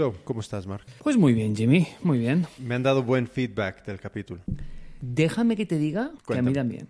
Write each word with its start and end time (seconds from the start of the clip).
So, 0.00 0.14
¿cómo 0.24 0.40
estás, 0.40 0.66
Mark? 0.66 0.82
Pues 1.02 1.18
muy 1.18 1.34
bien, 1.34 1.54
Jimmy, 1.54 1.86
muy 2.02 2.16
bien. 2.16 2.46
Me 2.56 2.74
han 2.74 2.82
dado 2.82 3.02
buen 3.02 3.28
feedback 3.28 3.84
del 3.84 4.00
capítulo. 4.00 4.40
Déjame 5.02 5.56
que 5.56 5.64
te 5.64 5.78
diga 5.78 6.10
que 6.26 6.34
a 6.34 6.42
mí 6.42 6.52
Cuéntame. 6.52 6.52
también. 6.52 6.88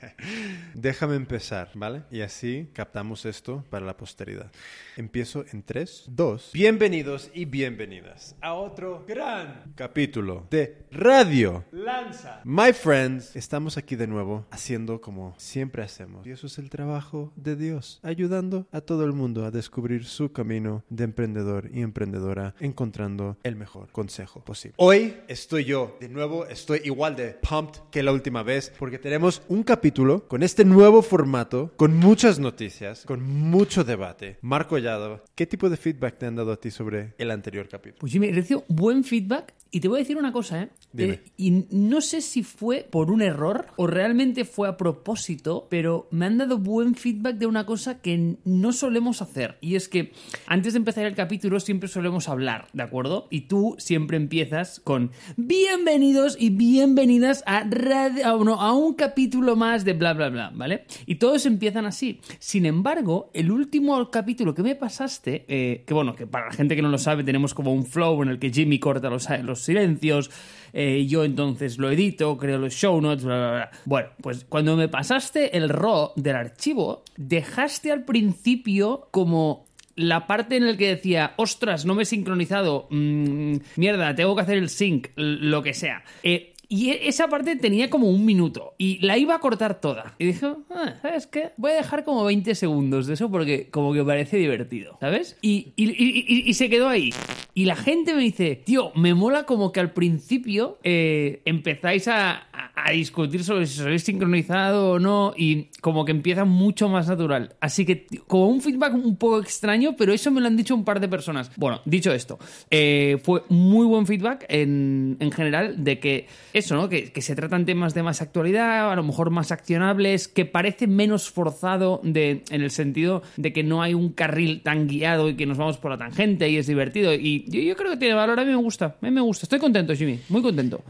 Déjame 0.74 1.16
empezar, 1.16 1.70
¿vale? 1.74 2.04
Y 2.10 2.22
así 2.22 2.70
captamos 2.72 3.26
esto 3.26 3.62
para 3.68 3.84
la 3.84 3.94
posteridad. 3.94 4.50
Empiezo 4.96 5.44
en 5.52 5.62
3, 5.62 6.04
2. 6.08 6.50
Bienvenidos 6.54 7.30
y 7.34 7.44
bienvenidas 7.44 8.36
a 8.40 8.54
otro 8.54 9.04
gran 9.06 9.74
capítulo 9.74 10.46
de 10.50 10.86
Radio 10.92 11.66
Lanza. 11.72 12.40
My 12.44 12.72
friends, 12.72 13.36
estamos 13.36 13.76
aquí 13.76 13.96
de 13.96 14.06
nuevo 14.06 14.46
haciendo 14.50 15.02
como 15.02 15.34
siempre 15.36 15.82
hacemos. 15.82 16.26
Y 16.26 16.30
eso 16.30 16.46
es 16.46 16.56
el 16.56 16.70
trabajo 16.70 17.34
de 17.36 17.56
Dios, 17.56 18.00
ayudando 18.02 18.66
a 18.72 18.80
todo 18.80 19.04
el 19.04 19.12
mundo 19.12 19.44
a 19.44 19.50
descubrir 19.50 20.06
su 20.06 20.32
camino 20.32 20.84
de 20.88 21.04
emprendedor 21.04 21.68
y 21.70 21.82
emprendedora, 21.82 22.54
encontrando 22.60 23.36
el 23.42 23.56
mejor 23.56 23.90
consejo 23.92 24.40
posible. 24.42 24.74
Hoy 24.78 25.18
estoy 25.28 25.64
yo, 25.66 25.98
de 26.00 26.08
nuevo, 26.08 26.46
estoy 26.46 26.80
igual 26.84 27.14
de 27.14 27.41
pumped 27.48 27.80
que 27.90 28.02
la 28.02 28.12
última 28.12 28.42
vez, 28.42 28.72
porque 28.78 28.98
tenemos 28.98 29.42
un 29.48 29.62
capítulo 29.62 30.26
con 30.28 30.42
este 30.42 30.64
nuevo 30.64 31.02
formato, 31.02 31.72
con 31.76 31.96
muchas 31.96 32.38
noticias, 32.38 33.04
con 33.04 33.22
mucho 33.22 33.84
debate. 33.84 34.38
Marco 34.40 34.70
Collado, 34.70 35.22
¿qué 35.34 35.44
tipo 35.44 35.68
de 35.68 35.76
feedback 35.76 36.16
te 36.16 36.26
han 36.26 36.36
dado 36.36 36.52
a 36.52 36.56
ti 36.56 36.70
sobre 36.70 37.14
el 37.18 37.30
anterior 37.30 37.68
capítulo? 37.68 38.00
Pues 38.00 38.12
Jimmy, 38.12 38.28
he 38.28 38.32
recibido 38.32 38.64
buen 38.68 39.04
feedback 39.04 39.52
y 39.70 39.80
te 39.80 39.88
voy 39.88 39.98
a 39.98 40.02
decir 40.02 40.18
una 40.18 40.32
cosa, 40.32 40.62
¿eh? 40.62 40.68
Dime. 40.92 41.14
Eh, 41.14 41.22
y 41.38 41.50
no 41.70 42.02
sé 42.02 42.20
si 42.20 42.42
fue 42.42 42.86
por 42.90 43.10
un 43.10 43.22
error 43.22 43.66
o 43.76 43.86
realmente 43.86 44.44
fue 44.44 44.68
a 44.68 44.76
propósito, 44.76 45.66
pero 45.70 46.08
me 46.10 46.26
han 46.26 46.36
dado 46.38 46.58
buen 46.58 46.94
feedback 46.94 47.36
de 47.36 47.46
una 47.46 47.64
cosa 47.64 48.00
que 48.00 48.36
no 48.44 48.72
solemos 48.72 49.22
hacer. 49.22 49.56
Y 49.62 49.76
es 49.76 49.88
que 49.88 50.12
antes 50.46 50.74
de 50.74 50.78
empezar 50.78 51.06
el 51.06 51.14
capítulo 51.14 51.58
siempre 51.58 51.88
solemos 51.88 52.28
hablar, 52.28 52.68
¿de 52.74 52.82
acuerdo? 52.82 53.28
Y 53.30 53.42
tú 53.42 53.74
siempre 53.78 54.18
empiezas 54.18 54.80
con 54.80 55.10
bienvenidos 55.36 56.36
y 56.38 56.50
bienvenidas 56.50 57.31
a, 57.46 58.74
un 58.74 58.94
capítulo 58.94 59.56
más 59.56 59.84
de 59.84 59.92
bla, 59.94 60.12
bla, 60.12 60.28
bla, 60.28 60.50
¿vale? 60.54 60.84
Y 61.06 61.16
todos 61.16 61.46
empiezan 61.46 61.86
así. 61.86 62.20
Sin 62.38 62.66
embargo, 62.66 63.30
el 63.32 63.50
último 63.50 64.10
capítulo 64.10 64.54
que 64.54 64.62
me 64.62 64.74
pasaste, 64.74 65.44
eh, 65.48 65.84
que 65.86 65.94
bueno, 65.94 66.14
que 66.14 66.26
para 66.26 66.46
la 66.46 66.52
gente 66.52 66.76
que 66.76 66.82
no 66.82 66.88
lo 66.88 66.98
sabe, 66.98 67.24
tenemos 67.24 67.54
como 67.54 67.72
un 67.72 67.86
flow 67.86 68.22
en 68.22 68.28
el 68.28 68.38
que 68.38 68.50
Jimmy 68.50 68.78
corta 68.78 69.08
los, 69.08 69.28
los 69.42 69.62
silencios, 69.62 70.30
eh, 70.72 71.06
yo 71.06 71.24
entonces 71.24 71.78
lo 71.78 71.90
edito, 71.90 72.36
creo 72.36 72.58
los 72.58 72.74
show 72.74 73.00
notes, 73.00 73.24
bla, 73.24 73.36
bla, 73.36 73.50
bla. 73.50 73.70
Bueno, 73.84 74.08
pues 74.20 74.44
cuando 74.48 74.76
me 74.76 74.88
pasaste 74.88 75.56
el 75.56 75.68
RAW 75.68 76.12
del 76.16 76.36
archivo, 76.36 77.02
dejaste 77.16 77.92
al 77.92 78.04
principio 78.04 79.08
como 79.10 79.66
la 79.94 80.26
parte 80.26 80.56
en 80.56 80.66
la 80.66 80.76
que 80.76 80.88
decía, 80.88 81.34
ostras, 81.36 81.84
no 81.84 81.94
me 81.94 82.04
he 82.04 82.06
sincronizado, 82.06 82.86
mm, 82.90 83.56
mierda, 83.76 84.14
tengo 84.14 84.34
que 84.34 84.42
hacer 84.42 84.58
el 84.58 84.68
sync, 84.68 85.08
lo 85.16 85.62
que 85.62 85.74
sea. 85.74 86.02
Eh, 86.22 86.51
y 86.74 86.88
e- 86.90 87.06
esa 87.08 87.28
parte 87.28 87.54
tenía 87.56 87.90
como 87.90 88.08
un 88.08 88.24
minuto 88.24 88.72
y 88.78 88.98
la 89.04 89.18
iba 89.18 89.34
a 89.34 89.40
cortar 89.40 89.78
toda. 89.78 90.14
Y 90.18 90.24
dije, 90.26 90.46
ah, 90.70 90.94
¿sabes 91.02 91.26
qué? 91.26 91.50
Voy 91.58 91.72
a 91.72 91.74
dejar 91.74 92.02
como 92.02 92.24
20 92.24 92.54
segundos 92.54 93.06
de 93.06 93.12
eso 93.14 93.30
porque 93.30 93.68
como 93.70 93.92
que 93.92 94.02
parece 94.02 94.38
divertido, 94.38 94.96
¿sabes? 94.98 95.36
Y, 95.42 95.74
y- 95.76 95.90
y- 95.90 96.44
y- 96.48 96.54
se 96.54 96.70
quedó 96.70 96.88
ahí. 96.88 97.10
Y 97.54 97.66
la 97.66 97.76
gente 97.76 98.14
me 98.14 98.22
dice, 98.22 98.56
tío, 98.64 98.90
me 98.94 99.12
mola 99.14 99.44
como 99.44 99.70
que 99.72 99.80
al 99.80 99.92
principio 99.92 100.78
eh, 100.82 101.42
empezáis 101.44 102.08
a, 102.08 102.46
a- 102.74 102.90
discutir 102.92 103.44
sobre 103.44 103.66
si 103.66 103.80
habéis 103.82 104.02
sincronizado 104.04 104.92
o 104.92 104.98
no 104.98 105.34
y 105.36 105.64
como 105.82 106.04
que 106.06 106.12
empieza 106.12 106.44
mucho 106.46 106.88
más 106.88 107.06
natural. 107.08 107.54
Así 107.60 107.84
que 107.84 108.06
como 108.26 108.48
un 108.48 108.60
feedback 108.62 108.94
un 108.94 109.16
poco 109.16 109.40
extraño, 109.40 109.94
pero 109.96 110.12
eso 110.14 110.30
me 110.30 110.40
lo 110.40 110.46
han 110.46 110.56
dicho 110.56 110.74
un 110.74 110.84
par 110.84 111.00
de 111.00 111.08
personas. 111.08 111.50
Bueno, 111.56 111.80
dicho 111.84 112.12
esto, 112.12 112.38
eh, 112.70 113.18
fue 113.22 113.42
muy 113.50 113.86
buen 113.86 114.06
feedback 114.06 114.46
en, 114.48 115.16
en 115.20 115.30
general 115.32 115.84
de 115.84 115.98
que 116.00 116.26
eso, 116.64 116.74
¿no? 116.76 116.88
Que, 116.88 117.12
que 117.12 117.22
se 117.22 117.34
tratan 117.34 117.66
temas 117.66 117.94
de 117.94 118.02
más 118.02 118.22
actualidad, 118.22 118.90
a 118.90 118.96
lo 118.96 119.02
mejor 119.02 119.30
más 119.30 119.52
accionables, 119.52 120.28
que 120.28 120.44
parece 120.44 120.86
menos 120.86 121.30
forzado 121.30 122.00
de, 122.02 122.42
en 122.50 122.62
el 122.62 122.70
sentido 122.70 123.22
de 123.36 123.52
que 123.52 123.62
no 123.62 123.82
hay 123.82 123.94
un 123.94 124.12
carril 124.12 124.62
tan 124.62 124.86
guiado 124.86 125.28
y 125.28 125.34
que 125.34 125.46
nos 125.46 125.58
vamos 125.58 125.78
por 125.78 125.90
la 125.90 125.98
tangente 125.98 126.48
y 126.48 126.56
es 126.56 126.66
divertido. 126.66 127.12
Y 127.14 127.44
yo, 127.48 127.60
yo 127.60 127.76
creo 127.76 127.90
que 127.90 127.96
tiene 127.96 128.14
valor, 128.14 128.38
a 128.40 128.44
mí 128.44 128.50
me 128.50 128.56
gusta, 128.56 128.96
a 129.00 129.04
mí 129.04 129.10
me 129.10 129.20
gusta. 129.20 129.44
Estoy 129.44 129.58
contento, 129.58 129.94
Jimmy, 129.94 130.20
muy 130.28 130.42
contento. 130.42 130.82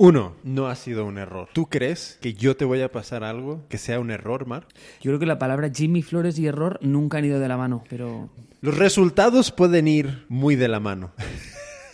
Uno, 0.00 0.34
no 0.44 0.68
ha 0.68 0.76
sido 0.76 1.04
un 1.06 1.18
error. 1.18 1.48
¿Tú 1.52 1.66
crees 1.66 2.18
que 2.20 2.32
yo 2.32 2.56
te 2.56 2.64
voy 2.64 2.82
a 2.82 2.92
pasar 2.92 3.24
algo 3.24 3.64
que 3.68 3.78
sea 3.78 3.98
un 3.98 4.12
error, 4.12 4.46
Mark? 4.46 4.68
Yo 5.00 5.10
creo 5.10 5.18
que 5.18 5.26
la 5.26 5.40
palabra 5.40 5.72
Jimmy 5.74 6.02
Flores 6.02 6.38
y 6.38 6.46
error 6.46 6.78
nunca 6.82 7.18
han 7.18 7.24
ido 7.24 7.40
de 7.40 7.48
la 7.48 7.56
mano, 7.56 7.82
pero 7.90 8.28
Los 8.60 8.78
resultados 8.78 9.50
pueden 9.50 9.88
ir 9.88 10.24
muy 10.28 10.54
de 10.54 10.68
la 10.68 10.78
mano. 10.78 11.10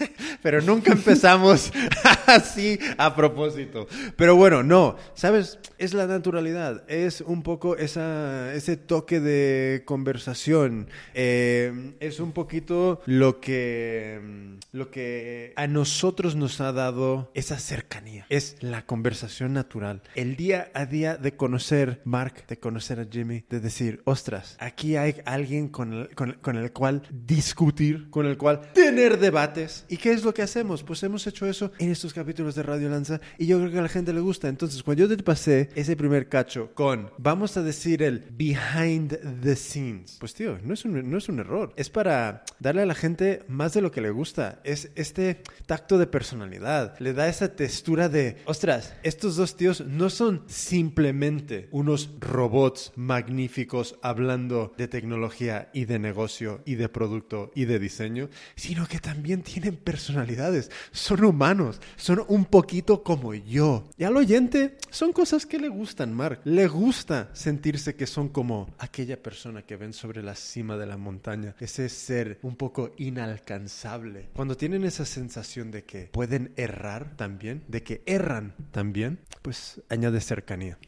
Pero 0.42 0.60
nunca 0.60 0.92
empezamos 0.92 1.72
así 2.26 2.78
a 2.98 3.14
propósito. 3.14 3.86
Pero 4.16 4.36
bueno, 4.36 4.62
no, 4.62 4.96
¿sabes? 5.14 5.58
Es 5.78 5.94
la 5.94 6.06
naturalidad, 6.06 6.84
es 6.88 7.20
un 7.20 7.42
poco 7.42 7.76
esa, 7.76 8.54
ese 8.54 8.76
toque 8.76 9.20
de 9.20 9.82
conversación, 9.84 10.88
eh, 11.14 11.94
es 12.00 12.20
un 12.20 12.32
poquito 12.32 13.00
lo 13.06 13.40
que, 13.40 14.20
mm, 14.22 14.76
lo 14.76 14.90
que 14.90 15.52
a 15.56 15.66
nosotros 15.66 16.36
nos 16.36 16.60
ha 16.60 16.72
dado 16.72 17.30
esa 17.34 17.58
cercanía, 17.58 18.26
es 18.28 18.56
la 18.60 18.86
conversación 18.86 19.52
natural, 19.52 20.02
el 20.14 20.36
día 20.36 20.70
a 20.74 20.86
día 20.86 21.16
de 21.16 21.36
conocer 21.36 22.00
Mark, 22.04 22.46
de 22.46 22.58
conocer 22.58 23.00
a 23.00 23.06
Jimmy, 23.10 23.44
de 23.48 23.60
decir, 23.60 24.00
ostras, 24.04 24.56
aquí 24.60 24.96
hay 24.96 25.16
alguien 25.24 25.68
con 25.68 25.92
el, 25.92 26.14
con, 26.14 26.32
con 26.34 26.56
el 26.56 26.72
cual 26.72 27.02
discutir, 27.10 28.10
con 28.10 28.26
el 28.26 28.36
cual 28.36 28.72
tener 28.72 29.18
debates. 29.18 29.84
¿Y 29.94 29.96
qué 29.96 30.10
es 30.10 30.24
lo 30.24 30.34
que 30.34 30.42
hacemos? 30.42 30.82
Pues 30.82 31.04
hemos 31.04 31.24
hecho 31.28 31.46
eso 31.46 31.70
en 31.78 31.92
estos 31.92 32.12
capítulos 32.12 32.56
de 32.56 32.64
Radio 32.64 32.88
Lanza 32.88 33.20
y 33.38 33.46
yo 33.46 33.60
creo 33.60 33.70
que 33.70 33.78
a 33.78 33.82
la 33.82 33.88
gente 33.88 34.12
le 34.12 34.18
gusta. 34.18 34.48
Entonces, 34.48 34.82
cuando 34.82 35.06
yo 35.06 35.16
te 35.16 35.22
pasé 35.22 35.68
ese 35.76 35.94
primer 35.94 36.28
cacho 36.28 36.72
con, 36.74 37.12
vamos 37.16 37.56
a 37.56 37.62
decir 37.62 38.02
el 38.02 38.26
behind 38.32 39.40
the 39.40 39.54
scenes, 39.54 40.16
pues 40.18 40.34
tío, 40.34 40.58
no 40.64 40.74
es 40.74 40.84
un, 40.84 41.08
no 41.08 41.16
es 41.16 41.28
un 41.28 41.38
error. 41.38 41.72
Es 41.76 41.90
para 41.90 42.42
darle 42.58 42.82
a 42.82 42.86
la 42.86 42.96
gente 42.96 43.44
más 43.46 43.72
de 43.74 43.82
lo 43.82 43.92
que 43.92 44.00
le 44.00 44.10
gusta. 44.10 44.60
Es 44.64 44.90
este 44.96 45.42
tacto 45.66 45.96
de 45.96 46.08
personalidad. 46.08 46.98
Le 46.98 47.12
da 47.12 47.28
esa 47.28 47.54
textura 47.54 48.08
de, 48.08 48.38
ostras, 48.46 48.94
estos 49.04 49.36
dos 49.36 49.56
tíos 49.56 49.86
no 49.86 50.10
son 50.10 50.42
simplemente 50.48 51.68
unos 51.70 52.10
robots 52.18 52.90
magníficos 52.96 53.94
hablando 54.02 54.74
de 54.76 54.88
tecnología 54.88 55.70
y 55.72 55.84
de 55.84 56.00
negocio 56.00 56.62
y 56.64 56.74
de 56.74 56.88
producto 56.88 57.52
y 57.54 57.66
de 57.66 57.78
diseño, 57.78 58.28
sino 58.56 58.88
que 58.88 58.98
también 58.98 59.44
tienen 59.44 59.73
personalidades. 59.76 60.70
Son 60.92 61.24
humanos, 61.24 61.80
son 61.96 62.24
un 62.28 62.44
poquito 62.44 63.02
como 63.02 63.34
yo. 63.34 63.84
Y 63.96 64.04
al 64.04 64.16
oyente 64.16 64.78
son 64.90 65.12
cosas 65.12 65.46
que 65.46 65.58
le 65.58 65.68
gustan, 65.68 66.12
Mark. 66.12 66.40
Le 66.44 66.66
gusta 66.66 67.30
sentirse 67.32 67.94
que 67.94 68.06
son 68.06 68.28
como 68.28 68.74
aquella 68.78 69.22
persona 69.22 69.62
que 69.62 69.76
ven 69.76 69.92
sobre 69.92 70.22
la 70.22 70.34
cima 70.34 70.76
de 70.76 70.86
la 70.86 70.96
montaña, 70.96 71.54
ese 71.60 71.88
ser 71.88 72.38
un 72.42 72.56
poco 72.56 72.92
inalcanzable. 72.98 74.30
Cuando 74.34 74.56
tienen 74.56 74.84
esa 74.84 75.04
sensación 75.04 75.70
de 75.70 75.84
que 75.84 76.04
pueden 76.12 76.52
errar 76.56 77.16
también, 77.16 77.64
de 77.68 77.82
que 77.82 78.02
erran 78.06 78.54
también, 78.72 79.20
pues 79.42 79.80
añade 79.88 80.20
cercanía. 80.20 80.78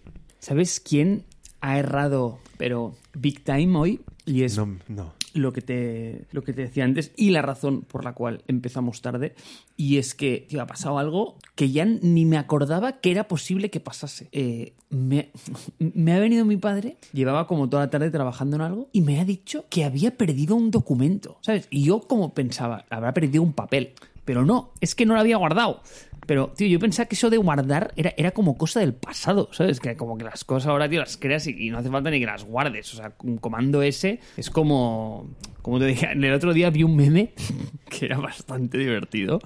¿sabes 0.46 0.78
quién 0.78 1.24
ha 1.60 1.78
errado, 1.78 2.38
pero 2.56 2.94
big 3.14 3.42
time 3.42 3.76
hoy? 3.76 4.00
Y 4.24 4.44
es 4.44 4.56
No, 4.56 4.78
no. 4.88 5.14
Lo 5.36 5.52
que 5.52 5.62
te 5.62 6.26
lo 6.30 6.42
que 6.42 6.52
te 6.52 6.62
decía 6.62 6.84
antes 6.84 7.12
y 7.16 7.30
la 7.30 7.42
razón 7.42 7.82
por 7.82 8.04
la 8.04 8.12
cual 8.12 8.42
empezamos 8.48 9.02
tarde 9.02 9.34
y 9.76 9.98
es 9.98 10.14
que 10.14 10.46
tío, 10.48 10.62
ha 10.62 10.66
pasado 10.66 10.98
algo 10.98 11.36
que 11.54 11.70
ya 11.70 11.84
ni 11.84 12.24
me 12.24 12.38
acordaba 12.38 13.00
que 13.00 13.10
era 13.10 13.28
posible 13.28 13.70
que 13.70 13.80
pasase. 13.80 14.28
Eh, 14.32 14.74
me, 14.90 15.30
me 15.78 16.12
ha 16.12 16.18
venido 16.18 16.44
mi 16.44 16.56
padre 16.56 16.96
llevaba 17.12 17.46
como 17.46 17.68
toda 17.68 17.84
la 17.84 17.90
tarde 17.90 18.10
trabajando 18.10 18.56
en 18.56 18.62
algo 18.62 18.88
y 18.92 19.00
me 19.00 19.20
ha 19.20 19.24
dicho 19.24 19.66
que 19.68 19.84
había 19.84 20.16
perdido 20.16 20.56
un 20.56 20.70
documento 20.70 21.38
sabes 21.42 21.68
y 21.70 21.84
yo 21.84 22.00
como 22.00 22.34
pensaba 22.34 22.84
habrá 22.90 23.12
perdido 23.12 23.42
un 23.42 23.52
papel 23.52 23.94
pero 24.24 24.44
no 24.44 24.72
es 24.80 24.94
que 24.94 25.06
no 25.06 25.14
lo 25.14 25.20
había 25.20 25.36
guardado 25.36 25.82
pero, 26.26 26.52
tío, 26.56 26.66
yo 26.66 26.78
pensaba 26.78 27.08
que 27.08 27.14
eso 27.14 27.30
de 27.30 27.36
guardar 27.36 27.92
era, 27.96 28.12
era 28.16 28.32
como 28.32 28.58
cosa 28.58 28.80
del 28.80 28.94
pasado, 28.94 29.48
¿sabes? 29.52 29.80
Que 29.80 29.96
como 29.96 30.18
que 30.18 30.24
las 30.24 30.44
cosas 30.44 30.68
ahora, 30.68 30.88
tío, 30.88 31.00
las 31.00 31.16
creas 31.16 31.46
y, 31.46 31.70
no 31.70 31.78
hace 31.78 31.88
falta 31.88 32.10
ni 32.10 32.20
que 32.20 32.26
las 32.26 32.44
guardes. 32.44 32.92
O 32.94 32.96
sea, 32.96 33.12
un 33.22 33.38
comando 33.38 33.82
S 33.82 34.20
es 34.36 34.50
como... 34.50 35.30
Como 35.62 35.80
te 35.80 35.86
dije, 35.86 36.12
el 36.12 36.32
otro 36.32 36.52
día 36.52 36.70
vi 36.70 36.84
un 36.84 36.94
meme 36.94 37.32
que 37.88 38.06
era 38.06 38.18
bastante 38.18 38.78
divertido, 38.78 39.40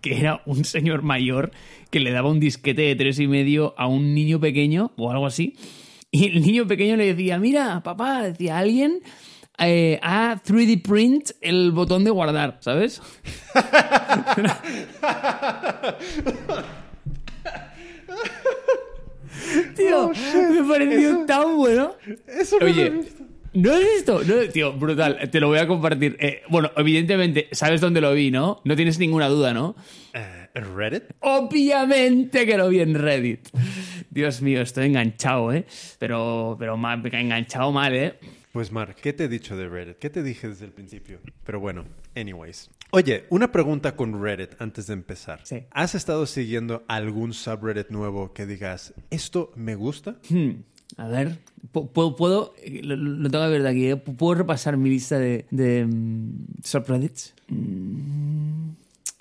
que 0.00 0.18
era 0.18 0.42
un 0.46 0.64
señor 0.64 1.02
mayor 1.02 1.52
que 1.90 2.00
le 2.00 2.10
daba 2.10 2.30
un 2.30 2.40
disquete 2.40 2.82
de 2.82 2.96
tres 2.96 3.20
y 3.20 3.28
medio 3.28 3.74
a 3.76 3.86
un 3.86 4.14
niño 4.14 4.40
pequeño 4.40 4.92
o 4.96 5.10
algo 5.10 5.26
así. 5.26 5.56
Y 6.10 6.26
el 6.26 6.42
niño 6.42 6.66
pequeño 6.66 6.96
le 6.96 7.14
decía, 7.14 7.38
mira, 7.38 7.82
papá, 7.82 8.22
decía 8.22 8.58
alguien... 8.58 9.00
eh, 9.60 9.98
a 10.02 10.36
3D 10.44 10.82
print 10.82 11.30
el 11.40 11.70
botón 11.72 12.04
de 12.04 12.10
guardar, 12.10 12.58
¿sabes? 12.60 13.00
Tío, 19.76 20.06
Oh, 20.06 20.12
me 20.52 20.62
pareció 20.68 21.10
Eso- 21.10 21.26
tan 21.26 21.56
bueno. 21.56 21.94
Eso 22.26 22.56
no 22.58 22.66
lo 22.66 22.68
he 22.68 22.72
Oye, 22.72 22.90
visto. 22.90 23.24
¿No 23.52 23.72
has 23.72 23.80
visto? 23.80 24.22
No, 24.24 24.34
tío, 24.52 24.72
brutal. 24.74 25.28
Te 25.30 25.40
lo 25.40 25.48
voy 25.48 25.58
a 25.58 25.66
compartir. 25.66 26.16
Eh, 26.20 26.42
bueno, 26.48 26.70
evidentemente, 26.76 27.48
sabes 27.52 27.80
dónde 27.80 28.00
lo 28.00 28.12
vi, 28.12 28.30
¿no? 28.30 28.60
No 28.64 28.76
tienes 28.76 28.98
ninguna 29.00 29.28
duda, 29.28 29.52
¿no? 29.52 29.74
Eh, 30.14 30.48
¿Reddit? 30.54 31.02
Obviamente 31.20 32.46
que 32.46 32.56
lo 32.56 32.68
vi 32.68 32.78
en 32.80 32.94
Reddit. 32.94 33.48
Dios 34.10 34.40
mío, 34.42 34.60
estoy 34.60 34.86
enganchado, 34.86 35.52
¿eh? 35.52 35.64
Pero, 35.98 36.54
pero 36.60 36.76
mal, 36.76 37.02
enganchado 37.12 37.72
mal, 37.72 37.92
¿eh? 37.94 38.14
Pues 38.52 38.72
Mark, 38.72 38.96
¿qué 39.00 39.12
te 39.12 39.24
he 39.24 39.28
dicho 39.28 39.56
de 39.56 39.68
Reddit? 39.68 39.98
¿Qué 39.98 40.10
te 40.10 40.24
dije 40.24 40.48
desde 40.48 40.64
el 40.64 40.72
principio? 40.72 41.20
Pero 41.44 41.60
bueno, 41.60 41.84
anyways. 42.16 42.68
Oye, 42.90 43.24
una 43.30 43.52
pregunta 43.52 43.94
con 43.94 44.20
Reddit 44.20 44.60
antes 44.60 44.88
de 44.88 44.94
empezar. 44.94 45.40
Sí. 45.44 45.64
¿Has 45.70 45.94
estado 45.94 46.26
siguiendo 46.26 46.82
algún 46.88 47.32
subreddit 47.32 47.90
nuevo 47.90 48.32
que 48.32 48.46
digas, 48.46 48.92
esto 49.10 49.52
me 49.54 49.76
gusta? 49.76 50.16
Hmm, 50.28 50.62
a 50.96 51.06
ver, 51.06 51.38
puedo, 51.70 52.16
puedo 52.16 52.54
lo, 52.82 52.96
lo, 52.96 53.30
tengo 53.30 53.44
que 53.44 53.50
ver 53.50 53.62
de 53.62 53.68
aquí, 53.68 53.86
¿eh? 53.86 53.96
¿puedo 53.96 54.34
repasar 54.34 54.76
mi 54.76 54.90
lista 54.90 55.16
de, 55.20 55.46
de 55.52 55.84
um, 55.84 56.32
subreddits? 56.64 57.34
Mm. 57.46 58.70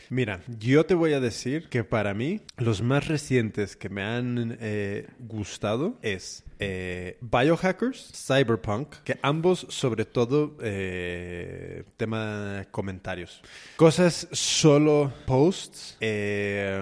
Mira, 0.09 0.41
yo 0.59 0.87
te 0.87 0.95
voy 0.95 1.13
a 1.13 1.19
decir 1.19 1.69
que 1.69 1.83
para 1.83 2.15
mí 2.15 2.41
los 2.57 2.81
más 2.81 3.07
recientes 3.07 3.75
que 3.75 3.89
me 3.89 4.01
han 4.01 4.57
eh, 4.59 5.05
gustado 5.19 5.99
es 6.01 6.43
eh, 6.59 7.17
Biohackers, 7.21 8.11
Cyberpunk, 8.13 8.95
que 9.03 9.17
ambos 9.21 9.65
sobre 9.69 10.05
todo 10.05 10.57
eh, 10.61 11.83
tema 11.97 12.65
comentarios. 12.71 13.41
Cosas 13.77 14.27
solo 14.31 15.11
posts 15.25 15.97
eh, 16.01 16.81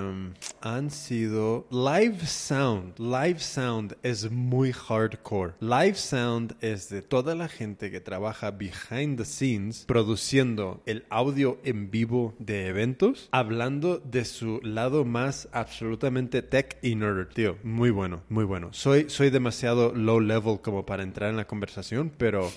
han 0.62 0.92
sido 0.92 1.68
Live 1.70 2.26
Sound. 2.26 2.98
Live 2.98 3.40
Sound 3.40 3.98
es 4.02 4.32
muy 4.32 4.72
hardcore. 4.72 5.54
Live 5.60 5.96
Sound 5.96 6.56
es 6.62 6.90
de 6.90 7.02
toda 7.02 7.36
la 7.36 7.48
gente 7.48 7.92
que 7.92 8.00
trabaja 8.00 8.52
behind 8.52 9.18
the 9.18 9.26
scenes 9.26 9.86
produciendo 9.86 10.82
el 10.86 11.06
audio 11.10 11.60
en 11.64 11.92
vivo 11.92 12.34
de 12.40 12.68
eventos, 12.68 13.30
hablando 13.32 14.00
de 14.00 14.26
su 14.26 14.60
lado 14.64 15.06
más 15.06 15.48
absolutamente 15.52 16.42
tech 16.42 16.78
y 16.82 16.96
nerd, 16.96 17.28
tío. 17.28 17.58
Muy 17.64 17.92
bueno, 17.92 18.24
muy 18.30 18.44
bueno. 18.44 18.70
Soy, 18.72 19.10
soy 19.10 19.30
demasiado 19.30 19.67
low 19.74 20.20
level 20.20 20.60
como 20.62 20.86
para 20.86 21.04
entrar 21.04 21.30
en 21.30 21.38
la 21.38 21.46
conversación, 21.46 22.12
pero, 22.18 22.52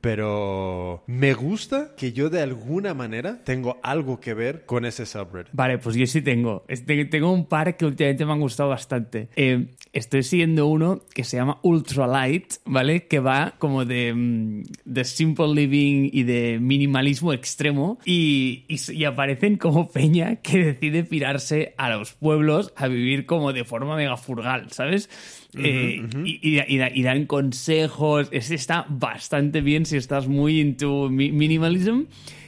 pero 0.00 1.02
me 1.06 1.34
gusta 1.34 1.94
que 1.96 2.12
yo 2.12 2.30
de 2.30 2.42
alguna 2.42 2.94
manera 2.94 3.42
tengo 3.44 3.78
algo 3.82 4.20
que 4.20 4.34
ver 4.34 4.64
con 4.66 4.84
ese 4.84 5.06
subreddit. 5.06 5.52
Vale, 5.52 5.78
pues 5.78 5.96
yo 5.96 6.06
sí 6.06 6.22
tengo. 6.22 6.64
Tengo 7.10 7.32
un 7.32 7.46
par 7.46 7.76
que 7.76 7.84
últimamente 7.84 8.24
me 8.24 8.32
han 8.32 8.40
gustado 8.40 8.68
bastante. 8.70 9.28
Eh, 9.36 9.66
estoy 9.92 10.22
siguiendo 10.22 10.66
uno 10.66 11.02
que 11.14 11.24
se 11.24 11.36
llama 11.36 11.58
Ultralight, 11.62 12.54
¿vale? 12.64 13.06
Que 13.06 13.20
va 13.20 13.54
como 13.58 13.84
de, 13.84 14.12
mm, 14.14 14.62
de 14.84 15.04
simple 15.04 15.48
living 15.54 16.10
y 16.12 16.24
de 16.24 16.58
minimalismo 16.60 17.32
extremo 17.32 17.98
y, 18.04 18.64
y, 18.68 18.92
y 18.92 19.04
aparecen 19.04 19.56
como 19.56 19.88
peña 19.90 20.36
que 20.36 20.58
decide 20.64 21.04
pirarse 21.04 21.74
a 21.76 21.90
los 21.90 22.12
pueblos 22.12 22.72
a 22.76 22.88
vivir 22.88 23.26
como 23.26 23.52
de 23.52 23.64
forma 23.64 23.96
mega 23.96 24.16
furgal, 24.16 24.70
¿sabes? 24.70 25.08
Eh, 25.58 26.02
y, 26.24 27.02
dan 27.02 27.26
consejos. 27.26 28.28
Ese 28.30 28.54
está 28.54 28.86
bastante 28.88 29.60
bien 29.60 29.86
si 29.86 29.96
estás 29.96 30.28
muy 30.28 30.60
into 30.60 31.08
minimalism. 31.10 32.04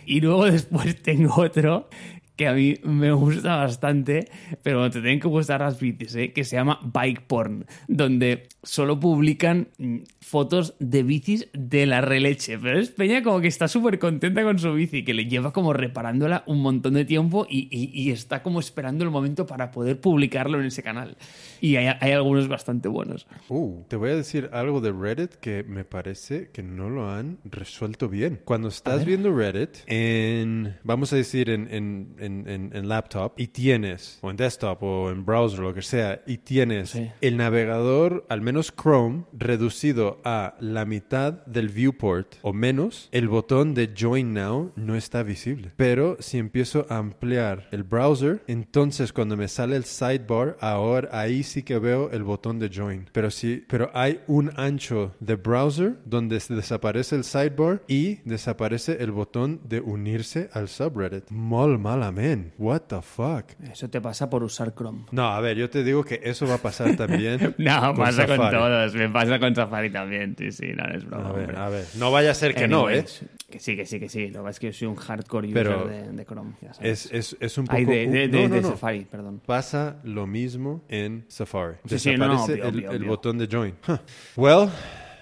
Y 0.06 0.20
luego 0.20 0.44
después 0.50 1.02
tengo 1.02 1.34
otro 1.36 1.88
que 2.36 2.46
a 2.46 2.52
mí 2.52 2.74
me 2.84 3.12
gusta 3.12 3.56
bastante, 3.56 4.28
pero 4.62 4.90
te 4.90 5.00
tienen 5.00 5.20
que 5.20 5.28
gustar 5.28 5.60
las 5.60 5.80
bicis, 5.80 6.14
¿eh? 6.14 6.32
que 6.32 6.44
se 6.44 6.56
llama 6.56 6.78
Bike 6.82 7.22
Porn, 7.22 7.66
donde 7.88 8.48
solo 8.62 9.00
publican 9.00 9.68
mm, 9.78 9.98
fotos 10.20 10.74
de 10.78 11.02
bicis 11.02 11.48
de 11.52 11.86
la 11.86 12.00
releche. 12.00 12.58
Pero 12.58 12.78
es 12.78 12.90
Peña 12.90 13.22
como 13.22 13.40
que 13.40 13.48
está 13.48 13.68
súper 13.68 13.98
contenta 13.98 14.42
con 14.42 14.58
su 14.58 14.72
bici, 14.74 15.04
que 15.04 15.14
le 15.14 15.26
lleva 15.26 15.52
como 15.52 15.72
reparándola 15.72 16.44
un 16.46 16.60
montón 16.60 16.94
de 16.94 17.04
tiempo 17.04 17.46
y, 17.48 17.68
y, 17.70 18.10
está 18.10 18.42
como 18.42 18.60
esperando 18.60 19.04
el 19.04 19.10
momento 19.10 19.46
para 19.46 19.70
poder 19.70 20.00
publicarlo 20.00 20.60
en 20.60 20.66
ese 20.66 20.82
canal. 20.82 21.16
Y 21.60 21.76
hay, 21.76 21.96
hay, 22.00 22.12
algunos 22.12 22.48
bastante 22.48 22.88
buenos. 22.88 23.26
Uh, 23.48 23.82
te 23.88 23.96
voy 23.96 24.10
a 24.10 24.16
decir 24.16 24.50
algo 24.52 24.80
de 24.80 24.92
Reddit 24.92 25.34
que 25.34 25.62
me 25.62 25.84
parece 25.84 26.50
que 26.50 26.62
no 26.62 26.90
lo 26.90 27.10
han 27.10 27.38
resuelto 27.44 28.08
bien. 28.08 28.40
Cuando 28.44 28.68
estás 28.68 29.04
viendo 29.04 29.34
Reddit 29.34 29.78
en, 29.86 30.76
vamos 30.82 31.12
a 31.12 31.16
decir, 31.16 31.50
en, 31.50 31.68
en, 31.70 32.16
en, 32.26 32.70
en, 32.72 32.88
laptop 32.88 33.32
y 33.36 33.48
tienes, 33.48 34.18
o 34.22 34.30
en 34.30 34.36
desktop 34.36 34.82
o 34.82 35.10
en 35.10 35.24
browser, 35.24 35.60
lo 35.60 35.74
que 35.74 35.82
sea, 35.82 36.22
y 36.26 36.38
tienes 36.38 36.90
Sí. 36.90 37.10
el 37.20 37.36
navegador, 37.36 38.24
al 38.28 38.40
menos 38.40 38.72
Chrome, 38.74 39.24
reducido 39.32 40.20
a 40.24 40.54
la 40.60 40.84
mitad 40.84 41.44
del 41.46 41.68
viewport 41.68 42.34
o 42.42 42.52
menos, 42.52 43.08
el 43.12 43.28
botón 43.28 43.74
de 43.74 43.92
Join 43.98 44.34
Now 44.34 44.72
no 44.76 44.94
está 44.96 45.22
visible. 45.22 45.72
Pero 45.76 46.16
si 46.20 46.38
empiezo 46.38 46.86
a 46.88 46.98
ampliar 46.98 47.68
el 47.72 47.82
browser, 47.82 48.42
entonces 48.46 49.12
cuando 49.12 49.36
me 49.36 49.48
sale 49.48 49.76
el 49.76 49.84
sidebar, 49.84 50.56
ahora 50.60 51.08
ahí 51.12 51.42
sí 51.42 51.62
que 51.62 51.78
veo 51.78 52.10
el 52.10 52.22
botón 52.22 52.58
de 52.58 52.70
Join. 52.72 53.08
Pero 53.12 53.30
sí, 53.30 53.64
pero 53.68 53.90
hay 53.94 54.20
un 54.26 54.52
ancho 54.56 55.14
de 55.20 55.36
browser 55.36 55.96
donde 56.04 56.36
desaparece 56.48 57.16
el 57.16 57.24
sidebar 57.24 57.82
y 57.88 58.16
desaparece 58.24 59.02
el 59.02 59.10
botón 59.12 59.60
de 59.64 59.80
unirse 59.80 60.48
al 60.52 60.68
subreddit. 60.68 61.30
Mol 61.30 61.78
malamen. 62.16 62.52
What 62.58 62.82
the 62.88 63.02
fuck? 63.02 63.52
Eso 63.70 63.88
te 63.88 64.00
pasa 64.00 64.28
por 64.30 64.42
usar 64.42 64.74
Chrome. 64.74 65.04
No, 65.12 65.28
a 65.28 65.40
ver, 65.40 65.56
yo 65.56 65.68
te 65.70 65.84
digo 65.84 66.04
que 66.04 66.20
eso 66.22 66.46
va 66.46 66.54
a 66.54 66.58
pasar 66.58 66.96
también. 66.96 67.54
No, 67.58 67.80
con 67.94 67.96
pasa 68.04 68.26
con 68.26 68.36
Safari. 68.36 68.56
todos. 68.56 68.94
Me 68.94 69.08
pasa 69.08 69.38
con 69.38 69.54
Safari 69.54 69.90
también. 69.90 70.34
Sí, 70.38 70.52
sí, 70.52 70.66
no, 70.74 70.84
es 70.94 71.04
broma. 71.04 71.28
A 71.28 71.32
ver, 71.32 71.40
hombre. 71.50 71.56
a 71.58 71.68
ver. 71.68 71.84
No 71.96 72.10
vaya 72.10 72.30
a 72.30 72.34
ser 72.34 72.54
que 72.54 72.68
no, 72.68 72.88
¿eh? 72.90 73.04
Que 73.50 73.58
sí, 73.60 73.76
que 73.76 73.86
sí, 73.86 74.00
que 74.00 74.08
sí. 74.08 74.28
Lo 74.28 74.40
que 74.40 74.44
pasa 74.44 74.50
es 74.50 74.60
que 74.60 74.66
yo 74.68 74.72
soy 74.72 74.88
un 74.88 74.96
hardcore 74.96 75.48
Pero 75.52 75.84
user 75.84 76.06
de, 76.08 76.12
de 76.12 76.24
Chrome. 76.24 76.52
ya 76.60 76.74
sabes. 76.74 77.06
Es, 77.06 77.12
es, 77.12 77.36
es 77.40 77.58
un 77.58 77.64
poco... 77.66 77.76
Ay, 77.76 77.84
de, 77.84 78.06
de, 78.08 78.28
de- 78.28 78.48
no, 78.48 78.54
no, 78.56 78.60
no. 78.62 78.68
Safari, 78.70 79.04
perdón. 79.04 79.40
Pasa 79.46 79.96
lo 80.04 80.26
mismo 80.26 80.84
en 80.88 81.24
Safari. 81.28 81.76
Sí, 81.86 81.98
sí, 81.98 82.10
Desaparece 82.10 82.52
obvio, 82.54 82.64
el, 82.64 82.74
obvio, 82.76 82.90
el 82.92 83.04
botón 83.04 83.38
de 83.38 83.48
join. 83.50 83.74
Huh. 83.88 83.96
Well, 84.36 84.68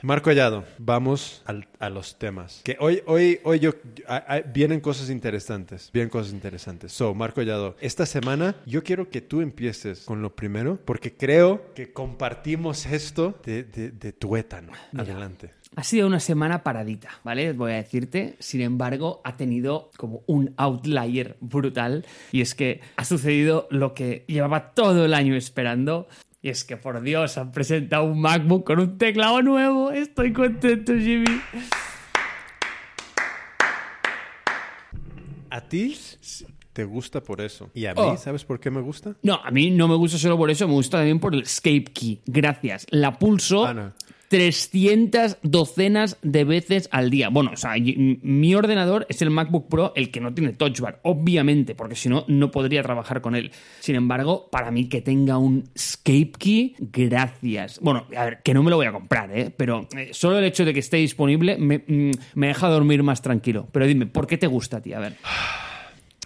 Marco 0.05 0.29
Hallado, 0.29 0.65
vamos 0.77 1.41
al- 1.47 1.67
a 1.79 1.89
los 1.89 2.19
temas. 2.19 2.61
Que 2.63 2.77
hoy, 2.79 3.03
hoy, 3.07 3.41
hoy 3.43 3.59
yo, 3.59 3.71
a- 4.07 4.35
a- 4.35 4.41
vienen 4.43 4.81
cosas 4.81 5.09
interesantes. 5.09 5.89
Vienen 5.95 6.11
cosas 6.11 6.35
interesantes. 6.35 6.93
So, 6.93 7.15
Marco 7.15 7.41
Hallado, 7.41 7.75
esta 7.81 8.05
semana 8.05 8.55
yo 8.67 8.83
quiero 8.83 9.09
que 9.09 9.23
tú 9.23 9.41
empieces 9.41 10.01
con 10.01 10.21
lo 10.21 10.37
primero, 10.37 10.79
porque 10.85 11.15
creo 11.15 11.73
que 11.75 11.91
compartimos 11.95 12.85
esto 12.85 13.35
de, 13.47 13.63
de, 13.65 13.93
de 13.93 14.13
tuétano. 14.13 14.73
Adelante. 14.95 15.53
Ha 15.75 15.83
sido 15.85 16.07
una 16.07 16.21
semana 16.21 16.63
paradita, 16.63 17.09
¿vale? 17.25 17.55
Voy 17.55 17.73
a 17.73 17.77
decirte. 17.77 18.37
Sin 18.41 18.61
embargo, 18.61 19.23
ha 19.25 19.39
tenido 19.39 19.91
como 19.97 20.23
un 20.27 20.53
outlier 20.59 21.39
brutal. 21.41 22.05
Y 22.31 22.43
es 22.43 22.55
que 22.55 22.83
ha 22.97 23.07
sucedido 23.07 23.69
lo 23.71 23.95
que 23.95 24.25
llevaba 24.29 24.73
todo 24.75 25.07
el 25.07 25.15
año 25.15 25.35
esperando. 25.35 26.07
Y 26.45 26.51
es 26.51 26.63
que, 26.63 26.77
por 26.77 27.01
Dios, 27.01 27.39
han 27.39 27.53
presentado 27.53 28.05
un 28.05 28.21
MacBook 28.21 28.67
con 28.67 28.79
un 28.79 28.99
teclado 28.99 29.41
nuevo. 29.41 29.91
Estoy 29.91 30.31
contento, 30.35 30.93
Jimmy. 30.93 31.41
A 35.49 35.61
ti 35.63 35.97
te 36.75 36.85
gusta 36.85 37.23
por 37.23 37.41
eso. 37.41 37.71
Y 37.73 37.87
a 37.87 37.95
mí, 37.95 38.01
Oh. 38.03 38.17
¿sabes 38.19 38.45
por 38.45 38.61
qué 38.61 38.71
me 38.71 38.83
gusta? 38.83 39.17
No, 39.23 39.41
a 39.43 39.51
mí 39.51 39.71
no 39.71 39.89
me 39.89 39.95
gusta 39.95 40.19
solo 40.19 40.37
por 40.37 40.51
eso, 40.51 40.69
me 40.69 40.75
gusta 40.75 40.99
también 40.99 41.19
por 41.19 41.33
el 41.35 41.41
escape 41.45 41.85
key. 41.85 42.21
Gracias. 42.27 42.85
La 42.91 43.19
pulso 43.19 43.65
Ana. 43.65 43.95
300 44.35 45.39
docenas 45.43 46.19
de 46.23 46.43
veces 46.43 46.89
al 46.91 47.09
día. 47.09 47.29
Bueno, 47.29 47.53
o 47.55 47.57
sea, 47.57 47.75
mi 47.77 48.53
ordenador 48.57 49.07
es 49.09 49.23
el 49.23 49.31
MacBook 49.31 49.69
Pro, 49.69 49.93
el 49.95 50.11
que 50.11 50.19
no 50.19 50.35
tiene 50.35 50.55
Touch 50.55 50.81
Bar, 50.81 50.99
obviamente, 51.05 51.77
porque 51.77 51.95
si 51.95 52.09
no, 52.09 52.25
no 52.27 52.51
podría 52.51 52.83
trabajar 52.83 53.21
con 53.21 53.37
él. 53.37 53.53
Sin 53.79 53.95
embargo, 53.95 54.49
para 54.51 54.73
mí 54.73 54.89
que 54.89 55.03
tenga 55.03 55.39
un 55.39 55.71
escape 55.73 56.33
key, 56.37 56.75
gracias. 56.81 57.79
Bueno, 57.79 58.09
a 58.17 58.25
ver, 58.25 58.43
que 58.43 58.55
no 58.55 58.65
me 58.65 58.71
lo 58.71 58.77
voy 58.77 58.87
a 58.87 58.93
comprar, 58.93 59.31
¿eh? 59.39 59.53
Pero 59.57 59.87
eh, 59.97 60.09
solo 60.11 60.41
el 60.41 60.45
hecho 60.47 60.65
de 60.65 60.75
que 60.75 60.81
esté 60.81 60.97
disponible 60.97 61.57
me, 61.57 61.85
mm, 61.87 62.11
me 62.35 62.49
deja 62.49 62.69
dormir 62.69 63.05
más 63.05 63.23
tranquilo. 63.23 63.69
Pero 63.71 63.87
dime, 63.87 64.07
¿por 64.07 64.27
qué 64.27 64.37
te 64.37 64.49
gusta 64.49 64.81
ti? 64.81 64.95
A 64.95 64.99
ver. 64.99 65.15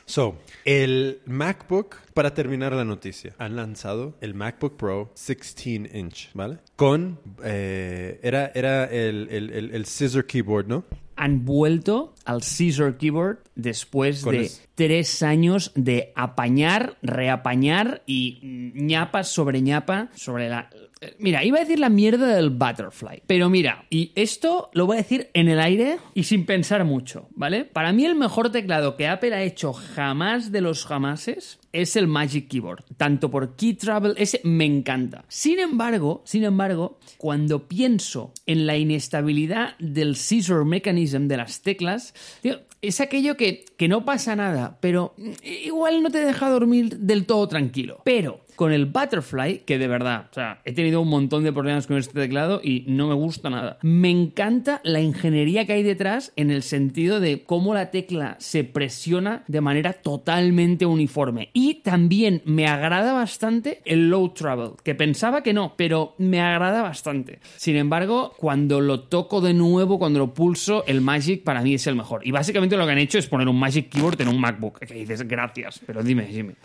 So, 0.09 0.39
el 0.65 1.21
MacBook, 1.27 1.97
para 2.15 2.33
terminar 2.33 2.73
la 2.73 2.87
noticia, 2.87 3.35
han 3.37 3.57
lanzado 3.57 4.17
el 4.23 4.33
MacBook 4.33 4.79
Pro 4.79 5.13
16 5.15 5.95
inch, 5.95 6.31
¿vale? 6.33 6.61
Con, 6.77 7.21
eh, 7.45 8.19
era, 8.23 8.51
era 8.55 8.87
el, 8.87 9.29
el, 9.31 9.51
el, 9.51 9.75
el 9.75 9.85
scissor 9.85 10.25
keyboard, 10.25 10.67
¿no? 10.67 10.87
han 11.19 11.45
vuelto 11.45 12.15
al 12.25 12.43
Scissor 12.43 12.97
Keyboard 12.97 13.39
después 13.59 14.25
de 14.25 14.43
es- 14.43 14.67
tres 14.75 15.23
años 15.23 15.73
de 15.75 16.13
apañar, 16.17 16.97
reapañar 17.03 18.03
y 18.07 18.39
ñapa 18.75 19.25
sobre 19.25 19.61
ñapa 19.61 20.09
sobre 20.15 20.49
la, 20.49 20.71
eh, 21.01 21.15
Mira, 21.21 21.45
iba 21.45 21.59
a 21.59 21.61
decir 21.61 21.79
la 21.79 21.89
mierda 21.91 22.27
del 22.35 22.51
butterfly, 22.51 23.23
pero 23.27 23.49
mira, 23.49 23.85
y 23.91 24.11
esto 24.17 24.69
lo 24.73 24.87
voy 24.87 24.97
a 24.97 25.03
decir 25.03 25.31
en 25.35 25.49
el 25.49 25.61
aire 25.61 25.99
y 26.15 26.25
sin 26.25 26.45
pensar 26.47 26.85
mucho, 26.85 27.29
¿vale? 27.37 27.65
Para 27.65 27.93
mí 27.93 28.05
el 28.05 28.15
mejor 28.17 28.51
teclado 28.51 28.97
que 28.97 29.07
Apple 29.07 29.33
ha 29.35 29.43
hecho 29.43 29.73
jamás 29.73 30.51
de 30.51 30.61
los 30.61 30.85
jamases 30.87 31.59
es 31.73 31.95
el 31.97 32.09
Magic 32.09 32.49
Keyboard, 32.49 32.85
tanto 32.97 33.31
por 33.31 33.55
Key 33.55 33.75
Travel, 33.75 34.15
ese 34.17 34.41
me 34.43 34.65
encanta. 34.65 35.25
Sin 35.29 35.61
embargo, 35.61 36.23
sin 36.25 36.43
embargo, 36.45 36.99
cuando 37.17 37.69
pienso 37.69 38.33
en 38.47 38.67
la 38.67 38.77
inestabilidad 38.77 39.77
del 39.79 40.17
scissor 40.17 40.65
mechanism 40.65 41.29
de 41.29 41.37
las 41.37 41.63
teclas, 41.63 42.13
tío, 42.43 42.59
es 42.81 43.01
aquello 43.01 43.37
que, 43.37 43.48
que 43.77 43.89
no 43.89 44.05
pasa 44.05 44.37
nada, 44.37 44.79
pero 44.81 45.15
igual 45.43 46.03
no 46.03 46.11
te 46.11 46.19
deja 46.19 46.49
dormir 46.49 46.97
del 46.99 47.27
todo 47.27 47.47
tranquilo. 47.49 48.01
Pero 48.05 48.41
con 48.59 48.73
el 48.73 48.87
Butterfly, 48.87 49.61
que 49.61 49.79
de 49.79 49.87
verdad, 49.87 50.27
o 50.33 50.35
sea, 50.35 50.61
he 50.65 50.73
tenido 50.73 51.01
un 51.01 51.09
montón 51.09 51.45
de 51.45 51.53
problemas 51.53 51.87
con 51.87 51.97
este 51.97 52.19
teclado 52.19 52.61
y 52.61 52.85
no 52.89 53.07
me 53.07 53.15
gusta 53.15 53.49
nada. 53.51 53.79
Me 53.83 54.11
encanta 54.11 54.81
la 54.83 54.99
ingeniería 55.01 55.65
que 55.65 55.75
hay 55.75 55.85
detrás 55.85 56.33
en 56.35 56.51
el 56.51 56.65
sentido 56.65 57.21
de 57.21 57.45
cómo 57.45 57.73
la 57.73 57.93
tecla 57.93 58.35
se 58.41 58.65
presiona 58.65 59.45
de 59.47 59.61
manera 59.61 59.93
totalmente 59.93 60.87
uniforme. 60.87 61.51
Y 61.53 61.83
también 61.83 62.43
me 62.47 62.67
agrada 62.67 63.13
bastante 63.13 63.81
el 63.85 64.11
low 64.11 64.31
travel, 64.31 64.73
que 64.83 64.97
pensaba 64.97 65.45
que 65.45 65.53
no, 65.53 65.75
pero 65.77 66.17
me 66.19 66.41
agrada 66.41 66.83
bastante. 66.83 67.39
Sin 67.59 67.77
embargo, 67.77 68.35
cuando 68.39 68.81
lo 68.81 69.03
toco 69.03 69.41
de 69.41 69.55
nuevo, 69.55 70.01
cuando 70.01 70.19
lo 70.19 70.35
pulso, 70.35 70.83
el 70.89 71.01
Magic 71.01 71.45
para 71.45 71.63
mí 71.63 71.75
es 71.75 71.87
el 71.87 71.95
mejor. 71.95 72.27
Y 72.27 72.33
básicamente 72.33 72.77
lo 72.77 72.87
que 72.87 72.91
han 72.91 72.99
hecho 72.99 73.19
es 73.19 73.29
poner 73.29 73.47
un 73.47 73.57
Magic 73.57 73.89
Keyboard 73.89 74.21
en 74.21 74.27
un 74.27 74.41
MacBook. 74.41 74.81
Que 74.81 74.95
dices, 74.95 75.23
gracias, 75.29 75.81
pero 75.87 76.03
dime, 76.03 76.25
dime. 76.25 76.57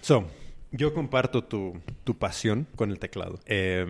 So, 0.00 0.24
yo 0.72 0.94
comparto 0.94 1.44
tu, 1.44 1.80
tu, 2.04 2.16
pasión 2.16 2.66
con 2.76 2.90
el 2.90 2.98
teclado. 2.98 3.40
Eh, 3.46 3.86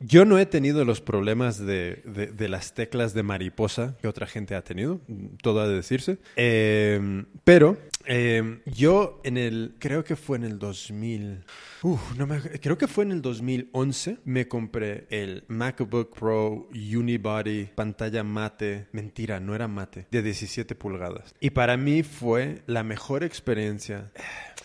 yo 0.00 0.24
no 0.24 0.38
he 0.38 0.46
tenido 0.46 0.84
los 0.84 1.00
problemas 1.00 1.58
de, 1.58 2.02
de, 2.04 2.48
las 2.48 2.74
teclas 2.74 3.14
de 3.14 3.22
mariposa 3.22 3.96
que 4.00 4.08
otra 4.08 4.26
gente 4.26 4.54
ha 4.54 4.62
tenido, 4.62 5.00
todo 5.42 5.60
ha 5.60 5.68
de 5.68 5.74
decirse. 5.74 6.18
Eh, 6.36 7.24
pero 7.44 7.78
eh, 8.06 8.60
yo 8.66 9.20
en 9.24 9.36
el, 9.36 9.74
creo 9.78 10.04
que 10.04 10.16
fue 10.16 10.36
en 10.38 10.44
el 10.44 10.58
2000, 10.58 11.44
uh, 11.82 11.98
no 12.16 12.26
me, 12.26 12.40
creo 12.40 12.78
que 12.78 12.86
fue 12.86 13.04
en 13.04 13.12
el 13.12 13.22
2011, 13.22 14.18
me 14.24 14.46
compré 14.46 15.06
el 15.10 15.44
MacBook 15.48 16.16
Pro 16.16 16.68
Unibody, 16.72 17.66
pantalla 17.74 18.22
mate, 18.22 18.86
mentira, 18.92 19.40
no 19.40 19.54
era 19.54 19.66
mate, 19.66 20.06
de 20.10 20.22
17 20.22 20.74
pulgadas. 20.76 21.34
Y 21.40 21.50
para 21.50 21.76
mí 21.76 22.02
fue 22.04 22.62
la 22.66 22.84
mejor 22.84 23.24
experiencia. 23.24 24.12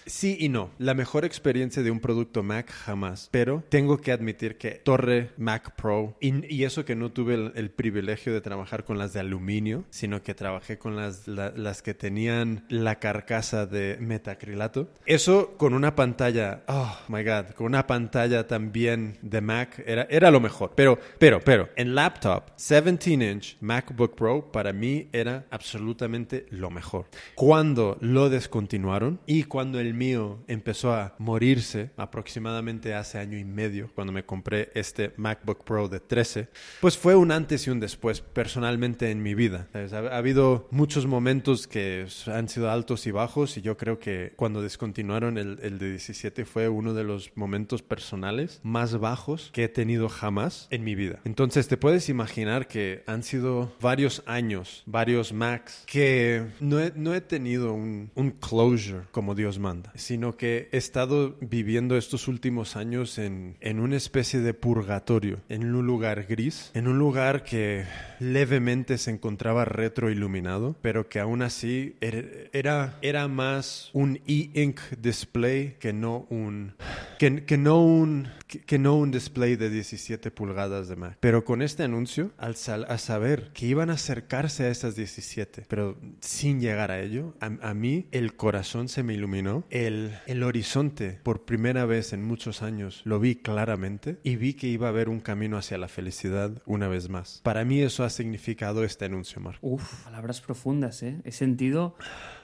Sí 0.05 0.37
y 0.39 0.49
no. 0.49 0.71
La 0.77 0.93
mejor 0.93 1.25
experiencia 1.25 1.83
de 1.83 1.91
un 1.91 1.99
producto 1.99 2.43
Mac 2.43 2.69
jamás. 2.69 3.29
Pero 3.31 3.63
tengo 3.69 3.97
que 3.97 4.11
admitir 4.11 4.57
que 4.57 4.71
Torre 4.71 5.31
Mac 5.37 5.75
Pro, 5.75 6.15
y, 6.19 6.63
eso 6.63 6.85
que 6.85 6.95
no 6.95 7.11
tuve 7.11 7.51
el, 7.55 7.71
privilegio 7.71 8.33
de 8.33 8.41
trabajar 8.41 8.83
con 8.83 8.97
las 8.97 9.13
de 9.13 9.19
aluminio, 9.19 9.85
sino 9.89 10.21
que 10.21 10.33
trabajé 10.33 10.77
con 10.77 10.95
las, 10.95 11.27
la, 11.27 11.51
las 11.55 11.81
que 11.81 11.93
tenían 11.93 12.65
la 12.69 12.99
carcasa 12.99 13.65
de 13.65 13.97
metacrilato. 13.99 14.89
Eso 15.05 15.55
con 15.57 15.73
una 15.73 15.95
pantalla, 15.95 16.63
oh 16.67 16.97
my 17.07 17.23
god, 17.23 17.51
con 17.55 17.67
una 17.67 17.87
pantalla 17.87 18.47
también 18.47 19.17
de 19.21 19.41
Mac 19.41 19.81
era, 19.85 20.07
era 20.09 20.31
lo 20.31 20.39
mejor. 20.39 20.73
Pero, 20.75 20.99
pero, 21.17 21.39
pero, 21.39 21.69
en 21.75 21.95
laptop, 21.95 22.45
17 22.57 23.23
inch 23.23 23.57
MacBook 23.61 24.15
Pro 24.15 24.51
para 24.51 24.73
mí 24.73 25.09
era 25.11 25.45
absolutamente 25.49 26.45
lo 26.49 26.69
mejor. 26.69 27.05
Cuando 27.35 27.97
lo 28.01 28.29
descontinuaron 28.29 29.19
y 29.25 29.43
cuando 29.43 29.79
el 29.79 29.90
mío 29.93 30.39
empezó 30.47 30.93
a 30.93 31.15
morirse 31.17 31.91
aproximadamente 31.97 32.93
hace 32.93 33.17
año 33.17 33.37
y 33.37 33.43
medio, 33.43 33.89
cuando 33.93 34.13
me 34.13 34.25
compré 34.25 34.71
este 34.75 35.13
MacBook 35.17 35.63
Pro 35.63 35.87
de 35.87 35.99
13, 35.99 36.47
pues 36.79 36.97
fue 36.97 37.15
un 37.15 37.31
antes 37.31 37.67
y 37.67 37.69
un 37.69 37.79
después 37.79 38.21
personalmente 38.21 39.11
en 39.11 39.23
mi 39.23 39.35
vida. 39.35 39.67
Ha, 39.73 39.95
ha, 39.95 40.17
habido 40.17 40.67
muchos 40.71 41.05
momentos 41.05 41.67
que 41.67 42.05
han 42.27 42.47
sido 42.49 42.69
altos 42.69 43.07
y 43.07 43.11
bajos 43.11 43.57
y 43.57 43.61
yo 43.61 43.77
creo 43.77 43.99
que 43.99 44.33
cuando 44.35 44.61
descontinuaron 44.61 45.37
el, 45.37 45.59
el 45.61 45.79
de 45.79 45.91
17 45.91 46.45
fue 46.45 46.69
uno 46.69 46.93
de 46.93 47.03
los 47.03 47.31
momentos 47.35 47.81
personales 47.81 48.59
más 48.63 48.97
bajos 48.99 49.49
que 49.53 49.65
he 49.65 49.69
tenido 49.69 50.09
jamás 50.09 50.67
en 50.71 50.83
mi 50.83 50.95
vida. 50.95 51.19
Entonces 51.25 51.67
te 51.67 51.77
puedes 51.77 52.09
imaginar 52.09 52.67
que 52.67 53.03
han 53.07 53.23
sido 53.23 53.73
varios 53.81 54.23
años, 54.25 54.83
varios 54.85 55.33
Macs, 55.33 55.83
que 55.85 56.45
no 56.59 56.79
he, 56.79 56.91
no 56.95 57.13
he 57.13 57.21
tenido 57.21 57.73
un 57.73 58.09
closure 58.39 59.01
como 59.11 59.35
Dios 59.35 59.59
manda 59.59 59.80
sino 59.95 60.37
que 60.37 60.69
he 60.71 60.77
estado 60.77 61.35
viviendo 61.41 61.97
estos 61.97 62.27
últimos 62.27 62.75
años 62.75 63.17
en, 63.17 63.57
en, 63.61 63.79
una 63.79 63.97
especie 63.97 64.39
de 64.39 64.53
purgatorio, 64.53 65.39
en 65.49 65.73
un 65.73 65.85
lugar 65.85 66.25
gris, 66.27 66.71
en 66.73 66.87
un 66.87 66.97
lugar 66.97 67.43
que 67.43 67.85
levemente 68.19 68.97
se 68.97 69.11
encontraba 69.11 69.65
retroiluminado, 69.65 70.75
pero 70.81 71.09
que 71.09 71.19
aún 71.19 71.41
así 71.41 71.95
era, 72.01 72.97
era 73.01 73.27
más 73.27 73.89
un 73.93 74.19
e-ink 74.27 74.79
display 74.99 75.75
que 75.79 75.93
no 75.93 76.25
un, 76.29 76.73
que, 77.19 77.45
que 77.45 77.57
no 77.57 77.83
un, 77.83 78.27
que, 78.51 78.59
que, 78.59 78.77
no 78.77 78.97
un 78.97 79.11
display 79.11 79.55
de 79.55 79.69
17 79.69 80.29
pulgadas 80.29 80.89
de 80.89 80.97
Mac. 80.97 81.17
Pero 81.21 81.45
con 81.45 81.61
este 81.61 81.83
anuncio, 81.83 82.31
al 82.37 82.57
sal, 82.57 82.85
a 82.89 82.97
saber 82.97 83.51
que 83.53 83.65
iban 83.65 83.89
a 83.89 83.93
acercarse 83.93 84.65
a 84.65 84.69
esas 84.69 84.95
17, 84.97 85.63
pero 85.69 85.97
sin 86.19 86.59
llegar 86.59 86.91
a 86.91 86.99
ello, 86.99 87.33
a, 87.39 87.69
a 87.69 87.73
mí 87.73 88.07
el 88.11 88.35
corazón 88.35 88.89
se 88.89 89.03
me 89.03 89.13
iluminó 89.13 89.63
el, 89.69 90.17
el, 90.27 90.43
horizonte 90.43 91.19
por 91.23 91.45
primera 91.45 91.85
vez 91.85 92.11
en 92.11 92.23
muchos 92.23 92.61
años 92.61 93.01
lo 93.05 93.19
vi 93.19 93.35
claramente 93.35 94.19
y 94.23 94.35
vi 94.35 94.53
que 94.53 94.67
iba 94.67 94.87
a 94.87 94.89
haber 94.89 95.07
un 95.07 95.21
camino 95.21 95.57
hacia 95.57 95.77
la 95.77 95.87
felicidad 95.87 96.61
una 96.65 96.89
vez 96.89 97.07
más. 97.09 97.39
Para 97.43 97.63
mí 97.63 97.81
eso 97.81 98.03
ha 98.03 98.09
significado 98.09 98.83
este 98.83 99.05
anuncio, 99.05 99.39
Marco. 99.39 99.65
Uf, 99.65 100.03
palabras 100.03 100.41
profundas, 100.41 101.03
¿eh? 101.03 101.21
He 101.23 101.31
sentido 101.31 101.95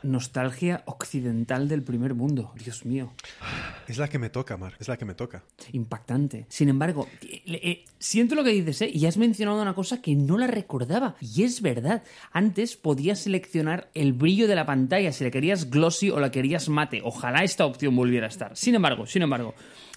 nostalgia 0.04 0.84
occidental 0.86 1.68
del 1.68 1.84
primer 1.84 2.14
mundo. 2.14 2.54
Dios 2.56 2.86
mío. 2.86 3.14
Es 3.88 3.98
la 3.98 4.08
que 4.08 4.20
me 4.20 4.30
toca, 4.30 4.56
Mar. 4.56 4.74
Es 4.80 4.88
la 4.88 4.98
que 4.98 5.06
me 5.06 5.14
toca. 5.14 5.44
Impactante. 5.74 5.97
Sin 6.50 6.70
embargo, 6.70 7.08
eh, 7.22 7.86
siento 8.00 8.36
lo 8.36 8.44
que 8.44 8.52
dices, 8.52 8.82
¿eh? 8.82 8.92
Y 8.94 9.06
has 9.06 9.18
mencionado 9.18 9.62
una 9.62 9.74
cosa 9.74 10.02
que 10.02 10.16
no 10.16 10.38
la 10.38 10.48
recordaba. 10.48 11.16
Y 11.22 11.44
es 11.44 11.62
verdad. 11.62 12.04
Antes 12.32 12.76
podías 12.76 13.20
seleccionar 13.20 13.90
el 13.94 14.14
brillo 14.14 14.48
de 14.48 14.56
la 14.56 14.66
pantalla, 14.66 15.12
si 15.12 15.24
la 15.24 15.32
querías 15.32 15.70
glossy 15.70 16.10
o 16.10 16.20
la 16.20 16.32
querías 16.32 16.70
mate. 16.70 17.02
Ojalá 17.04 17.44
esta 17.44 17.66
opción 17.66 17.96
volviera 17.96 18.28
a 18.28 18.30
estar. 18.30 18.56
Sin 18.56 18.76
embargo, 18.76 19.06
sin 19.06 19.22
embargo, 19.22 19.54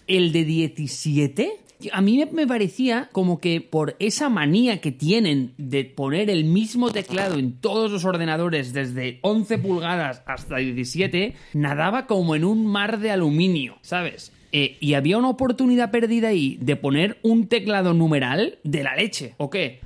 el 0.07 0.33
de 0.33 0.45
17 0.45 1.61
a 1.93 2.01
mí 2.01 2.23
me 2.33 2.47
parecía 2.47 3.09
como 3.13 3.41
que 3.41 3.61
por 3.61 3.97
esa 3.99 4.29
manía 4.29 4.81
que 4.81 4.93
tienen 4.93 5.55
de 5.57 5.85
poner 5.85 6.29
el 6.29 6.45
mismo 6.45 6.91
teclado 6.91 7.39
en 7.39 7.59
todos 7.59 7.91
los 7.91 8.05
ordenadores 8.05 8.73
desde 8.73 9.19
11 9.23 9.59
pulgadas 9.59 10.23
hasta 10.27 10.57
17, 10.57 11.35
nadaba 11.55 12.07
como 12.07 12.35
en 12.35 12.45
un 12.45 12.67
mar 12.67 12.99
de 12.99 13.11
aluminio, 13.11 13.79
¿sabes? 13.83 14.33
Eh, 14.53 14.77
y 14.81 14.95
había 14.95 15.19
una 15.19 15.29
oportunidad 15.29 15.91
perdida 15.91 16.29
ahí 16.29 16.59
de 16.61 16.77
poner 16.77 17.19
un 17.23 17.47
teclado 17.47 17.95
numeral 17.95 18.59
de 18.65 18.83
la 18.83 18.97
leche, 18.97 19.35
¿o 19.37 19.49
qué? 19.49 19.81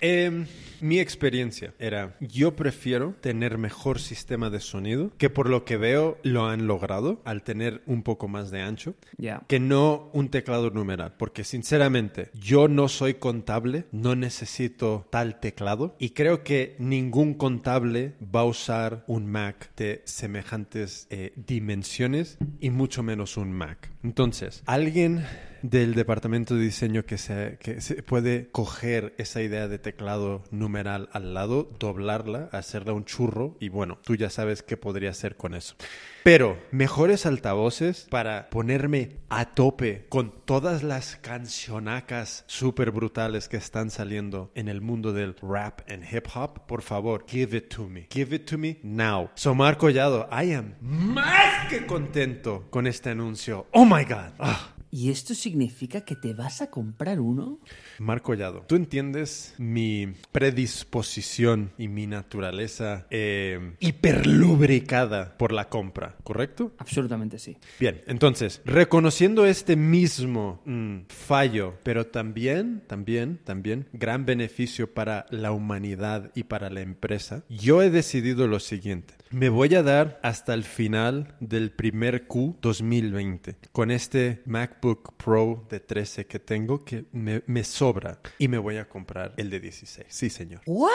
Eh, 0.00 0.44
mi 0.84 1.00
experiencia 1.00 1.72
era, 1.78 2.14
yo 2.20 2.56
prefiero 2.56 3.14
tener 3.22 3.56
mejor 3.56 3.98
sistema 3.98 4.50
de 4.50 4.60
sonido, 4.60 5.12
que 5.16 5.30
por 5.30 5.48
lo 5.48 5.64
que 5.64 5.78
veo 5.78 6.18
lo 6.22 6.44
han 6.46 6.66
logrado 6.66 7.22
al 7.24 7.42
tener 7.42 7.80
un 7.86 8.02
poco 8.02 8.28
más 8.28 8.50
de 8.50 8.60
ancho, 8.60 8.94
yeah. 9.16 9.42
que 9.48 9.60
no 9.60 10.10
un 10.12 10.28
teclado 10.28 10.68
numeral, 10.68 11.14
porque 11.16 11.42
sinceramente 11.42 12.28
yo 12.34 12.68
no 12.68 12.88
soy 12.88 13.14
contable, 13.14 13.86
no 13.92 14.14
necesito 14.14 15.08
tal 15.08 15.40
teclado 15.40 15.96
y 15.98 16.10
creo 16.10 16.44
que 16.44 16.76
ningún 16.78 17.32
contable 17.32 18.12
va 18.22 18.40
a 18.40 18.44
usar 18.44 19.04
un 19.06 19.24
Mac 19.24 19.74
de 19.76 20.02
semejantes 20.04 21.06
eh, 21.08 21.32
dimensiones 21.34 22.36
y 22.60 22.68
mucho 22.68 23.02
menos 23.02 23.38
un 23.38 23.52
Mac. 23.52 23.90
Entonces, 24.02 24.62
alguien 24.66 25.24
del 25.64 25.94
departamento 25.94 26.54
de 26.54 26.60
diseño 26.60 27.06
que 27.06 27.16
se, 27.16 27.58
puede 28.06 28.48
coger 28.50 29.14
esa 29.16 29.40
idea 29.40 29.66
de 29.66 29.78
teclado 29.78 30.44
numeral 30.50 31.08
al 31.12 31.32
lado, 31.32 31.70
doblarla, 31.78 32.50
hacerla 32.52 32.92
un 32.92 33.06
churro 33.06 33.56
y 33.60 33.70
bueno, 33.70 33.98
tú 34.04 34.14
ya 34.14 34.28
sabes 34.28 34.62
qué 34.62 34.76
podría 34.76 35.08
hacer 35.08 35.36
con 35.36 35.54
eso. 35.54 35.74
Pero 36.22 36.58
mejores 36.70 37.24
altavoces 37.24 38.06
para 38.10 38.50
ponerme 38.50 39.16
a 39.30 39.54
tope 39.54 40.04
con 40.10 40.34
todas 40.44 40.82
las 40.82 41.16
cancionacas 41.16 42.44
súper 42.46 42.90
brutales 42.90 43.48
que 43.48 43.56
están 43.56 43.90
saliendo 43.90 44.50
en 44.54 44.68
el 44.68 44.82
mundo 44.82 45.14
del 45.14 45.34
rap 45.40 45.80
and 45.90 46.04
hip 46.04 46.26
hop, 46.34 46.66
por 46.66 46.82
favor, 46.82 47.24
give 47.26 47.56
it 47.56 47.74
to 47.74 47.88
me. 47.88 48.06
Give 48.10 48.36
it 48.36 48.44
to 48.50 48.58
me 48.58 48.80
now. 48.82 49.30
Somar 49.34 49.78
Collado, 49.78 50.28
I 50.30 50.52
am 50.52 50.74
más 50.80 51.68
que 51.70 51.86
contento 51.86 52.66
con 52.68 52.86
este 52.86 53.08
anuncio. 53.08 53.66
Oh 53.72 53.86
my 53.86 54.04
God. 54.04 54.32
Oh. 54.38 54.73
¿Y 54.96 55.10
esto 55.10 55.34
significa 55.34 56.02
que 56.02 56.14
te 56.14 56.34
vas 56.34 56.62
a 56.62 56.70
comprar 56.70 57.18
uno? 57.18 57.58
Marco 57.98 58.26
Collado, 58.26 58.64
tú 58.68 58.76
entiendes 58.76 59.56
mi 59.58 60.14
predisposición 60.30 61.72
y 61.76 61.88
mi 61.88 62.06
naturaleza 62.06 63.08
eh, 63.10 63.74
hiperlubricada 63.80 65.36
por 65.36 65.50
la 65.50 65.68
compra, 65.68 66.14
¿correcto? 66.22 66.74
Absolutamente 66.78 67.40
sí. 67.40 67.56
Bien, 67.80 68.02
entonces, 68.06 68.62
reconociendo 68.64 69.46
este 69.46 69.74
mismo 69.74 70.62
mm, 70.64 71.06
fallo, 71.08 71.74
pero 71.82 72.06
también, 72.06 72.84
también, 72.86 73.40
también, 73.42 73.88
gran 73.92 74.24
beneficio 74.24 74.94
para 74.94 75.26
la 75.30 75.50
humanidad 75.50 76.30
y 76.36 76.44
para 76.44 76.70
la 76.70 76.82
empresa, 76.82 77.42
yo 77.48 77.82
he 77.82 77.90
decidido 77.90 78.46
lo 78.46 78.60
siguiente. 78.60 79.14
Me 79.34 79.48
voy 79.48 79.74
a 79.74 79.82
dar 79.82 80.20
hasta 80.22 80.54
el 80.54 80.62
final 80.62 81.34
del 81.40 81.72
primer 81.72 82.28
Q 82.28 82.56
2020 82.62 83.56
con 83.72 83.90
este 83.90 84.42
MacBook 84.46 85.14
Pro 85.16 85.66
de 85.68 85.80
13 85.80 86.26
que 86.26 86.38
tengo 86.38 86.84
que 86.84 87.06
me, 87.10 87.42
me 87.46 87.64
sobra 87.64 88.20
y 88.38 88.46
me 88.46 88.58
voy 88.58 88.76
a 88.76 88.88
comprar 88.88 89.34
el 89.36 89.50
de 89.50 89.58
16. 89.58 90.06
Sí, 90.08 90.30
señor. 90.30 90.60
¿What? 90.66 90.92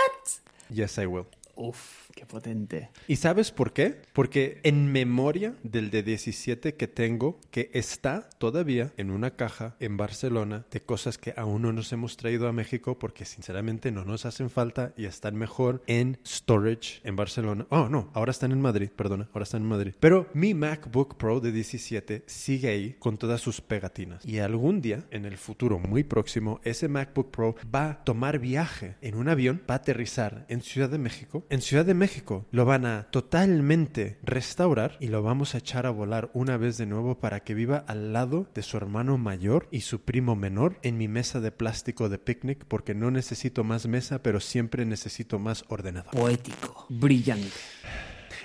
Yes, 0.69 0.97
I 0.99 1.05
will. 1.05 1.25
Uf, 1.55 2.08
qué 2.19 2.25
potente. 2.25 2.89
¿Y 3.07 3.15
sabes 3.15 3.51
por 3.51 3.71
qué? 3.71 4.01
Porque 4.11 4.59
en 4.63 4.91
memoria 4.91 5.55
del 5.63 5.89
de 5.89 6.03
17 6.03 6.75
que 6.75 6.87
tengo, 6.89 7.39
que 7.49 7.71
está 7.73 8.29
todavía 8.39 8.91
en 8.97 9.09
una 9.09 9.37
caja 9.37 9.77
en 9.79 9.95
Barcelona 9.95 10.65
de 10.69 10.81
cosas 10.81 11.17
que 11.17 11.33
aún 11.37 11.61
no 11.61 11.71
nos 11.71 11.93
hemos 11.93 12.17
traído 12.17 12.49
a 12.49 12.51
México 12.51 12.99
porque 12.99 13.23
sinceramente 13.23 13.91
no 13.91 14.03
nos 14.03 14.25
hacen 14.25 14.49
falta 14.49 14.93
y 14.97 15.05
están 15.05 15.37
mejor 15.37 15.81
en 15.87 16.19
storage 16.27 16.99
en 17.05 17.15
Barcelona. 17.15 17.65
Oh, 17.69 17.87
no, 17.87 18.11
ahora 18.13 18.31
están 18.31 18.51
en 18.51 18.59
Madrid, 18.59 18.89
perdona, 18.93 19.29
ahora 19.31 19.43
están 19.43 19.61
en 19.61 19.69
Madrid. 19.69 19.93
Pero 20.01 20.27
mi 20.33 20.53
MacBook 20.53 21.15
Pro 21.15 21.39
de 21.39 21.53
17 21.53 22.23
sigue 22.25 22.67
ahí 22.67 22.95
con 22.99 23.17
todas 23.17 23.39
sus 23.39 23.61
pegatinas. 23.61 24.25
Y 24.25 24.39
algún 24.39 24.81
día, 24.81 25.05
en 25.11 25.23
el 25.23 25.37
futuro 25.37 25.79
muy 25.79 26.03
próximo, 26.03 26.59
ese 26.65 26.89
MacBook 26.89 27.31
Pro 27.31 27.55
va 27.73 27.91
a 27.91 28.03
tomar 28.03 28.39
viaje 28.39 28.97
en 29.01 29.15
un 29.15 29.29
avión, 29.29 29.61
va 29.69 29.75
a 29.75 29.77
aterrizar 29.77 30.45
en 30.49 30.61
Ciudad 30.61 30.89
de 30.89 30.97
México 30.97 31.45
en 31.49 31.61
Ciudad 31.61 31.85
de 31.85 31.93
México 31.93 32.08
lo 32.51 32.65
van 32.65 32.85
a 32.85 33.07
totalmente 33.11 34.17
restaurar 34.23 34.97
y 34.99 35.07
lo 35.07 35.21
vamos 35.21 35.55
a 35.55 35.59
echar 35.59 35.85
a 35.85 35.91
volar 35.91 36.29
una 36.33 36.57
vez 36.57 36.77
de 36.77 36.85
nuevo 36.85 37.19
para 37.19 37.41
que 37.41 37.53
viva 37.53 37.83
al 37.87 38.13
lado 38.13 38.47
de 38.53 38.61
su 38.61 38.77
hermano 38.77 39.17
mayor 39.17 39.67
y 39.71 39.81
su 39.81 40.01
primo 40.01 40.35
menor 40.35 40.79
en 40.83 40.97
mi 40.97 41.07
mesa 41.07 41.39
de 41.39 41.51
plástico 41.51 42.09
de 42.09 42.19
picnic 42.19 42.65
porque 42.65 42.93
no 42.93 43.11
necesito 43.11 43.63
más 43.63 43.87
mesa 43.87 44.21
pero 44.21 44.39
siempre 44.39 44.85
necesito 44.85 45.39
más 45.39 45.65
ordenador. 45.67 46.11
Poético, 46.11 46.85
brillante. 46.89 47.49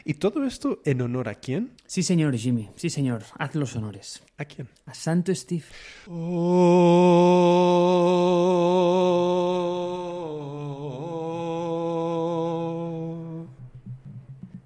¿Y 0.06 0.14
todo 0.14 0.44
esto 0.44 0.83
en 0.85 1.00
honor 1.00 1.30
a 1.30 1.37
quién? 1.37 1.73
Sí, 1.87 2.02
señor 2.02 2.37
Jimmy. 2.37 2.68
Sí, 2.76 2.90
señor. 2.90 3.23
Haz 3.38 3.54
los 3.54 3.75
honores. 3.75 4.23
¿A 4.37 4.44
quién? 4.44 4.68
A 4.85 4.92
Santo 4.92 5.35
Steve. 5.35 5.64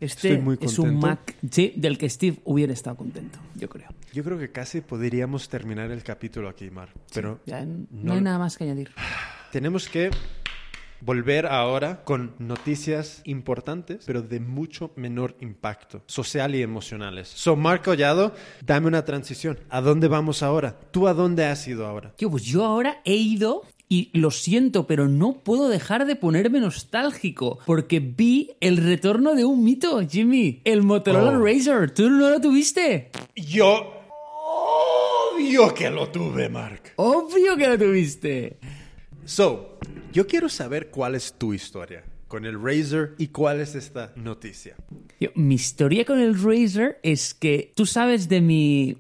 Este 0.01 0.29
Estoy 0.31 0.43
muy 0.45 0.59
es 0.61 0.79
un. 0.79 0.99
Mac 0.99 1.35
sí, 1.51 1.73
del 1.77 1.99
que 1.99 2.09
Steve 2.09 2.39
hubiera 2.45 2.73
estado 2.73 2.97
contento, 2.97 3.39
yo 3.57 3.69
creo. 3.69 3.89
Yo 4.13 4.23
creo 4.25 4.39
que 4.39 4.51
casi 4.53 4.81
podríamos 4.81 5.49
terminar 5.49 5.91
el 5.91 6.03
capítulo 6.03 6.49
aquí, 6.49 6.71
Mar. 6.71 6.89
Pero 7.13 7.41
Ya 7.47 7.61
n- 7.61 7.87
no, 7.91 8.05
no- 8.05 8.13
hay 8.15 8.21
nada 8.21 8.39
más 8.39 8.57
que 8.57 8.65
añadir. 8.65 8.91
tenemos 9.53 9.89
que 9.89 10.11
volver 11.01 11.47
ahora 11.47 12.03
con 12.05 12.35
noticias 12.39 13.23
importantes, 13.25 14.03
pero 14.07 14.21
de 14.23 14.41
mucho 14.41 14.93
menor 14.97 15.37
impacto 15.41 16.03
social 16.07 16.55
y 16.55 16.63
emocionales. 16.63 17.29
So, 17.29 17.55
Marco 17.57 17.87
Collado, 17.93 18.35
dame 18.67 18.89
una 18.89 19.05
transición. 19.05 19.59
¿A 19.71 19.81
dónde 19.81 20.09
vamos 20.09 20.43
ahora? 20.43 20.79
¿Tú 20.91 21.07
a 21.07 21.15
dónde 21.15 21.45
has 21.45 21.67
ido 21.69 21.87
ahora? 21.87 22.13
Tío, 22.17 22.31
pues 22.31 22.43
yo 22.45 22.65
ahora 22.65 23.01
he 23.05 23.15
ido 23.15 23.63
y 23.89 24.11
lo 24.13 24.31
siento, 24.31 24.87
pero 24.87 25.09
no 25.09 25.33
puedo 25.33 25.69
dejar 25.69 26.07
de 26.07 26.17
ponerme 26.17 26.61
nostálgico 26.61 27.59
porque 27.67 28.01
vi 28.01 28.53
el 28.61 28.77
retorno 28.77 29.35
de 29.35 29.45
un 29.45 29.65
mito, 29.65 30.01
Jimmy, 30.07 30.61
el 30.65 30.83
Motorola 30.83 31.39
Oh. 31.39 31.45
Razr. 31.45 31.91
¿Tú 31.91 32.11
no 32.11 32.31
lo 32.31 32.41
tuviste? 32.41 33.11
Yo... 33.35 33.95
Obvio 35.35 35.73
que 35.73 35.89
lo 35.89 36.09
tuve, 36.09 36.49
Mark. 36.49 36.93
Obvio 36.97 37.57
que 37.57 37.69
lo 37.69 37.79
tuviste. 37.79 38.59
So, 39.25 39.79
yo 40.13 40.27
quiero 40.27 40.49
saber 40.49 40.91
cuál 40.91 41.15
es 41.15 41.35
tu 41.35 41.55
historia 41.55 42.03
con 42.27 42.45
el 42.45 42.61
Razer 42.63 43.15
y 43.19 43.29
cuál 43.29 43.61
es 43.61 43.75
esta 43.75 44.13
noticia. 44.17 44.77
Yo, 45.21 45.31
mi 45.35 45.55
historia 45.55 46.05
con 46.05 46.19
el 46.19 46.35
Razer 46.41 46.99
es 47.03 47.35
que 47.35 47.73
tú 47.75 47.87
sabes 47.87 48.29
de 48.29 48.41
mi 48.41 48.99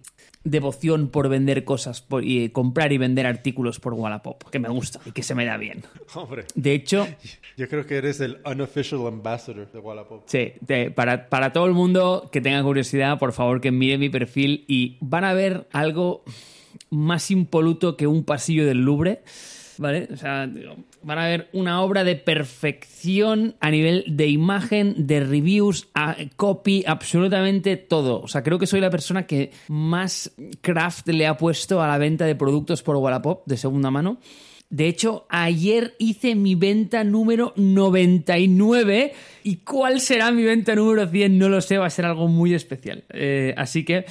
devoción 0.50 1.08
por 1.08 1.28
vender 1.28 1.64
cosas 1.64 2.00
por- 2.02 2.24
y 2.24 2.48
comprar 2.50 2.92
y 2.92 2.98
vender 2.98 3.26
artículos 3.26 3.80
por 3.80 3.94
Wallapop, 3.94 4.44
que 4.50 4.58
me 4.58 4.68
gusta 4.68 5.00
y 5.06 5.12
que 5.12 5.22
se 5.22 5.34
me 5.34 5.44
da 5.44 5.56
bien. 5.56 5.82
Hombre, 6.14 6.44
De 6.54 6.72
hecho, 6.72 7.06
yo 7.56 7.68
creo 7.68 7.86
que 7.86 7.96
eres 7.96 8.20
el 8.20 8.38
unofficial 8.44 9.06
ambassador 9.06 9.70
de 9.70 9.78
Wallapop. 9.78 10.22
Sí, 10.26 10.52
para, 10.94 11.28
para 11.28 11.52
todo 11.52 11.66
el 11.66 11.72
mundo 11.72 12.28
que 12.32 12.40
tenga 12.40 12.62
curiosidad, 12.62 13.18
por 13.18 13.32
favor 13.32 13.60
que 13.60 13.70
mire 13.70 13.98
mi 13.98 14.08
perfil 14.08 14.64
y 14.68 14.96
van 15.00 15.24
a 15.24 15.32
ver 15.32 15.66
algo 15.72 16.22
más 16.90 17.30
impoluto 17.30 17.96
que 17.96 18.06
un 18.06 18.24
pasillo 18.24 18.66
del 18.66 18.78
Louvre. 18.84 19.22
¿Vale? 19.80 20.08
O 20.12 20.16
sea, 20.16 20.46
digo, 20.48 20.74
van 21.02 21.18
a 21.18 21.26
ver 21.26 21.48
una 21.52 21.82
obra 21.82 22.04
de 22.04 22.16
perfección 22.16 23.54
a 23.60 23.70
nivel 23.70 24.04
de 24.08 24.26
imagen, 24.28 25.06
de 25.06 25.20
reviews, 25.20 25.88
a- 25.94 26.16
copy, 26.36 26.84
absolutamente 26.86 27.76
todo. 27.76 28.20
O 28.20 28.28
sea, 28.28 28.42
creo 28.42 28.58
que 28.58 28.66
soy 28.66 28.80
la 28.80 28.90
persona 28.90 29.26
que 29.26 29.50
más 29.68 30.32
craft 30.60 31.08
le 31.08 31.26
ha 31.26 31.36
puesto 31.36 31.82
a 31.82 31.88
la 31.88 31.98
venta 31.98 32.24
de 32.26 32.34
productos 32.34 32.82
por 32.82 32.96
Wallapop 32.96 33.42
de 33.46 33.56
segunda 33.56 33.90
mano. 33.90 34.18
De 34.70 34.86
hecho, 34.86 35.24
ayer 35.30 35.94
hice 35.98 36.34
mi 36.34 36.54
venta 36.54 37.02
número 37.02 37.54
99 37.56 39.12
y 39.44 39.56
cuál 39.56 40.00
será 40.00 40.30
mi 40.30 40.42
venta 40.42 40.74
número 40.74 41.06
100 41.08 41.38
no 41.38 41.48
lo 41.48 41.60
sé, 41.62 41.78
va 41.78 41.86
a 41.86 41.90
ser 41.90 42.04
algo 42.04 42.28
muy 42.28 42.52
especial. 42.54 43.04
Eh, 43.10 43.54
así 43.56 43.84
que 43.84 44.04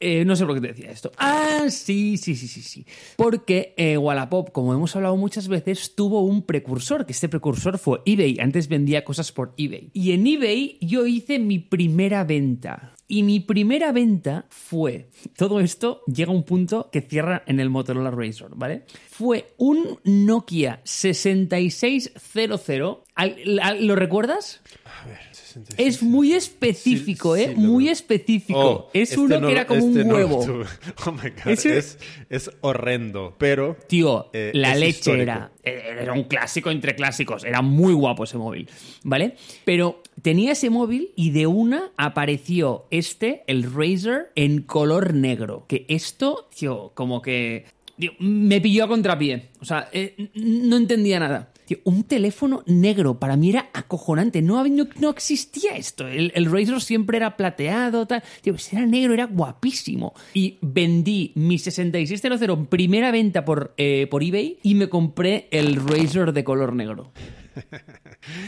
eh, 0.00 0.24
no 0.24 0.34
sé 0.34 0.46
por 0.46 0.54
qué 0.54 0.60
te 0.62 0.68
decía 0.68 0.90
esto. 0.90 1.12
Ah, 1.18 1.66
sí, 1.68 2.16
sí, 2.16 2.34
sí, 2.34 2.48
sí, 2.48 2.62
sí. 2.62 2.86
Porque 3.16 3.74
eh, 3.76 3.96
Wallapop, 3.98 4.50
como 4.50 4.72
hemos 4.74 4.96
hablado 4.96 5.16
muchas 5.16 5.46
veces, 5.48 5.94
tuvo 5.94 6.22
un 6.22 6.42
precursor, 6.42 7.04
que 7.06 7.12
este 7.12 7.28
precursor 7.28 7.78
fue 7.78 8.00
eBay. 8.06 8.38
Antes 8.40 8.68
vendía 8.68 9.04
cosas 9.04 9.30
por 9.32 9.52
eBay. 9.56 9.90
Y 9.92 10.12
en 10.12 10.26
eBay 10.26 10.78
yo 10.80 11.06
hice 11.06 11.38
mi 11.38 11.58
primera 11.58 12.24
venta. 12.24 12.94
Y 13.06 13.24
mi 13.24 13.40
primera 13.40 13.90
venta 13.90 14.46
fue, 14.50 15.10
todo 15.36 15.58
esto 15.58 16.02
llega 16.06 16.30
a 16.30 16.34
un 16.34 16.44
punto 16.44 16.90
que 16.92 17.00
cierra 17.00 17.42
en 17.46 17.58
el 17.58 17.68
Motorola 17.68 18.12
Razr, 18.12 18.50
¿vale? 18.54 18.84
Fue 19.10 19.52
un 19.58 19.98
Nokia 20.04 20.80
6600. 20.84 22.98
¿Al- 23.14 23.58
al- 23.60 23.86
¿Lo 23.86 23.96
recuerdas? 23.96 24.60
A 25.02 25.06
ver, 25.08 25.18
66. 25.50 25.88
Es 25.96 26.02
muy 26.02 26.32
específico, 26.32 27.36
Sí, 27.36 27.42
¿eh? 27.42 27.48
sí, 27.54 27.60
muy 27.60 27.84
veo. 27.84 27.92
específico. 27.92 28.60
Oh, 28.60 28.90
es 28.94 29.10
este 29.10 29.20
uno 29.20 29.40
no 29.40 29.46
que 29.46 29.52
era 29.52 29.66
como 29.66 29.80
este 29.80 30.02
un 30.02 30.12
huevo. 30.12 30.44
Oh 31.06 31.12
my 31.12 31.18
god, 31.30 31.46
Ese- 31.52 31.78
es, 31.78 31.98
es 32.28 32.50
horrendo, 32.60 33.34
pero... 33.38 33.76
Tío, 33.86 34.30
Eh, 34.32 34.50
la 34.54 34.74
leche 34.74 34.88
histórico. 34.98 35.22
era. 35.22 35.52
Era 35.62 36.12
un 36.14 36.24
clásico 36.24 36.70
entre 36.70 36.94
clásicos. 36.96 37.44
Era 37.44 37.60
muy 37.62 37.92
guapo 37.92 38.24
ese 38.24 38.38
móvil, 38.38 38.68
¿vale? 39.02 39.34
Pero 39.64 40.02
tenía 40.22 40.52
ese 40.52 40.70
móvil 40.70 41.10
y 41.16 41.30
de 41.30 41.46
una 41.46 41.90
apareció 41.98 42.86
este, 42.90 43.42
el 43.46 43.64
Razer, 43.72 44.30
en 44.36 44.62
color 44.62 45.12
negro. 45.14 45.66
Que 45.68 45.84
esto, 45.88 46.48
tío, 46.56 46.92
como 46.94 47.20
que. 47.20 47.66
tío, 47.98 48.12
me 48.20 48.60
pilló 48.60 48.84
a 48.84 48.88
contrapié. 48.88 49.50
O 49.60 49.64
sea, 49.66 49.88
eh, 49.92 50.30
no 50.34 50.76
entendía 50.78 51.18
nada. 51.20 51.52
Tío, 51.70 51.78
un 51.84 52.02
teléfono 52.02 52.64
negro 52.66 53.20
para 53.20 53.36
mí 53.36 53.50
era 53.50 53.70
acojonante. 53.72 54.42
No, 54.42 54.66
no, 54.66 54.88
no 54.98 55.10
existía 55.10 55.76
esto. 55.76 56.08
El, 56.08 56.32
el 56.34 56.46
Razer 56.50 56.80
siempre 56.80 57.16
era 57.18 57.36
plateado, 57.36 58.06
tal. 58.08 58.24
Tío, 58.40 58.54
pues 58.54 58.72
era 58.72 58.84
negro, 58.86 59.14
era 59.14 59.26
guapísimo. 59.26 60.12
Y 60.34 60.58
vendí 60.62 61.30
mi 61.36 61.58
6600 61.60 62.42
en 62.42 62.66
primera 62.66 63.12
venta 63.12 63.44
por, 63.44 63.72
eh, 63.76 64.08
por 64.10 64.24
eBay 64.24 64.58
y 64.64 64.74
me 64.74 64.88
compré 64.88 65.46
el 65.52 65.76
Razer 65.76 66.32
de 66.32 66.42
color 66.42 66.74
negro. 66.74 67.12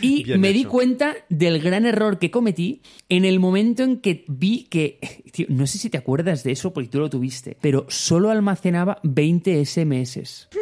Y 0.03 0.25
Bien 0.25 0.41
me 0.41 0.53
di 0.53 0.65
cuenta 0.65 1.15
del 1.29 1.61
gran 1.61 1.87
error 1.87 2.19
que 2.19 2.31
cometí 2.31 2.83
en 3.09 3.25
el 3.25 3.41
momento 3.41 3.83
en 3.83 4.01
que 4.01 4.25
vi 4.29 4.65
que, 4.65 4.99
tío, 5.33 5.47
no 5.49 5.67
sé 5.67 5.79
si 5.79 5.91
te 5.91 5.99
acuerdas 5.99 6.43
de 6.45 6.53
eso 6.53 6.73
porque 6.73 6.89
tú 6.91 6.99
lo 6.99 7.09
tuviste, 7.09 7.57
pero 7.61 7.87
solo 7.89 8.31
almacenaba 8.31 8.99
20 9.05 9.65
SMS. 9.65 10.49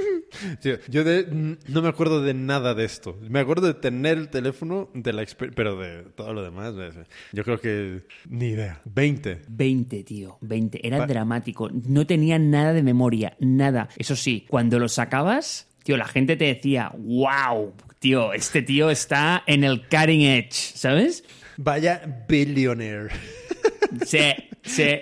Tío, 0.63 0.77
yo 0.89 1.03
de- 1.03 1.57
no 1.67 1.83
me 1.83 1.89
acuerdo 1.89 2.23
de 2.23 2.35
nada 2.35 2.50
de 2.59 2.85
esto. 2.85 3.17
Me 3.29 3.39
acuerdo 3.39 3.69
de 3.69 3.75
tener 3.75 4.19
el 4.19 4.29
teléfono, 4.29 4.91
de 4.93 5.13
la 5.13 5.25
pero 5.55 5.79
de 5.79 6.03
todo 6.17 6.33
lo 6.33 6.43
demás, 6.43 6.75
yo 7.33 7.45
creo 7.45 7.61
que 7.61 8.03
ni 8.29 8.49
idea. 8.49 8.81
20. 8.87 9.43
20, 9.49 10.03
tío, 10.03 10.39
20. 10.41 10.85
Era 10.87 11.07
dramático. 11.07 11.71
No 11.71 12.07
tenía 12.07 12.39
nada 12.41 12.73
de 12.73 12.83
memoria, 12.83 13.37
nada. 13.39 13.89
Eso 13.97 14.17
sí, 14.17 14.47
cuando 14.49 14.81
lo 14.81 14.89
sacabas, 14.89 15.69
tío, 15.85 15.97
la 15.97 16.07
gente 16.07 16.37
te 16.37 16.47
decía, 16.47 16.93
wow, 16.99 17.73
tío, 18.01 18.33
este 18.33 18.63
tío 18.63 18.91
está 18.91 19.45
en 19.47 19.63
el 19.63 19.83
cutting 19.83 20.23
edge, 20.23 20.53
¿sabes? 20.53 21.23
Vaya 21.57 22.25
billionaire. 22.29 23.11
Sí, 24.07 24.19
sí. 24.63 25.01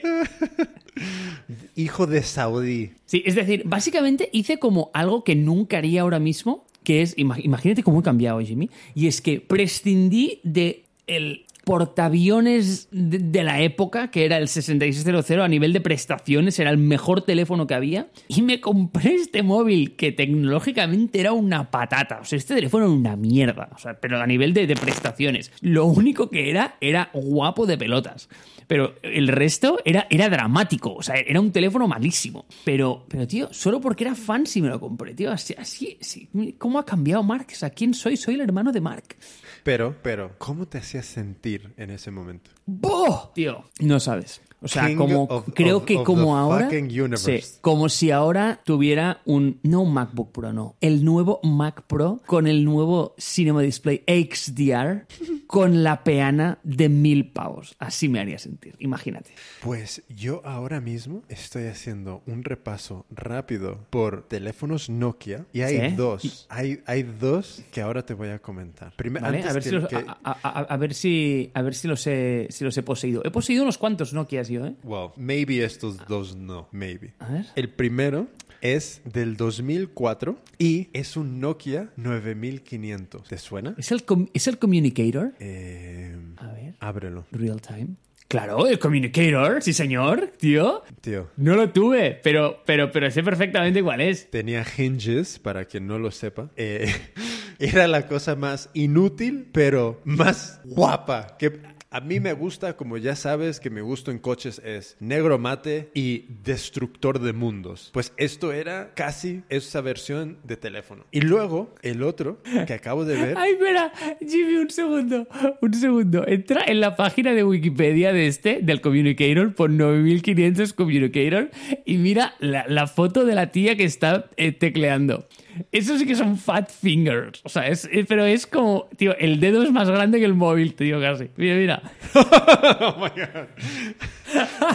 hijo 1.77 2.07
de 2.07 2.23
Saudí. 2.23 2.93
Sí, 3.07 3.23
es 3.25 3.35
decir, 3.35 3.63
básicamente 3.65 4.29
hice 4.33 4.59
como 4.59 4.91
algo 4.95 5.25
que 5.25 5.35
nunca 5.35 5.79
haría 5.79 6.03
ahora 6.03 6.19
mismo, 6.19 6.67
que 6.89 7.03
es, 7.03 7.15
ima- 7.19 7.39
imagínate 7.45 7.83
cómo 7.83 8.01
he 8.01 8.03
cambiado, 8.03 8.41
Jimmy, 8.41 8.71
y 8.95 9.09
es 9.09 9.21
que 9.21 9.41
prescindí 9.43 10.41
de 10.43 10.85
el 11.07 11.45
portaaviones 11.65 12.89
de, 12.91 13.19
de 13.19 13.45
la 13.45 13.61
época, 13.61 14.11
que 14.11 14.25
era 14.25 14.39
el 14.39 14.49
6600, 14.49 15.39
a 15.45 15.49
nivel 15.49 15.75
de 15.75 15.81
prestaciones, 15.83 16.59
era 16.59 16.71
el 16.71 16.79
mejor 16.79 17.23
teléfono 17.23 17.67
que 17.67 17.75
había, 17.75 18.09
y 18.29 18.41
me 18.41 18.61
compré 18.63 19.17
este 19.17 19.43
móvil 19.43 19.97
que 19.97 20.13
tecnológicamente 20.13 21.21
era 21.21 21.33
una 21.33 21.71
patata, 21.71 22.21
o 22.23 22.25
sea, 22.25 22.39
este 22.39 22.55
teléfono 22.55 22.87
era 22.87 22.95
una 22.95 23.17
mierda, 23.17 23.69
o 23.75 23.79
sea, 23.79 24.01
pero 24.01 24.19
a 24.21 24.27
nivel 24.27 24.55
de, 24.55 24.67
de 24.67 24.77
prestaciones. 24.77 25.53
Lo 25.61 25.85
único 25.85 26.31
que 26.31 26.49
era 26.49 26.77
era 26.81 27.11
guapo 27.13 27.67
de 27.67 27.77
pelotas. 27.77 28.29
Pero 28.69 28.95
el 29.03 29.27
resto 29.29 29.79
era, 29.85 30.07
era 30.11 30.29
dramático. 30.29 30.95
O 30.95 31.03
sea, 31.03 31.17
era 31.17 31.41
un 31.41 31.51
teléfono 31.51 31.89
malísimo. 31.89 32.47
Pero, 32.65 33.07
pero, 33.09 33.27
tío, 33.27 33.49
solo 33.53 33.81
porque 33.81 34.05
era 34.05 34.15
fan 34.15 34.47
sí 34.47 34.63
me 34.63 34.69
lo 34.69 34.79
compré, 34.79 35.15
tío. 35.15 35.33
Así, 35.33 35.55
así, 35.59 35.99
sí. 36.01 36.29
¿Cómo 36.59 36.79
ha 36.79 36.85
cambiado 36.85 37.23
Mark? 37.23 37.47
O 37.51 37.55
sea, 37.55 37.71
¿quién 37.71 37.95
soy? 37.95 38.17
Soy 38.17 38.35
el 38.35 38.43
hermano 38.43 38.71
de 38.71 38.81
Mark. 38.81 39.17
Pero, 39.65 39.97
pero, 40.03 40.37
¿cómo 40.39 40.69
te 40.69 40.79
hacías 40.79 41.07
sentir 41.07 41.73
en 41.79 41.91
ese 41.91 42.11
momento? 42.11 42.51
¡Boh! 42.67 43.33
Tío, 43.35 43.65
no 43.81 43.99
sabes. 43.99 44.43
O 44.61 44.67
sea, 44.69 44.87
King 44.89 44.97
como 44.97 45.23
of- 45.25 45.49
creo 45.55 45.77
of- 45.79 45.85
que 45.85 45.97
of 45.99 46.05
como 46.05 46.37
ahora. 46.37 46.69
Sí, 47.17 47.41
como 47.61 47.89
si 47.89 48.11
ahora 48.11 48.61
tuviera 48.65 49.21
un. 49.25 49.61
No 49.63 49.83
un 49.83 49.93
MacBook 49.95 50.33
Pro, 50.33 50.53
no. 50.53 50.75
El 50.81 51.05
nuevo 51.05 51.39
Mac 51.45 51.83
Pro 51.87 52.21
con 52.27 52.47
el 52.47 52.65
nuevo 52.65 53.15
Cinema 53.19 53.63
Display 53.63 54.03
XDR 54.07 55.07
con 55.47 55.83
la 55.85 56.03
peana 56.03 56.59
de 56.65 56.89
mil 56.89 57.31
pavos. 57.31 57.77
Así 57.79 58.09
me 58.09 58.21
haría 58.21 58.39
sentir. 58.39 58.75
Imagínate. 58.81 59.31
Pues 59.63 60.03
yo 60.09 60.43
ahora 60.45 60.81
mismo 60.81 61.23
estoy 61.29 61.67
haciendo 61.67 62.23
un 62.27 62.43
repaso 62.45 63.07
rápido 63.11 63.79
por 63.91 64.23
teléfonos 64.29 64.91
Nokia 64.91 65.47
y 65.53 65.63
hay 65.63 65.91
Sí. 65.91 65.97
dos. 65.97 66.47
Hay, 66.49 66.81
hay 66.87 67.03
dos 67.05 67.63
que 67.71 67.81
ahora 67.81 68.05
te 68.05 68.15
voy 68.15 68.29
a 68.31 68.39
comentar. 68.41 68.93
Primero, 68.97 69.25
Vale, 69.27 69.43
a 69.45 69.53
ver, 69.53 69.63
si 69.63 69.71
los, 69.71 69.87
que- 69.89 69.97
a, 69.97 70.19
a- 70.25 70.39
a- 70.43 70.61
a 70.63 70.77
ver 70.77 70.95
si 70.95 71.51
a 71.55 71.63
ver 71.63 71.75
si 71.75 71.87
los 71.89 72.07
he, 72.07 72.49
si 72.51 72.65
los 72.65 72.77
he 72.77 72.83
poseído. 72.83 73.23
He 73.25 73.31
poseído 73.31 73.63
unos 73.63 73.79
cuantos 73.79 74.13
Nokias 74.13 74.48
¿eh? 74.57 74.75
Well, 74.85 75.11
maybe 75.17 75.65
estos 75.65 75.97
dos 76.07 76.35
no, 76.37 76.69
maybe. 76.73 77.15
A 77.19 77.29
ver. 77.29 77.47
El 77.57 77.69
primero 77.71 78.27
es 78.61 79.01
del 79.05 79.37
2004 79.37 80.37
y 80.59 80.89
es 80.93 81.17
un 81.17 81.39
Nokia 81.41 81.91
9500. 81.97 83.29
¿Te 83.29 83.39
suena? 83.39 83.75
¿Es 83.79 83.93
el, 83.93 84.05
com- 84.05 84.29
¿Es 84.35 84.47
el 84.49 84.59
Communicator? 84.59 85.33
Eh, 85.39 86.17
A 86.39 86.49
ver. 86.53 86.75
ábrelo, 86.81 87.27
Real 87.31 87.61
time. 87.61 87.89
Claro, 88.27 88.67
el 88.67 88.79
Communicator, 88.79 89.63
sí 89.63 89.73
señor, 89.73 90.33
tío. 90.39 90.83
tío. 91.01 91.31
No 91.39 91.55
lo 91.57 91.71
tuve, 91.71 92.21
pero, 92.23 92.63
pero, 92.67 92.91
pero 92.93 93.11
sé 93.11 93.23
perfectamente 93.23 93.83
cuál 93.83 94.03
es. 94.03 94.31
Tenía 94.31 94.67
hinges, 94.77 95.39
para 95.39 95.65
quien 95.65 95.87
no 95.87 95.99
lo 95.99 96.11
sepa. 96.11 96.51
Eh, 96.57 96.93
era 97.59 97.89
la 97.89 98.07
cosa 98.07 98.37
más 98.37 98.69
inútil, 98.75 99.49
pero 99.51 100.03
más 100.05 100.61
guapa. 100.67 101.39
Que 101.39 101.59
a 101.91 102.01
mí 102.01 102.21
me 102.21 102.35
gusta, 102.35 102.77
como 102.77 102.99
ya 102.99 103.17
sabes, 103.17 103.61
que 103.61 103.71
mi 103.71 103.81
gusto 103.81 104.11
en 104.11 104.19
coches 104.19 104.61
es 104.65 104.97
negro 105.01 105.39
mate 105.39 105.91
y 105.95 106.27
destructor 106.43 107.19
de 107.19 107.33
mundos. 107.33 107.91
Pues 107.95 108.13
esto 108.19 108.53
era 108.53 108.93
casi 108.95 109.43
esa 109.49 109.81
versión 109.81 110.39
de 110.45 110.57
teléfono. 110.57 111.07
Y 111.13 111.23
luego, 111.23 111.75
el 111.83 112.03
otro 112.03 112.43
que 112.67 112.75
acabo 112.75 113.05
de 113.05 113.17
ver. 113.17 113.35
Ay, 113.39 113.53
espera, 113.53 113.93
Jimmy, 114.21 114.57
un 114.57 114.71
segundo, 114.71 115.27
un 115.63 115.75
segundo. 115.75 116.29
Entra 116.29 116.63
en 116.67 116.81
la 116.81 116.95
página 116.95 117.33
de 117.33 117.43
Wikipedia 117.43 118.13
de 118.13 118.27
este, 118.27 118.61
del 118.63 118.83
Communicator, 118.83 119.55
por 119.55 119.71
9500 119.71 120.75
Communicator, 120.75 121.51
y 121.87 121.97
mira 121.97 122.35
la, 122.41 122.87
foto 122.87 123.25
de 123.25 123.35
la 123.35 123.51
tía 123.51 123.77
que 123.77 123.85
está 123.85 124.29
eh, 124.37 124.53
tecleando. 124.53 125.27
Eso 125.73 125.99
sí 125.99 126.07
que 126.07 126.15
son 126.15 126.37
fat 126.37 126.71
fingers. 126.71 127.41
O 127.45 127.49
sea, 127.49 127.67
es, 127.69 127.89
eh, 127.91 128.05
pero 128.09 128.25
es 128.25 128.47
como, 128.47 128.89
tío, 128.97 129.17
el 129.19 129.41
dedo 129.41 129.63
es 129.63 129.73
más 129.73 129.89
grande 129.91 130.19
que 130.19 130.25
el 130.25 130.35
móvil, 130.35 130.75
tío, 130.75 131.01
casi. 131.01 131.31
Mira, 131.37 131.55
mira. 131.57 131.83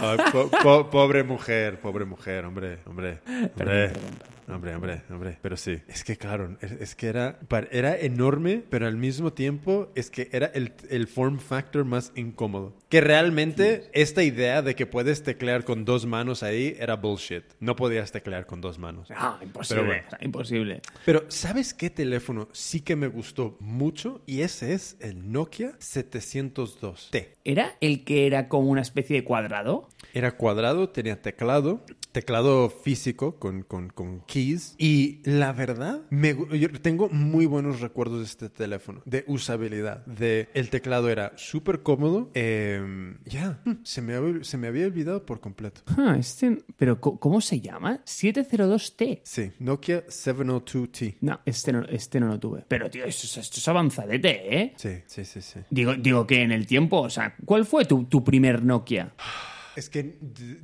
Ay, 0.02 0.18
po- 0.32 0.50
po- 0.62 0.90
pobre 0.90 1.22
mujer, 1.24 1.78
pobre 1.80 2.04
mujer, 2.04 2.44
hombre, 2.44 2.78
hombre, 2.86 3.18
hombre. 3.58 3.92
Hombre, 4.48 4.74
hombre, 4.74 5.02
hombre. 5.10 5.38
Pero 5.40 5.56
sí, 5.56 5.78
es 5.88 6.04
que 6.04 6.16
claro, 6.16 6.56
es, 6.60 6.72
es 6.72 6.94
que 6.94 7.06
era, 7.08 7.38
era 7.70 7.98
enorme, 7.98 8.62
pero 8.68 8.86
al 8.86 8.96
mismo 8.96 9.32
tiempo 9.32 9.90
es 9.94 10.10
que 10.10 10.28
era 10.32 10.46
el, 10.46 10.72
el 10.90 11.06
form 11.06 11.38
factor 11.38 11.84
más 11.84 12.12
incómodo. 12.14 12.76
Que 12.88 13.00
realmente 13.00 13.88
esta 13.92 14.22
idea 14.22 14.62
de 14.62 14.74
que 14.74 14.86
puedes 14.86 15.22
teclear 15.22 15.64
con 15.64 15.84
dos 15.84 16.06
manos 16.06 16.42
ahí 16.42 16.76
era 16.78 16.96
bullshit. 16.96 17.44
No 17.60 17.74
podías 17.76 18.12
teclear 18.12 18.46
con 18.46 18.60
dos 18.60 18.78
manos. 18.78 19.08
Ah, 19.10 19.38
imposible, 19.42 19.82
Pero 19.82 19.86
bueno. 19.86 20.18
imposible. 20.20 20.80
Pero 21.04 21.24
¿sabes 21.28 21.74
qué 21.74 21.90
teléfono 21.90 22.48
sí 22.52 22.80
que 22.80 22.96
me 22.96 23.08
gustó 23.08 23.56
mucho? 23.60 24.22
Y 24.26 24.42
ese 24.42 24.74
es 24.74 24.96
el 25.00 25.32
Nokia 25.32 25.72
702T. 25.78 27.28
¿Era 27.44 27.76
el 27.80 28.04
que 28.04 28.26
era 28.26 28.48
como 28.48 28.68
una 28.70 28.82
especie 28.82 29.16
de 29.16 29.24
cuadrado? 29.24 29.88
Era 30.12 30.36
cuadrado, 30.36 30.88
tenía 30.90 31.20
teclado, 31.20 31.84
teclado 32.14 32.70
físico 32.70 33.38
con, 33.40 33.62
con, 33.62 33.90
con 33.90 34.20
keys. 34.20 34.74
Y 34.78 35.20
la 35.24 35.52
verdad, 35.52 36.02
me 36.10 36.34
yo 36.58 36.70
tengo 36.80 37.08
muy 37.10 37.44
buenos 37.44 37.80
recuerdos 37.80 38.20
de 38.20 38.24
este 38.24 38.48
teléfono, 38.48 39.02
de 39.04 39.24
usabilidad. 39.26 40.06
De, 40.06 40.48
el 40.54 40.70
teclado 40.70 41.10
era 41.10 41.32
súper 41.36 41.82
cómodo. 41.82 42.30
em, 42.34 43.18
ya, 43.26 43.60
se, 43.82 44.00
me 44.00 44.14
había- 44.14 44.44
se 44.44 44.56
me 44.56 44.68
había 44.68 44.86
olvidado 44.86 45.26
por 45.26 45.40
completo. 45.40 45.82
Ah, 45.98 46.16
este... 46.18 46.62
¿Pero 46.76 47.00
cómo 47.00 47.40
se 47.40 47.60
llama? 47.60 48.00
702T. 48.04 49.20
Sí, 49.24 49.50
Nokia 49.58 50.06
702T. 50.06 51.16
No, 51.20 51.40
este 51.44 51.72
no, 51.72 51.82
este 51.86 52.20
no 52.20 52.28
lo 52.28 52.38
tuve. 52.38 52.64
Pero, 52.68 52.88
tío, 52.90 53.04
esto, 53.04 53.26
es- 53.26 53.36
esto 53.38 53.58
es 53.58 53.68
avanzadete, 53.68 54.56
¿eh? 54.56 54.72
Sí, 54.76 54.90
sí, 55.06 55.24
sí, 55.24 55.42
sí. 55.42 55.60
Digo, 55.68 55.94
digo 55.94 56.26
que 56.26 56.42
en 56.42 56.52
el 56.52 56.66
tiempo, 56.66 57.00
o 57.00 57.10
sea, 57.10 57.34
¿cuál 57.44 57.66
fue 57.66 57.84
tu, 57.84 58.04
tu 58.04 58.22
primer 58.22 58.62
Nokia? 58.64 59.14
Es 59.76 59.90
que 59.90 60.16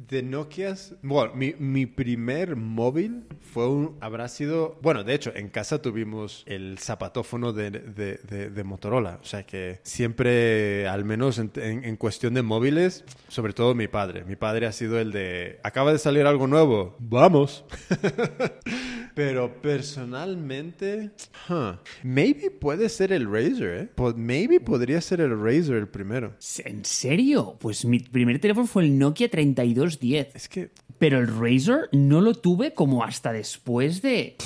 de, 0.08 0.22
Nokias, 0.22 0.94
bueno, 1.02 1.32
mi, 1.34 1.86
primer 1.86 2.54
móvil 2.54 3.24
fue 3.52 3.68
un, 3.68 3.96
habrá 4.00 4.28
sido, 4.28 4.78
bueno, 4.82 5.02
de 5.02 5.14
hecho, 5.14 5.32
en 5.34 5.48
casa 5.48 5.82
tuvimos 5.82 6.44
el 6.46 6.78
zapatófono 6.78 7.52
de, 7.52 7.70
de, 7.70 8.64
Motorola, 8.64 9.18
o 9.20 9.24
sea 9.24 9.44
que 9.44 9.80
siempre, 9.82 10.86
al 10.86 11.04
menos 11.04 11.38
en, 11.38 11.50
en- 11.56 11.96
cuestión 11.96 12.34
de 12.34 12.42
móviles, 12.42 13.04
sobre 13.28 13.52
todo 13.52 13.74
mi 13.74 13.88
padre, 13.88 14.24
mi 14.24 14.36
padre 14.36 14.66
ha 14.66 14.72
sido 14.72 15.00
el 15.00 15.10
de, 15.10 15.58
acaba 15.64 15.92
de 15.92 15.98
salir 15.98 16.26
algo 16.26 16.46
nuevo, 16.46 16.94
vamos. 17.00 17.64
Pero 19.14 19.60
personalmente, 19.60 21.10
huh, 21.48 21.74
maybe 22.04 22.50
puede 22.50 22.88
ser 22.88 23.12
el 23.12 23.30
Razer, 23.30 23.90
¿eh? 23.98 24.12
Maybe 24.16 24.60
podría 24.60 25.00
ser 25.00 25.20
el 25.20 25.38
Razer 25.38 25.76
el 25.76 25.88
primero. 25.88 26.36
¿En 26.64 26.84
serio? 26.84 27.56
Pues 27.60 27.84
mi 27.84 27.98
primer 27.98 28.38
teléfono 28.38 28.66
fue 28.66 28.84
el 28.84 28.98
Nokia 29.00 29.28
3210. 29.28 30.36
Es 30.36 30.48
que 30.48 30.70
Pero 30.98 31.18
el 31.18 31.26
Razer 31.26 31.88
no 31.92 32.20
lo 32.20 32.34
tuve 32.34 32.74
como 32.74 33.02
hasta 33.02 33.32
después 33.32 34.02
de... 34.02 34.36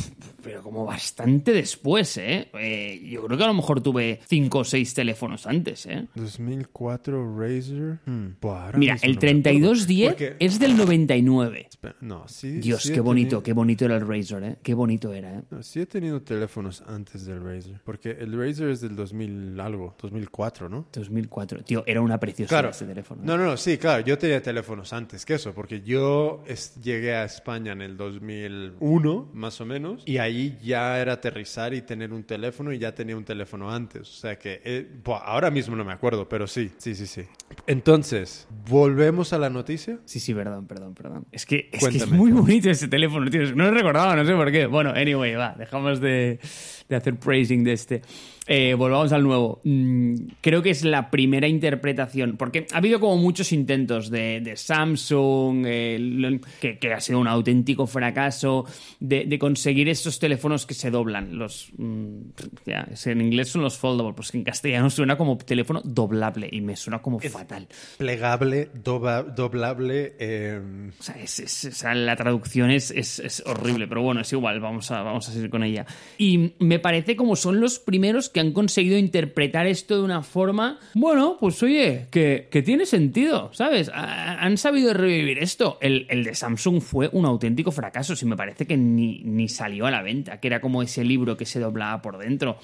Pero 0.44 0.62
como 0.62 0.84
bastante 0.84 1.52
después, 1.52 2.16
¿eh? 2.18 2.48
Eh, 2.54 3.00
Yo 3.10 3.24
creo 3.24 3.38
que 3.38 3.44
a 3.44 3.48
lo 3.48 3.54
mejor 3.54 3.80
tuve 3.80 4.20
cinco 4.28 4.58
o 4.60 4.64
seis 4.64 4.92
teléfonos 4.94 5.46
antes, 5.46 5.86
¿eh? 5.86 6.06
2004 6.14 7.38
Razer. 7.38 7.98
Hmm, 8.06 8.34
buah, 8.40 8.72
Mira, 8.76 8.94
el 9.02 9.12
no 9.14 9.20
me 9.20 9.20
acuerdo. 9.20 9.20
3210 9.20 10.08
Porque- 10.10 10.36
es 10.38 10.58
del 10.58 10.76
99. 10.76 11.66
Espera, 11.68 11.96
No, 12.00 12.28
sí. 12.28 12.52
Dios, 12.60 12.82
sí 12.82 12.92
qué 12.92 13.00
bonito, 13.00 13.28
tenido- 13.28 13.42
qué 13.42 13.52
bonito 13.52 13.84
era 13.86 13.96
el 13.96 14.06
Razer, 14.06 14.42
¿eh? 14.44 14.56
Qué 14.62 14.74
bonito 14.74 15.12
era, 15.12 15.38
¿eh? 15.38 15.42
no, 15.50 15.62
sí 15.62 15.80
he 15.80 15.86
tenido 15.86 16.20
teléfonos 16.22 16.82
antes 16.86 17.24
del 17.24 17.42
Razer. 17.42 17.80
Porque 17.84 18.10
el 18.10 18.32
Razer 18.38 18.68
es 18.68 18.80
del 18.80 18.94
2000 18.96 19.58
algo, 19.60 19.94
2004, 20.00 20.68
¿no? 20.68 20.86
2004. 20.92 21.62
Tío, 21.64 21.84
era 21.86 22.00
una 22.00 22.18
preciosidad 22.20 22.48
Claro. 22.60 22.70
ese 22.70 22.84
teléfono. 22.86 23.22
¿eh? 23.22 23.26
No, 23.26 23.36
no, 23.38 23.44
no, 23.46 23.56
sí, 23.56 23.78
claro. 23.78 24.04
Yo 24.04 24.18
tenía 24.18 24.42
teléfonos 24.42 24.92
antes 24.92 25.24
que 25.24 25.34
eso, 25.34 25.52
porque 25.54 25.80
yo 25.82 26.42
es- 26.46 26.74
llegué 26.82 27.14
a 27.14 27.24
España 27.24 27.72
en 27.72 27.80
el 27.82 27.96
2001, 27.96 29.28
más 29.32 29.60
o 29.60 29.66
menos, 29.66 30.02
y 30.06 30.18
ahí 30.18 30.33
ya 30.62 31.00
era 31.00 31.14
aterrizar 31.14 31.74
y 31.74 31.82
tener 31.82 32.12
un 32.12 32.24
teléfono 32.24 32.72
y 32.72 32.78
ya 32.78 32.94
tenía 32.94 33.16
un 33.16 33.24
teléfono 33.24 33.70
antes. 33.70 34.02
O 34.02 34.04
sea 34.04 34.38
que, 34.38 34.60
eh, 34.64 34.86
buah, 35.04 35.18
ahora 35.18 35.50
mismo 35.50 35.76
no 35.76 35.84
me 35.84 35.92
acuerdo, 35.92 36.28
pero 36.28 36.46
sí, 36.46 36.70
sí, 36.78 36.94
sí, 36.94 37.06
sí. 37.06 37.22
Entonces, 37.66 38.46
volvemos 38.68 39.32
a 39.32 39.38
la 39.38 39.50
noticia. 39.50 39.98
Sí, 40.04 40.20
sí, 40.20 40.34
perdón, 40.34 40.66
perdón, 40.66 40.94
perdón. 40.94 41.26
Es 41.32 41.46
que 41.46 41.68
es, 41.72 41.86
que 41.88 41.96
es 41.98 42.10
muy 42.10 42.32
bonito 42.32 42.70
ese 42.70 42.88
teléfono, 42.88 43.30
tío. 43.30 43.54
No 43.54 43.64
lo 43.64 43.70
recordaba, 43.70 44.16
no 44.16 44.24
sé 44.24 44.32
por 44.34 44.50
qué. 44.50 44.66
Bueno, 44.66 44.90
anyway, 44.90 45.34
va, 45.34 45.54
dejamos 45.56 46.00
de, 46.00 46.38
de 46.88 46.96
hacer 46.96 47.16
praising 47.16 47.64
de 47.64 47.72
este. 47.72 48.02
Eh, 48.46 48.74
volvamos 48.74 49.12
al 49.12 49.22
nuevo. 49.22 49.60
Mm, 49.64 50.14
creo 50.40 50.62
que 50.62 50.70
es 50.70 50.84
la 50.84 51.10
primera 51.10 51.48
interpretación, 51.48 52.36
porque 52.36 52.66
ha 52.72 52.78
habido 52.78 53.00
como 53.00 53.16
muchos 53.16 53.52
intentos 53.52 54.10
de, 54.10 54.52
Samsung, 54.56 55.64
que, 56.60 56.92
ha 56.94 57.00
sido 57.00 57.18
un 57.18 57.28
auténtico 57.28 57.86
fracaso, 57.86 58.66
de, 59.00 59.38
conseguir 59.38 59.88
estos 59.88 60.18
teléfonos 60.18 60.66
que 60.66 60.74
se 60.74 60.90
doblan. 60.90 61.38
Los, 61.38 61.70
mm, 61.76 62.18
en 63.06 63.20
inglés 63.20 63.48
son 63.48 63.62
los 63.62 63.78
foldable, 63.78 64.12
pues 64.14 64.34
en 64.34 64.44
castellano 64.44 64.90
suena 64.90 65.16
como 65.16 65.36
teléfono 65.38 65.80
doblable 65.82 66.48
y 66.50 66.60
me 66.60 66.76
suena 66.76 67.00
como 67.00 67.18
fatal. 67.20 67.68
Plegable, 67.98 68.68
doblable. 68.74 70.14
Em, 70.18 70.90
O, 70.90 71.26
sea, 71.26 71.94
la 71.94 72.16
traducción 72.16 72.70
es, 72.70 72.90
es, 72.90 73.42
horrible, 73.46 73.86
pero 73.86 74.02
bueno, 74.02 74.20
es 74.20 74.32
igual, 74.32 74.60
vamos 74.60 74.90
a, 74.90 75.02
vamos 75.02 75.28
a 75.28 75.32
seguir 75.32 75.50
con 75.50 75.62
ella. 75.62 75.86
Y 76.18 76.54
me 76.58 76.78
parece 76.78 77.16
como 77.16 77.36
son 77.36 77.60
los 77.60 77.78
primeros 77.78 78.28
que 78.34 78.40
han 78.40 78.50
conseguido 78.50 78.98
interpretar 78.98 79.68
esto 79.68 79.96
de 79.96 80.02
una 80.02 80.24
forma, 80.24 80.80
bueno, 80.94 81.36
pues 81.38 81.62
oye, 81.62 82.08
que, 82.10 82.48
tiene 82.64 82.84
sentido, 82.84 83.50
¿sabes? 83.54 83.88
han 83.94 84.58
sabido 84.58 84.92
revivir 84.92 85.38
esto. 85.38 85.78
El, 85.80 86.06
de 86.08 86.34
Samsung 86.34 86.82
fue 86.82 87.08
un 87.12 87.26
auténtico 87.26 87.70
fracaso, 87.70 88.16
si 88.16 88.26
me 88.26 88.36
parece 88.36 88.66
que 88.66 88.76
ni, 88.76 89.20
ni 89.20 89.48
salió 89.48 89.86
a 89.86 89.92
la 89.92 90.02
venta, 90.02 90.40
que 90.40 90.48
era 90.48 90.60
como 90.60 90.82
ese 90.82 91.04
libro 91.04 91.36
que 91.36 91.46
se 91.46 91.60
doblaba 91.60 92.02
por 92.02 92.18
dentro. 92.18 92.58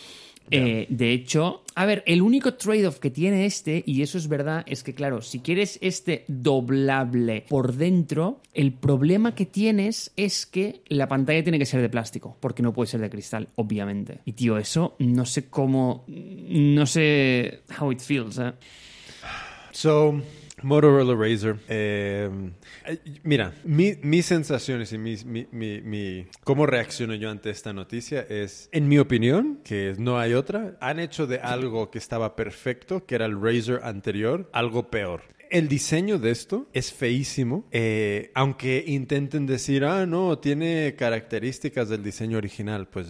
Eh, 0.51 0.87
de 0.89 1.13
hecho, 1.13 1.63
a 1.75 1.87
ver, 1.87 2.03
el 2.07 2.23
único 2.23 2.55
trade-off 2.55 2.99
que 2.99 3.11
tiene 3.11 3.47
este, 3.47 3.83
y 3.87 4.03
eso 4.03 4.19
es 4.19 4.29
verdad, 4.29 4.65
es 4.67 4.83
que 4.83 4.95
claro, 4.95 5.23
si 5.23 5.41
quieres 5.41 5.79
este 5.81 6.25
doblable 6.29 7.45
por 7.49 7.75
dentro, 7.75 8.41
el 8.53 8.73
problema 8.73 9.35
que 9.35 9.47
tienes 9.47 10.13
es 10.17 10.47
que 10.47 10.83
la 10.89 11.09
pantalla 11.09 11.43
tiene 11.43 11.59
que 11.59 11.67
ser 11.67 11.81
de 11.81 11.89
plástico, 11.89 12.37
porque 12.41 12.63
no 12.63 12.73
puede 12.73 12.89
ser 12.91 13.01
de 13.01 13.11
cristal, 13.11 13.49
obviamente. 13.57 14.19
Y 14.25 14.33
tío, 14.33 14.59
eso 14.59 14.97
no 14.99 15.25
sé 15.25 15.49
cómo, 15.49 16.05
no 16.09 16.87
sé 16.87 17.61
how 17.81 17.93
it 17.93 18.01
feels. 18.01 18.39
¿eh? 18.39 18.53
So, 19.73 20.21
Motorola 20.63 21.15
Razr. 21.15 21.57
Em, 21.69 22.53
mira, 23.23 23.53
mis 23.65 24.27
sensaciones 24.27 24.93
y 24.93 24.99
mi, 24.99 25.17
mi, 25.53 26.27
cómo 26.45 26.67
reacciono 26.67 27.15
yo 27.15 27.31
ante 27.31 27.51
esta 27.51 27.73
noticia 27.73 28.27
es, 28.29 28.69
en 28.73 28.89
mi 28.89 28.99
opinión, 28.99 29.61
que 29.65 29.95
no 29.99 30.19
hay 30.19 30.35
otra, 30.35 30.77
han 30.81 31.01
hecho 31.01 31.27
de 31.27 31.39
algo 31.39 31.91
que 31.91 31.99
estaba 31.99 32.37
perfecto, 32.37 33.05
que 33.07 33.15
era 33.15 33.27
el 33.27 33.41
Razr 33.41 33.81
anterior, 33.83 34.49
algo 34.53 34.91
peor. 34.91 35.23
El 35.51 35.67
diseño 35.67 36.21
de 36.21 36.31
esto 36.31 36.69
es 36.73 36.93
feísimo, 36.93 37.65
eh, 37.73 38.31
aunque 38.35 38.85
intenten 38.87 39.47
decir, 39.47 39.85
ah, 39.85 40.07
no, 40.07 40.39
tiene 40.39 40.95
características 40.97 41.89
del 41.89 42.05
diseño 42.05 42.39
original. 42.39 42.87
Pues 42.87 43.09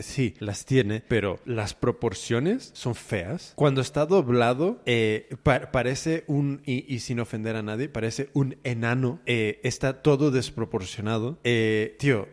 sí, 0.00 0.34
las 0.38 0.64
tiene, 0.64 1.02
pero 1.08 1.40
las 1.44 1.74
proporciones 1.74 2.70
son 2.74 2.94
feas. 2.94 3.54
Cuando 3.56 3.80
está 3.80 4.06
doblado, 4.06 4.80
eh, 4.86 5.34
parece 5.42 6.22
un, 6.28 6.62
y, 6.64 7.00
sin 7.00 7.18
ofender 7.18 7.56
a 7.56 7.62
nadie, 7.62 7.88
parece 7.88 8.30
un 8.34 8.56
enano. 8.62 9.18
Eh, 9.26 9.58
está 9.64 10.00
todo 10.00 10.30
desproporcionado. 10.30 11.40
tío, 11.42 12.28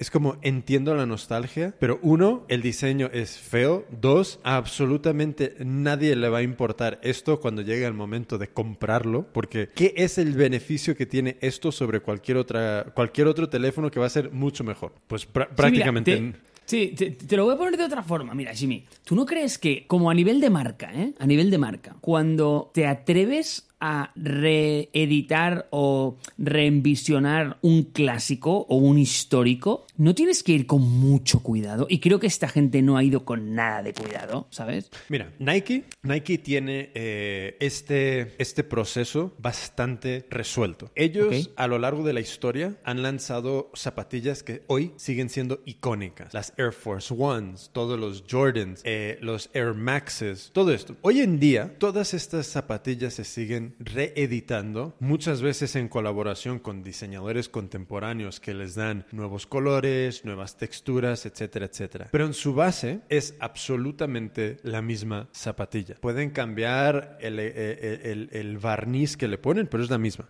es 0.00 0.10
como 0.10 0.38
entiendo 0.42 0.96
la 0.96 1.06
nostalgia, 1.06 1.76
pero 1.78 2.00
uno, 2.02 2.44
el 2.48 2.60
diseño 2.60 3.08
es 3.12 3.38
feo. 3.38 3.86
Dos, 3.92 4.40
absolutamente 4.42 5.54
nadie 5.60 6.16
le 6.16 6.28
va 6.28 6.38
a 6.38 6.42
importar 6.42 6.98
esto 7.04 7.38
cuando 7.38 7.62
llegue 7.62 7.86
el 7.86 7.94
momento 7.94 8.36
de 8.36 8.48
comprar 8.48 8.79
comprarlo, 8.80 9.26
porque 9.30 9.68
¿qué 9.74 9.92
es 9.94 10.16
el 10.16 10.32
beneficio 10.32 10.96
que 10.96 11.04
tiene 11.04 11.36
esto 11.42 11.70
sobre 11.70 12.00
cualquier, 12.00 12.38
otra, 12.38 12.86
cualquier 12.94 13.26
otro 13.26 13.48
teléfono 13.48 13.90
que 13.90 14.00
va 14.00 14.06
a 14.06 14.10
ser 14.10 14.32
mucho 14.32 14.64
mejor? 14.64 14.94
Pues 15.06 15.26
prácticamente... 15.26 16.34
Sí, 16.64 16.94
te, 16.96 17.36
lo 17.36 17.46
voy 17.46 17.54
a 17.54 17.58
poner 17.58 17.76
de 17.76 17.84
otra 17.84 18.02
forma. 18.02 18.32
Mira, 18.32 18.54
Jimmy, 18.54 18.84
¿tú 19.04 19.16
no 19.16 19.26
crees 19.26 19.58
que, 19.58 19.88
como 19.88 20.08
a 20.08 20.14
nivel 20.14 20.40
de 20.40 20.50
marca, 20.50 20.92
¿eh? 20.94 21.12
A 21.18 21.26
nivel 21.26 21.50
de 21.50 21.58
marca, 21.58 21.96
cuando 22.00 22.70
te 22.72 22.86
atreves 22.86 23.66
a 23.80 24.12
reeditar 24.14 25.68
o 25.70 26.18
reenvisionar 26.38 27.58
un 27.62 27.84
clásico 27.84 28.66
o 28.68 28.76
un 28.76 28.98
histórico, 28.98 29.86
no 29.96 30.14
tienes 30.14 30.42
que 30.42 30.52
ir 30.52 30.66
con 30.66 30.82
mucho 30.82 31.42
cuidado. 31.42 31.86
Y 31.88 31.98
creo 32.00 32.20
que 32.20 32.26
esta 32.26 32.48
gente 32.48 32.82
no 32.82 32.96
ha 32.96 33.04
ido 33.04 33.24
con 33.24 33.54
nada 33.54 33.82
de 33.82 33.94
cuidado, 33.94 34.46
¿sabes? 34.50 34.90
Mira, 35.08 35.32
Nike, 35.38 35.84
Nike 36.02 36.38
tiene 36.38 36.90
eh, 36.94 37.56
este, 37.60 38.34
este 38.38 38.64
proceso 38.64 39.32
bastante 39.38 40.26
resuelto. 40.30 40.90
Ellos 40.94 41.50
a 41.56 41.66
lo 41.66 41.78
largo 41.78 42.04
de 42.04 42.12
la 42.12 42.20
historia 42.20 42.76
han 42.84 43.02
lanzado 43.02 43.70
zapatillas 43.74 44.42
que 44.42 44.62
hoy 44.66 44.92
siguen 44.96 45.28
siendo 45.28 45.60
icónicas. 45.64 46.34
Las 46.34 46.52
Air 46.56 46.72
Force 46.72 47.14
Ones, 47.16 47.70
todos 47.72 47.98
los 47.98 48.24
Jordans, 48.28 48.80
eh, 48.84 49.18
los 49.20 49.50
Air 49.52 49.74
Maxes, 49.74 50.50
todo 50.52 50.72
esto. 50.72 50.96
Hoy 51.02 51.20
en 51.20 51.40
día, 51.40 51.76
todas 51.78 52.14
estas 52.14 52.46
zapatillas 52.46 53.14
se 53.14 53.24
siguen 53.24 53.69
reeditando, 53.78 54.96
muchas 55.00 55.42
veces 55.42 55.76
en 55.76 55.88
colaboración 55.88 56.58
con 56.58 56.82
diseñadores 56.82 57.48
contemporáneos 57.48 58.40
que 58.40 58.54
les 58.54 58.74
dan 58.74 59.06
nuevos 59.12 59.46
colores, 59.46 60.24
nuevas 60.24 60.56
texturas, 60.56 61.26
etcétera, 61.26 61.66
etcétera. 61.66 62.08
Pero 62.10 62.26
en 62.26 62.34
su 62.34 62.54
base 62.54 63.00
es 63.08 63.34
absolutamente 63.40 64.58
la 64.62 64.82
misma 64.82 65.28
zapatilla. 65.32 65.96
Pueden 66.00 66.30
cambiar 66.30 67.18
el, 67.20 67.38
eh, 67.38 67.48
eh, 67.52 68.58
barniz 68.60 69.16
que 69.16 69.28
le 69.28 69.38
ponen, 69.38 69.66
pero 69.66 69.82
es 69.82 69.90
la 69.90 69.98
misma. 69.98 70.28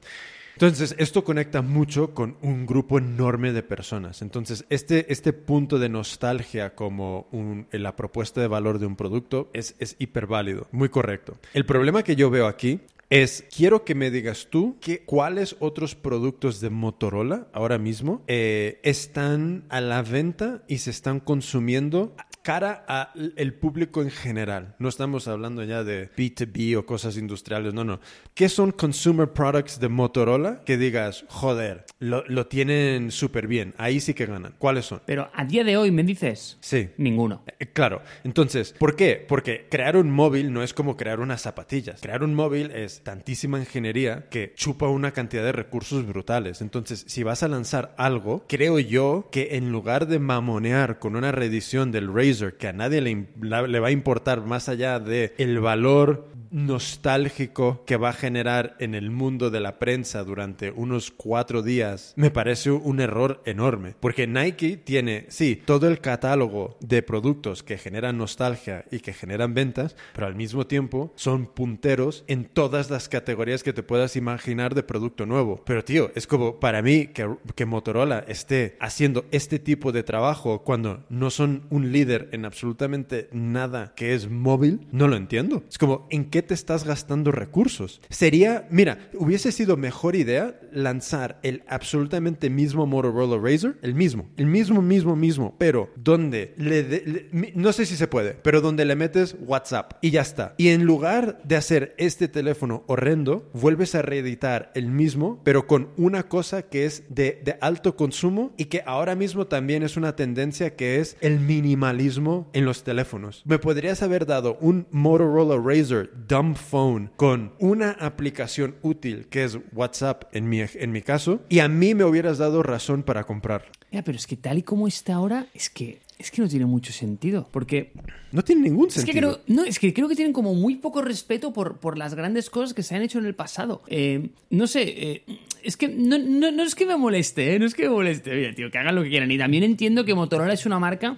Entonces, 0.54 0.94
esto 0.98 1.24
conecta 1.24 1.62
mucho 1.62 2.12
con 2.12 2.36
un 2.42 2.66
grupo 2.66 2.98
enorme 2.98 3.52
de 3.52 3.62
personas. 3.62 4.20
Entonces, 4.20 4.66
este, 4.68 5.10
este 5.10 5.32
punto 5.32 5.78
de 5.78 5.88
nostalgia 5.88 6.74
como 6.74 7.28
un, 7.32 7.66
la 7.70 7.96
propuesta 7.96 8.42
de 8.42 8.46
valor 8.46 8.78
de 8.78 8.86
un 8.86 8.96
producto 8.96 9.48
es, 9.54 9.74
es 9.78 9.96
hiper 9.98 10.26
válido, 10.26 10.66
muy 10.70 10.90
correcto. 10.90 11.38
El 11.54 11.64
problema 11.64 12.02
que 12.02 12.14
yo 12.14 12.28
veo 12.28 12.46
aquí 12.46 12.80
es, 13.10 13.44
quiero 13.54 13.84
que 13.84 13.96
me 13.96 14.12
digas 14.12 14.46
tú 14.50 14.78
que, 14.80 15.04
cuáles 15.04 15.56
otros 15.58 15.96
productos 15.96 16.60
de 16.60 16.70
Motorola 16.70 17.48
ahora 17.52 17.76
mismo 17.76 18.22
eh, 18.28 18.78
están 18.84 19.64
a 19.68 19.80
la 19.80 20.02
venta 20.02 20.62
y 20.68 20.78
se 20.78 20.90
están 20.90 21.18
consumiendo 21.18 22.14
cara 22.42 22.72
al 22.72 23.54
público 23.54 24.02
en 24.02 24.10
general. 24.10 24.74
No 24.78 24.88
estamos 24.88 25.28
hablando 25.28 25.62
ya 25.64 25.84
de 25.84 26.10
B2B 26.12 26.76
o 26.78 26.86
cosas 26.86 27.16
industriales, 27.16 27.74
no, 27.74 27.84
no. 27.84 28.00
¿Qué 28.34 28.48
son 28.48 28.72
consumer 28.72 29.32
products 29.32 29.78
de 29.78 29.88
Motorola 29.88 30.62
que 30.64 30.78
digas, 30.78 31.24
joder, 31.28 31.84
lo, 31.98 32.46
tienen 32.46 33.10
súper 33.10 33.46
bien, 33.46 33.74
ahí 33.76 34.00
sí 34.00 34.14
que 34.14 34.26
ganan? 34.26 34.54
¿Cuáles 34.58 34.86
son? 34.86 35.02
Pero 35.04 35.30
a 35.34 35.44
día 35.44 35.64
de 35.64 35.76
hoy 35.76 35.90
me 35.90 36.02
dices, 36.02 36.56
sí. 36.60 36.88
Ninguno. 36.96 37.42
Eh, 37.58 37.66
claro. 37.66 38.02
Entonces, 38.24 38.74
¿por 38.78 38.96
qué? 38.96 39.24
Porque 39.28 39.66
crear 39.70 39.96
un 39.96 40.10
móvil 40.10 40.52
no 40.52 40.62
es 40.62 40.72
como 40.72 40.96
crear 40.96 41.20
unas 41.20 41.42
zapatillas. 41.42 42.00
Crear 42.00 42.22
un 42.22 42.34
móvil 42.34 42.70
es 42.70 42.99
tantísima 43.02 43.58
ingeniería 43.58 44.28
que 44.28 44.52
chupa 44.54 44.88
una 44.88 45.12
cantidad 45.12 45.42
de 45.42 45.52
recursos 45.52 46.06
brutales. 46.06 46.60
Entonces, 46.60 47.04
si 47.06 47.22
vas 47.22 47.42
a 47.42 47.48
lanzar 47.48 47.94
algo, 47.96 48.44
creo 48.48 48.78
yo 48.78 49.28
que 49.30 49.56
en 49.56 49.72
lugar 49.72 50.06
de 50.06 50.18
mamonear 50.18 50.98
con 50.98 51.16
una 51.16 51.32
reedición 51.32 51.92
del 51.92 52.12
Razer 52.12 52.56
que 52.56 52.68
a 52.68 52.72
nadie 52.72 53.00
le, 53.00 53.26
le 53.68 53.80
va 53.80 53.88
a 53.88 53.92
importar 53.92 54.42
más 54.42 54.68
allá 54.68 54.98
de 54.98 55.34
el 55.38 55.60
valor 55.60 56.28
nostálgico 56.50 57.84
que 57.86 57.96
va 57.96 58.10
a 58.10 58.14
generar 58.14 58.76
en 58.78 58.94
el 58.94 59.10
mundo 59.10 59.50
de 59.50 59.60
la 59.60 59.78
prensa 59.78 60.24
durante 60.24 60.70
unos 60.70 61.10
cuatro 61.10 61.62
días, 61.62 62.12
me 62.16 62.30
parece 62.30 62.70
un 62.70 63.00
error 63.00 63.40
enorme. 63.44 63.94
Porque 63.98 64.26
Nike 64.26 64.76
tiene, 64.76 65.26
sí, 65.28 65.60
todo 65.64 65.88
el 65.88 66.00
catálogo 66.00 66.76
de 66.80 67.02
productos 67.02 67.62
que 67.62 67.78
generan 67.78 68.18
nostalgia 68.18 68.84
y 68.90 69.00
que 69.00 69.12
generan 69.12 69.54
ventas, 69.54 69.96
pero 70.14 70.26
al 70.26 70.34
mismo 70.34 70.66
tiempo 70.66 71.12
son 71.14 71.46
punteros 71.46 72.24
en 72.26 72.44
todas 72.44 72.89
las 72.90 73.08
categorías 73.08 73.62
que 73.62 73.72
te 73.72 73.82
puedas 73.82 74.16
imaginar 74.16 74.74
de 74.74 74.82
producto 74.82 75.26
nuevo. 75.26 75.62
Pero 75.64 75.84
tío, 75.84 76.10
es 76.14 76.26
como 76.26 76.60
para 76.60 76.82
mí 76.82 77.08
que, 77.08 77.28
que 77.54 77.66
Motorola 77.66 78.24
esté 78.28 78.76
haciendo 78.80 79.24
este 79.30 79.58
tipo 79.58 79.92
de 79.92 80.02
trabajo 80.02 80.62
cuando 80.62 81.04
no 81.08 81.30
son 81.30 81.62
un 81.70 81.92
líder 81.92 82.28
en 82.32 82.44
absolutamente 82.44 83.28
nada 83.32 83.92
que 83.94 84.14
es 84.14 84.28
móvil, 84.30 84.86
no 84.92 85.08
lo 85.08 85.16
entiendo. 85.16 85.64
Es 85.68 85.78
como, 85.78 86.06
¿en 86.10 86.26
qué 86.26 86.42
te 86.42 86.54
estás 86.54 86.84
gastando 86.84 87.32
recursos? 87.32 88.00
Sería, 88.08 88.66
mira, 88.70 89.10
hubiese 89.14 89.52
sido 89.52 89.76
mejor 89.76 90.16
idea 90.16 90.58
lanzar 90.72 91.38
el 91.42 91.64
absolutamente 91.66 92.50
mismo 92.50 92.86
Motorola 92.86 93.38
Razr, 93.38 93.76
el 93.82 93.94
mismo, 93.94 94.28
el 94.36 94.46
mismo, 94.46 94.82
mismo, 94.82 95.16
mismo, 95.16 95.54
pero 95.58 95.90
donde 95.96 96.54
le, 96.56 97.28
no 97.54 97.72
sé 97.72 97.86
si 97.86 97.96
se 97.96 98.08
puede, 98.08 98.34
pero 98.34 98.60
donde 98.60 98.84
le 98.84 98.96
metes 98.96 99.36
WhatsApp 99.40 99.94
y 100.00 100.10
ya 100.10 100.22
está. 100.22 100.54
Y 100.58 100.68
en 100.68 100.84
lugar 100.84 101.40
de 101.44 101.56
hacer 101.56 101.94
este 101.98 102.28
teléfono 102.28 102.79
horrendo, 102.86 103.48
vuelves 103.52 103.94
a 103.94 104.02
reeditar 104.02 104.70
el 104.74 104.90
mismo, 104.90 105.40
pero 105.44 105.66
con 105.66 105.88
una 105.96 106.24
cosa 106.28 106.62
que 106.62 106.84
es 106.84 107.04
de, 107.08 107.40
de 107.44 107.56
alto 107.60 107.96
consumo 107.96 108.52
y 108.56 108.66
que 108.66 108.82
ahora 108.86 109.14
mismo 109.14 109.46
también 109.46 109.82
es 109.82 109.96
una 109.96 110.16
tendencia 110.16 110.76
que 110.76 111.00
es 111.00 111.16
el 111.20 111.40
minimalismo 111.40 112.48
en 112.52 112.64
los 112.64 112.84
teléfonos. 112.84 113.42
Me 113.44 113.58
podrías 113.58 114.02
haber 114.02 114.26
dado 114.26 114.56
un 114.60 114.86
Motorola 114.90 115.56
Razr 115.56 116.10
dumb 116.28 116.56
phone 116.56 117.10
con 117.16 117.52
una 117.58 117.92
aplicación 117.92 118.76
útil 118.82 119.26
que 119.28 119.44
es 119.44 119.58
WhatsApp 119.72 120.24
en 120.32 120.48
mi, 120.48 120.60
en 120.60 120.92
mi 120.92 121.02
caso 121.02 121.40
y 121.48 121.60
a 121.60 121.68
mí 121.68 121.94
me 121.94 122.04
hubieras 122.04 122.38
dado 122.38 122.62
razón 122.62 123.02
para 123.02 123.24
comprar. 123.24 123.66
Ya, 123.90 124.02
pero 124.02 124.16
es 124.16 124.26
que 124.26 124.36
tal 124.36 124.58
y 124.58 124.62
como 124.62 124.86
está 124.86 125.14
ahora, 125.14 125.46
es 125.54 125.68
que 125.68 126.00
es 126.20 126.30
que 126.30 126.42
no 126.42 126.48
tiene 126.48 126.66
mucho 126.66 126.92
sentido, 126.92 127.48
porque 127.50 127.92
No 128.32 128.42
tiene 128.44 128.62
ningún 128.62 128.88
es 128.88 128.94
que, 128.94 129.00
sentido. 129.00 129.40
creo, 129.46 129.56
no, 129.56 129.64
es 129.64 129.78
que 129.78 129.92
creo 129.92 130.06
que 130.08 130.14
tienen 130.14 130.32
como 130.32 130.54
muy 130.54 130.76
poco 130.76 131.02
respeto 131.02 131.52
por, 131.52 131.78
por 131.78 131.96
las 131.98 132.14
grandes 132.14 132.50
cosas 132.50 132.74
que 132.74 132.82
se 132.82 132.94
han 132.94 133.02
hecho 133.02 133.18
en 133.18 133.26
el 133.26 133.34
pasado. 133.34 133.82
Eh, 133.88 134.28
no 134.50 134.66
sé, 134.66 134.82
eh, 134.84 135.22
es 135.64 135.76
que 135.76 135.88
no, 135.88 136.18
no- 136.18 136.52
no 136.52 136.62
es 136.62 136.74
que 136.74 136.86
me 136.86 136.96
moleste, 136.96 137.54
¿eh? 137.54 137.58
no 137.58 137.66
es 137.66 137.74
que 137.74 137.84
me 137.84 137.90
moleste. 137.90 138.30
Oye, 138.32 138.52
tío, 138.52 138.70
que 138.70 138.78
hagan 138.78 138.94
lo 138.94 139.02
que 139.02 139.08
quieran. 139.08 139.30
Y 139.30 139.38
también 139.38 139.64
entiendo 139.64 140.04
que 140.04 140.14
Motorola 140.14 140.52
es 140.52 140.64
una 140.66 140.78
marca 140.78 141.16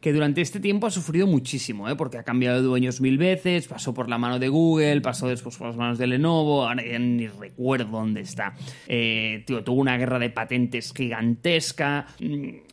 que 0.00 0.12
durante 0.12 0.40
este 0.40 0.60
tiempo 0.60 0.86
ha 0.86 0.90
sufrido 0.90 1.26
muchísimo, 1.26 1.88
¿eh? 1.88 1.94
porque 1.94 2.16
ha 2.18 2.22
cambiado 2.22 2.56
de 2.56 2.62
dueños 2.62 3.00
mil 3.00 3.18
veces, 3.18 3.66
pasó 3.68 3.92
por 3.94 4.08
la 4.08 4.16
mano 4.18 4.38
de 4.38 4.48
Google, 4.48 5.00
pasó 5.02 5.28
después 5.28 5.56
por 5.56 5.68
las 5.68 5.76
manos 5.76 5.98
de 5.98 6.06
Lenovo, 6.06 6.66
ahora 6.66 6.82
ya 6.86 6.98
ni 6.98 7.26
recuerdo 7.28 7.90
dónde 7.98 8.22
está. 8.22 8.54
Eh, 8.88 9.44
tío, 9.46 9.62
tuvo 9.62 9.80
una 9.80 9.96
guerra 9.98 10.18
de 10.18 10.30
patentes 10.30 10.92
gigantesca. 10.94 12.06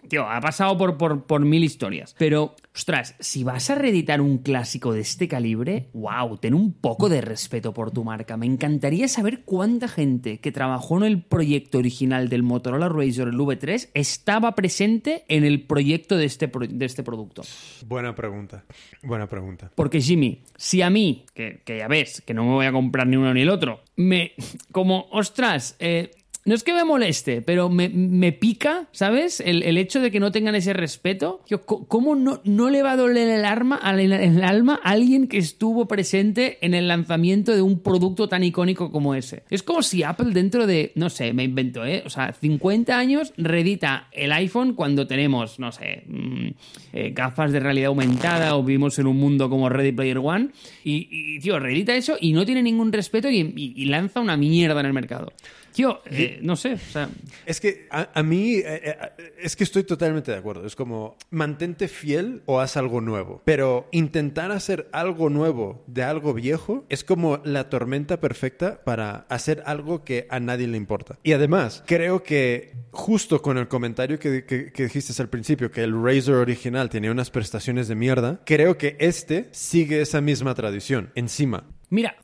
Tío, 0.09 0.29
ha 0.29 0.39
pasado 0.41 0.77
por, 0.77 0.97
por, 0.97 1.25
por 1.25 1.41
mil 1.45 1.63
historias. 1.63 2.15
Pero, 2.17 2.55
ostras, 2.73 3.15
si 3.19 3.43
vas 3.43 3.69
a 3.69 3.75
reeditar 3.75 4.21
un 4.21 4.37
clásico 4.39 4.93
de 4.93 5.01
este 5.01 5.27
calibre, 5.27 5.89
wow, 5.93 6.37
ten 6.37 6.53
un 6.53 6.73
poco 6.73 7.09
de 7.09 7.21
respeto 7.21 7.73
por 7.73 7.91
tu 7.91 8.03
marca. 8.03 8.37
Me 8.37 8.45
encantaría 8.45 9.07
saber 9.07 9.43
cuánta 9.43 9.87
gente 9.87 10.39
que 10.39 10.51
trabajó 10.51 10.97
en 10.97 11.03
el 11.03 11.21
proyecto 11.23 11.77
original 11.79 12.29
del 12.29 12.43
Motorola 12.43 12.89
Razr, 12.89 13.27
el 13.27 13.37
V3, 13.37 13.89
estaba 13.93 14.55
presente 14.55 15.25
en 15.27 15.43
el 15.43 15.61
proyecto 15.65 16.17
de 16.17 16.25
este, 16.25 16.47
pro- 16.47 16.67
de 16.67 16.85
este 16.85 17.03
producto. 17.03 17.41
Buena 17.85 18.15
pregunta. 18.15 18.63
Buena 19.03 19.27
pregunta. 19.27 19.71
Porque 19.75 20.01
Jimmy, 20.01 20.43
si 20.55 20.81
a 20.81 20.89
mí, 20.89 21.25
que, 21.33 21.61
que 21.65 21.77
ya 21.79 21.87
ves, 21.87 22.21
que 22.21 22.33
no 22.33 22.43
me 22.43 22.51
voy 22.51 22.65
a 22.65 22.71
comprar 22.71 23.07
ni 23.07 23.17
uno 23.17 23.33
ni 23.33 23.41
el 23.41 23.49
otro, 23.49 23.81
me. 23.95 24.31
como, 24.71 25.07
ostras, 25.11 25.75
eh, 25.79 26.11
no 26.47 26.55
es 26.55 26.63
que 26.63 26.73
me 26.73 26.85
moleste, 26.85 27.41
pero 27.41 27.69
me, 27.69 27.89
me 27.89 28.31
pica, 28.31 28.87
¿sabes? 28.93 29.41
El, 29.41 29.63
el 29.63 29.77
hecho 29.77 29.99
de 29.99 30.11
que 30.11 30.21
no 30.21 30.31
tengan 30.31 30.55
ese 30.55 30.71
respeto. 30.71 31.41
¿Cómo 31.65 32.15
no, 32.15 32.39
no 32.45 32.69
le 32.69 32.83
va 32.83 32.93
a 32.93 32.95
doler 32.95 33.27
el, 33.27 33.43
alma 33.43 34.79
a 34.81 34.91
alguien 34.91 35.27
que 35.27 35.39
estuvo 35.39 35.89
presente 35.89 36.57
en 36.61 36.73
el 36.73 36.87
lanzamiento 36.87 37.53
de 37.53 37.61
un 37.61 37.81
producto 37.81 38.29
tan 38.29 38.45
icónico 38.45 38.91
como 38.91 39.13
ese? 39.13 39.43
Es 39.49 39.61
como 39.61 39.83
si 39.83 40.03
Apple 40.03 40.31
dentro 40.31 40.65
de, 40.67 40.93
no 40.95 41.09
sé, 41.09 41.33
me 41.33 41.43
invento, 41.43 41.85
¿eh? 41.85 42.03
O 42.05 42.09
sea, 42.09 42.31
50 42.31 42.97
años 42.97 43.33
reedita 43.35 44.07
el 44.13 44.31
iPhone 44.31 44.73
cuando 44.73 45.05
tenemos, 45.05 45.59
no 45.59 45.73
sé, 45.73 46.03
mm, 46.07 46.47
eh, 46.93 47.11
gafas 47.13 47.51
de 47.51 47.59
realidad 47.59 47.87
aumentada 47.87 48.55
o 48.55 48.63
vivimos 48.63 48.97
en 48.99 49.07
un 49.07 49.17
mundo 49.17 49.49
como 49.49 49.67
Ready 49.67 49.91
Player 49.91 50.19
One 50.19 50.51
y, 50.85 51.39
tío, 51.41 51.59
reedita 51.59 51.93
eso 51.93 52.15
y 52.21 52.31
no 52.31 52.45
tiene 52.45 52.63
ningún 52.63 52.93
respeto 52.93 53.29
y 53.29 53.85
lanza 53.87 54.21
una 54.21 54.37
mierda 54.37 54.79
en 54.79 54.85
el 54.85 54.93
mercado. 54.93 55.33
Tío, 55.77 56.01
eh, 56.05 56.39
no 56.41 56.55
sé, 56.55 56.73
o 56.73 56.77
sea, 56.79 57.07
Es 57.45 57.61
que 57.61 57.87
a, 57.91 58.09
a 58.15 58.23
mí, 58.23 58.55
eh, 58.55 58.63
eh, 58.65 58.95
es 59.39 59.55
que 59.55 59.63
estoy 59.63 59.83
totalmente 59.83 60.31
de 60.31 60.37
acuerdo. 60.37 60.65
Es 60.65 60.75
como, 60.75 61.15
mantente 61.29 61.87
fiel 61.87 62.41
o 62.47 62.59
haz 62.59 62.77
algo 62.77 62.99
nuevo. 62.99 63.43
Pero 63.45 63.87
intentar 63.91 64.51
hacer 64.51 64.89
algo 64.91 65.29
nuevo 65.29 65.83
de 65.85 66.01
algo 66.01 66.33
viejo 66.33 66.83
es 66.89 67.03
como 67.03 67.41
la 67.43 67.69
tormenta 67.69 68.19
perfecta 68.19 68.83
para 68.83 69.27
hacer 69.29 69.61
algo 69.67 70.03
que 70.03 70.25
a 70.31 70.39
nadie 70.39 70.65
le 70.65 70.77
importa. 70.77 71.19
Y 71.21 71.33
además, 71.33 71.83
creo 71.85 72.23
que 72.23 72.73
justo 72.89 73.43
con 73.43 73.59
el 73.59 73.67
comentario 73.67 74.17
que, 74.17 74.45
que- 74.45 74.71
que 74.71 74.83
dijiste 74.85 75.21
al 75.21 75.29
principio, 75.29 75.69
que 75.69 75.83
el 75.83 75.93
Razer 75.93 76.33
original 76.33 76.89
tenía 76.89 77.11
unas 77.11 77.29
prestaciones 77.29 77.87
de 77.87 77.93
mierda, 77.93 78.41
creo 78.47 78.79
que 78.79 78.95
este 78.99 79.47
sigue 79.51 80.01
esa 80.01 80.21
misma 80.21 80.55
tradición. 80.55 81.11
Encima, 81.13 81.65
Mira, 81.91 82.15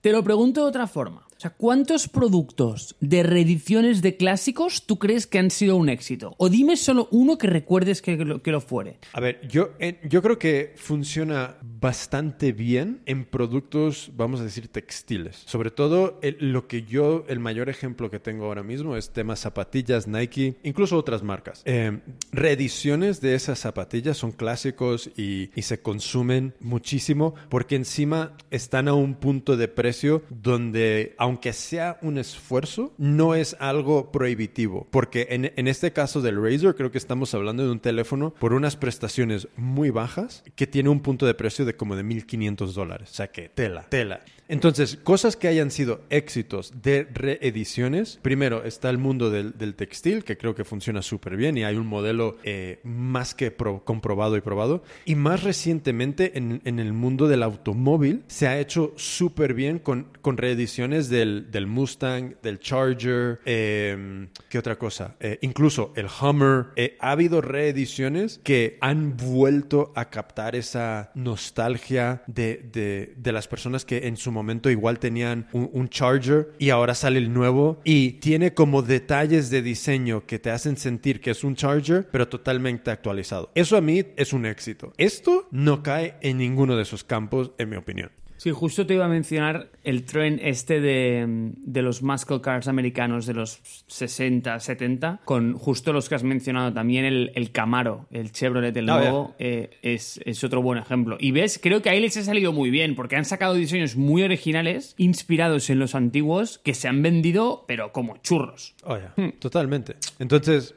te 0.00 0.10
lo 0.12 0.24
pregunto 0.24 0.62
de 0.62 0.68
otra 0.68 0.86
forma. 0.86 1.26
O 1.42 1.48
sea, 1.50 1.50
¿cuántos 1.50 2.06
productos 2.06 2.94
de 3.00 3.24
reediciones 3.24 4.00
de 4.00 4.16
clásicos 4.16 4.86
tú 4.86 5.00
crees 5.00 5.26
que 5.26 5.40
han 5.40 5.50
sido 5.50 5.74
un 5.74 5.88
éxito? 5.88 6.36
O 6.38 6.48
dime 6.48 6.76
solo 6.76 7.08
uno 7.10 7.36
que 7.36 7.48
recuerdes 7.48 8.00
que 8.00 8.16
lo, 8.16 8.40
que 8.40 8.52
lo 8.52 8.60
fuere. 8.60 8.98
A 9.12 9.18
ver, 9.18 9.40
yo, 9.48 9.70
eh, 9.80 9.98
yo 10.08 10.22
creo 10.22 10.38
que 10.38 10.72
funciona 10.76 11.56
bastante 11.60 12.52
bien 12.52 13.02
en 13.06 13.24
productos, 13.24 14.12
vamos 14.14 14.38
a 14.38 14.44
decir, 14.44 14.68
textiles. 14.68 15.42
Sobre 15.44 15.72
todo, 15.72 16.20
lo 16.38 16.68
que 16.68 16.84
yo, 16.84 17.24
el 17.26 17.40
mayor 17.40 17.68
ejemplo 17.68 18.08
que 18.08 18.20
tengo 18.20 18.44
ahora 18.44 18.62
mismo 18.62 18.96
es 18.96 19.10
temas 19.10 19.40
zapatillas, 19.40 20.06
Nike, 20.06 20.58
incluso 20.62 20.96
otras 20.96 21.24
marcas. 21.24 21.62
Eh, 21.64 21.98
reediciones 22.30 23.20
de 23.20 23.34
esas 23.34 23.58
zapatillas 23.58 24.16
son 24.16 24.30
clásicos 24.30 25.10
y, 25.16 25.50
y 25.56 25.62
se 25.62 25.80
consumen 25.80 26.54
muchísimo 26.60 27.34
porque 27.48 27.74
encima 27.74 28.36
están 28.52 28.86
a 28.86 28.94
un 28.94 29.16
punto 29.16 29.56
de 29.56 29.66
precio 29.66 30.22
donde, 30.30 31.16
aunque 31.18 31.31
sea 31.52 31.98
un 32.02 32.18
esfuerzo, 32.18 32.92
no 32.98 33.34
es 33.34 33.56
algo 33.60 34.10
prohibitivo. 34.12 34.86
Porque 34.90 35.28
en, 35.30 35.52
en 35.56 35.68
este 35.68 35.92
caso 35.92 36.20
del 36.20 36.42
Razer, 36.42 36.74
creo 36.74 36.90
que 36.90 36.98
estamos 36.98 37.34
hablando 37.34 37.64
de 37.64 37.70
un 37.70 37.80
teléfono 37.80 38.34
por 38.34 38.52
unas 38.52 38.76
prestaciones 38.76 39.48
muy 39.56 39.90
bajas 39.90 40.42
que 40.56 40.66
tiene 40.66 40.88
un 40.88 41.00
punto 41.00 41.26
de 41.26 41.34
precio 41.34 41.64
de 41.64 41.76
como 41.76 41.96
de 41.96 42.02
1500 42.02 42.74
dólares. 42.74 43.10
O 43.10 43.14
sea 43.14 43.28
que 43.28 43.48
tela, 43.48 43.86
tela. 43.88 44.20
Entonces, 44.52 44.98
cosas 45.02 45.34
que 45.36 45.48
hayan 45.48 45.70
sido 45.70 46.02
éxitos 46.10 46.74
de 46.82 47.04
reediciones. 47.10 48.18
Primero 48.20 48.64
está 48.64 48.90
el 48.90 48.98
mundo 48.98 49.30
del, 49.30 49.56
del 49.56 49.74
textil, 49.74 50.24
que 50.24 50.36
creo 50.36 50.54
que 50.54 50.62
funciona 50.64 51.00
súper 51.00 51.36
bien 51.38 51.56
y 51.56 51.64
hay 51.64 51.76
un 51.76 51.86
modelo 51.86 52.36
eh, 52.44 52.78
más 52.84 53.34
que 53.34 53.50
pro- 53.50 53.82
comprobado 53.82 54.36
y 54.36 54.42
probado. 54.42 54.82
Y 55.06 55.14
más 55.14 55.42
recientemente 55.42 56.36
en, 56.36 56.60
en 56.66 56.78
el 56.80 56.92
mundo 56.92 57.28
del 57.28 57.42
automóvil 57.42 58.24
se 58.26 58.46
ha 58.46 58.60
hecho 58.60 58.92
súper 58.96 59.54
bien 59.54 59.78
con, 59.78 60.08
con 60.20 60.36
reediciones 60.36 61.08
del, 61.08 61.50
del 61.50 61.66
Mustang, 61.66 62.34
del 62.42 62.60
Charger, 62.60 63.40
eh, 63.46 64.28
¿qué 64.50 64.58
otra 64.58 64.76
cosa? 64.76 65.16
Eh, 65.20 65.38
incluso 65.40 65.94
el 65.96 66.08
Hummer. 66.20 66.66
Eh, 66.76 66.98
ha 67.00 67.12
habido 67.12 67.40
reediciones 67.40 68.38
que 68.44 68.76
han 68.82 69.16
vuelto 69.16 69.92
a 69.96 70.10
captar 70.10 70.56
esa 70.56 71.10
nostalgia 71.14 72.22
de, 72.26 72.68
de- 72.70 73.14
de 73.16 73.32
las 73.32 73.48
personas 73.48 73.86
que 73.86 74.06
en 74.08 74.18
su 74.18 74.30
momento 74.30 74.41
igual 74.70 74.98
tenían 74.98 75.46
un 75.52 75.88
Charger 75.88 76.52
y 76.58 76.70
ahora 76.70 76.94
sale 76.94 77.18
el 77.18 77.32
nuevo 77.32 77.80
y 77.84 78.12
tiene 78.12 78.54
como 78.54 78.82
detalles 78.82 79.50
de 79.50 79.62
diseño 79.62 80.26
que 80.26 80.38
te 80.38 80.50
hacen 80.50 80.76
sentir 80.76 81.20
que 81.20 81.30
es 81.30 81.44
un 81.44 81.54
Charger, 81.54 82.08
pero 82.10 82.28
totalmente 82.28 82.90
actualizado. 82.90 83.50
Eso 83.54 83.76
a 83.76 83.80
mí 83.80 84.04
es 84.16 84.32
un 84.32 84.46
éxito. 84.46 84.92
Esto 84.98 85.48
no 85.50 85.82
cae 85.82 86.16
en 86.20 86.38
ninguno 86.38 86.76
de 86.76 86.82
esos 86.82 87.04
campos, 87.04 87.52
en 87.58 87.70
mi 87.70 87.76
opinión. 87.76 88.10
Sí, 88.42 88.50
justo 88.50 88.84
te 88.84 88.94
iba 88.94 89.04
a 89.04 89.08
mencionar 89.08 89.70
el 89.84 90.02
tren 90.02 90.40
este 90.42 90.80
de, 90.80 91.52
de 91.58 91.80
los 91.80 92.02
muscle 92.02 92.40
cars 92.40 92.66
americanos 92.66 93.24
de 93.24 93.34
los 93.34 93.60
60, 93.86 94.58
70, 94.58 95.20
con 95.24 95.52
justo 95.54 95.92
los 95.92 96.08
que 96.08 96.16
has 96.16 96.24
mencionado 96.24 96.72
también, 96.72 97.04
el, 97.04 97.30
el 97.36 97.52
Camaro, 97.52 98.06
el 98.10 98.32
Chevrolet, 98.32 98.76
el 98.76 98.90
Ah, 98.90 98.98
nuevo, 98.98 99.36
eh, 99.38 99.70
es, 99.82 100.20
es 100.24 100.42
otro 100.42 100.60
buen 100.60 100.80
ejemplo. 100.80 101.18
Y 101.20 101.30
ves, 101.30 101.60
creo 101.62 101.82
que 101.82 101.90
ahí 101.90 102.00
les 102.00 102.16
ha 102.16 102.24
salido 102.24 102.52
muy 102.52 102.70
bien, 102.70 102.96
porque 102.96 103.14
han 103.14 103.24
sacado 103.24 103.54
diseños 103.54 103.94
muy 103.94 104.24
originales, 104.24 104.96
inspirados 104.98 105.70
en 105.70 105.78
los 105.78 105.94
antiguos, 105.94 106.58
que 106.64 106.74
se 106.74 106.88
han 106.88 107.00
vendido, 107.00 107.64
pero 107.68 107.92
como 107.92 108.16
churros. 108.16 108.74
Oh, 108.82 108.96
ya. 108.96 109.14
Totalmente. 109.38 109.94
Entonces, 110.18 110.74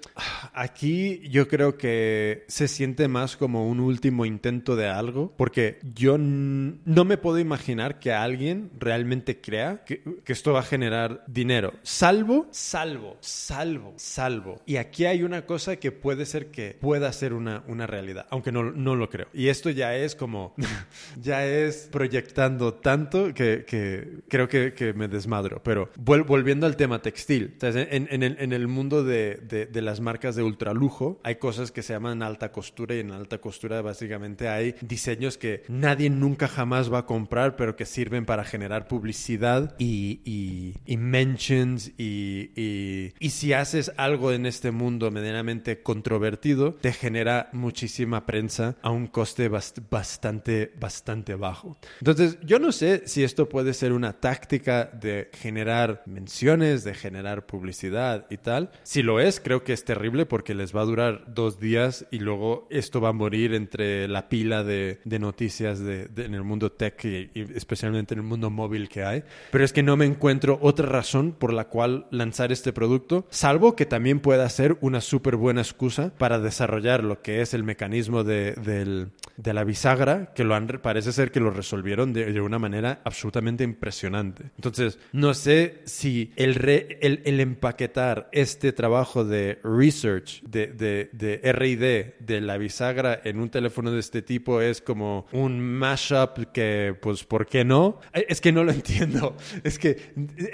aquí 0.54 1.20
yo 1.32 1.48
creo 1.48 1.80
que 1.80 2.44
se 2.48 2.68
siente 2.68 3.08
más 3.08 3.38
como 3.38 3.68
un 3.68 3.80
último 3.80 4.28
intento 4.28 4.76
de 4.76 4.88
algo, 4.88 5.34
porque 5.36 5.80
yo 5.96 6.20
no 6.20 7.06
me 7.06 7.18
puedo 7.18 7.40
imaginar 7.40 7.55
que 8.00 8.12
alguien 8.14 8.72
realmente 8.80 9.40
crea 9.42 9.84
que, 9.86 10.02
que 10.24 10.34
esto 10.34 10.54
va 10.54 10.60
a 10.60 10.64
generar 10.64 11.24
dinero. 11.28 11.74
Salvo, 11.84 12.48
salvo, 12.52 13.18
salvo, 13.22 13.94
salvo. 13.98 14.62
Y 14.66 14.78
aquí 14.78 15.06
hay 15.06 15.24
una 15.24 15.46
cosa 15.46 15.76
que 15.78 15.92
puede 15.92 16.26
ser 16.26 16.52
que 16.52 16.78
pueda 16.80 17.12
ser 17.14 17.34
una, 17.34 17.64
una 17.68 17.88
realidad, 17.88 18.26
aunque 18.30 18.52
no, 18.52 18.72
no 18.72 18.96
lo 18.96 19.10
creo. 19.10 19.28
Y 19.34 19.48
esto 19.50 19.70
ya 19.70 19.96
es 19.96 20.16
como, 20.16 20.54
ya 21.22 21.46
es 21.46 21.90
proyectando 21.92 22.74
tanto 22.74 23.34
que, 23.34 23.66
que 23.68 24.20
creo 24.28 24.48
que, 24.48 24.74
que 24.74 24.94
me 24.94 25.08
desmadro. 25.08 25.62
Pero 25.64 25.90
volviendo 25.98 26.66
al 26.66 26.76
tema 26.76 27.02
textil. 27.02 27.56
En, 27.62 28.08
en 28.12 28.24
el, 28.24 28.38
en 28.40 28.54
el 28.54 28.68
mundo 28.68 29.04
de, 29.04 29.36
de- 29.36 29.66
de 29.66 29.82
las 29.82 30.00
marcas 30.00 30.36
de 30.36 30.44
ultralujo 30.44 31.20
hay 31.24 31.36
cosas 31.36 31.72
que 31.72 31.82
se 31.82 31.94
llaman 31.94 32.22
alta 32.24 32.52
costura 32.52 32.96
y 32.96 33.00
en 33.00 33.12
alta 33.12 33.40
costura 33.40 33.82
básicamente 33.82 34.48
hay 34.48 34.76
diseños 34.82 35.38
que 35.38 35.64
nadie 35.68 36.10
nunca 36.10 36.48
jamás 36.48 36.92
va 36.92 37.00
a 37.00 37.06
comprar 37.06 37.45
pero 37.56 37.76
que 37.76 37.86
sirven 37.86 38.26
para 38.26 38.44
generar 38.44 38.88
publicidad 38.88 39.76
y, 39.78 40.22
y- 40.26 40.74
y 40.86 40.98
mentions 40.98 41.92
y, 41.98 42.50
y- 42.56 43.14
y 43.20 43.30
si 43.30 43.54
haces 43.54 43.92
algo 43.98 44.32
en 44.32 44.46
este 44.46 44.72
mundo 44.72 45.12
medianamente 45.12 45.82
controvertido 45.84 46.74
te 46.74 46.92
genera 46.94 47.50
muchísima 47.54 48.26
prensa 48.26 48.76
a 48.82 48.90
un 48.90 49.08
coste 49.08 49.50
bast- 49.50 49.82
bastante 49.90 50.72
bastante 50.80 51.36
bajo. 51.36 51.78
Entonces 52.00 52.38
yo 52.44 52.60
no 52.60 52.72
sé 52.72 53.04
si 53.06 53.24
esto 53.24 53.48
puede 53.50 53.74
ser 53.74 53.92
una 53.94 54.14
táctica 54.14 54.86
de 54.86 55.30
generar 55.34 56.04
menciones, 56.06 56.84
de 56.84 56.94
generar 56.94 57.46
publicidad 57.46 58.26
y 58.30 58.38
tal. 58.38 58.72
Si 58.84 59.04
lo 59.04 59.20
es, 59.20 59.40
creo 59.40 59.64
que 59.64 59.74
es 59.74 59.86
terrible 59.86 60.26
porque 60.26 60.56
les 60.56 60.76
va 60.76 60.82
a 60.82 60.86
durar 60.86 61.26
dos 61.34 61.60
días 61.60 62.06
y 62.12 62.20
luego 62.20 62.68
esto 62.72 63.02
va 63.02 63.10
a 63.10 63.14
morir 63.14 63.54
entre 63.54 64.08
la 64.08 64.30
pila 64.30 64.64
de, 64.64 65.00
de 65.06 65.20
noticias 65.20 65.80
de, 65.80 66.08
de- 66.08 66.26
en 66.26 66.34
el 66.34 66.44
mundo 66.44 66.72
tech 66.72 67.04
y, 67.06 67.30
y 67.36 67.42
especialmente 67.56 68.14
en 68.14 68.22
el 68.22 68.26
mundo 68.26 68.50
móvil 68.50 68.90
que 68.90 69.04
hay. 69.04 69.24
Pero 69.52 69.64
es 69.64 69.74
que 69.74 69.84
no 69.84 69.98
me 69.98 70.06
encuentro 70.06 70.58
otra 70.62 70.88
razón 70.88 71.34
por 71.34 71.54
la 71.54 71.66
cual 71.68 72.08
lanzar 72.10 72.52
este 72.52 72.74
producto, 72.74 73.28
salvo 73.30 73.76
que 73.76 73.86
también 73.86 74.22
pueda 74.22 74.48
ser 74.50 74.78
una 74.82 75.02
súper 75.02 75.36
buena 75.36 75.62
excusa 75.62 76.14
para 76.18 76.40
desarrollar 76.40 77.04
lo 77.04 77.22
que 77.22 77.42
es 77.42 77.54
el 77.54 77.64
mecanismo 77.64 78.24
de, 78.24 78.54
del, 78.54 79.10
de 79.36 79.54
la 79.54 79.66
bisagra, 79.66 80.34
que 80.34 80.46
lo 80.46 80.56
han, 80.56 80.68
parece 80.82 81.12
ser 81.12 81.32
que 81.32 81.42
lo 81.42 81.52
resolvieron 81.52 82.14
de, 82.14 82.32
de 82.32 82.42
una 82.42 82.58
manera 82.58 83.02
absolutamente 83.04 83.64
impresionante. 83.66 84.46
Entonces, 84.56 84.98
no 85.12 85.34
sé 85.34 85.82
si 85.84 86.32
el, 86.38 86.56
re- 86.56 86.98
el, 87.02 87.22
el 87.26 87.40
empaquetar 87.42 88.30
este 88.32 88.72
trabajo 88.72 89.26
de 89.26 89.60
research, 89.64 90.42
de, 90.44 90.68
de, 90.68 91.10
de 91.12 91.42
R&D, 91.44 92.16
de 92.20 92.42
la 92.42 92.58
bisagra 92.58 93.20
en 93.24 93.40
un 93.40 93.50
teléfono 93.50 93.92
de 93.92 94.00
este 94.00 94.22
tipo 94.22 94.62
es 94.62 94.82
como 94.82 95.26
un 95.34 95.60
mashup 95.60 96.52
que, 96.54 96.96
pues, 97.02 97.25
¿por 97.28 97.46
qué 97.48 97.64
no? 97.66 98.00
Eh, 98.14 98.26
Es 98.30 98.42
que 98.42 98.52
no 98.52 98.64
lo 98.64 98.72
entiendo. 98.74 99.36
Es 99.64 99.80
que 99.80 99.98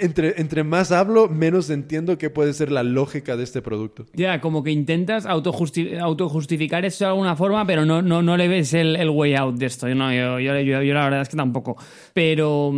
entre, 0.00 0.40
entre 0.40 0.64
más 0.64 0.92
hablo, 0.92 1.28
menos 1.28 1.70
entiendo 1.70 2.18
qué 2.18 2.30
puede 2.30 2.52
ser 2.54 2.70
la 2.72 2.82
lógica 2.82 3.36
de 3.36 3.44
este 3.44 3.62
producto. 3.62 4.06
Ya, 4.14 4.40
como 4.40 4.62
que 4.62 4.70
intentas 4.70 5.26
autojusti- 5.26 5.98
autojustificar 5.98 6.84
eso 6.84 7.04
de 7.04 7.10
alguna 7.10 7.36
forma, 7.36 7.66
pero 7.66 7.84
no, 7.84 8.02
no, 8.02 8.22
no 8.22 8.36
le 8.36 8.48
ves 8.48 8.74
el, 8.74 8.96
el 8.96 9.10
way 9.10 9.34
out 9.34 9.56
de 9.56 9.66
esto. 9.66 9.88
Yo, 9.88 9.94
yo, 9.94 10.38
yo- 10.40 10.82
yo 10.82 10.94
la 10.94 11.04
verdad 11.04 11.22
es 11.22 11.28
que 11.28 11.36
tampoco. 11.36 11.76
Pero, 12.12 12.72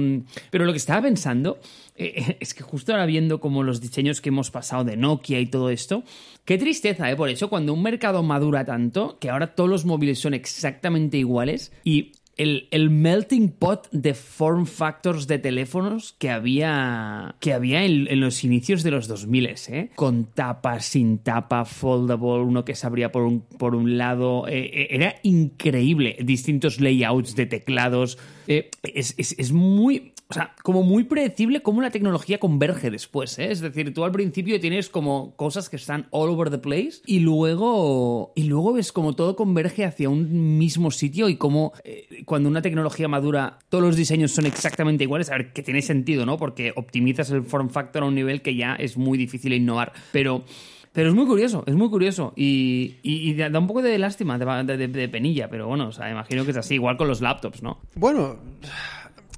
pero 0.51 0.64
lo 0.64 0.72
que 0.72 0.78
estaba 0.78 1.03
pensando 1.03 1.59
eh, 1.97 2.36
es 2.40 2.55
que 2.55 2.62
justo 2.62 2.92
ahora 2.92 3.07
viendo 3.07 3.40
como 3.40 3.62
los 3.62 3.80
diseños 3.80 4.20
que 4.20 4.30
hemos 4.30 4.51
pasado 4.51 4.84
de 4.84 4.97
Nokia 4.97 5.40
y 5.40 5.47
todo 5.47 5.70
esto, 5.70 6.03
qué 6.45 6.59
tristeza, 6.59 7.11
¿eh? 7.11 7.16
Por 7.16 7.28
eso, 7.28 7.49
cuando 7.49 7.72
un 7.72 7.82
mercado 7.82 8.22
madura 8.22 8.64
tanto, 8.64 9.18
que 9.20 9.30
ahora 9.30 9.55
todos 9.55 9.70
los 9.70 9.84
móviles 9.84 10.18
son 10.18 10.34
exactamente 10.34 11.18
iguales 11.18 11.72
y 11.84 12.12
el, 12.37 12.68
el 12.70 12.91
melting 12.91 13.49
pot 13.51 13.89
de 13.93 14.14
form 14.14 14.66
factors 14.66 15.26
de 15.26 15.39
teléfonos 15.39 16.14
que 16.18 16.30
había, 16.30 17.37
que 17.41 17.53
había 17.53 17.85
en, 17.85 18.20
los 18.20 18.43
inicios 18.45 18.82
de 18.82 18.91
los 18.91 19.07
2000, 19.09 19.47
¿eh? 19.68 19.91
Con 19.95 20.24
tapa, 20.24 20.80
sin 20.80 21.18
tapa, 21.18 21.64
foldable, 21.64 22.41
uno 22.43 22.64
que 22.64 22.74
se 22.74 22.87
abría 22.87 23.12
por 23.12 23.22
un, 23.24 23.43
por 23.43 23.74
un 23.74 23.99
lado. 23.99 24.49
eh, 24.49 24.70
eh, 24.72 24.87
era 24.91 25.16
increíble. 25.22 26.16
Distintos 26.22 26.80
layouts 26.80 27.37
de 27.37 27.47
teclados. 27.47 28.18
Eh, 28.49 28.70
es, 28.82 29.14
es- 29.18 29.37
es 29.39 29.53
muy. 29.53 30.14
O 30.29 30.35
sea, 30.35 30.55
como 30.62 30.83
muy 30.83 31.05
predecible 31.05 31.61
cómo 31.61 31.83
la 31.83 31.91
tecnología 31.91 32.39
converge 32.39 32.91
después, 32.91 33.39
¿eh? 33.39 33.53
Es 33.53 33.61
decir, 33.61 33.93
tú 33.93 34.05
al 34.05 34.12
principio 34.12 34.59
tienes 34.59 34.89
como 34.89 35.37
cosas 35.37 35.68
que 35.68 35.77
están 35.77 36.07
all 36.11 36.31
over 36.31 36.51
the 36.51 36.59
place 36.59 37.03
y 37.05 37.20
luego, 37.20 38.33
y 38.35 38.45
luego 38.45 38.72
ves 38.72 38.91
como 38.91 39.12
todo 39.12 39.37
converge 39.37 39.85
hacia 39.85 40.09
un 40.09 40.57
mismo 40.57 40.91
sitio 40.91 41.29
y 41.29 41.37
como 41.37 41.72
eh, 41.85 42.22
cuando 42.25 42.49
una 42.49 42.62
tecnología 42.62 43.07
madura 43.07 43.59
todos 43.68 43.85
los 43.85 43.97
diseños 43.97 44.33
son 44.33 44.47
exactamente 44.47 45.05
iguales, 45.05 45.31
a 45.31 45.37
ver, 45.37 45.53
que 45.53 45.62
tiene 45.62 45.83
sentido, 45.83 46.25
¿no? 46.25 46.39
Porque 46.39 46.72
optimizas 46.75 47.31
el 47.31 47.43
form 47.43 47.68
factor 47.68 48.03
a 48.03 48.07
un 48.07 48.14
nivel 48.14 48.41
que 48.41 48.57
ya 48.57 48.77
es 48.77 48.97
muy 48.97 49.18
difícil 49.18 49.53
innovar, 49.53 49.93
pero... 50.11 50.45
Pero 50.93 51.09
es 51.09 51.14
muy 51.16 51.27
curioso, 51.27 51.64
es 51.66 51.75
muy 51.75 51.91
curioso. 51.91 52.33
Y, 52.37 53.35
da 53.35 53.59
un 53.59 53.66
poco 53.66 53.83
de 53.83 53.99
lástima, 53.99 54.39
de, 54.39 55.09
penilla, 55.09 55.51
pero 55.51 55.66
bueno, 55.66 55.89
o 55.89 55.93
sea, 55.93 56.09
imagino 56.09 56.45
que 56.45 56.53
es 56.53 56.57
así, 56.57 56.75
igual 56.75 56.97
con 56.97 57.09
los 57.09 57.20
laptops, 57.20 57.64
¿no? 57.64 57.81
Bueno, 57.97 58.37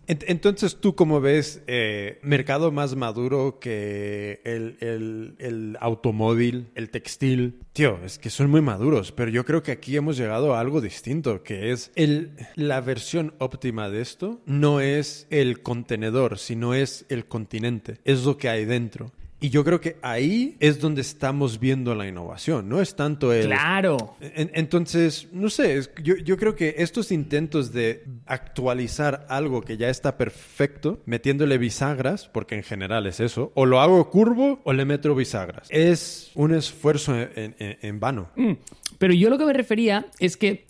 entonces 0.08 0.76
tú 0.80 0.94
como 0.94 1.20
ves 1.20 1.62
eh, 1.66 2.18
mercado 2.22 2.70
más 2.72 2.94
maduro 2.96 3.58
que 3.60 4.40
el, 4.44 4.76
el- 4.80 5.34
el 5.38 5.76
automóvil, 5.80 6.68
el 6.74 6.90
textil. 6.90 7.60
Tío, 7.72 7.98
es 8.04 8.18
que 8.18 8.30
son 8.30 8.50
muy 8.50 8.60
maduros, 8.62 9.12
pero 9.12 9.30
yo 9.30 9.44
creo 9.44 9.62
que 9.62 9.72
aquí 9.72 9.96
hemos 9.96 10.16
llegado 10.16 10.54
a 10.54 10.60
algo 10.60 10.80
distinto, 10.80 11.42
que 11.42 11.72
es 11.72 11.90
el, 11.94 12.30
la 12.54 12.80
versión 12.80 13.34
óptima 13.38 13.90
de 13.90 14.00
esto 14.00 14.40
no 14.46 14.80
es 14.80 15.26
el 15.30 15.62
contenedor, 15.62 16.38
sino 16.38 16.74
es 16.74 17.04
el 17.08 17.26
continente, 17.26 17.98
es 18.04 18.24
lo 18.24 18.36
que 18.38 18.48
hay 18.48 18.64
dentro. 18.64 19.12
Y 19.46 19.50
yo 19.50 19.62
creo 19.62 19.80
que 19.80 19.96
ahí 20.02 20.56
es 20.58 20.80
donde 20.80 21.02
estamos 21.02 21.60
viendo 21.60 21.94
la 21.94 22.08
innovación, 22.08 22.68
no 22.68 22.80
es 22.80 22.96
tanto 22.96 23.32
el... 23.32 23.46
Claro. 23.46 24.16
En- 24.20 24.50
Entonces, 24.54 25.28
no 25.32 25.50
sé, 25.50 25.76
es- 25.78 25.92
yo, 26.02 26.16
yo 26.16 26.36
creo 26.36 26.56
que 26.56 26.74
estos 26.78 27.12
intentos 27.12 27.72
de 27.72 28.02
actualizar 28.26 29.24
algo 29.28 29.62
que 29.62 29.76
ya 29.76 29.88
está 29.88 30.16
perfecto, 30.16 31.00
metiéndole 31.06 31.58
bisagras, 31.58 32.26
porque 32.28 32.56
en 32.56 32.64
general 32.64 33.06
es 33.06 33.20
eso, 33.20 33.52
o 33.54 33.66
lo 33.66 33.80
hago 33.80 34.10
curvo 34.10 34.60
o 34.64 34.72
le 34.72 34.84
meto 34.84 35.14
bisagras, 35.14 35.68
es 35.70 36.32
un 36.34 36.52
esfuerzo 36.52 37.14
en, 37.16 37.54
en- 37.60 37.78
en 37.80 38.00
vano. 38.00 38.30
Mm, 38.34 38.54
Pero 38.98 39.14
yo 39.14 39.30
lo 39.30 39.38
que 39.38 39.44
me 39.46 39.52
refería 39.52 40.06
es 40.18 40.36
que 40.36 40.66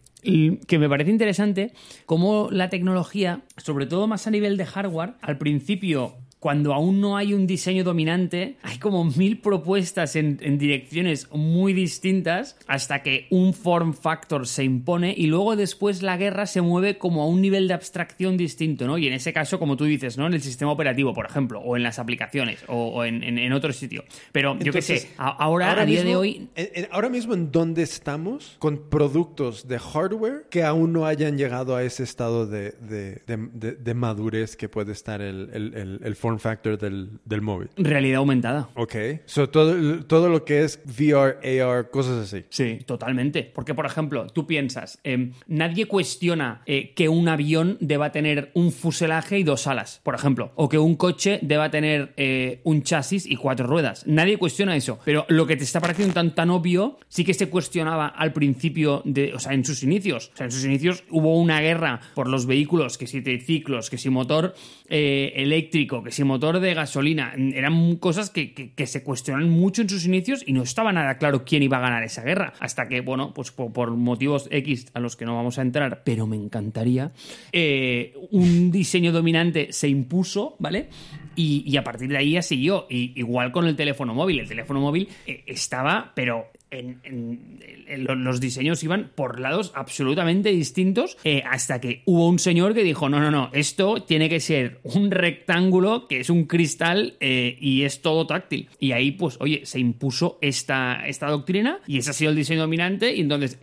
que 0.66 0.78
me 0.80 0.88
parece 0.88 1.12
interesante 1.12 1.72
cómo 2.04 2.48
la 2.50 2.68
tecnología, 2.68 3.42
sobre 3.58 3.86
todo 3.86 4.08
más 4.08 4.26
a 4.26 4.32
nivel 4.32 4.56
de 4.56 4.66
hardware, 4.66 5.14
al 5.20 5.38
principio 5.38 6.16
cuando 6.46 6.72
aún 6.72 7.00
no 7.00 7.16
hay 7.16 7.34
un 7.34 7.44
diseño 7.48 7.82
dominante, 7.82 8.54
hay 8.62 8.78
como 8.78 9.04
mil 9.04 9.40
propuestas 9.40 10.14
en, 10.14 10.38
en 10.42 10.58
direcciones 10.58 11.26
muy 11.32 11.72
distintas 11.72 12.56
hasta 12.68 13.02
que 13.02 13.26
un 13.30 13.52
form 13.52 13.94
factor 13.94 14.46
se 14.46 14.62
impone 14.62 15.12
y 15.16 15.26
luego 15.26 15.56
después 15.56 16.02
la 16.02 16.16
guerra 16.16 16.46
se 16.46 16.60
mueve 16.60 16.98
como 16.98 17.22
a 17.24 17.26
un 17.26 17.40
nivel 17.42 17.66
de 17.66 17.74
abstracción 17.74 18.36
distinto, 18.36 18.86
¿no? 18.86 18.96
Y 18.96 19.08
en 19.08 19.14
ese 19.14 19.32
caso, 19.32 19.58
como 19.58 19.76
tú 19.76 19.86
dices, 19.86 20.16
¿no? 20.18 20.28
En 20.28 20.34
el 20.34 20.40
sistema 20.40 20.70
operativo, 20.70 21.12
por 21.12 21.26
ejemplo, 21.26 21.58
o 21.58 21.76
en 21.76 21.82
las 21.82 21.98
aplicaciones, 21.98 22.60
o, 22.68 22.90
o 22.94 23.04
en, 23.04 23.24
en- 23.24 23.38
en 23.38 23.52
otro 23.52 23.72
sitio. 23.72 24.04
Pero 24.30 24.56
yo 24.60 24.72
qué 24.72 24.82
sé, 24.82 24.92
Entonces, 24.98 25.14
a- 25.18 25.30
ahora, 25.30 25.80
a 25.80 25.84
día 25.84 25.98
de 25.98 26.04
mismo- 26.04 26.20
hoy 26.20 26.48
en- 26.54 26.68
en- 26.74 26.88
ahora 26.92 27.08
mismo 27.08 27.34
en 27.34 27.50
dónde 27.50 27.82
estamos 27.82 28.54
con 28.60 28.88
productos 28.88 29.66
de 29.66 29.80
hardware 29.80 30.46
que 30.48 30.62
aún 30.62 30.92
no 30.92 31.06
hayan 31.06 31.36
llegado 31.38 31.74
a 31.74 31.82
ese 31.82 32.04
estado 32.04 32.46
de, 32.46 32.70
de- 32.70 33.20
de- 33.26 33.48
de- 33.52 33.72
de 33.72 33.94
madurez 33.94 34.54
que 34.56 34.68
puede 34.68 34.92
estar 34.92 35.20
el, 35.20 35.50
el- 35.52 35.74
el- 35.74 36.00
el 36.04 36.14
form 36.14 36.35
factor 36.40 36.78
del, 36.78 37.10
del 37.24 37.42
móvil. 37.42 37.68
realidad 37.76 38.18
aumentada. 38.18 38.68
Ok. 38.74 38.94
So, 39.26 39.48
todo, 39.48 40.04
todo 40.04 40.28
lo 40.28 40.44
que 40.44 40.64
es 40.64 40.80
VR, 40.86 41.38
AR, 41.62 41.90
cosas 41.90 42.32
así. 42.32 42.44
Sí, 42.50 42.80
totalmente. 42.86 43.50
Porque, 43.54 43.74
por 43.74 43.86
ejemplo, 43.86 44.26
tú 44.28 44.46
piensas, 44.46 44.98
eh, 45.04 45.32
nadie 45.46 45.86
cuestiona 45.86 46.62
eh, 46.66 46.92
que 46.94 47.08
un 47.08 47.28
avión 47.28 47.76
deba 47.80 48.12
tener 48.12 48.50
un 48.54 48.72
fuselaje 48.72 49.38
y 49.38 49.44
dos 49.44 49.66
alas, 49.66 50.00
por 50.02 50.14
ejemplo, 50.14 50.52
o 50.56 50.68
que 50.68 50.78
un 50.78 50.96
coche 50.96 51.38
deba 51.42 51.70
tener 51.70 52.12
eh, 52.16 52.60
un 52.64 52.82
chasis 52.82 53.26
y 53.26 53.36
cuatro 53.36 53.66
ruedas. 53.66 54.06
Nadie 54.06 54.38
cuestiona 54.38 54.76
eso. 54.76 54.98
Pero 55.04 55.24
lo 55.28 55.46
que 55.46 55.56
te 55.56 55.64
está 55.64 55.80
pareciendo 55.80 56.14
tan, 56.14 56.34
tan 56.34 56.50
obvio, 56.50 56.98
sí 57.08 57.24
que 57.24 57.34
se 57.34 57.48
cuestionaba 57.48 58.06
al 58.06 58.32
principio 58.32 59.02
de, 59.04 59.34
o 59.34 59.38
sea, 59.38 59.52
en 59.52 59.64
sus 59.64 59.82
inicios. 59.82 60.30
O 60.34 60.36
sea, 60.36 60.46
en 60.46 60.52
sus 60.52 60.64
inicios 60.64 61.04
hubo 61.10 61.38
una 61.38 61.60
guerra 61.60 62.00
por 62.14 62.28
los 62.28 62.46
vehículos, 62.46 62.98
que 62.98 63.06
si 63.06 63.22
triciclos, 63.22 63.90
que 63.90 63.98
si 63.98 64.10
motor 64.10 64.54
eh, 64.88 65.32
eléctrico, 65.36 66.02
que 66.02 66.10
si 66.10 66.24
motor 66.26 66.60
de 66.60 66.74
gasolina. 66.74 67.34
Eran 67.36 67.96
cosas 67.96 68.30
que, 68.30 68.72
se 68.86 69.02
cuestionan 69.02 69.48
mucho 69.48 69.82
en 69.82 69.88
sus 69.88 70.04
inicios 70.04 70.42
y 70.46 70.52
no 70.52 70.62
estaba 70.62 70.92
nada 70.92 71.18
claro 71.18 71.44
quién 71.44 71.62
iba 71.62 71.78
a 71.78 71.80
ganar 71.80 72.02
esa 72.02 72.22
guerra. 72.22 72.52
Hasta 72.60 72.88
que, 72.88 73.00
bueno, 73.00 73.32
pues 73.34 73.50
por, 73.52 73.90
motivos 73.92 74.48
X 74.50 74.86
a 74.94 75.00
los 75.00 75.16
que 75.16 75.24
no 75.24 75.34
vamos 75.34 75.58
a 75.58 75.62
entrar, 75.62 76.02
pero 76.04 76.26
me 76.26 76.36
encantaría, 76.36 77.12
eh, 77.52 78.14
un 78.30 78.70
diseño 78.70 79.12
dominante 79.12 79.72
se 79.72 79.88
impuso, 79.88 80.56
¿vale? 80.58 80.88
Y, 81.34 81.62
y 81.66 81.76
a 81.76 81.84
partir 81.84 82.08
de 82.08 82.18
ahí 82.18 82.32
ya 82.32 82.42
siguió. 82.42 82.86
Y, 82.88 83.18
igual 83.18 83.52
con 83.52 83.66
el 83.66 83.76
teléfono 83.76 84.14
móvil. 84.14 84.40
El 84.40 84.48
teléfono 84.48 84.80
móvil 84.80 85.08
eh, 85.26 85.42
estaba, 85.46 86.12
pero 86.14 86.50
los 86.82 88.40
diseños 88.40 88.82
iban 88.82 89.10
por 89.14 89.40
lados 89.40 89.72
absolutamente 89.74 90.50
distintos 90.50 91.16
eh, 91.24 91.42
hasta 91.48 91.80
que 91.80 92.02
hubo 92.04 92.28
un 92.28 92.38
señor 92.38 92.74
que 92.74 92.82
dijo, 92.82 93.08
no, 93.08 93.20
no, 93.20 93.30
no, 93.30 93.50
esto 93.52 94.02
tiene 94.02 94.28
que 94.28 94.40
ser 94.40 94.80
un 94.82 95.10
rectángulo 95.10 96.08
que 96.08 96.20
es 96.20 96.30
un 96.30 96.44
cristal 96.44 97.14
eh, 97.20 97.56
y 97.60 97.82
es 97.82 98.02
todo 98.02 98.26
táctil. 98.26 98.68
Y 98.78 98.92
ahí, 98.92 99.12
pues, 99.12 99.36
oye, 99.40 99.62
se 99.64 99.78
impuso 99.78 100.38
esta, 100.40 101.06
esta 101.06 101.28
doctrina 101.28 101.80
y 101.86 101.98
ese 101.98 102.10
ha 102.10 102.14
sido 102.14 102.30
el 102.30 102.36
diseño 102.36 102.60
dominante 102.60 103.14
y 103.14 103.20
entonces 103.20 103.58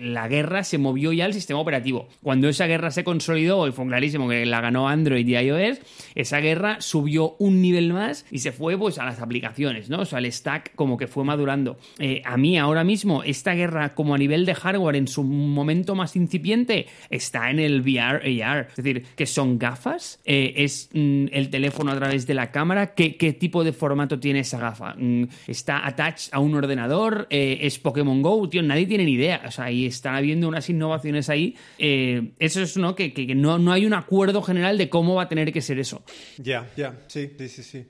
la 0.00 0.28
guerra 0.28 0.64
se 0.64 0.78
movió 0.78 1.12
ya 1.12 1.24
al 1.24 1.34
sistema 1.34 1.60
operativo. 1.60 2.08
Cuando 2.22 2.48
esa 2.48 2.66
guerra 2.66 2.90
se 2.90 3.04
consolidó 3.04 3.66
y 3.66 3.72
fue 3.72 3.86
clarísimo 3.86 4.28
que 4.28 4.46
la 4.46 4.60
ganó 4.60 4.88
Android 4.88 5.26
y 5.26 5.36
iOS, 5.36 5.80
esa 6.14 6.40
guerra 6.40 6.80
subió 6.80 7.36
un 7.38 7.60
nivel 7.60 7.92
más 7.92 8.26
y 8.30 8.38
se 8.38 8.52
fue 8.52 8.76
pues 8.78 8.98
a 8.98 9.04
las 9.04 9.20
aplicaciones, 9.20 9.88
¿no? 9.90 10.00
O 10.00 10.04
sea, 10.04 10.18
el 10.18 10.30
stack 10.32 10.74
como 10.74 10.96
que 10.96 11.06
fue 11.06 11.24
madurando. 11.24 11.78
Eh, 11.98 12.22
a 12.24 12.36
mí 12.36 12.47
ahora 12.56 12.84
mismo 12.84 13.22
esta 13.22 13.54
guerra 13.54 13.94
como 13.94 14.14
a 14.14 14.18
nivel 14.18 14.46
de 14.46 14.54
hardware 14.54 14.96
en 14.96 15.08
su 15.08 15.22
momento 15.22 15.94
más 15.94 16.16
incipiente 16.16 16.86
está 17.10 17.50
en 17.50 17.58
el 17.58 17.80
VR 17.82 18.42
AR, 18.42 18.68
es 18.70 18.76
decir, 18.76 19.04
que 19.16 19.26
son 19.26 19.58
gafas, 19.58 20.20
Eh, 20.24 20.54
es 20.56 20.90
mm, 20.92 21.26
el 21.32 21.50
teléfono 21.50 21.90
a 21.92 21.96
través 21.96 22.26
de 22.26 22.34
la 22.34 22.50
cámara, 22.50 22.94
¿Qué, 22.94 23.16
qué 23.16 23.32
tipo 23.32 23.64
de 23.64 23.72
formato 23.72 24.18
tiene 24.18 24.40
esa 24.40 24.58
gafa? 24.58 24.94
Mm, 24.96 25.24
¿Está 25.46 25.86
attached 25.86 26.32
a 26.32 26.38
un 26.40 26.54
ordenador? 26.54 27.26
Eh, 27.30 27.58
¿Es 27.62 27.78
Pokémon 27.78 28.22
Go? 28.22 28.48
Tío, 28.48 28.62
nadie 28.62 28.86
tiene 28.86 29.04
ni 29.04 29.12
idea, 29.12 29.42
o 29.46 29.50
sea, 29.50 29.66
ahí 29.66 29.86
están 29.86 30.14
habiendo 30.14 30.48
unas 30.48 30.68
innovaciones 30.68 31.28
ahí. 31.28 31.56
Eh, 31.78 32.32
eso 32.38 32.62
es, 32.62 32.76
¿no? 32.76 32.94
Que, 32.94 33.12
no, 33.34 33.58
no 33.58 33.72
hay 33.72 33.86
un 33.86 33.94
acuerdo 33.94 34.42
general 34.42 34.78
de 34.78 34.88
cómo 34.88 35.14
va 35.14 35.24
a 35.24 35.28
tener 35.28 35.52
que 35.52 35.60
ser 35.60 35.78
eso. 35.78 36.02
Ya, 36.38 36.68
ya, 36.76 36.98
sí, 37.06 37.30
sí, 37.38 37.48
sí, 37.48 37.62
sí. 37.62 37.86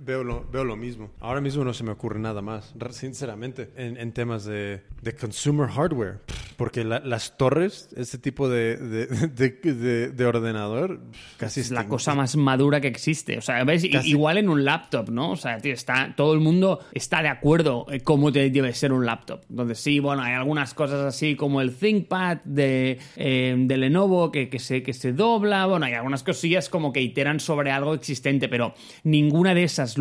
Veo, 0.00 0.24
lo, 0.24 0.46
veo 0.50 0.64
lo 0.64 0.76
mismo. 0.76 1.10
Ahora 1.20 1.40
mismo 1.40 1.64
no 1.64 1.72
se 1.72 1.84
me 1.84 1.90
ocurre 1.90 2.18
nada 2.18 2.42
más, 2.42 2.74
sinceramente. 2.90 3.47
Totalmente. 3.52 3.82
En, 3.82 3.96
en 3.96 4.12
temas 4.12 4.44
de, 4.44 4.82
de 5.02 5.14
consumer 5.14 5.68
hardware. 5.68 6.20
Porque 6.56 6.82
la- 6.82 6.98
las 7.00 7.36
torres, 7.38 7.88
ese 7.96 8.18
tipo 8.18 8.48
de, 8.48 8.76
de, 8.76 9.06
de- 9.06 9.74
de- 9.74 10.08
de 10.08 10.26
ordenador, 10.26 11.00
casi 11.36 11.60
es 11.60 11.70
la 11.70 11.84
extin- 11.84 11.88
cosa 11.88 12.14
más 12.16 12.34
madura 12.36 12.80
que 12.80 12.88
existe. 12.88 13.38
O 13.38 13.40
sea, 13.40 13.62
¿ves? 13.62 13.86
Casi- 13.92 14.10
Igual 14.10 14.38
en 14.38 14.48
un 14.48 14.64
laptop, 14.64 15.08
¿no? 15.10 15.30
O 15.30 15.36
sea, 15.36 15.58
tío, 15.58 15.72
está, 15.72 16.14
todo 16.16 16.34
el 16.34 16.40
mundo 16.40 16.80
está 16.92 17.22
de 17.22 17.28
acuerdo 17.28 17.86
en 17.90 18.00
cómo 18.00 18.32
te 18.32 18.50
debe 18.50 18.72
ser 18.74 18.92
un 18.92 19.06
laptop. 19.06 19.42
Donde 19.48 19.76
sí, 19.76 20.00
bueno, 20.00 20.22
hay 20.22 20.34
algunas 20.34 20.74
cosas 20.74 21.00
así 21.06 21.36
como 21.36 21.60
el 21.60 21.76
ThinkPad 21.76 22.38
de, 22.44 22.98
eh, 23.16 23.54
de 23.56 23.76
Lenovo 23.76 24.32
que, 24.32 24.48
que, 24.48 24.58
se, 24.58 24.82
que 24.82 24.92
se 24.94 25.12
dobla. 25.12 25.66
Bueno, 25.66 25.86
hay 25.86 25.92
algunas 25.94 26.24
cosillas 26.24 26.68
como 26.68 26.92
que 26.92 27.00
iteran 27.00 27.38
sobre 27.38 27.70
algo 27.70 27.94
existente, 27.94 28.48
pero 28.48 28.74
ninguna 29.04 29.54
de 29.54 29.62
esas 29.62 29.94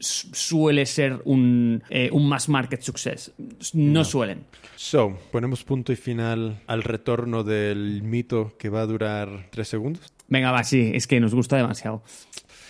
suele 0.00 0.86
ser 0.86 1.20
un, 1.26 1.82
eh, 1.90 2.08
un 2.12 2.28
mass 2.28 2.48
market 2.48 2.80
success. 2.88 3.32
No, 3.74 4.04
suelen. 4.04 4.44
So, 4.76 5.18
ponemos 5.30 5.62
punto 5.64 5.92
y 5.92 5.96
final 5.96 6.62
al 6.66 6.82
retorno 6.82 7.44
del 7.44 8.02
mito 8.02 8.54
que 8.58 8.68
va 8.68 8.80
a 8.80 8.86
durar 8.86 9.48
tres 9.50 9.68
segundos. 9.68 10.12
Venga, 10.28 10.50
va, 10.50 10.64
sí, 10.64 10.92
es 10.94 11.06
que 11.06 11.20
nos 11.20 11.34
gusta 11.34 11.56
demasiado. 11.56 12.02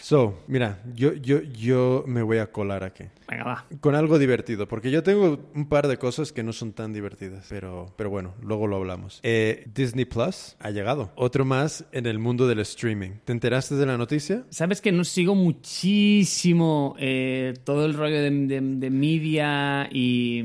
So, 0.09 0.43
mira, 0.47 0.79
yo, 0.95 1.13
yo, 1.13 1.43
yo 1.43 2.03
me 2.07 2.23
voy 2.23 2.39
a 2.39 2.47
colar 2.51 2.83
aquí. 2.83 3.05
Venga, 3.29 3.45
va. 3.45 3.67
Con 3.81 3.95
algo 3.95 4.19
divertido, 4.19 4.67
porque 4.67 4.91
yo 4.91 5.03
tengo 5.03 5.51
un 5.55 5.69
par 5.69 5.87
de 5.87 5.99
cosas 5.99 6.33
que 6.33 6.43
no 6.43 6.55
son 6.55 6.73
tan 6.73 6.95
divertidas, 6.95 7.45
pero, 7.51 7.93
pero 7.95 8.09
bueno, 8.09 8.35
luego 8.41 8.67
lo 8.67 8.77
hablamos. 8.77 9.21
Eh, 9.23 9.67
Disney 9.75 10.07
Plus 10.07 10.57
ha 10.61 10.71
llegado. 10.71 11.13
Otro 11.15 11.45
más 11.45 11.85
en 11.93 12.07
el 12.07 12.19
mundo 12.19 12.49
del 12.49 12.61
streaming. 12.61 13.11
¿Te 13.27 13.33
enteraste 13.33 13.75
de 13.75 13.85
la 13.85 13.99
noticia? 13.99 14.45
Sabes 14.49 14.81
que 14.81 14.93
no 14.93 15.05
sigo 15.05 15.35
muchísimo 15.35 16.97
eh, 16.99 17.53
todo 17.65 17.85
el 17.85 17.93
rollo 17.93 18.17
de, 18.23 18.31
de- 18.31 18.61
de 18.63 18.91
media 18.91 19.91
y, 19.93 20.39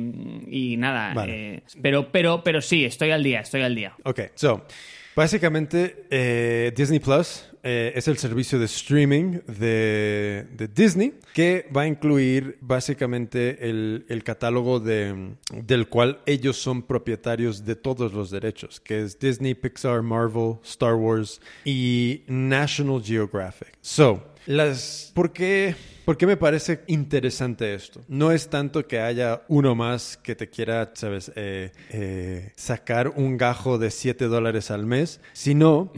y 0.48 0.76
nada. 0.76 1.14
Vale. 1.14 1.54
eh, 1.56 1.64
pero, 1.82 2.12
pero, 2.12 2.44
pero 2.44 2.60
sí, 2.62 2.84
estoy 2.84 3.12
al 3.12 3.24
día, 3.24 3.40
estoy 3.40 3.62
al 3.62 3.76
día. 3.76 3.96
Ok, 4.04 4.20
so, 4.36 4.66
básicamente 5.16 6.06
eh, 6.10 6.74
Disney 6.76 7.00
Plus 7.00 7.46
eh, 7.64 7.94
es 7.96 8.08
el 8.10 8.18
servicio 8.18 8.60
de 8.60 8.66
streaming 8.66 9.40
de, 9.48 10.46
de 10.52 10.68
Disney 10.68 11.14
que 11.34 11.70
va 11.76 11.84
a 11.84 11.88
incluir 11.88 12.58
básicamente 12.60 13.70
el, 13.70 14.06
el 14.10 14.24
catálogo 14.24 14.82
de, 14.82 15.36
del 15.52 15.88
cual 15.88 16.20
ellos 16.26 16.58
son 16.58 16.82
propietarios 16.82 17.64
de 17.66 17.76
todos 17.76 18.14
los 18.14 18.30
derechos, 18.32 18.82
que 18.82 19.02
es 19.02 19.18
Disney, 19.18 19.54
Pixar, 19.54 20.02
Marvel, 20.02 20.58
Star 20.64 20.96
Wars 20.96 21.40
y 21.64 22.24
National 22.28 23.02
Geographic. 23.02 23.78
So, 23.82 24.24
las, 24.46 25.12
¿por 25.14 25.32
qué? 25.32 25.76
¿Por 26.06 26.18
qué 26.18 26.28
me 26.28 26.36
parece 26.38 26.82
interesante 26.88 27.74
esto? 27.74 28.02
No 28.10 28.32
es 28.32 28.50
tanto 28.50 28.86
que 28.88 29.00
haya 29.00 29.44
uno 29.48 29.74
más 29.74 30.18
que 30.18 30.36
te 30.36 30.50
quiera, 30.50 30.92
sabes, 30.96 31.32
eh, 31.36 31.72
eh, 31.92 32.52
sacar 32.56 33.14
un 33.16 33.38
gajo 33.38 33.78
de 33.78 33.90
7 33.90 34.26
dólares 34.26 34.70
al 34.70 34.86
mes, 34.86 35.22
sino 35.32 35.94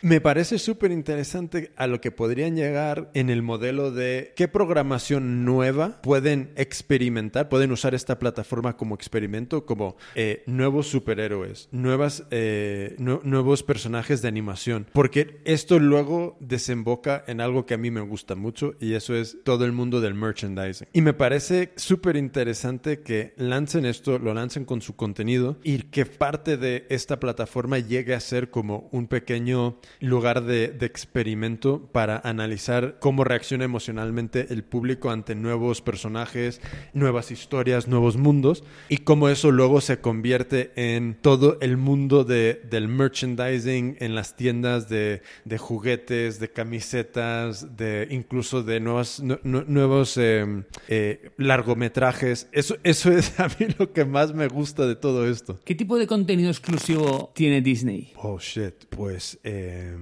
me 0.00 0.20
parece 0.22 0.58
súper 0.58 0.90
interesante 0.90 1.70
a 1.76 1.86
lo 1.86 2.00
que 2.00 2.10
podrían 2.10 2.56
llegar 2.56 3.10
en 3.12 3.28
el 3.28 3.42
modelo 3.42 3.90
de 3.90 4.32
qué 4.36 4.48
programación 4.48 5.44
nueva 5.44 6.00
pueden 6.02 6.52
experimentar, 6.56 7.48
pueden 7.50 7.72
usar 7.72 7.94
esta 7.94 8.18
plataforma 8.18 8.76
como 8.76 8.94
experimento, 8.94 9.66
como 9.66 9.96
eh, 10.14 10.42
nuevos 10.46 10.86
superhéroes, 10.88 11.68
nuevas, 11.72 12.24
eh, 12.30 12.94
nu- 12.98 13.20
nuevos 13.24 13.62
personajes 13.62 14.22
de 14.22 14.28
animación, 14.28 14.86
porque 14.92 15.40
esto 15.44 15.78
luego 15.78 16.36
desemboca 16.40 17.22
en 17.26 17.40
algo 17.42 17.66
que 17.66 17.74
a 17.74 17.78
mí 17.78 17.90
me 17.90 18.00
gusta 18.00 18.34
mucho 18.34 18.74
y 18.80 18.94
eso 18.94 19.14
es 19.14 19.41
todo 19.44 19.64
el 19.64 19.72
mundo 19.72 20.00
del 20.00 20.14
merchandising. 20.14 20.88
Y 20.92 21.00
me 21.02 21.12
parece 21.14 21.72
súper 21.76 22.16
interesante 22.16 23.00
que 23.00 23.34
lancen 23.36 23.84
esto, 23.86 24.18
lo 24.18 24.34
lancen 24.34 24.64
con 24.64 24.82
su 24.82 24.96
contenido 24.96 25.58
y 25.62 25.78
que 25.78 26.06
parte 26.06 26.56
de 26.56 26.86
esta 26.88 27.18
plataforma 27.20 27.78
llegue 27.78 28.14
a 28.14 28.20
ser 28.20 28.50
como 28.50 28.88
un 28.92 29.06
pequeño 29.08 29.78
lugar 30.00 30.44
de, 30.44 30.68
de 30.68 30.86
experimento 30.86 31.88
para 31.92 32.18
analizar 32.24 32.98
cómo 33.00 33.24
reacciona 33.24 33.64
emocionalmente 33.64 34.46
el 34.50 34.64
público 34.64 35.10
ante 35.10 35.34
nuevos 35.34 35.80
personajes, 35.82 36.60
nuevas 36.92 37.30
historias, 37.30 37.88
nuevos 37.88 38.16
mundos 38.16 38.64
y 38.88 38.98
cómo 38.98 39.28
eso 39.28 39.50
luego 39.50 39.80
se 39.80 40.00
convierte 40.00 40.72
en 40.76 41.16
todo 41.20 41.58
el 41.60 41.76
mundo 41.76 42.24
de, 42.24 42.60
del 42.70 42.88
merchandising 42.88 43.96
en 44.00 44.14
las 44.14 44.36
tiendas 44.36 44.88
de, 44.88 45.22
de 45.44 45.58
juguetes, 45.58 46.38
de 46.40 46.50
camisetas, 46.50 47.76
de 47.76 48.06
incluso 48.10 48.62
de 48.62 48.80
nuevas, 48.80 49.20
nu- 49.20 49.31
nu- 49.31 49.31
nuevos 49.42 50.16
eh, 50.16 50.64
eh, 50.88 51.30
largometrajes. 51.36 52.48
Eso, 52.52 52.76
eso 52.82 53.12
es 53.12 53.38
a 53.40 53.48
mí 53.48 53.66
lo 53.78 53.92
que 53.92 54.04
más 54.04 54.34
me 54.34 54.48
gusta 54.48 54.86
de 54.86 54.96
todo 54.96 55.28
esto. 55.28 55.60
¿Qué 55.64 55.74
tipo 55.74 55.98
de 55.98 56.06
contenido 56.06 56.50
exclusivo 56.50 57.32
tiene 57.34 57.60
Disney? 57.60 58.12
Oh, 58.16 58.38
shit. 58.38 58.86
Pues, 58.90 59.38
eh, 59.44 59.96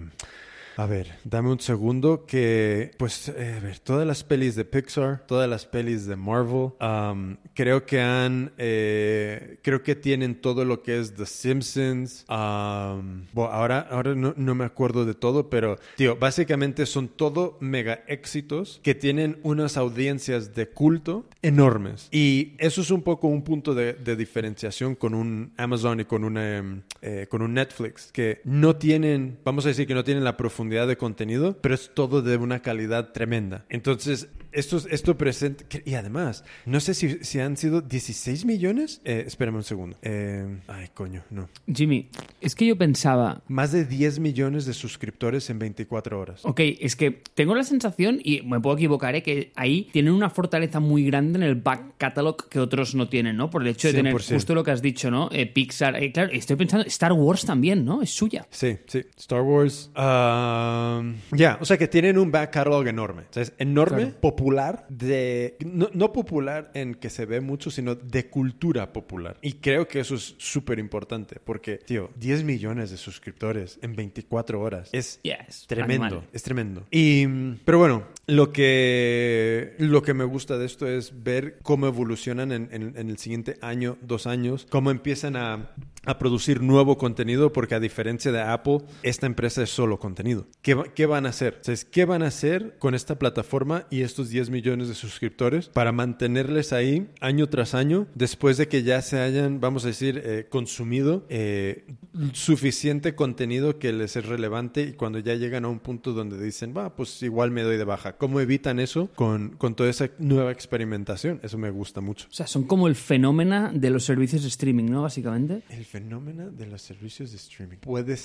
a 0.81 0.87
ver, 0.87 1.13
dame 1.25 1.51
un 1.51 1.61
segundo 1.61 2.25
que, 2.25 2.93
pues, 2.97 3.29
eh, 3.29 3.57
a 3.59 3.61
ver, 3.61 3.81
todas 3.81 4.07
las 4.07 4.25
pelis 4.25 4.55
de 4.55 4.65
Pixar, 4.65 5.27
todas 5.27 5.47
las 5.47 5.67
pelis 5.67 6.07
de 6.07 6.17
Marvel, 6.17 6.71
um, 6.81 7.37
creo 7.53 7.85
que 7.85 8.01
han, 8.01 8.53
eh, 8.57 9.59
creo 9.63 9.83
que 9.83 9.95
tienen 9.95 10.37
todo 10.37 10.65
lo 10.65 10.83
que 10.83 10.99
es 10.99 11.15
The 11.15 11.27
Simpsons. 11.27 12.25
um, 12.31 13.27
bueno, 13.35 13.53
ahora, 13.53 13.81
ahora 13.91 14.15
no, 14.15 14.33
no 14.39 14.55
me 14.55 14.65
acuerdo 14.65 15.05
de 15.05 15.13
todo, 15.13 15.51
pero, 15.51 15.79
tío, 15.97 16.17
básicamente 16.17 16.87
son 16.87 17.09
todo 17.09 17.59
mega 17.61 18.03
éxitos 18.07 18.81
que 18.83 18.95
tienen 18.95 19.39
unas 19.43 19.77
audiencias 19.77 20.55
de 20.55 20.67
culto 20.67 21.27
enormes. 21.43 22.09
Y 22.11 22.55
eso 22.57 22.81
es 22.81 22.91
un 22.91 23.03
poco 23.03 23.29
un 23.29 23.43
punto 23.43 23.75
de, 23.75 23.93
de 23.93 24.17
diferenciación 24.17 24.95
con 24.95 25.13
un 25.13 25.53
Amazon 25.59 26.01
y 26.01 26.05
con, 26.07 26.25
una, 26.25 26.57
em, 26.57 26.83
eh, 27.03 27.27
con 27.29 27.43
un 27.43 27.53
Netflix, 27.53 28.11
que 28.13 28.41
no 28.45 28.77
tienen, 28.77 29.37
vamos 29.45 29.67
a 29.67 29.69
decir 29.69 29.87
que 29.87 29.95
no 29.95 30.05
tienen 30.05 30.25
la 30.25 30.39
profundidad 30.39 30.70
de 30.71 30.97
contenido, 30.97 31.57
pero 31.61 31.75
es 31.75 31.91
todo 31.93 32.23
de 32.23 32.37
una 32.37 32.61
calidad 32.61 33.13
tremenda. 33.13 33.65
Entonces, 33.69 34.29
esto, 34.53 34.81
esto 34.91 35.17
presenta, 35.17 35.65
y 35.85 35.95
además, 35.95 36.45
no 36.67 36.81
sé 36.81 36.95
si, 36.95 37.23
si 37.25 37.41
han 37.41 37.57
sido 37.57 37.81
16 37.81 38.45
millones. 38.45 39.01
Eh, 39.05 39.25
espérame 39.27 39.57
un 39.57 39.63
segundo. 39.65 39.97
Eh, 40.03 40.59
ay, 40.69 40.89
coño, 40.95 41.23
no. 41.31 41.49
Jimmy, 41.73 42.09
es 42.41 42.55
que 42.55 42.67
yo 42.67 42.77
pensaba, 42.77 43.43
Más 43.49 43.73
de 43.73 43.85
10 43.85 44.19
millones 44.21 44.67
de 44.67 44.73
suscriptores 44.75 45.49
en 45.51 45.59
24 45.59 46.19
horas. 46.21 46.41
Ok, 46.45 46.61
es 46.81 46.97
que 46.97 47.11
tengo 47.35 47.55
la 47.55 47.65
sensación, 47.65 48.21
y 48.23 48.43
me 48.43 48.61
puedo 48.61 48.77
equivocar, 48.77 49.15
¿eh? 49.15 49.23
que 49.23 49.53
ahí 49.57 49.89
tienen 49.93 50.13
una 50.13 50.31
fortaleza 50.31 50.81
muy 50.81 51.05
grande 51.05 51.39
en 51.39 51.43
el 51.43 51.55
back 51.55 51.95
catalog 51.99 52.49
que 52.49 52.59
otros 52.59 52.95
no 52.95 53.09
tienen, 53.09 53.37
¿no? 53.37 53.51
Por 53.51 53.63
el 53.63 53.69
hecho 53.69 53.89
de 53.89 53.95
tener 53.95 54.15
100%. 54.15 54.35
justo 54.35 54.55
lo 54.55 54.65
que 54.65 54.71
has 54.71 54.83
dicho, 54.83 55.11
¿no? 55.11 55.29
Eh, 55.33 55.47
Pixar, 55.47 55.97
eh, 56.03 56.13
claro, 56.13 56.31
estoy 56.33 56.57
pensando, 56.57 56.87
Star 56.87 57.13
Wars 57.13 57.45
también, 57.45 57.85
¿no? 57.85 58.03
Es 58.03 58.11
suya. 58.11 58.47
Sí, 58.51 58.79
sí. 58.87 59.03
Star 59.17 59.43
Wars. 59.43 59.91
um, 59.97 61.15
ya, 61.37 61.59
o 61.61 61.65
sea 61.65 61.77
que 61.79 61.89
tienen 61.89 62.19
un 62.19 62.31
back 62.31 62.51
catalog 62.53 62.87
enorme. 62.87 63.23
O 63.23 63.33
sea, 63.33 63.43
es 63.43 63.53
enorme, 63.59 63.97
Claro. 64.03 64.21
popular, 64.21 64.40
de 64.89 65.57
no, 65.65 65.89
no 65.93 66.13
popular 66.13 66.71
en 66.75 66.95
que 66.95 67.11
se 67.11 67.27
ve 67.27 67.41
mucho, 67.41 67.71
sino 67.71 67.95
de 67.95 68.27
cultura 68.29 68.93
popular. 68.93 69.37
Y 69.43 69.55
creo 69.55 69.87
que 69.87 70.01
eso 70.01 70.15
es 70.15 70.35
súper 70.39 70.79
importante 70.79 71.39
porque, 71.45 71.77
tío, 71.79 72.11
10 72.17 72.45
millones 72.45 72.91
de 72.91 72.97
suscriptores 72.97 73.79
en 73.83 73.95
24 73.95 74.61
horas 74.61 74.89
es 74.93 75.21
Yes, 75.23 75.67
tremendo. 75.67 76.05
animal. 76.07 76.29
Es 76.33 76.43
tremendo. 76.43 76.87
Y, 76.91 77.27
pero 77.65 77.79
bueno, 77.79 78.05
lo 78.27 78.53
que, 78.53 79.75
lo 79.79 80.03
que 80.03 80.15
me 80.15 80.25
gusta 80.25 80.57
de 80.59 80.67
esto 80.67 80.87
es 80.89 81.23
ver 81.23 81.59
cómo 81.63 81.87
evolucionan 81.87 82.53
en, 82.53 82.69
en- 82.73 82.95
en 82.97 83.11
el 83.11 83.19
siguiente 83.19 83.57
año, 83.61 83.97
dos 84.03 84.27
años, 84.27 84.67
cómo 84.71 84.91
empiezan 84.91 85.37
a, 85.37 85.71
a 86.07 86.19
producir 86.19 86.63
nuevo 86.63 86.97
contenido, 86.97 87.53
porque 87.53 87.75
a 87.75 87.81
diferencia 87.81 88.33
de 88.33 88.41
Apple, 88.41 88.79
esta 89.03 89.27
empresa 89.27 89.63
es 89.63 89.71
solo 89.71 89.99
contenido. 89.99 90.47
¿Qué, 90.63 90.77
qué 90.95 91.07
van 91.07 91.27
a 91.27 91.31
hacer? 91.31 91.59
O 91.61 91.65
sea, 91.65 91.75
es, 91.75 91.85
¿Qué 91.85 92.05
van 92.05 92.23
a 92.23 92.29
hacer 92.29 92.77
con 92.79 92.95
esta 92.95 93.19
plataforma 93.19 93.87
y 93.91 94.03
estos 94.03 94.30
10 94.31 94.51
millones 94.51 94.89
de 94.89 94.95
suscriptores 94.95 95.69
para 95.69 95.93
mantenerles 95.93 96.73
ahí 96.73 97.09
año 97.21 97.49
tras 97.49 97.75
año 97.75 98.07
después 98.15 98.57
de 98.57 98.69
que 98.69 98.83
ya 98.83 99.03
se 99.03 99.19
hayan, 99.19 99.61
vamos 99.61 99.85
a 99.85 99.89
decir, 99.89 100.23
eh, 100.25 100.47
consumido 100.49 101.27
eh, 101.29 101.85
suficiente 102.33 103.15
contenido 103.15 103.79
que 103.79 103.93
les 103.93 104.17
es 104.17 104.27
relevante 104.27 104.83
y 104.83 104.93
cuando 104.93 105.19
ya 105.19 105.35
llegan 105.35 105.65
a 105.65 105.69
un 105.69 105.79
punto 105.79 106.13
donde 106.13 106.43
dicen, 106.43 106.75
va, 106.77 106.95
pues 106.95 107.23
igual 107.23 107.51
me 107.51 107.63
doy 107.63 107.77
de 107.77 107.85
baja. 107.85 108.17
¿Cómo 108.17 108.41
evitan 108.41 108.81
eso 108.81 109.11
con, 109.15 109.51
con 109.51 109.75
toda 109.75 109.91
esa 109.91 110.11
nueva 110.19 110.53
experimentación? 110.53 111.41
Eso 111.43 111.59
me 111.59 111.71
gusta 111.71 112.01
mucho. 112.01 112.27
O 112.31 112.35
sea, 112.35 112.47
son 112.47 112.65
como 112.65 112.89
el 112.89 112.97
fenómeno 112.97 113.71
de 113.73 113.91
los 113.91 114.05
servicios 114.05 114.43
de 114.43 114.49
streaming, 114.49 114.85
¿no? 114.85 115.03
Básicamente. 115.03 115.63
El 115.69 115.85
fenómeno 115.85 116.51
de 116.51 116.67
los 116.67 116.83
servicios 116.83 117.31
de 117.31 117.37
streaming. 117.37 117.79
Puede 117.79 118.17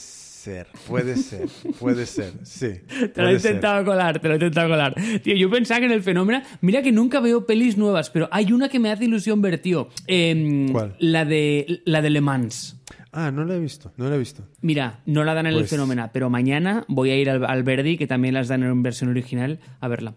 ser, 0.46 0.68
puede 0.88 1.16
ser, 1.18 1.48
puede 1.80 2.06
ser, 2.06 2.34
sí. 2.44 2.70
Te 3.14 3.22
lo 3.22 3.30
he 3.30 3.40
ser. 3.40 3.52
intentado 3.52 3.84
colar, 3.84 4.20
te 4.20 4.28
lo 4.28 4.34
he 4.36 4.38
intentado 4.38 4.70
colar. 4.70 4.94
Tío, 5.24 5.36
yo 5.36 5.50
pensaba 5.50 5.80
que 5.80 5.88
en 5.88 5.92
el 5.92 6.04
fenómeno. 6.04 6.42
Mira 6.62 6.82
que 6.82 6.92
nunca 6.92 7.20
veo 7.20 7.46
pelis 7.46 7.78
nuevas, 7.78 8.10
pero 8.12 8.30
hay 8.32 8.52
una 8.52 8.70
que 8.70 8.80
me 8.80 8.92
hace 8.92 9.06
ilusión 9.06 9.42
ver, 9.42 9.58
tío. 9.60 9.90
Em, 10.08 10.72
¿Cuál? 10.72 10.96
La 11.00 11.26
de, 11.26 11.82
la 11.86 12.02
de 12.02 12.10
Le 12.12 12.22
Mans. 12.22 12.80
Ah, 13.12 13.32
no 13.32 13.46
la 13.46 13.56
he 13.56 13.60
visto, 13.60 13.92
no 13.98 14.10
la 14.10 14.16
he 14.16 14.20
visto. 14.20 14.44
Mira, 14.62 15.00
no 15.06 15.24
la 15.24 15.34
dan 15.34 15.46
en 15.48 15.54
el 15.54 15.60
Pues- 15.62 15.70
fenómeno, 15.72 16.10
pero 16.14 16.30
mañana 16.30 16.86
voy 16.90 17.10
a 17.12 17.18
ir 17.18 17.30
al, 17.30 17.46
al 17.46 17.64
Verdi, 17.64 17.98
que 17.98 18.08
también 18.08 18.34
las 18.34 18.48
dan 18.50 18.62
en 18.64 18.84
versión 18.84 19.10
original, 19.10 19.60
a 19.80 19.88
verla. 19.88 20.14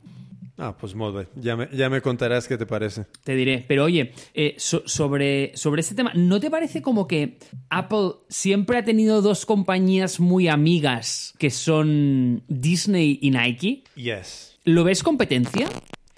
Ah, 0.61 0.77
pues 0.77 0.93
Ya 1.37 1.55
me, 1.57 1.69
ya 1.73 1.89
me 1.89 2.01
contarás 2.03 2.49
qué 2.49 2.59
te 2.59 2.67
parece. 2.67 3.07
Te 3.23 3.37
diré. 3.37 3.65
Pero 3.69 3.85
oye, 3.85 4.13
eh, 4.35 4.55
so- 4.59 4.83
sobre, 4.87 5.57
sobre 5.57 5.81
este 5.81 5.95
tema, 5.95 6.13
¿no 6.15 6.41
te 6.41 6.51
parece 6.51 6.83
como 6.83 7.07
que 7.07 7.39
Apple 7.71 8.11
siempre 8.29 8.77
ha 8.79 8.85
tenido 8.85 9.23
dos 9.23 9.47
compañías 9.47 10.19
muy 10.19 10.49
amigas 10.49 11.33
que 11.39 11.51
son 11.51 12.43
Disney 12.49 13.21
y 13.23 13.31
Nike? 13.31 13.85
Yes. 13.95 14.59
¿Lo 14.65 14.83
ves 14.83 15.05
competencia? 15.05 15.69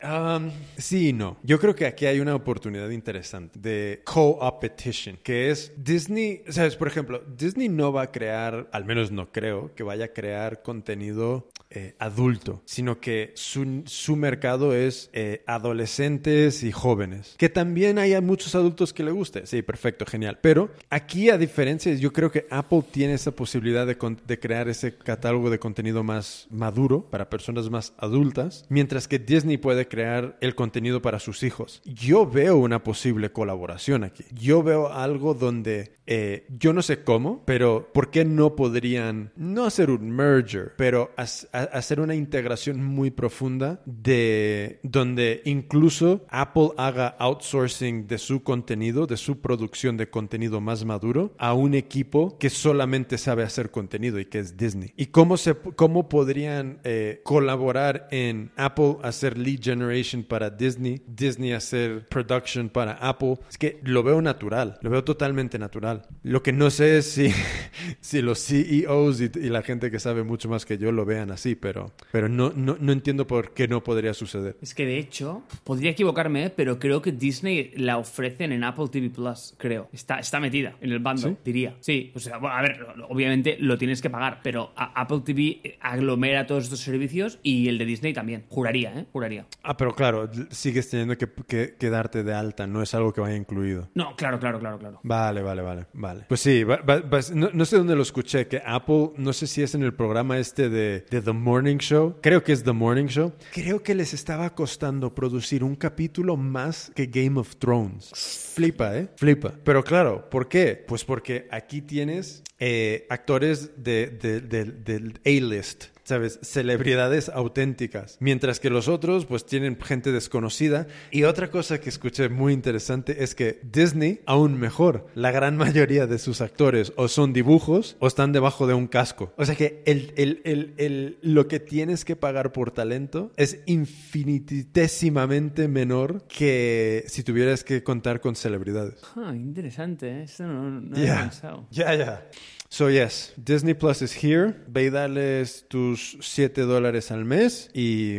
Um, 0.02 0.50
sí 0.76 1.08
y 1.08 1.12
no. 1.12 1.36
Yo 1.42 1.58
creo 1.58 1.74
que 1.74 1.86
aquí 1.86 2.06
hay 2.06 2.20
una 2.20 2.34
oportunidad 2.34 2.90
interesante 2.90 3.58
de 3.58 4.02
co-opetition, 4.04 5.18
que 5.22 5.50
es 5.50 5.72
Disney, 5.76 6.42
sabes, 6.48 6.76
por 6.76 6.88
ejemplo, 6.88 7.22
Disney 7.36 7.68
no 7.68 7.92
va 7.92 8.02
a 8.02 8.12
crear, 8.12 8.68
al 8.72 8.84
menos 8.84 9.10
no 9.10 9.30
creo, 9.32 9.74
que 9.74 9.82
vaya 9.82 10.06
a 10.06 10.08
crear 10.08 10.62
contenido 10.62 11.48
eh, 11.70 11.94
adulto, 11.98 12.62
sino 12.64 13.00
que 13.00 13.32
su, 13.34 13.82
su 13.86 14.16
mercado 14.16 14.74
es 14.74 15.08
eh, 15.12 15.44
adolescentes 15.46 16.62
y 16.64 16.72
jóvenes, 16.72 17.34
que 17.38 17.48
también 17.48 17.98
haya 17.98 18.20
muchos 18.20 18.54
adultos 18.54 18.92
que 18.92 19.04
le 19.04 19.12
guste. 19.12 19.46
Sí, 19.46 19.62
perfecto, 19.62 20.04
genial. 20.06 20.38
Pero 20.42 20.70
aquí, 20.88 21.30
a 21.30 21.38
diferencia, 21.38 21.94
yo 21.94 22.12
creo 22.12 22.30
que 22.30 22.46
Apple 22.50 22.82
tiene 22.90 23.14
esa 23.14 23.30
posibilidad 23.30 23.86
de, 23.86 23.96
de 24.26 24.38
crear 24.38 24.68
ese 24.68 24.96
catálogo 24.96 25.50
de 25.50 25.58
contenido 25.58 26.02
más 26.02 26.48
maduro 26.50 27.08
para 27.08 27.30
personas 27.30 27.70
más 27.70 27.92
adultas, 27.98 28.64
mientras 28.68 29.06
que 29.06 29.18
Disney 29.18 29.56
puede 29.56 29.86
crear 29.90 30.38
el 30.40 30.54
contenido 30.54 31.02
para 31.02 31.18
sus 31.18 31.42
hijos. 31.42 31.82
Yo 31.84 32.26
veo 32.26 32.56
una 32.56 32.82
posible 32.82 33.30
colaboración 33.30 34.04
aquí. 34.04 34.24
Yo 34.32 34.62
veo 34.62 34.90
algo 34.90 35.34
donde 35.34 35.92
eh, 36.06 36.44
yo 36.48 36.72
no 36.72 36.82
sé 36.82 37.04
cómo, 37.04 37.44
pero 37.44 37.90
¿por 37.92 38.10
qué 38.10 38.24
no 38.24 38.56
podrían 38.56 39.32
no 39.36 39.64
hacer 39.64 39.90
un 39.90 40.10
merger, 40.10 40.72
pero 40.76 41.12
hacer 41.16 42.00
una 42.00 42.16
integración 42.16 42.82
muy 42.82 43.12
profunda 43.12 43.80
de 43.86 44.80
donde 44.82 45.42
incluso 45.44 46.24
Apple 46.30 46.70
haga 46.78 47.14
outsourcing 47.18 48.08
de 48.08 48.18
su 48.18 48.42
contenido, 48.42 49.06
de 49.06 49.16
su 49.16 49.40
producción 49.40 49.96
de 49.96 50.10
contenido 50.10 50.60
más 50.60 50.84
maduro 50.84 51.32
a 51.38 51.54
un 51.54 51.74
equipo 51.74 52.38
que 52.38 52.50
solamente 52.50 53.18
sabe 53.18 53.44
hacer 53.44 53.70
contenido 53.70 54.18
y 54.18 54.24
que 54.24 54.40
es 54.40 54.56
Disney. 54.56 54.92
¿Y 54.96 55.06
cómo, 55.06 55.36
se, 55.36 55.54
cómo 55.54 56.08
podrían 56.08 56.80
eh, 56.82 57.20
colaborar 57.22 58.08
en 58.10 58.50
Apple 58.56 58.96
hacer 59.02 59.38
lead 59.38 59.60
generation 59.62 59.79
para 60.28 60.50
Disney, 60.50 61.02
Disney 61.06 61.52
hacer 61.52 62.06
production 62.08 62.68
para 62.68 62.92
Apple? 62.92 63.38
Es 63.48 63.58
que 63.58 63.80
lo 63.82 64.02
veo 64.02 64.20
natural, 64.22 64.78
lo 64.82 64.90
veo 64.90 65.04
totalmente 65.04 65.58
natural. 65.58 66.02
Lo 66.22 66.42
que 66.42 66.52
no 66.52 66.70
sé 66.70 66.98
es 66.98 67.10
si, 67.12 67.30
si 68.00 68.22
los 68.22 68.44
CEOs 68.44 69.20
y, 69.20 69.24
y 69.34 69.48
la 69.48 69.62
gente 69.62 69.90
que 69.90 69.98
sabe 69.98 70.22
mucho 70.22 70.48
más 70.48 70.64
que 70.64 70.78
yo 70.78 70.92
lo 70.92 71.04
vean 71.04 71.30
así, 71.30 71.54
pero, 71.54 71.92
pero 72.12 72.28
no, 72.28 72.52
no, 72.54 72.76
no 72.80 72.92
entiendo 72.92 73.26
por 73.26 73.52
qué 73.52 73.68
no 73.68 73.82
podría 73.82 74.14
suceder. 74.14 74.56
Es 74.60 74.74
que 74.74 74.86
de 74.86 74.98
hecho, 74.98 75.42
podría 75.64 75.90
equivocarme, 75.90 76.46
¿eh? 76.46 76.50
pero 76.50 76.78
creo 76.78 77.02
que 77.02 77.12
Disney 77.12 77.72
la 77.76 77.98
ofrecen 77.98 78.52
en 78.52 78.64
Apple 78.64 78.86
TV 78.90 79.10
Plus, 79.10 79.54
creo. 79.58 79.88
Está, 79.92 80.18
está 80.18 80.40
metida 80.40 80.76
en 80.80 80.92
el 80.92 80.98
bando, 80.98 81.28
¿Sí? 81.28 81.36
diría. 81.44 81.76
Sí, 81.80 82.12
o 82.14 82.18
sea, 82.18 82.38
bueno, 82.38 82.56
a 82.56 82.62
ver, 82.62 82.86
obviamente 83.08 83.56
lo 83.58 83.78
tienes 83.78 84.00
que 84.02 84.10
pagar, 84.10 84.40
pero 84.42 84.72
Apple 84.76 85.20
TV 85.24 85.78
aglomera 85.80 86.46
todos 86.46 86.64
estos 86.64 86.80
servicios 86.80 87.38
y 87.42 87.68
el 87.68 87.78
de 87.78 87.84
Disney 87.84 88.12
también. 88.12 88.44
Juraría, 88.48 88.98
¿eh? 88.98 89.06
Juraría. 89.12 89.46
Ah, 89.72 89.76
pero 89.76 89.94
claro, 89.94 90.28
sigues 90.50 90.90
teniendo 90.90 91.16
que, 91.16 91.28
que, 91.46 91.76
que 91.78 91.90
darte 91.90 92.24
de 92.24 92.34
alta, 92.34 92.66
no 92.66 92.82
es 92.82 92.92
algo 92.92 93.12
que 93.12 93.20
vaya 93.20 93.36
incluido. 93.36 93.88
No, 93.94 94.16
claro, 94.16 94.40
claro, 94.40 94.58
claro, 94.58 94.80
claro. 94.80 94.98
Vale, 95.04 95.42
vale, 95.42 95.62
vale, 95.62 95.86
vale. 95.92 96.24
Pues 96.28 96.40
sí, 96.40 96.64
va- 96.64 96.78
va- 96.78 96.98
va- 97.02 97.20
no, 97.32 97.50
no 97.52 97.64
sé 97.64 97.76
dónde 97.76 97.94
lo 97.94 98.02
escuché, 98.02 98.48
que 98.48 98.60
Apple, 98.66 99.12
no 99.16 99.32
sé 99.32 99.46
si 99.46 99.62
es 99.62 99.76
en 99.76 99.84
el 99.84 99.94
programa 99.94 100.38
este 100.38 100.68
de, 100.68 101.04
de 101.08 101.22
The 101.22 101.32
Morning 101.32 101.76
Show, 101.76 102.16
creo 102.20 102.42
que 102.42 102.50
es 102.52 102.64
The 102.64 102.72
Morning 102.72 103.06
Show, 103.06 103.32
creo 103.52 103.80
que 103.80 103.94
les 103.94 104.12
estaba 104.12 104.52
costando 104.56 105.14
producir 105.14 105.62
un 105.62 105.76
capítulo 105.76 106.36
más 106.36 106.90
que 106.96 107.06
Game 107.06 107.38
of 107.38 107.54
Thrones. 107.54 108.10
Flipa, 108.54 108.96
¿eh? 108.98 109.08
Flipa. 109.14 109.52
Pero 109.62 109.84
claro, 109.84 110.28
¿por 110.28 110.48
qué? 110.48 110.84
Pues 110.88 111.04
porque 111.04 111.46
aquí 111.52 111.80
tienes 111.80 112.42
eh, 112.58 113.06
actores 113.08 113.70
de, 113.76 114.08
de- 114.20 114.40
del- 114.40 114.82
del 114.82 115.20
A-list. 115.24 115.84
¿Sabes? 116.10 116.40
Celebridades 116.42 117.28
auténticas. 117.28 118.16
Mientras 118.18 118.58
que 118.58 118.68
los 118.68 118.88
otros, 118.88 119.26
pues 119.26 119.46
tienen 119.46 119.78
gente 119.80 120.10
desconocida. 120.10 120.88
Y 121.12 121.22
otra 121.22 121.52
cosa 121.52 121.80
que 121.80 121.88
escuché 121.88 122.28
muy 122.28 122.52
interesante 122.52 123.22
es 123.22 123.36
que 123.36 123.60
Disney, 123.62 124.20
aún 124.26 124.58
mejor, 124.58 125.06
la 125.14 125.30
gran 125.30 125.56
mayoría 125.56 126.08
de 126.08 126.18
sus 126.18 126.40
actores 126.40 126.92
o 126.96 127.06
son 127.06 127.32
dibujos 127.32 127.96
o 128.00 128.08
están 128.08 128.32
debajo 128.32 128.66
de 128.66 128.74
un 128.74 128.88
casco. 128.88 129.32
O 129.36 129.44
sea 129.44 129.54
que 129.54 129.84
el, 129.86 130.12
el- 130.16 130.42
el- 130.44 130.74
el- 130.78 131.18
lo 131.22 131.46
que 131.46 131.60
tienes 131.60 132.04
que 132.04 132.16
pagar 132.16 132.50
por 132.50 132.72
talento 132.72 133.30
es 133.36 133.60
infinitesimamente 133.66 135.68
menor 135.68 136.24
que 136.26 137.04
si 137.06 137.22
tuvieras 137.22 137.62
que 137.62 137.84
contar 137.84 138.20
con 138.20 138.34
celebridades. 138.34 139.00
Ah, 139.14 139.32
interesante, 139.34 140.08
¿eh? 140.10 140.22
Esto 140.24 140.44
no, 140.44 140.80
no 140.80 140.90
pensado. 140.96 141.68
ya, 141.70 141.94
ya. 141.94 142.26
So 142.72 142.88
yes, 142.88 143.32
Disney 143.36 143.74
Plus 143.74 144.00
is 144.00 144.14
here. 144.22 144.54
Ve 144.68 144.84
y 144.84 144.90
dales 144.90 145.66
tus 145.68 146.16
7 146.20 146.62
dólares 146.62 147.10
al 147.10 147.24
mes 147.24 147.68
y, 147.74 148.18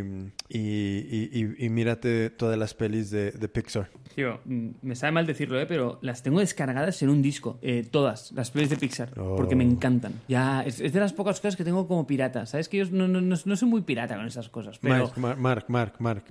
y, 0.49 0.59
y- 0.59 1.55
y- 1.57 1.69
mírate 1.69 2.29
todas 2.31 2.57
las 2.59 2.73
pelis 2.73 3.11
de, 3.11 3.31
de 3.31 3.47
Pixar. 3.47 3.89
Tío, 4.13 4.41
mm, 4.43 4.67
me 4.81 4.95
sabe 4.97 5.13
mal 5.13 5.25
decirlo, 5.25 5.57
¿eh? 5.57 5.65
pero 5.65 5.99
las 6.01 6.21
tengo 6.21 6.41
descargadas 6.41 7.01
en 7.01 7.07
un 7.09 7.21
disco. 7.21 7.59
eh, 7.61 7.87
todas, 7.89 8.33
las 8.33 8.51
pelis 8.51 8.69
de 8.69 8.75
Pixar. 8.75 9.17
Oh. 9.17 9.37
Porque 9.37 9.55
me 9.55 9.63
encantan. 9.63 10.15
Ya, 10.27 10.63
es, 10.63 10.81
es 10.81 10.91
de 10.91 10.99
las 10.99 11.13
pocas 11.13 11.37
cosas 11.39 11.55
que 11.55 11.63
tengo 11.63 11.87
como 11.87 12.05
pirata. 12.05 12.45
¿Sabes? 12.45 12.67
Que 12.67 12.79
yo 12.79 12.85
no, 12.91 13.07
no, 13.07 13.21
no, 13.21 13.37
no 13.45 13.55
soy 13.55 13.69
muy 13.69 13.83
pirata 13.83 14.17
con 14.17 14.25
esas 14.27 14.49
cosas. 14.49 14.77
Pero. 14.79 15.09
Mark, 15.15 15.37
Mark, 15.39 15.65
Mark, 15.69 15.93
Mark, 15.99 16.25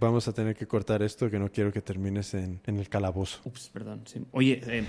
vamos 0.00 0.26
a 0.26 0.32
tener 0.32 0.56
que 0.56 0.66
cortar 0.66 1.00
esto 1.04 1.30
que 1.30 1.38
no 1.38 1.48
quiero 1.48 1.72
que 1.72 1.80
termines 1.80 2.34
en, 2.34 2.60
en 2.66 2.78
el 2.80 2.88
calabozo. 2.88 3.38
Ups, 3.44 3.68
perdón. 3.72 4.02
sí. 4.06 4.20
Oye, 4.32 4.60
eh, 4.66 4.84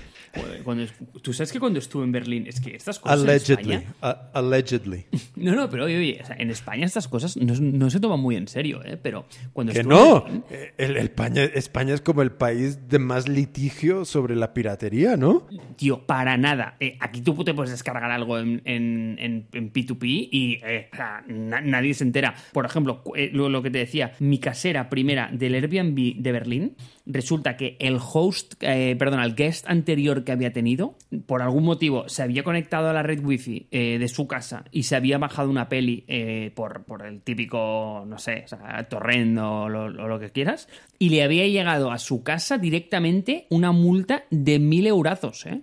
cuando, 0.64 0.84
tú 1.22 1.32
sabes 1.32 1.52
que 1.52 1.60
cuando 1.60 1.78
estuve 1.78 2.02
en 2.02 2.10
Berlín, 2.10 2.48
es 2.48 2.60
que 2.60 2.63
estas 2.72 2.98
cosas. 2.98 3.22
en 3.22 3.28
Allegedly. 3.30 3.72
España- 3.74 3.94
a- 4.02 4.30
allegedly. 4.34 5.04
no, 5.36 5.54
no, 5.54 5.68
pero 5.70 5.84
oye, 5.84 5.98
oye, 5.98 6.18
o 6.22 6.26
sea, 6.26 6.36
en 6.38 6.50
España 6.50 6.86
estas 6.86 7.08
cosas 7.08 7.36
no, 7.36 7.54
no 7.54 7.90
se 7.90 8.00
toman 8.00 8.20
muy 8.20 8.36
en 8.36 8.48
serio, 8.48 8.82
¿eh? 8.84 8.96
Pero 9.02 9.26
cuando 9.52 9.72
Que 9.72 9.80
en 9.80 9.88
no. 9.88 10.24
Berlín- 10.24 10.44
El, 10.78 10.90
el 10.92 10.96
España, 10.98 11.42
España 11.44 11.94
es 11.94 12.00
como 12.00 12.22
el 12.22 12.32
país 12.32 12.88
de 12.88 12.98
más 12.98 13.28
litigio 13.28 14.04
sobre 14.04 14.36
la 14.36 14.54
piratería, 14.54 15.16
¿no? 15.16 15.46
Tío, 15.76 16.06
para 16.06 16.36
nada. 16.36 16.76
Eh, 16.80 16.96
aquí 17.00 17.20
tú 17.20 17.42
te 17.44 17.54
puedes 17.54 17.70
descargar 17.70 18.10
algo 18.10 18.38
en, 18.38 18.62
en- 18.64 19.16
en- 19.18 19.46
en 19.52 19.72
P2P 19.72 20.28
y 20.30 20.58
eh, 20.64 20.88
na- 21.28 21.60
nadie 21.60 21.94
se 21.94 22.04
entera. 22.04 22.34
Por 22.52 22.66
ejemplo, 22.66 23.02
eh, 23.16 23.30
lo, 23.32 23.48
lo 23.48 23.62
que 23.62 23.70
te 23.70 23.78
decía, 23.78 24.12
mi 24.20 24.38
casera 24.38 24.88
primera 24.90 25.30
del 25.32 25.54
Airbnb 25.54 26.16
de 26.16 26.32
Berlín, 26.32 26.76
resulta 27.06 27.56
que 27.56 27.76
el 27.80 27.98
host, 28.00 28.54
eh, 28.60 28.96
perdón, 28.98 29.20
el 29.20 29.34
guest 29.34 29.68
anterior 29.68 30.24
que 30.24 30.32
había 30.32 30.52
tenido, 30.52 30.96
por 31.26 31.42
algún 31.42 31.64
motivo 31.64 32.08
se 32.08 32.22
había 32.22 32.42
conectado 32.44 32.88
a 32.88 32.92
la 32.92 33.02
red 33.02 33.22
wifi 33.22 33.68
eh, 33.70 33.98
de 33.98 34.08
su 34.08 34.26
casa 34.26 34.64
y 34.70 34.84
se 34.84 34.96
había 34.96 35.18
bajado 35.18 35.50
una 35.50 35.68
peli 35.68 36.04
eh, 36.08 36.52
por, 36.54 36.84
por 36.84 37.06
el 37.06 37.20
típico, 37.20 38.04
no 38.06 38.18
sé, 38.18 38.44
o 38.44 38.48
sea, 38.48 38.88
torrent 38.88 39.38
o 39.38 39.68
lo, 39.68 39.84
o 39.84 40.08
lo 40.08 40.18
que 40.18 40.30
quieras, 40.30 40.68
y 40.98 41.10
le 41.10 41.22
había 41.22 41.46
llegado 41.46 41.90
a 41.90 41.98
su 41.98 42.22
casa 42.22 42.58
directamente 42.58 43.46
una 43.50 43.72
multa 43.72 44.24
de 44.30 44.58
mil 44.58 44.86
eurazos, 44.86 45.46
¿eh? 45.46 45.62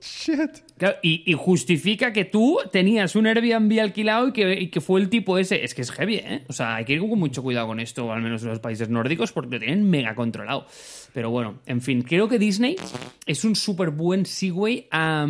Shit. 0.00 0.62
Claro, 0.76 0.96
y, 1.02 1.22
y 1.30 1.34
justifica 1.34 2.12
que 2.12 2.24
tú 2.24 2.58
tenías 2.72 3.16
un 3.16 3.26
Airbnb 3.26 3.80
alquilado 3.80 4.28
y 4.28 4.32
que, 4.32 4.60
y 4.60 4.68
que 4.68 4.80
fue 4.80 5.00
el 5.00 5.08
tipo 5.08 5.38
ese. 5.38 5.64
Es 5.64 5.74
que 5.74 5.82
es 5.82 5.90
heavy, 5.90 6.16
¿eh? 6.16 6.44
O 6.48 6.52
sea, 6.52 6.76
hay 6.76 6.84
que 6.84 6.94
ir 6.94 7.00
con 7.00 7.18
mucho 7.18 7.42
cuidado 7.42 7.66
con 7.66 7.80
esto, 7.80 8.12
al 8.12 8.22
menos 8.22 8.42
en 8.42 8.50
los 8.50 8.60
países 8.60 8.88
nórdicos, 8.88 9.32
porque 9.32 9.56
lo 9.56 9.58
tienen 9.58 9.88
mega 9.88 10.14
controlado. 10.14 10.66
Pero 11.12 11.30
bueno, 11.30 11.60
en 11.66 11.80
fin, 11.80 12.02
creo 12.02 12.28
que 12.28 12.38
Disney 12.38 12.76
es 13.26 13.44
un 13.44 13.56
súper 13.56 13.90
buen 13.90 14.26
segue 14.26 14.88
a, 14.90 15.26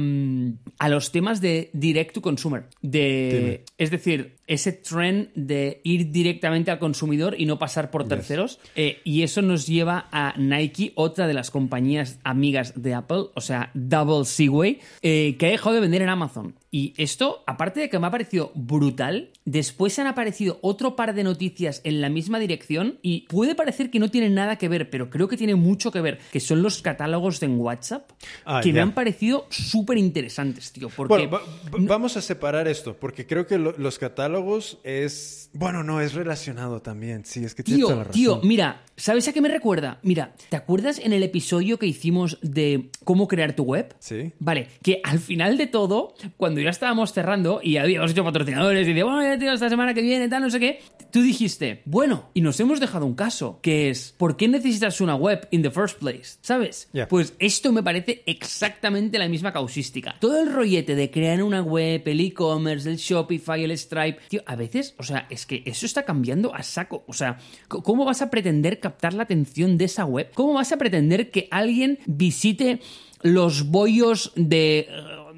a 0.79 0.89
los 0.89 1.13
temas 1.13 1.41
de 1.41 1.71
direct 1.73 2.15
to 2.15 2.21
consumer. 2.21 2.65
De, 2.83 3.65
es 3.79 3.91
decir, 3.91 4.38
ese 4.49 4.73
trend 4.73 5.29
de 5.35 5.81
ir 5.85 6.11
directamente 6.11 6.71
al 6.71 6.79
consumidor 6.79 7.37
y 7.39 7.47
no 7.47 7.59
pasar 7.59 7.91
por 7.91 8.09
terceros. 8.09 8.59
Eh, 8.75 9.01
y 9.05 9.23
eso 9.23 9.43
nos 9.43 9.67
lleva 9.67 10.09
a 10.11 10.35
Nike, 10.37 10.93
otra 10.97 11.27
de 11.27 11.35
las 11.35 11.51
compañías 11.51 12.19
amigas 12.25 12.73
de 12.75 12.95
Apple, 12.95 13.27
o 13.35 13.41
sea, 13.41 13.71
Double 13.75 14.25
Seaway, 14.25 14.81
eh, 15.03 15.37
que 15.39 15.47
ha 15.47 15.51
dejado 15.51 15.75
de 15.75 15.81
vender 15.83 16.03
en 16.03 16.09
Amazon. 16.09 16.55
Y 16.71 16.93
esto, 16.99 17.43
aparte 17.47 17.81
de 17.81 17.89
que 17.89 17.99
me 17.99 18.07
ha 18.07 18.11
parecido 18.11 18.53
brutal, 18.55 19.31
después 19.47 19.99
han 19.99 20.07
aparecido 20.07 20.59
otro 20.61 20.97
par 20.97 21.15
de 21.15 21.25
noticias 21.25 21.81
en 21.85 22.01
la 22.03 22.11
misma 22.11 22.39
dirección 22.39 22.99
y 23.01 23.23
puede 23.29 23.55
parecer 23.55 23.91
que 23.91 23.99
no 23.99 24.11
tienen 24.11 24.35
nada 24.35 24.57
que 24.57 24.69
ver, 24.69 24.91
pero 24.91 25.09
creo 25.09 25.29
que 25.29 25.37
tiene 25.39 25.55
mucho 25.55 25.91
que 25.91 26.01
ver, 26.03 26.19
que 26.31 26.41
son 26.41 26.63
los 26.63 26.83
catálogos 26.83 27.43
en 27.43 27.59
WhatsApp, 27.59 28.11
Ah, 28.45 28.61
que 28.63 28.73
me 28.73 28.81
han 28.81 28.93
parecido 28.93 29.47
súper 29.51 29.97
interesantes, 29.99 30.71
tío. 30.73 30.89
Porque 30.95 31.09
Bueno, 31.27 31.31
va- 31.31 31.39
va- 31.41 31.79
vamos 31.87 32.17
a 32.19 32.23
separar 32.23 32.69
esto, 32.69 32.95
porque 32.99 33.27
creo 33.27 33.47
que 33.47 33.57
lo- 33.59 33.73
los 33.79 33.99
catálogos 33.99 34.38
es... 34.85 35.51
Bueno, 35.53 35.83
no, 35.85 36.01
es 36.01 36.15
relacionado 36.15 36.83
también. 36.83 37.25
Sí, 37.25 37.45
es 37.45 37.55
que 37.55 37.63
tienes 37.63 37.85
toda 37.87 38.05
la 38.05 38.11
Tío, 38.11 38.31
razón. 38.33 38.41
tío, 38.43 38.49
mira, 38.49 38.83
¿sabes 38.97 39.27
a 39.29 39.33
qué 39.33 39.41
me 39.41 39.49
recuerda? 39.49 39.99
Mira, 40.03 40.35
¿te 40.51 40.57
acuerdas 40.57 40.99
en 40.99 41.13
el 41.13 41.23
episodio 41.23 41.79
que 41.79 41.87
hicimos 41.87 42.39
de 42.43 42.91
cómo 43.05 43.29
crear 43.29 43.55
tu 43.55 43.63
web? 43.65 43.95
Sí. 44.01 44.33
Vale, 44.39 44.69
que 44.83 45.01
al 45.05 45.19
final 45.21 45.57
de 45.57 45.67
todo, 45.67 46.15
cuando 46.37 46.49
cuando 46.49 46.63
ya 46.63 46.71
estábamos 46.71 47.13
cerrando 47.13 47.61
y 47.63 47.77
habíamos 47.77 48.13
hecho 48.13 48.25
patrocinadores 48.25 48.89
y 48.89 48.95
de, 48.95 49.03
bueno, 49.03 49.23
ya 49.23 49.39
tío, 49.39 49.53
esta 49.53 49.69
semana 49.69 49.93
que 49.93 50.01
viene, 50.01 50.31
tal, 50.31 50.41
no 50.43 50.49
sé 50.49 50.59
qué, 50.59 50.81
tú 51.13 51.21
dijiste, 51.21 51.83
bueno, 51.85 52.31
y 52.33 52.41
nos 52.41 52.59
hemos 52.59 52.81
dejado 52.81 53.05
un 53.05 53.15
caso, 53.15 53.59
que 53.61 53.91
es, 53.91 54.15
¿por 54.17 54.39
qué 54.39 54.49
necesitas 54.49 55.03
una 55.03 55.15
web 55.15 55.47
in 55.51 55.61
the 55.61 55.71
first 55.71 55.99
place? 55.99 56.39
¿Sabes? 56.41 56.89
Yeah. 56.95 57.07
Pues 57.07 57.35
esto 57.39 57.71
me 57.71 57.83
parece 57.83 58.23
exactamente 58.25 59.19
la 59.19 59.29
misma 59.29 59.53
causística. 59.53 60.17
Todo 60.21 60.41
el 60.41 60.51
rollete 60.51 60.95
de 60.95 61.11
crear 61.11 61.43
una 61.43 61.61
web, 61.61 62.03
el 62.07 62.21
e-commerce, 62.21 62.89
el 62.91 62.97
Shopify, 62.97 63.63
el 63.63 63.77
Stripe, 63.77 64.19
tío, 64.29 64.43
a 64.47 64.57
veces, 64.57 64.95
o 64.99 65.03
sea, 65.03 65.27
es 65.31 65.47
que 65.47 65.63
eso 65.67 65.87
está 65.87 66.05
cambiando 66.05 66.55
a 66.55 66.63
saco. 66.63 67.05
O 67.07 67.13
sea, 67.13 67.39
¿cómo 67.69 68.05
vas 68.05 68.23
a 68.23 68.31
pretender 68.31 68.81
captar 68.81 69.15
la 69.15 69.25
atención 69.25 69.79
de 69.79 69.87
esa 69.87 70.05
web? 70.05 70.31
¿Cómo 70.35 70.55
vas 70.55 70.73
a 70.73 70.77
pretender 70.77 71.31
que 71.31 71.49
alguien 71.51 71.99
visite 72.07 72.81
los 73.23 73.69
bollos 73.69 74.33
de 74.37 74.81
eh, 74.81 74.87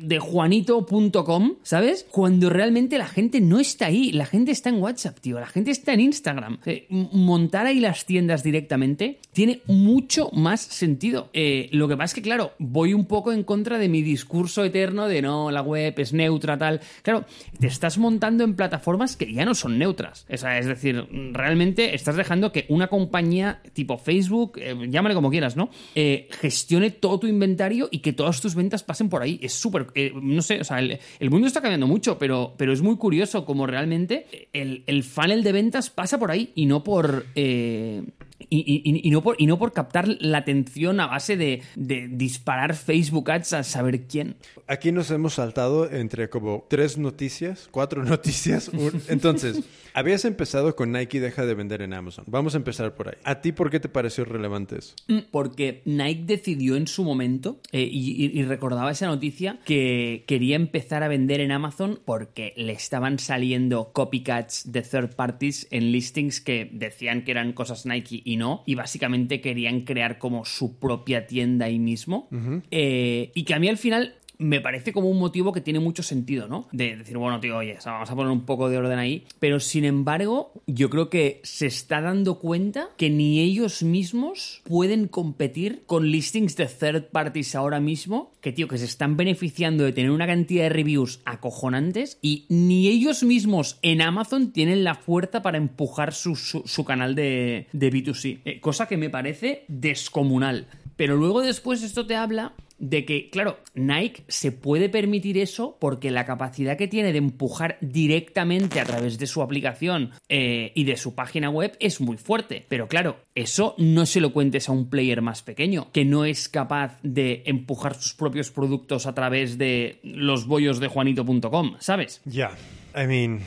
de 0.00 0.18
juanito.com, 0.18 1.56
¿sabes? 1.62 2.06
Cuando 2.10 2.50
realmente 2.50 2.98
la 2.98 3.06
gente 3.06 3.40
no 3.40 3.60
está 3.60 3.86
ahí, 3.86 4.12
la 4.12 4.26
gente 4.26 4.52
está 4.52 4.70
en 4.70 4.80
WhatsApp, 4.80 5.18
tío, 5.20 5.38
la 5.38 5.46
gente 5.46 5.70
está 5.70 5.92
en 5.92 6.00
Instagram. 6.00 6.58
Eh, 6.66 6.86
montar 6.88 7.66
ahí 7.66 7.80
las 7.80 8.06
tiendas 8.06 8.42
directamente 8.42 9.18
tiene 9.32 9.60
mucho 9.66 10.30
más 10.32 10.60
sentido. 10.60 11.30
Eh, 11.32 11.68
lo 11.72 11.88
que 11.88 11.96
pasa 11.96 12.06
es 12.06 12.14
que, 12.14 12.22
claro, 12.22 12.52
voy 12.58 12.94
un 12.94 13.06
poco 13.06 13.32
en 13.32 13.44
contra 13.44 13.78
de 13.78 13.88
mi 13.88 14.02
discurso 14.02 14.64
eterno 14.64 15.08
de 15.08 15.22
no, 15.22 15.50
la 15.50 15.62
web 15.62 15.94
es 15.98 16.12
neutra, 16.12 16.56
tal. 16.58 16.80
Claro, 17.02 17.24
te 17.58 17.66
estás 17.66 17.98
montando 17.98 18.44
en 18.44 18.54
plataformas 18.54 19.16
que 19.16 19.32
ya 19.32 19.44
no 19.44 19.54
son 19.54 19.78
neutras. 19.78 20.26
O 20.32 20.36
sea, 20.36 20.58
es 20.58 20.66
decir, 20.66 21.06
realmente 21.32 21.94
estás 21.94 22.16
dejando 22.16 22.52
que 22.52 22.66
una 22.68 22.88
compañía 22.88 23.62
tipo 23.72 23.98
Facebook, 23.98 24.58
eh, 24.58 24.74
llámale 24.88 25.14
como 25.14 25.30
quieras, 25.30 25.56
¿no? 25.56 25.70
Gestione 25.94 26.90
todo 26.90 27.20
tu 27.20 27.26
inventario 27.26 27.88
y 27.90 27.98
que 27.98 28.12
todas 28.12 28.40
tus 28.40 28.54
ventas 28.54 28.82
pasen 28.82 29.08
por 29.08 29.22
ahí. 29.22 29.38
Es 29.42 29.52
súper, 29.52 29.89
eh, 29.94 30.12
no 30.14 30.42
sé, 30.42 30.60
o 30.60 30.64
sea, 30.64 30.78
el, 30.78 31.30
mundo 31.30 31.46
está 31.46 31.60
cambiando 31.60 31.86
mucho, 31.86 32.18
pero, 32.18 32.54
pero 32.56 32.72
es 32.72 32.82
muy 32.82 32.96
curioso 32.96 33.44
como 33.44 33.66
realmente 33.66 34.48
el, 34.52 34.82
el 34.86 35.04
funnel 35.04 35.42
de 35.42 35.52
ventas 35.52 35.90
pasa 35.90 36.18
por 36.18 36.30
ahí 36.30 36.52
y 36.54 36.66
no 36.66 36.84
por... 36.84 37.26
eh, 37.34 38.02
y, 38.48 38.58
y- 38.84 39.00
y 39.06 39.10
no 39.10 39.22
por, 39.22 39.36
y 39.38 39.46
no 39.46 39.58
por 39.58 39.72
captar 39.72 40.08
la 40.20 40.38
atención 40.38 41.00
a 41.00 41.06
base 41.06 41.36
de, 41.36 41.62
de 41.76 42.08
disparar 42.08 42.74
Facebook 42.74 43.30
Ads 43.30 43.52
a 43.52 43.62
saber 43.64 44.02
quién. 44.06 44.36
Aquí 44.66 44.92
nos 44.92 45.10
hemos 45.10 45.34
saltado 45.34 45.90
entre 45.90 46.30
como 46.30 46.66
tres 46.68 46.98
noticias, 46.98 47.68
cuatro 47.70 48.04
noticias. 48.04 48.70
Entonces, 49.08 49.62
habías 49.94 50.24
empezado 50.24 50.74
con 50.76 50.92
Nike 50.92 51.20
deja 51.20 51.44
de 51.46 51.54
vender 51.54 51.82
en 51.82 51.92
Amazon. 51.92 52.24
Vamos 52.28 52.54
a 52.54 52.58
empezar 52.58 52.94
por 52.94 53.08
ahí. 53.08 53.14
¿A 53.24 53.40
ti 53.40 53.52
por 53.52 53.70
qué 53.70 53.80
te 53.80 53.88
pareció 53.88 54.24
relevante 54.24 54.78
eso? 54.78 54.94
Porque 55.30 55.82
Nike 55.84 56.22
decidió 56.26 56.76
en 56.76 56.86
su 56.86 57.04
momento, 57.04 57.60
eh, 57.72 57.88
y 57.90 58.42
recordaba 58.44 58.90
esa 58.90 59.06
noticia, 59.06 59.58
que 59.64 60.24
quería 60.26 60.56
empezar 60.56 61.02
a 61.02 61.08
vender 61.08 61.40
en 61.40 61.52
Amazon 61.52 61.98
porque 62.04 62.54
le 62.56 62.72
estaban 62.72 63.18
saliendo 63.18 63.92
copycats 63.92 64.70
de 64.72 64.82
third 64.82 65.14
parties 65.14 65.66
en 65.70 65.92
listings 65.92 66.40
que 66.40 66.70
decían 66.72 67.24
que 67.24 67.30
eran 67.32 67.52
cosas 67.52 67.86
Nike 67.86 68.22
y 68.30 68.36
no, 68.36 68.62
y 68.64 68.76
básicamente 68.76 69.40
querían 69.40 69.80
crear 69.80 70.18
como 70.18 70.44
su 70.44 70.78
propia 70.78 71.26
tienda 71.26 71.66
ahí 71.66 71.80
mismo. 71.80 72.28
Eh, 72.70 73.32
y 73.34 73.42
que 73.42 73.54
a 73.54 73.58
mí 73.58 73.68
al 73.68 73.76
final 73.76 74.14
me 74.40 74.60
parece 74.60 74.92
como 74.92 75.08
un 75.08 75.18
motivo 75.18 75.52
que 75.52 75.60
tiene 75.60 75.78
mucho 75.80 76.02
sentido, 76.02 76.48
¿no? 76.48 76.66
De 76.72 76.96
decir, 76.96 77.16
bueno, 77.18 77.38
tío, 77.40 77.56
oye, 77.58 77.78
vamos 77.84 78.10
a 78.10 78.16
poner 78.16 78.32
un 78.32 78.44
poco 78.46 78.68
de 78.68 78.78
orden 78.78 78.98
ahí. 78.98 79.24
Pero 79.38 79.60
sin 79.60 79.84
embargo, 79.84 80.52
yo 80.66 80.90
creo 80.90 81.08
que 81.10 81.40
se 81.44 81.66
está 81.66 82.00
dando 82.00 82.38
cuenta 82.38 82.88
que 82.96 83.10
ni 83.10 83.40
ellos 83.40 83.82
mismos 83.82 84.62
pueden 84.64 85.06
competir 85.08 85.82
con 85.86 86.10
listings 86.10 86.56
de 86.56 86.66
third 86.66 87.04
parties 87.12 87.54
ahora 87.54 87.80
mismo, 87.80 88.32
que, 88.40 88.52
tío, 88.52 88.66
que 88.66 88.78
se 88.78 88.86
están 88.86 89.16
beneficiando 89.16 89.84
de 89.84 89.92
tener 89.92 90.10
una 90.10 90.26
cantidad 90.26 90.64
de 90.64 90.68
reviews 90.70 91.20
acojonantes 91.26 92.18
y 92.22 92.46
ni 92.48 92.88
ellos 92.88 93.22
mismos 93.22 93.78
en 93.82 94.00
Amazon 94.02 94.52
tienen 94.52 94.84
la 94.84 94.94
fuerza 94.94 95.42
para 95.42 95.58
empujar 95.58 96.14
su, 96.14 96.34
su- 96.36 96.84
canal 96.84 97.14
de, 97.14 97.66
de 97.72 97.92
B2C. 97.92 98.40
Eh, 98.44 98.60
cosa 98.60 98.88
que 98.88 98.96
me 98.96 99.10
parece 99.10 99.64
descomunal. 99.68 100.66
Pero 100.96 101.16
luego 101.16 101.42
después 101.42 101.82
esto 101.82 102.06
te 102.06 102.16
habla 102.16 102.54
de 102.80 103.04
que, 103.04 103.30
claro, 103.30 103.58
Nike 103.74 104.24
se 104.26 104.50
puede 104.50 104.88
permitir 104.88 105.38
eso 105.38 105.76
porque 105.78 106.10
la 106.10 106.24
capacidad 106.24 106.76
que 106.76 106.88
tiene 106.88 107.12
de 107.12 107.18
empujar 107.18 107.78
directamente 107.80 108.80
a 108.80 108.84
través 108.84 109.18
de 109.18 109.26
su 109.26 109.42
aplicación 109.42 110.10
eh, 110.28 110.72
y 110.74 110.84
de 110.84 110.96
su 110.96 111.14
página 111.14 111.50
web 111.50 111.76
es 111.78 112.00
muy 112.00 112.16
fuerte. 112.16 112.64
Pero 112.68 112.88
claro, 112.88 113.20
eso 113.34 113.74
no 113.78 114.06
se 114.06 114.20
lo 114.20 114.32
cuentes 114.32 114.68
a 114.68 114.72
un 114.72 114.88
player 114.88 115.22
más 115.22 115.42
pequeño, 115.42 115.92
que 115.92 116.04
no 116.04 116.24
es 116.24 116.48
capaz 116.48 116.98
de 117.02 117.42
empujar 117.46 117.94
sus 117.94 118.14
propios 118.14 118.50
productos 118.50 119.06
a 119.06 119.14
través 119.14 119.58
de 119.58 120.00
los 120.02 120.46
bollos 120.46 120.80
de 120.80 120.88
juanito.com, 120.88 121.76
¿sabes? 121.78 122.22
Ya. 122.24 122.50
I 122.96 123.06
mean, 123.06 123.40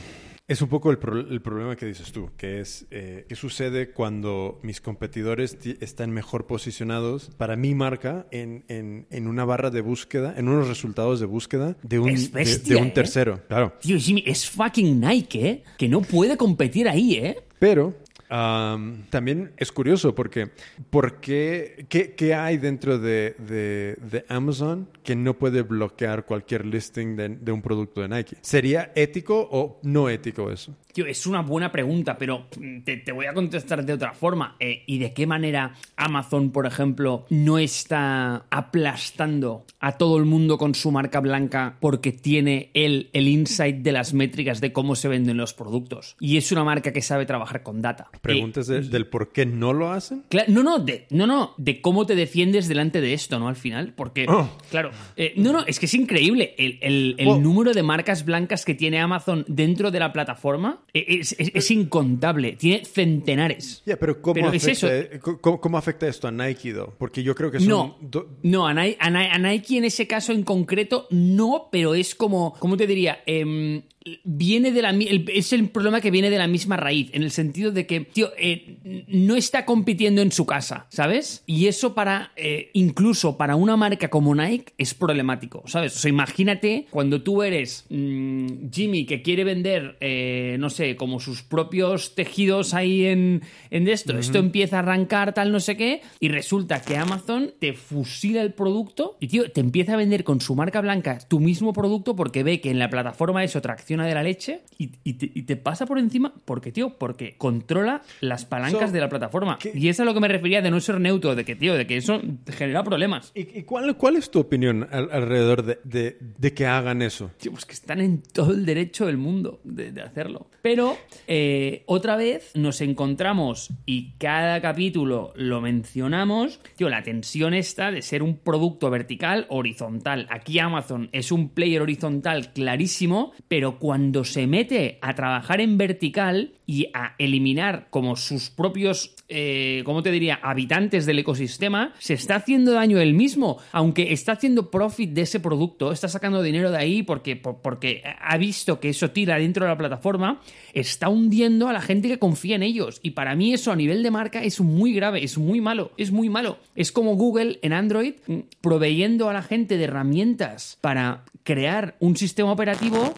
es 0.46 0.60
un 0.60 0.68
poco 0.68 0.90
el, 0.90 0.98
pro- 0.98 1.20
el 1.20 1.40
problema 1.40 1.74
que 1.74 1.86
dices 1.86 2.12
tú, 2.12 2.30
que 2.36 2.60
es 2.60 2.86
eh, 2.90 3.24
qué 3.28 3.34
sucede 3.34 3.92
cuando 3.92 4.60
mis 4.62 4.80
competidores 4.82 5.58
ti- 5.58 5.76
están 5.80 6.10
mejor 6.10 6.46
posicionados 6.46 7.30
para 7.38 7.56
mi 7.56 7.74
marca 7.74 8.26
en, 8.30 8.64
en- 8.68 9.06
en 9.10 9.26
una 9.26 9.46
barra 9.46 9.70
de 9.70 9.80
búsqueda, 9.80 10.34
en 10.36 10.48
unos 10.48 10.68
resultados 10.68 11.18
de 11.20 11.26
búsqueda 11.26 11.76
de 11.82 11.98
un, 11.98 12.14
de 12.14 12.76
un 12.76 12.86
¿eh? 12.88 12.90
tercero. 12.90 13.40
Claro. 13.48 13.72
Tío, 13.80 13.96
Jimmy, 13.98 14.22
es 14.26 14.48
fucking 14.50 15.00
Nike, 15.00 15.48
¿eh? 15.48 15.64
Que 15.78 15.88
no 15.88 16.02
puede 16.02 16.36
competir 16.36 16.88
ahí, 16.88 17.14
¿eh? 17.14 17.38
Pero 17.58 17.94
am, 18.34 19.04
también 19.10 19.52
es 19.56 19.70
curioso 19.70 20.14
porque 20.14 20.50
¿por 20.90 21.20
qué, 21.20 21.86
qué, 21.88 22.34
hay 22.34 22.56
dentro 22.58 22.98
de, 22.98 24.24
Amazon 24.28 24.88
que 25.02 25.14
no 25.14 25.34
puede 25.34 25.62
bloquear 25.62 26.24
cualquier 26.24 26.66
listing 26.66 27.16
de, 27.16 27.52
un 27.52 27.62
producto 27.62 28.00
de 28.00 28.08
Nike? 28.08 28.36
¿Sería 28.40 28.92
ético 28.94 29.48
o 29.50 29.78
no 29.82 30.08
ético 30.08 30.50
eso? 30.50 30.74
Tío, 30.92 31.06
es 31.06 31.26
una 31.26 31.42
buena 31.42 31.72
pregunta, 31.72 32.16
pero 32.16 32.46
mm, 32.56 32.82
te, 32.82 32.98
te 32.98 33.10
voy 33.10 33.26
a 33.26 33.34
contestar 33.34 33.84
de 33.84 33.92
otra 33.92 34.12
forma. 34.12 34.56
Eh, 34.60 34.84
¿Y 34.86 34.98
de 34.98 35.12
qué 35.12 35.26
manera 35.26 35.74
Amazon, 35.96 36.50
por 36.50 36.66
ejemplo, 36.66 37.26
no 37.30 37.58
está 37.58 38.46
aplastando 38.48 39.64
a 39.80 39.98
todo 39.98 40.18
el 40.18 40.24
mundo 40.24 40.56
con 40.56 40.74
su 40.74 40.92
marca 40.92 41.20
blanca 41.20 41.76
porque 41.80 42.12
tiene 42.12 42.70
el, 42.74 43.10
el 43.12 43.26
insight 43.26 43.78
de 43.78 43.92
las 43.92 44.14
métricas 44.14 44.60
de 44.60 44.72
cómo 44.72 44.94
se 44.94 45.08
venden 45.08 45.36
los 45.36 45.52
productos? 45.52 46.16
Y 46.20 46.36
es 46.36 46.52
una 46.52 46.62
marca 46.62 46.92
que 46.92 47.02
sabe 47.02 47.26
trabajar 47.26 47.62
con 47.62 47.82
data. 47.82 48.08
¿Preguntas 48.24 48.66
de- 48.66 48.80
del 48.80 49.06
por 49.06 49.30
qué 49.32 49.46
no 49.46 49.72
lo 49.72 49.90
hacen? 49.92 50.24
No, 50.48 50.62
no, 50.62 50.78
de, 50.78 51.06
no, 51.10 51.26
no, 51.26 51.54
de 51.58 51.80
cómo 51.80 52.06
te 52.06 52.14
defiendes 52.14 52.66
delante 52.68 53.00
de 53.00 53.14
esto, 53.14 53.38
¿no? 53.38 53.48
Al 53.48 53.56
final, 53.56 53.92
porque, 53.94 54.26
Oh. 54.28 54.48
claro, 54.70 54.90
eh, 55.16 55.32
no, 55.36 55.52
no, 55.52 55.64
es 55.66 55.78
que 55.78 55.86
es 55.86 55.94
increíble 55.94 56.54
el, 56.58 56.78
el- 56.82 57.14
el 57.18 57.28
Oh. 57.28 57.38
número 57.38 57.72
de 57.72 57.82
marcas 57.82 58.24
blancas 58.24 58.64
que 58.64 58.74
tiene 58.74 58.98
Amazon 58.98 59.44
dentro 59.48 59.90
de 59.90 59.98
la 60.00 60.12
plataforma 60.12 60.80
eh, 60.92 61.04
es, 61.20 61.36
es- 61.38 61.52
es 61.54 61.70
incontable, 61.70 62.52
tiene 62.56 62.84
centenares. 62.84 63.82
Ya, 63.86 63.96
pero 63.96 64.20
¿cómo, 64.20 64.34
Pero 64.34 64.52
es 64.52 64.64
afecta, 64.64 64.72
eso. 64.72 65.14
eh, 65.14 65.20
¿cómo, 65.40 65.60
cómo 65.60 65.78
afecta 65.78 66.08
esto 66.08 66.26
a 66.28 66.30
Nike, 66.32 66.72
though? 66.72 66.92
Porque 66.98 67.22
yo 67.22 67.34
creo 67.34 67.50
que 67.50 67.60
son... 67.60 67.68
No, 67.68 67.98
no, 68.42 68.66
a 68.66 68.74
Ni- 68.74 68.96
a 68.98 69.38
Nike 69.38 69.78
en 69.78 69.84
ese 69.84 70.06
caso 70.06 70.32
en 70.32 70.42
concreto 70.42 71.06
no, 71.10 71.68
pero 71.70 71.94
es 71.94 72.14
como, 72.14 72.54
¿cómo 72.58 72.76
te 72.76 72.86
diría? 72.86 73.22
Em, 73.26 73.82
viene 74.22 74.70
de 74.70 74.82
la 74.82 74.90
el- 74.90 75.24
es 75.32 75.52
el 75.54 75.70
problema 75.70 76.00
que 76.00 76.10
viene 76.10 76.28
de 76.28 76.36
la 76.36 76.46
misma 76.46 76.76
raíz, 76.76 77.08
en 77.14 77.22
el 77.22 77.30
sentido 77.30 77.70
de 77.72 77.86
que, 77.86 78.00
tío, 78.00 78.30
eh, 78.36 79.04
no 79.08 79.34
está 79.34 79.64
compitiendo 79.64 80.20
en 80.20 80.30
su 80.30 80.44
casa, 80.44 80.86
¿sabes? 80.90 81.42
Y 81.46 81.66
eso 81.68 81.94
para, 81.94 82.32
eh, 82.36 82.70
incluso 82.74 83.38
para 83.38 83.56
una 83.56 83.76
marca 83.78 84.08
como 84.10 84.34
Nike 84.34 84.74
es 84.76 84.92
problemático, 84.92 85.62
¿sabes? 85.66 85.96
O 85.96 85.98
sea, 85.98 86.10
imagínate 86.10 86.86
cuando 86.90 87.22
tú 87.22 87.42
eres 87.42 87.86
mm, 87.88 88.68
Jimmy 88.70 89.06
que 89.06 89.22
quiere 89.22 89.42
vender, 89.42 89.96
eh, 90.00 90.56
no 90.60 90.68
sé, 90.68 90.96
como 90.96 91.18
sus 91.18 91.42
propios 91.42 92.14
tejidos 92.14 92.74
ahí 92.74 93.06
en, 93.06 93.42
en 93.70 93.88
esto, 93.88 94.18
esto 94.18 94.38
empieza 94.38 94.76
a 94.76 94.80
arrancar 94.80 95.32
tal 95.32 95.50
no 95.50 95.60
sé 95.60 95.76
qué, 95.78 96.02
y 96.20 96.28
resulta 96.28 96.82
que 96.82 96.98
Amazon 96.98 97.52
te 97.58 97.72
fusila 97.72 98.42
el 98.42 98.52
producto 98.52 99.16
y, 99.18 99.28
tío, 99.28 99.50
te 99.50 99.60
empieza 99.60 99.94
a 99.94 99.96
vender 99.96 100.24
con 100.24 100.42
su 100.42 100.54
marca 100.54 100.82
blanca 100.82 101.18
tu 101.26 101.40
mismo 101.40 101.72
producto 101.72 102.14
porque 102.14 102.42
ve 102.42 102.60
que 102.60 102.70
en 102.70 102.78
la 102.78 102.90
plataforma 102.90 103.42
eso 103.44 103.62
tracciona 103.94 104.06
de 104.06 104.14
la 104.14 104.22
leche 104.22 104.62
y, 104.78 104.90
y 105.04 105.12
te, 105.14 105.30
y 105.34 105.42
te 105.42 105.56
pasa 105.56 105.86
por 105.86 105.98
encima, 105.98 106.32
porque, 106.44 106.72
tío, 106.72 106.96
porque 106.98 107.36
controla 107.38 108.02
las 108.20 108.44
palancas 108.44 108.88
So, 108.88 108.92
de 108.92 109.00
la 109.00 109.08
plataforma. 109.08 109.58
¿qué- 109.60 109.72
Y 109.74 109.88
es 109.88 110.00
a 110.00 110.04
lo 110.04 110.14
que 110.14 110.20
me 110.20 110.28
refería 110.28 110.60
de 110.62 110.70
no 110.70 110.80
ser 110.80 111.00
neutro, 111.00 111.34
de 111.34 111.44
que, 111.44 111.54
tío, 111.54 111.74
de 111.74 111.86
que 111.86 111.96
eso 111.96 112.20
genera 112.48 112.82
problemas. 112.82 113.30
¿Y, 113.34 113.58
y 113.58 113.62
cuál, 113.62 113.96
cuál 113.96 114.16
es 114.16 114.30
tu 114.30 114.40
opinión 114.40 114.88
al- 114.90 115.10
alrededor 115.12 115.62
de, 115.64 115.78
de- 115.84 116.16
de 116.20 116.54
que 116.54 116.66
hagan 116.66 117.02
eso? 117.02 117.30
Tío, 117.38 117.52
pues 117.52 117.64
que 117.66 117.72
están 117.74 118.00
en 118.00 118.22
todo 118.22 118.52
el 118.52 118.66
derecho 118.66 119.06
del 119.06 119.16
mundo 119.16 119.60
de, 119.64 119.92
de 119.92 120.02
hacerlo. 120.02 120.48
Pero 120.62 120.96
eh, 121.26 121.82
otra 121.86 122.16
vez 122.16 122.50
nos 122.54 122.80
encontramos 122.80 123.70
y 123.86 124.12
cada 124.18 124.60
capítulo 124.60 125.32
lo 125.36 125.60
mencionamos, 125.60 126.60
tío, 126.76 126.88
la 126.88 127.02
tensión 127.02 127.54
esta 127.54 127.90
de 127.90 128.02
ser 128.02 128.22
un 128.22 128.38
producto 128.38 128.90
vertical 128.90 129.46
horizontal. 129.50 130.26
Aquí 130.30 130.58
Amazon 130.58 131.08
es 131.12 131.30
un 131.32 131.50
player 131.50 131.82
horizontal 131.82 132.52
clarísimo, 132.52 133.32
pero 133.48 133.78
cuando 133.84 134.24
se 134.24 134.46
mete 134.46 134.96
a 135.02 135.14
trabajar 135.14 135.60
en 135.60 135.76
vertical, 135.76 136.54
y 136.66 136.88
a 136.94 137.14
eliminar 137.18 137.88
como 137.90 138.16
sus 138.16 138.48
propios, 138.48 139.14
eh, 139.36 139.82
¿cómo 139.84 140.00
te 140.00 140.12
diría?, 140.12 140.38
habitantes 140.40 141.06
del 141.06 141.18
ecosistema, 141.18 141.92
se 141.98 142.14
está 142.14 142.36
haciendo 142.36 142.72
daño 142.72 143.00
él 143.00 143.14
mismo, 143.14 143.58
aunque 143.72 144.12
está 144.12 144.32
haciendo 144.32 144.70
profit 144.70 145.10
de 145.10 145.22
ese 145.22 145.40
producto, 145.40 145.90
está 145.90 146.06
sacando 146.06 146.40
dinero 146.40 146.70
de 146.70 146.78
ahí 146.78 147.02
porque, 147.02 147.34
porque 147.34 148.04
ha 148.20 148.36
visto 148.38 148.78
que 148.78 148.90
eso 148.90 149.10
tira 149.10 149.36
dentro 149.36 149.64
de 149.64 149.72
la 149.72 149.76
plataforma, 149.76 150.40
está 150.72 151.08
hundiendo 151.08 151.66
a 151.66 151.72
la 151.72 151.80
gente 151.80 152.06
que 152.06 152.20
confía 152.20 152.54
en 152.54 152.62
ellos. 152.62 153.00
Y 153.02 153.10
para 153.10 153.34
mí 153.34 153.52
eso 153.52 153.72
a 153.72 153.76
nivel 153.76 154.04
de 154.04 154.12
marca 154.12 154.44
es 154.44 154.60
muy 154.60 154.92
grave, 154.92 155.24
es 155.24 155.36
muy 155.36 155.60
malo, 155.60 155.90
es 155.96 156.12
muy 156.12 156.28
malo. 156.28 156.58
Es 156.76 156.92
como 156.92 157.16
Google 157.16 157.58
en 157.62 157.72
Android 157.72 158.14
mm, 158.28 158.38
proveyendo 158.60 159.28
a 159.28 159.32
la 159.32 159.42
gente 159.42 159.76
de 159.76 159.84
herramientas 159.84 160.78
para 160.80 161.24
crear 161.42 161.96
un 161.98 162.16
sistema 162.16 162.52
operativo 162.52 163.12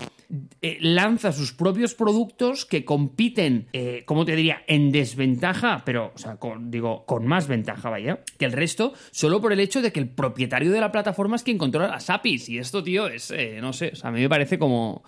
eh, 0.61 0.79
lanza 0.81 1.31
sus 1.31 1.53
propios 1.53 1.95
productos 1.95 2.65
que 2.65 2.85
compiten, 2.85 3.69
eh, 3.73 4.03
como 4.07 4.25
te 4.25 4.35
diría?, 4.35 4.63
en 4.67 4.91
desventaja, 4.91 5.83
pero, 5.85 6.06
o 6.15 6.19
sea, 6.19 6.37
con, 6.37 6.71
digo, 6.71 7.05
con 7.07 7.27
más 7.27 7.49
ventaja, 7.49 7.91
vaya, 7.91 8.21
que 8.39 8.45
el 8.45 8.53
resto, 8.53 8.93
solo 9.11 9.41
por 9.41 9.53
el 9.53 9.61
hecho 9.61 9.83
de 9.83 9.93
que 9.93 10.01
el 10.01 10.09
propietario 10.09 10.73
de 10.73 10.81
la 10.81 10.93
plataforma 10.93 11.37
es 11.37 11.43
quien 11.43 11.59
controla 11.59 11.89
las 11.89 12.11
APIs. 12.11 12.49
Y 12.49 12.59
esto, 12.59 12.83
tío, 12.83 13.09
es, 13.09 13.31
eh, 13.31 13.59
no 13.61 13.73
sé, 13.73 13.91
o 13.93 13.97
sea, 13.97 14.11
a 14.11 14.13
mí 14.13 14.21
me 14.21 14.29
parece 14.29 14.59
como, 14.59 15.03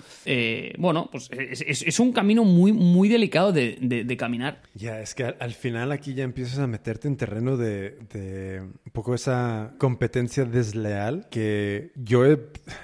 bueno, 0.79 1.09
pues 1.11 1.31
es, 1.31 2.01
un 2.01 2.13
camino 2.13 2.45
muy, 2.45 2.73
muy 2.73 3.09
delicado 3.09 3.53
de, 3.53 4.17
caminar. 4.19 4.63
Ya, 4.75 5.01
es 5.01 5.15
que 5.15 5.25
al, 5.25 5.53
final 5.53 5.93
aquí 5.93 6.15
ya 6.15 6.25
empiezas 6.25 6.59
a 6.59 6.67
meterte 6.67 7.09
en 7.09 7.17
terreno 7.17 7.57
de, 7.57 7.99
de 8.13 8.61
un 8.61 8.93
poco 8.93 9.15
esa 9.15 9.75
competencia 9.79 10.45
desleal 10.45 11.29
que 11.31 11.93
yo 11.95 12.27
he, 12.27 12.39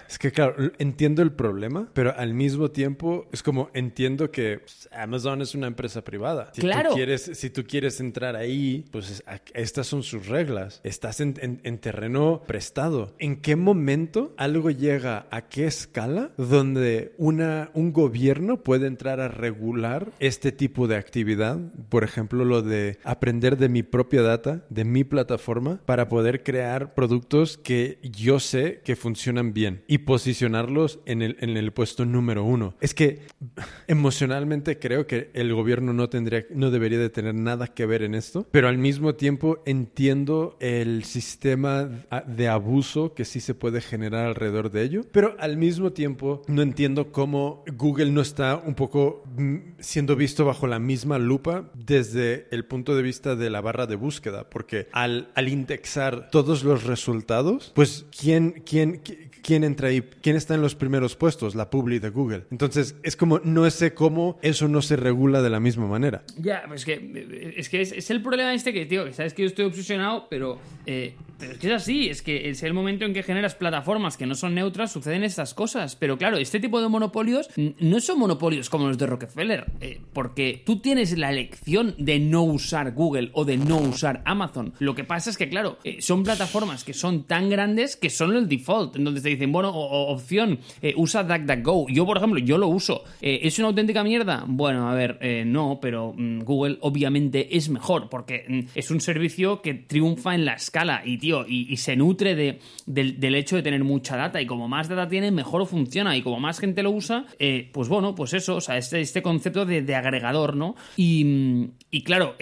es 0.09 0.19
que, 0.19 0.33
claro, 0.33 0.73
entiendo 0.79 1.23
el 1.23 1.33
problema, 1.33 1.89
pero 1.93 2.15
al 2.17 2.35
mismo 2.35 2.71
tiempo 2.71 3.29
es 3.33 3.43
como 3.43 3.71
entiendo 3.75 4.31
que 4.31 4.59
pues, 4.59 4.89
Amazon 4.93 5.43
es 5.43 5.55
una 5.55 5.67
empresa 5.67 6.03
privada. 6.03 6.51
Si 6.55 6.61
claro. 6.61 6.91
Tú 6.91 6.97
quieres, 6.97 7.31
si 7.35 7.51
tú 7.51 7.65
quieres 7.65 7.94
entrar 8.01 8.37
ahí, 8.37 8.85
pues 8.91 9.23
estas 9.55 9.87
son 9.87 10.03
sus 10.03 10.27
reglas. 10.27 10.81
Estás 10.85 11.21
en, 11.21 11.35
terreno 11.79 12.43
prestado. 12.47 13.15
¿En 13.19 13.37
qué 13.37 13.57
momento 13.57 14.35
algo 14.37 14.71
llega 14.71 15.27
a 15.31 15.49
qué 15.49 15.67
escala 15.67 16.31
donde 16.37 17.15
una, 17.19 17.71
un 17.75 17.93
gobierno 17.93 18.63
puede 18.63 18.87
entrar 18.87 19.21
a 19.21 19.29
regular 19.29 20.13
este 20.19 20.53
tipo 20.53 20.87
de 20.89 20.97
actividad? 20.97 21.59
Por 21.89 22.05
ejemplo, 22.05 22.45
lo 22.45 22.63
de 22.63 22.99
aprender 23.05 23.57
de 23.57 23.69
mi 23.69 23.83
propia 23.83 24.23
data, 24.23 24.65
de 24.71 24.85
mi 24.85 25.05
plataforma, 25.05 25.81
para 25.85 26.09
poder 26.09 26.43
crear 26.43 26.95
productos 26.95 27.59
que 27.59 27.99
yo 28.03 28.41
sé 28.41 28.81
que 28.85 28.97
funcionan 28.97 29.53
bien 29.53 29.85
y 29.87 29.99
posicionarlos 29.99 31.01
en 31.07 31.23
el, 31.23 31.37
en 31.41 31.57
el 31.57 31.73
puesto 31.73 32.05
número 32.05 32.45
uno. 32.45 32.75
Es 32.81 32.95
que 32.95 33.23
emocionalmente 33.87 34.79
creo 34.79 35.07
que 35.07 35.31
el 35.35 35.53
gobierno 35.55 35.93
no 35.93 36.09
tendría, 36.09 36.45
no 36.51 36.71
debería 36.71 36.99
de 36.99 37.11
tener 37.11 37.35
nada 37.35 37.69
que 37.69 37.84
ver 37.87 38.03
en 38.03 38.15
esto, 38.15 38.47
pero 38.51 38.69
al 38.69 38.79
mismo 38.79 39.15
tiempo 39.15 39.63
entiendo 39.65 40.57
el 40.61 41.05
sistema 41.05 41.89
de 42.27 42.49
abuso 42.49 43.15
que 43.15 43.25
sí 43.25 43.41
se 43.41 43.55
puede 43.55 43.81
generar 43.81 44.27
alrededor 44.27 44.71
de 44.71 44.83
ello, 44.83 45.03
pero 45.13 45.37
al 45.39 45.57
mismo 45.57 45.93
tiempo 45.93 46.43
no 46.49 46.63
entiendo 46.63 47.13
cómo 47.13 47.65
Google 47.77 48.11
no 48.11 48.21
está 48.21 48.57
un 48.57 48.75
poco 48.75 49.23
mm, 49.37 49.57
siendo 49.79 50.17
visto 50.17 50.45
bajo 50.45 50.67
la 50.67 50.79
misma 50.79 51.19
lupa 51.19 51.71
desde 51.75 52.47
el 52.51 52.65
punto 52.65 52.95
de 52.97 53.03
vista 53.03 53.37
de 53.37 53.51
la 53.51 53.61
barra 53.61 53.87
de 53.87 53.97
búsqueda, 53.97 54.49
porque 54.49 54.89
al, 54.93 55.31
al 55.35 55.49
indexar 55.49 56.31
todos 56.31 56.65
los 56.65 56.85
resultados, 56.85 57.73
pues 57.75 58.07
¿quién, 58.17 58.63
quién, 58.65 59.01
quién 59.05 59.34
entra 59.53 59.89
ahí? 59.89 60.01
¿Quién 60.23 60.37
está 60.37 60.55
en 60.55 60.63
los 60.63 60.75
primeros 60.75 61.17
puestos? 61.17 61.55
La 61.55 61.69
publi 61.69 61.99
de 61.99 62.09
Google. 62.09 62.45
Entonces, 62.51 62.97
es 63.03 63.17
como, 63.17 63.41
no 63.41 63.69
sé 63.71 63.93
cómo 63.93 64.39
eso 64.41 64.69
no 64.69 64.81
se 64.81 64.97
regula 64.97 65.43
de 65.43 65.51
la 65.51 65.61
misma 65.61 65.87
manera. 65.87 66.23
Ya, 66.39 66.65
pues 66.67 66.85
que, 66.85 67.53
es 67.57 67.69
que 67.69 67.83
es, 67.83 68.11
el 68.11 68.23
problema 68.23 68.55
este 68.55 68.73
que, 68.73 68.87
tío, 68.87 69.05
que 69.05 69.13
sabes 69.13 69.35
que 69.35 69.43
yo 69.43 69.49
estoy 69.49 69.67
obsesionado, 69.67 70.27
pero, 70.31 70.59
eh, 70.87 71.15
es 71.53 71.59
que 71.59 71.67
es 71.69 71.73
así, 71.73 72.09
es 72.09 72.23
que 72.23 72.51
es 72.51 72.63
el 72.63 72.75
momento 72.75 73.05
en 73.05 73.15
que 73.15 73.23
generas 73.23 73.55
plataformas 73.55 74.17
que 74.17 74.27
no 74.27 74.35
son 74.35 74.55
neutras, 74.55 74.93
suceden 74.93 75.25
estas 75.25 75.55
cosas. 75.55 75.97
Pero 75.97 76.19
claro, 76.19 76.37
este 76.37 76.61
tipo 76.61 76.81
de 76.81 76.89
monopolios 76.89 77.49
no 77.57 78.01
son 78.01 78.19
monopolios 78.19 78.71
como 78.71 78.89
los 78.89 78.99
de 78.99 79.07
Rockefeller, 79.07 79.67
eh, 79.81 80.01
porque 80.13 80.63
tú 80.65 80.81
tienes 80.81 81.17
la 81.17 81.31
elección 81.31 81.95
de 81.99 82.19
no 82.19 82.43
usar 82.43 82.93
Google 82.93 83.31
o 83.35 83.45
de 83.45 83.57
no 83.57 83.79
usar 83.79 84.23
Amazon. 84.25 84.75
Lo 84.79 84.95
que 84.95 85.05
pasa 85.05 85.31
es 85.31 85.37
que, 85.37 85.49
claro, 85.49 85.79
eh, 85.85 86.01
son 86.01 86.23
plataformas 86.23 86.85
que 86.85 86.95
son 86.95 87.25
tan 87.25 87.51
grandes 87.51 87.97
que 87.97 88.11
son 88.11 88.35
el 88.37 88.49
default, 88.49 88.97
en 88.97 89.05
donde 89.05 89.21
te 89.21 89.29
dicen, 89.29 89.53
bueno, 89.53 89.71
opción, 89.71 90.59
usa 90.97 91.25
DuckDuckGo 91.25 91.85
yo, 91.89 92.07
por 92.07 92.19
ejemplo, 92.19 92.39
yo 92.39 92.59
lo 92.59 92.69
uso. 92.69 93.05
Eh, 93.21 93.41
¿Es 93.43 93.59
una 93.59 93.69
auténtica 93.69 94.05
mierda? 94.05 94.45
Bueno, 94.47 94.89
a 94.89 94.95
ver, 94.95 95.19
eh, 95.21 95.45
no, 95.47 95.79
pero 95.81 96.13
mm, 96.17 96.41
Google 96.41 96.79
obviamente 96.81 97.57
es 97.57 97.69
mejor 97.69 98.09
porque 98.09 98.45
mm, 98.49 98.61
es 98.75 98.91
un 98.91 99.01
servicio 99.01 99.63
que 99.63 99.75
triunfa 99.75 100.35
en 100.35 100.45
la 100.45 100.55
escala 100.55 101.03
y, 101.05 101.19
tío, 101.19 101.34
y, 101.47 101.77
se 101.77 101.97
nutre 101.97 102.35
de, 102.35 102.61
del, 102.87 103.35
hecho 103.35 103.57
de 103.57 103.63
tener 103.63 103.83
mucha 103.85 104.17
data 104.17 104.41
y 104.41 104.47
como 104.47 104.69
más 104.69 104.89
data 104.89 105.09
tiene, 105.09 105.31
mejor 105.31 105.67
funciona 105.67 106.17
y 106.17 106.23
como 106.23 106.39
más 106.41 106.61
gente 106.61 106.83
lo 106.83 106.91
usa, 106.91 107.27
eh, 107.39 107.71
pues 107.73 107.89
bueno, 107.89 108.15
pues 108.15 108.33
eso, 108.33 108.57
o 108.57 108.61
sea, 108.61 108.79
este, 108.79 109.01
este 109.01 109.23
concepto 109.23 109.67
de, 109.67 109.95
agregador, 109.95 110.57
¿no? 110.57 110.77
Y, 110.97 111.71
y 111.91 112.03
claro, 112.03 112.37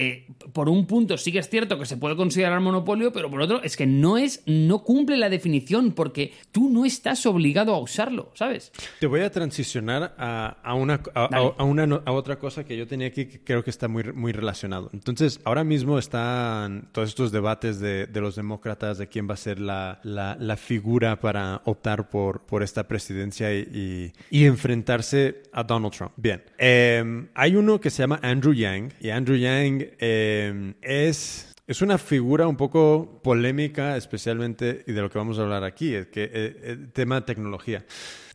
por 0.53 0.69
un 0.69 0.87
punto 0.87 1.17
sí 1.17 1.33
que 1.33 1.39
es 1.39 1.49
cierto 1.49 1.79
que 1.79 1.87
se 1.87 1.97
puede 1.97 2.17
considerar 2.17 2.61
monopolio, 2.61 3.13
pero 3.13 3.31
por 3.31 3.41
otro 3.41 3.63
es 3.63 3.77
que 3.77 3.87
no 3.87 4.19
es, 4.19 4.43
no 4.47 4.83
cumple 4.83 5.17
la 5.17 5.29
definición 5.29 5.93
porque 5.93 6.33
tú 6.51 6.69
no 6.71 6.85
estás 6.85 7.25
obligado 7.27 7.75
a 7.75 7.79
usarlo, 7.79 8.31
¿sabes? 8.35 8.73
Te 9.01 9.07
voy 9.07 9.21
a 9.21 9.31
transicionar 9.31 10.15
a, 10.19 10.75
una, 10.75 11.01
a, 11.15 11.65
una, 11.65 12.03
a 12.05 12.13
otra 12.13 12.39
cosa 12.39 12.65
que 12.65 12.77
yo 12.77 12.87
tenía 12.87 13.09
aquí 13.09 13.27
que 13.27 13.41
creo 13.41 13.65
que 13.65 13.71
está 13.71 13.89
muy, 13.89 14.05
muy 14.13 14.33
relacionado. 14.33 14.91
Entonces, 14.93 15.41
ahora 15.45 15.65
mismo 15.65 15.99
están 15.99 16.89
todos 16.93 17.09
estos 17.09 17.33
debates 17.33 17.81
de, 17.81 18.07
de 18.07 18.21
los 18.21 18.37
demócratas 18.37 18.72
de 18.77 19.09
quién 19.09 19.29
va 19.29 19.35
a 19.35 19.37
ser 19.37 19.61
la, 19.61 20.01
la, 20.03 20.57
figura 20.57 21.21
para 21.21 21.61
optar 21.65 22.09
por, 22.09 22.41
por 22.41 22.63
esta 22.63 22.89
presidencia 22.89 23.53
y, 23.55 24.13
y, 24.31 24.45
enfrentarse 24.45 25.43
a 25.53 25.63
Donald 25.63 25.95
Trump. 25.95 26.13
Bien, 26.17 26.43
em, 26.59 27.29
hay 27.35 27.57
uno 27.57 27.81
que 27.81 27.91
se 27.91 28.03
llama 28.03 28.19
Andrew 28.23 28.53
Yang 28.53 28.95
y 29.01 29.11
Andrew 29.11 29.37
Yang 29.37 29.89
em, 29.99 30.75
es... 30.81 31.49
Es 31.65 31.81
una 31.81 31.97
figura 31.97 32.49
un 32.49 32.57
poco 32.57 33.21
polémica, 33.23 33.97
especialmente, 33.97 34.85
y 34.87 34.93
de 34.93 35.01
lo 35.01 35.09
que 35.09 35.17
vamos 35.17 35.39
a 35.39 35.43
hablar 35.43 35.63
aquí, 35.63 35.95
es 35.95 36.09
que 36.09 36.29
eh, 36.31 36.57
el 36.65 36.93
tema 36.93 37.21
de 37.21 37.23
tecnología. 37.23 37.85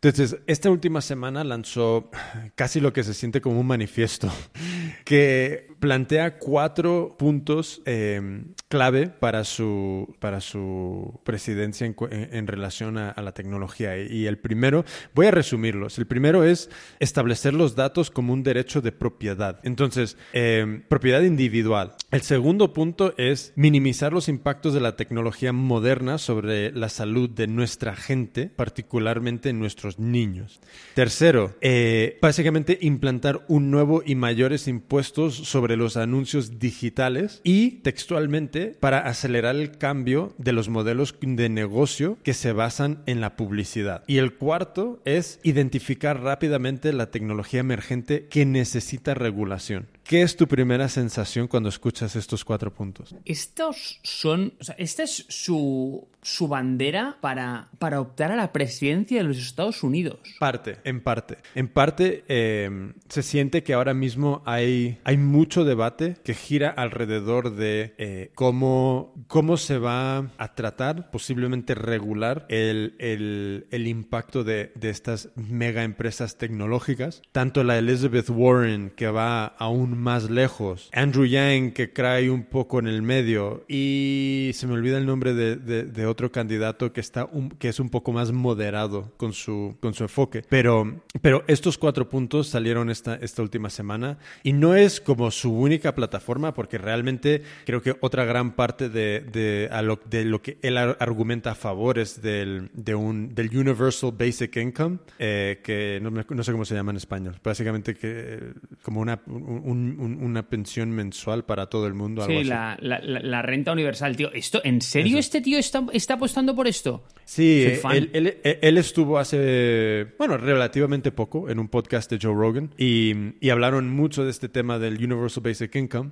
Entonces, 0.02 0.38
esta 0.46 0.70
última 0.70 1.02
semana 1.02 1.44
lanzó 1.44 2.12
casi 2.56 2.80
lo 2.80 2.94
que 2.94 3.04
se 3.04 3.16
siente 3.16 3.42
como 3.42 3.60
un 3.60 3.68
manifiesto 3.68 4.32
que 5.06 5.68
plantea 5.80 6.38
cuatro 6.38 7.16
puntos 7.18 7.82
eh, 7.86 8.44
clave 8.68 9.08
para 9.08 9.44
su, 9.44 10.16
para 10.20 10.42
su 10.42 11.20
presidencia 11.24 11.92
en, 12.12 12.48
relación 12.48 12.98
a, 12.98 13.14
la 13.22 13.32
tecnología. 13.32 13.98
Y 13.98 14.28
el 14.28 14.38
primero, 14.38 14.86
voy 15.14 15.28
a 15.28 15.32
resumirlos. 15.32 15.98
El 15.98 16.08
primero 16.08 16.44
es 16.44 16.70
establecer 17.00 17.54
los 17.54 17.76
datos 17.76 18.12
como 18.12 18.34
un 18.34 18.44
derecho 18.44 18.82
de 18.82 18.92
propiedad. 18.92 19.60
Entonces, 19.64 20.18
eh, 20.34 20.84
propiedad 20.88 21.22
individual. 21.22 21.96
El 22.12 22.22
segundo 22.22 22.74
punto 22.74 23.14
es 23.18 23.54
minimizar 23.56 24.14
los 24.14 24.30
impactos 24.30 24.74
de 24.74 24.82
la 24.82 24.96
tecnología 24.96 25.54
moderna 25.54 26.18
sobre 26.18 26.72
la 26.72 26.90
salud 26.90 27.30
de 27.30 27.48
nuestra 27.48 27.96
gente, 27.96 28.48
particularmente 28.48 29.50
en 29.50 29.60
niños. 29.98 30.60
Tercero, 30.94 31.56
eh, 31.62 32.18
básicamente 32.22 32.78
implantar 32.82 33.46
un 33.48 33.72
nuevo 33.72 34.04
y 34.06 34.16
mayores 34.16 34.68
impuestos 34.68 35.36
sobre 35.36 35.78
los 35.78 35.98
anuncios 35.98 36.60
digitales 36.60 37.42
y 37.44 37.72
textualmente 37.82 38.76
para 38.80 39.00
acelerar 39.00 39.56
el 39.56 39.78
cambio 39.78 40.34
de 40.38 40.54
los 40.54 40.70
modelos 40.70 41.16
de 41.22 41.50
negocio 41.50 42.18
que 42.24 42.34
se 42.34 42.52
basan 42.52 43.04
en 43.06 43.22
la 43.22 43.36
publicidad. 43.36 44.04
Y 44.08 44.18
el 44.18 44.36
cuarto 44.36 45.00
es 45.06 45.40
identificar 45.44 46.22
rápidamente 46.22 46.94
la 46.94 47.12
tecnología 47.12 47.60
emergente 47.60 48.28
que 48.30 48.46
necesita 48.46 49.14
regulación. 49.14 49.88
¿Qué 50.04 50.22
es 50.22 50.38
tu 50.38 50.48
primera 50.48 50.88
sensación 50.88 51.48
cuando 51.48 51.68
escuchas 51.68 52.16
estos 52.16 52.46
cuatro 52.46 52.74
puntos? 52.74 53.14
Estos 53.26 54.00
son, 54.04 54.54
o 54.60 54.64
sea, 54.64 54.76
esta 54.78 55.04
es 55.04 55.26
su, 55.28 56.08
su 56.28 56.48
bandera 56.48 57.18
para, 57.22 57.70
para 57.80 58.02
optar 58.02 58.32
a 58.32 58.36
la 58.36 58.52
presidencia 58.52 59.20
de 59.20 59.24
los 59.24 59.38
Estados 59.38 59.82
Unidos. 59.82 60.20
Parte, 60.40 60.78
en 60.84 61.00
parte. 61.02 61.38
En 61.56 61.70
parte 61.70 62.26
eh, 62.28 62.92
se 63.08 63.24
siente 63.24 63.64
que 63.64 63.74
ahora 63.74 63.94
mismo 63.94 64.42
hay, 64.46 65.00
hay 65.06 65.18
mucho 65.18 65.64
debate 65.64 66.18
que 66.26 66.34
gira 66.34 66.70
alrededor 66.70 67.56
de 67.56 67.94
eh, 67.98 68.32
cómo, 68.36 69.14
cómo 69.28 69.56
se 69.56 69.78
va 69.78 70.30
a 70.38 70.56
tratar, 70.56 71.12
posiblemente 71.12 71.76
regular, 71.76 72.46
el, 72.50 72.96
el, 73.00 73.68
el 73.72 73.88
impacto 73.88 74.44
de, 74.44 74.72
de 74.76 74.90
estas 74.90 75.30
mega 75.36 75.84
empresas 75.84 76.38
tecnológicas. 76.38 77.22
Tanto 77.32 77.64
la 77.64 77.78
Elizabeth 77.78 78.30
Warren, 78.30 78.92
que 78.96 79.08
va 79.08 79.46
aún 79.46 79.98
más 79.98 80.30
lejos. 80.30 80.90
Andrew 80.92 81.26
Yang, 81.26 81.72
que 81.72 81.94
cae 81.94 82.30
un 82.30 82.44
poco 82.44 82.80
en 82.80 82.88
el 82.88 83.02
medio. 83.02 83.64
Y 83.70 84.52
se 84.54 84.68
me 84.68 84.74
olvida 84.74 84.98
el 84.98 85.06
nombre 85.06 85.34
de, 85.34 85.56
de, 85.56 86.06
otro 86.08 86.17
candidato 86.32 86.92
que, 86.92 87.02
está 87.02 87.30
que 87.60 87.70
es 87.70 87.80
un 87.80 87.90
poco 87.90 88.12
más 88.12 88.32
moderado 88.32 89.14
con 89.18 89.34
su, 89.34 89.78
con 89.80 89.94
su 89.94 90.04
enfoque. 90.04 90.44
Pero, 90.50 91.02
pero 91.22 91.44
estos 91.48 91.78
cuatro 91.78 92.10
puntos 92.10 92.48
salieron 92.48 92.90
esta, 92.90 93.16
esta 93.16 93.42
última 93.42 93.70
semana. 93.70 94.18
Y 94.44 94.54
no 94.54 94.76
es 94.76 95.00
como 95.00 95.32
su 95.32 95.54
única 95.54 95.96
plataforma, 95.96 96.54
porque 96.54 96.78
realmente 96.78 97.44
creo 97.66 97.82
que 97.82 97.96
otra 98.02 98.26
gran 98.26 98.56
parte 98.56 98.90
de, 98.90 99.22
de, 99.22 99.70
lo, 99.84 100.00
de 100.10 100.26
lo, 100.26 100.42
que 100.42 100.58
él 100.62 100.78
argumenta 100.78 101.52
a 101.52 101.56
favor 101.56 102.00
es 102.00 102.22
del, 102.22 102.70
de 102.74 102.96
un, 102.96 103.34
del 103.34 103.56
Universal 103.56 104.12
Basic 104.18 104.56
Income, 104.58 105.00
eh, 105.20 105.62
que 105.64 106.00
no, 106.02 106.10
no, 106.10 106.44
sé 106.44 106.52
cómo 106.52 106.66
se 106.66 106.76
llama 106.76 106.92
en 106.92 106.98
español. 106.98 107.40
Básicamente 107.44 107.96
que 107.96 108.54
como 108.82 109.02
una, 109.02 109.22
una 109.28 110.50
pensión 110.50 110.92
mensual 110.92 111.46
para 111.46 111.68
todo 111.68 111.88
el 111.88 111.94
mundo. 111.94 112.26
Sí, 112.26 112.44
la, 112.44 112.78
la, 112.82 113.42
renta 113.42 113.72
universal, 113.72 114.16
tío. 114.16 114.32
¿Esto, 114.34 114.62
¿En 114.64 114.82
serio 114.82 115.18
este 115.18 115.42
tío 115.42 115.58
está, 115.58 115.86
está 116.08 116.14
apostando 116.14 116.56
por 116.56 116.68
esto? 116.68 117.04
Sí, 117.26 117.66
él, 117.92 118.10
él, 118.14 118.38
él, 118.42 118.78
estuvo 118.78 119.20
hace, 119.20 120.08
bueno, 120.18 120.38
relativamente 120.38 121.12
poco 121.12 121.50
en 121.50 121.60
un 121.60 121.68
podcast 121.68 122.10
de 122.10 122.18
Joe 122.22 122.34
Rogan 122.34 122.74
y, 122.78 123.36
y 123.42 123.50
hablaron 123.50 123.90
mucho 123.90 124.24
de 124.24 124.32
este 124.32 124.48
tema 124.48 124.80
del 124.80 125.04
Universal 125.04 125.44
Basic 125.44 125.76
Income. 125.76 126.12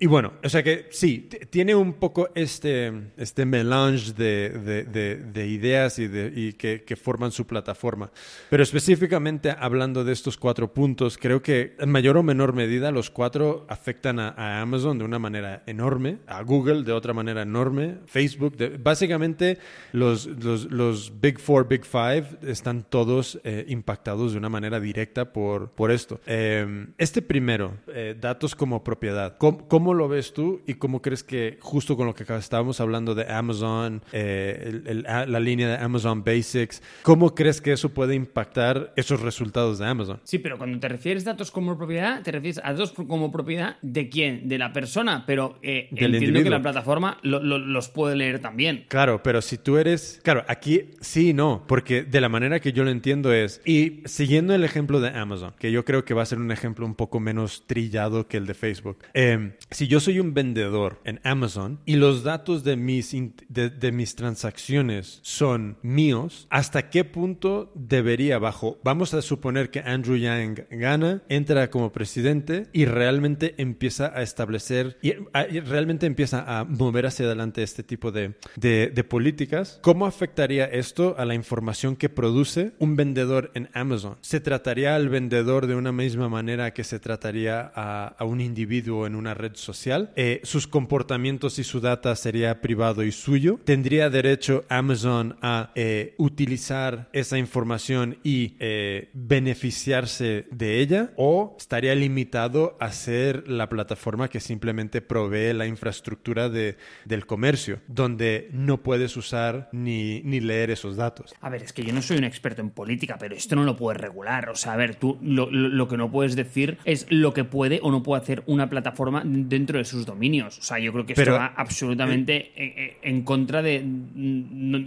y 0.00 0.06
bueno, 0.06 0.32
o 0.42 0.48
sea 0.48 0.62
que 0.62 0.86
sí, 0.90 1.28
tiene 1.50 1.74
un 1.74 1.92
poco 1.92 2.30
este, 2.34 3.10
este 3.18 3.44
melange 3.44 4.14
de, 4.14 4.48
de, 4.48 5.16
de, 5.16 5.46
ideas 5.46 5.98
y, 5.98 6.08
de, 6.08 6.32
y 6.34 6.54
que, 6.54 6.82
que, 6.84 6.96
forman 6.96 7.30
su 7.30 7.46
plataforma. 7.46 8.10
Pero 8.48 8.62
específicamente 8.62 9.54
hablando 9.58 10.04
de 10.04 10.14
estos 10.14 10.38
cuatro 10.38 10.72
puntos, 10.72 11.18
creo 11.18 11.42
que 11.42 11.76
en 11.78 11.90
mayor 11.90 12.16
o 12.16 12.22
menor 12.22 12.54
medida 12.54 12.90
los 12.90 13.10
cuatro 13.10 13.66
afectan 13.68 14.18
a, 14.20 14.62
Amazon 14.62 14.96
de 14.96 15.04
una 15.04 15.18
manera 15.18 15.62
enorme, 15.66 16.20
a 16.26 16.42
Google 16.42 16.84
de 16.84 16.92
otra 16.92 17.12
manera 17.12 17.42
enorme, 17.42 17.98
Facebook, 18.06 18.56
básicamente 18.78 19.58
los, 19.92 20.26
los, 20.26 20.70
los, 20.70 21.20
Big 21.20 21.38
Four, 21.38 21.68
Big 21.68 21.84
Five 21.84 22.26
están 22.42 22.82
todos 22.82 23.40
eh, 23.44 23.64
impactados 23.68 24.32
de 24.32 24.38
una 24.38 24.48
manera 24.48 24.80
directa 24.80 25.32
por, 25.32 25.70
por 25.70 25.90
esto. 25.90 26.20
Em, 26.26 26.88
este 26.98 27.22
primero, 27.22 27.74
eh, 27.88 28.16
datos 28.18 28.54
como 28.54 28.82
propiedad, 28.82 29.36
¿Cómo, 29.38 29.68
¿cómo, 29.68 29.94
lo 29.94 30.08
ves 30.08 30.32
tú 30.32 30.62
y 30.66 30.74
cómo 30.74 31.02
crees 31.02 31.22
que 31.22 31.58
justo 31.60 31.96
con 31.96 32.06
lo 32.06 32.14
que 32.14 32.24
estábamos 32.34 32.80
hablando 32.80 33.14
de 33.14 33.30
Amazon, 33.30 34.02
eh, 34.12 35.04
la 35.04 35.40
línea 35.40 35.68
de 35.68 35.76
Amazon 35.76 36.24
Basics, 36.24 36.82
¿cómo 37.02 37.34
crees 37.34 37.60
que 37.60 37.72
eso 37.72 37.90
puede 37.90 38.14
impactar 38.14 38.92
esos 38.96 39.20
resultados 39.20 39.78
de 39.78 39.86
Amazon? 39.86 40.20
Sí, 40.24 40.38
pero 40.38 40.58
cuando 40.58 40.78
te 40.78 40.88
refieres 40.88 41.26
a 41.26 41.30
datos 41.30 41.50
como 41.50 41.76
propiedad, 41.76 42.22
te 42.22 42.32
refieres 42.32 42.60
a 42.62 42.72
datos 42.72 42.92
como 42.92 43.30
propiedad 43.30 43.76
de 43.82 44.08
quién, 44.08 44.48
de 44.48 44.58
la 44.58 44.72
persona, 44.72 45.24
pero 45.26 45.58
eh, 45.62 45.88
entiendo 45.94 46.42
que 46.42 46.50
la 46.50 46.62
plataforma 46.62 47.18
los 47.22 47.88
puede 47.88 48.16
leer 48.16 48.40
también. 48.40 48.65
Claro, 48.88 49.22
pero 49.22 49.42
si 49.42 49.58
tú 49.58 49.78
eres, 49.78 50.20
claro, 50.22 50.44
aquí 50.48 50.90
sí 51.00 51.30
y 51.30 51.32
no, 51.32 51.64
porque 51.66 52.02
de 52.02 52.20
la 52.20 52.28
manera 52.28 52.60
que 52.60 52.72
yo 52.72 52.84
lo 52.84 52.90
entiendo 52.90 53.32
es, 53.32 53.60
y 53.64 54.02
siguiendo 54.04 54.54
el 54.54 54.64
ejemplo 54.64 55.00
de 55.00 55.10
Amazon, 55.10 55.54
que 55.58 55.72
yo 55.72 55.84
creo 55.84 56.04
que 56.04 56.14
va 56.14 56.22
a 56.22 56.26
ser 56.26 56.38
un 56.38 56.50
ejemplo 56.50 56.86
un 56.86 56.94
poco 56.94 57.20
menos 57.20 57.64
trillado 57.66 58.28
que 58.28 58.36
el 58.36 58.46
de 58.46 58.54
Facebook, 58.54 58.98
em, 59.14 59.52
si 59.70 59.86
yo 59.86 60.00
soy 60.00 60.20
un 60.20 60.34
vendedor 60.34 61.00
en 61.04 61.20
Amazon 61.24 61.80
y 61.86 61.96
los 61.96 62.22
datos 62.22 62.64
de 62.64 62.76
mis, 62.76 63.14
de 63.48 63.92
mis 63.92 64.14
transacciones 64.14 65.20
son 65.22 65.78
míos, 65.82 66.46
¿hasta 66.50 66.90
qué 66.90 67.04
punto 67.04 67.72
debería 67.74 68.38
bajo, 68.38 68.78
vamos 68.82 69.14
a 69.14 69.22
suponer 69.22 69.70
que 69.70 69.80
Andrew 69.80 70.16
Yang 70.16 70.66
gana, 70.70 71.22
entra 71.28 71.70
como 71.70 71.92
presidente 71.92 72.66
y 72.72 72.84
realmente 72.84 73.54
empieza 73.58 74.12
a 74.14 74.22
establecer 74.22 74.98
y, 75.02 75.12
realmente 75.60 76.06
empieza 76.06 76.44
a 76.58 76.64
mover 76.64 77.06
hacia 77.06 77.26
adelante 77.26 77.62
este 77.62 77.82
tipo 77.82 78.12
de, 78.12 78.34
de, 78.56 79.04
políticas, 79.04 79.78
¿cómo 79.82 80.06
afectaría 80.06 80.64
esto 80.64 81.14
a 81.18 81.24
la 81.24 81.34
información 81.34 81.96
que 81.96 82.08
produce 82.08 82.72
un 82.78 82.96
vendedor 82.96 83.50
en 83.54 83.68
Amazon? 83.72 84.16
¿Se 84.20 84.40
trataría 84.40 84.96
al 84.96 85.08
vendedor 85.08 85.66
de 85.66 85.76
una 85.76 85.92
misma 85.92 86.28
manera 86.28 86.72
que 86.72 86.84
se 86.84 86.98
trataría 86.98 87.70
a, 87.74 88.08
a 88.18 88.24
un 88.24 88.40
individuo 88.40 89.06
en 89.06 89.14
una 89.14 89.34
red 89.34 89.54
social? 89.54 90.12
Eh, 90.16 90.40
¿Sus 90.42 90.66
comportamientos 90.66 91.58
y 91.58 91.64
su 91.64 91.80
data 91.80 92.14
sería 92.16 92.60
privado 92.60 93.02
y 93.02 93.12
suyo? 93.12 93.60
¿Tendría 93.64 94.10
derecho 94.10 94.64
Amazon 94.68 95.36
a 95.42 95.70
eh, 95.74 96.14
utilizar 96.18 97.08
esa 97.12 97.38
información 97.38 98.18
y 98.22 98.56
eh, 98.58 99.10
beneficiarse 99.12 100.46
de 100.50 100.80
ella? 100.80 101.12
¿O 101.16 101.56
estaría 101.58 101.94
limitado 101.94 102.76
a 102.80 102.90
ser 102.92 103.48
la 103.48 103.68
plataforma 103.68 104.28
que 104.28 104.40
simplemente 104.40 105.02
provee 105.02 105.52
la 105.52 105.66
infraestructura 105.66 106.48
de, 106.48 106.76
del 107.04 107.26
comercio, 107.26 107.80
donde 107.86 108.45
no 108.52 108.82
puedes 108.82 109.16
usar 109.16 109.68
ni, 109.72 110.20
ni 110.22 110.40
leer 110.40 110.70
esos 110.70 110.96
datos. 110.96 111.34
A 111.40 111.50
ver, 111.50 111.62
es 111.62 111.72
que 111.72 111.82
yo 111.82 111.92
no 111.92 112.02
soy 112.02 112.18
un 112.18 112.24
experto 112.24 112.60
en 112.60 112.70
política, 112.70 113.16
pero 113.18 113.34
esto 113.34 113.56
no 113.56 113.64
lo 113.64 113.76
puedes 113.76 114.00
regular. 114.00 114.48
O 114.48 114.56
sea, 114.56 114.72
a 114.72 114.76
ver, 114.76 114.94
tú 114.96 115.18
lo, 115.22 115.50
lo, 115.50 115.88
que 115.88 115.96
no 115.96 116.10
puedes 116.10 116.36
decir 116.36 116.78
es 116.84 117.06
lo 117.10 117.32
que 117.32 117.44
puede 117.44 117.80
o 117.82 117.90
no 117.90 118.02
puede 118.02 118.22
hacer 118.22 118.42
una 118.46 118.68
plataforma 118.68 119.22
dentro 119.24 119.78
de 119.78 119.84
sus 119.84 120.06
dominios. 120.06 120.58
O 120.58 120.62
sea, 120.62 120.78
yo 120.78 120.92
creo 120.92 121.06
que 121.06 121.14
esto 121.14 121.32
va 121.32 121.54
absolutamente 121.56 122.52
eh, 122.56 122.96
en, 123.02 123.22
contra 123.22 123.62
de... 123.62 123.84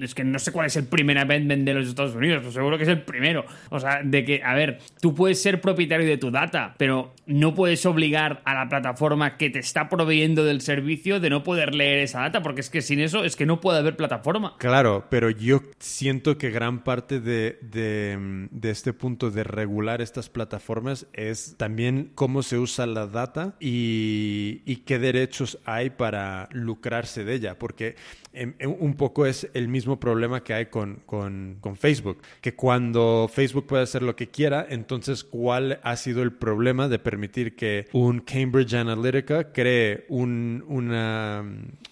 es 0.02 0.16
que 0.16 0.24
no 0.24 0.40
sé 0.40 0.52
cuál 0.52 0.68
es 0.68 0.76
el 0.76 0.86
primer 0.86 1.18
amendment 1.18 1.66
de 1.66 1.74
los 1.74 1.88
Estados 1.88 2.16
Unidos, 2.16 2.40
pero 2.42 2.52
seguro 2.52 2.78
que 2.78 2.84
es 2.84 2.90
el 2.90 3.02
primero. 3.02 3.46
O 3.70 3.80
sea, 3.80 4.02
de 4.04 4.26
que, 4.26 4.42
a 4.44 4.54
ver, 4.54 4.80
tú 5.02 5.16
puedes 5.16 5.42
ser 5.42 5.62
propietario 5.62 6.08
de 6.08 6.18
tu 6.18 6.32
data, 6.32 6.76
pero 6.78 7.14
no 7.26 7.56
puedes 7.56 7.86
obligar 7.86 8.42
a 8.46 8.54
la 8.54 8.70
plataforma 8.70 9.38
que 9.38 9.50
te 9.50 9.60
está 9.60 9.90
proveyendo 9.90 10.44
del 10.44 10.62
servicio 10.62 11.20
de 11.20 11.30
no 11.30 11.44
poder 11.44 11.76
leer 11.76 12.00
esa 12.00 12.22
data, 12.22 12.42
porque 12.42 12.62
es 12.62 12.70
que 12.70 12.82
sin 12.82 13.00
eso 13.00 13.24
es 13.24 13.36
que 13.36 13.46
no 13.50 13.60
puede 13.60 13.80
haber 13.80 13.98
plataforma. 13.98 14.56
Claro, 14.60 15.08
pero 15.10 15.32
yo 15.32 15.64
siento 15.80 16.38
que 16.38 16.52
gran 16.52 16.84
parte 16.84 17.20
de, 17.20 17.58
de, 17.64 18.70
este 18.70 18.94
punto 18.94 19.32
de 19.32 19.44
regular 19.44 20.04
estas 20.04 20.30
plataformas 20.30 21.08
es 21.14 21.56
también 21.58 22.12
cómo 22.14 22.44
se 22.44 22.60
usa 22.60 22.86
la 22.86 23.08
data 23.08 23.56
y 23.60 24.76
qué 24.86 25.00
derechos 25.00 25.58
hay 25.66 25.90
para 25.90 26.48
lucrarse 26.52 27.24
de 27.24 27.34
ella, 27.34 27.58
porque 27.58 27.96
un 28.34 28.94
poco 28.94 29.26
es 29.26 29.50
el 29.54 29.68
mismo 29.68 30.00
problema 30.00 30.44
que 30.44 30.54
hay 30.54 30.66
con, 30.68 31.02
con, 31.06 31.58
Facebook, 31.78 32.22
que 32.42 32.54
cuando 32.54 33.30
Facebook 33.32 33.66
puede 33.66 33.84
hacer 33.84 34.04
lo 34.04 34.16
que 34.16 34.28
quiera, 34.28 34.66
entonces 34.70 35.24
¿cuál 35.24 35.80
ha 35.84 35.96
sido 35.96 36.22
el 36.22 36.34
problema 36.34 36.88
de 36.88 37.00
permitir 37.00 37.56
que 37.56 37.88
un 37.92 38.20
Cambridge 38.20 38.74
Analytica 38.74 39.52
cree 39.52 40.06
un, 40.10 40.64
una, 40.68 41.44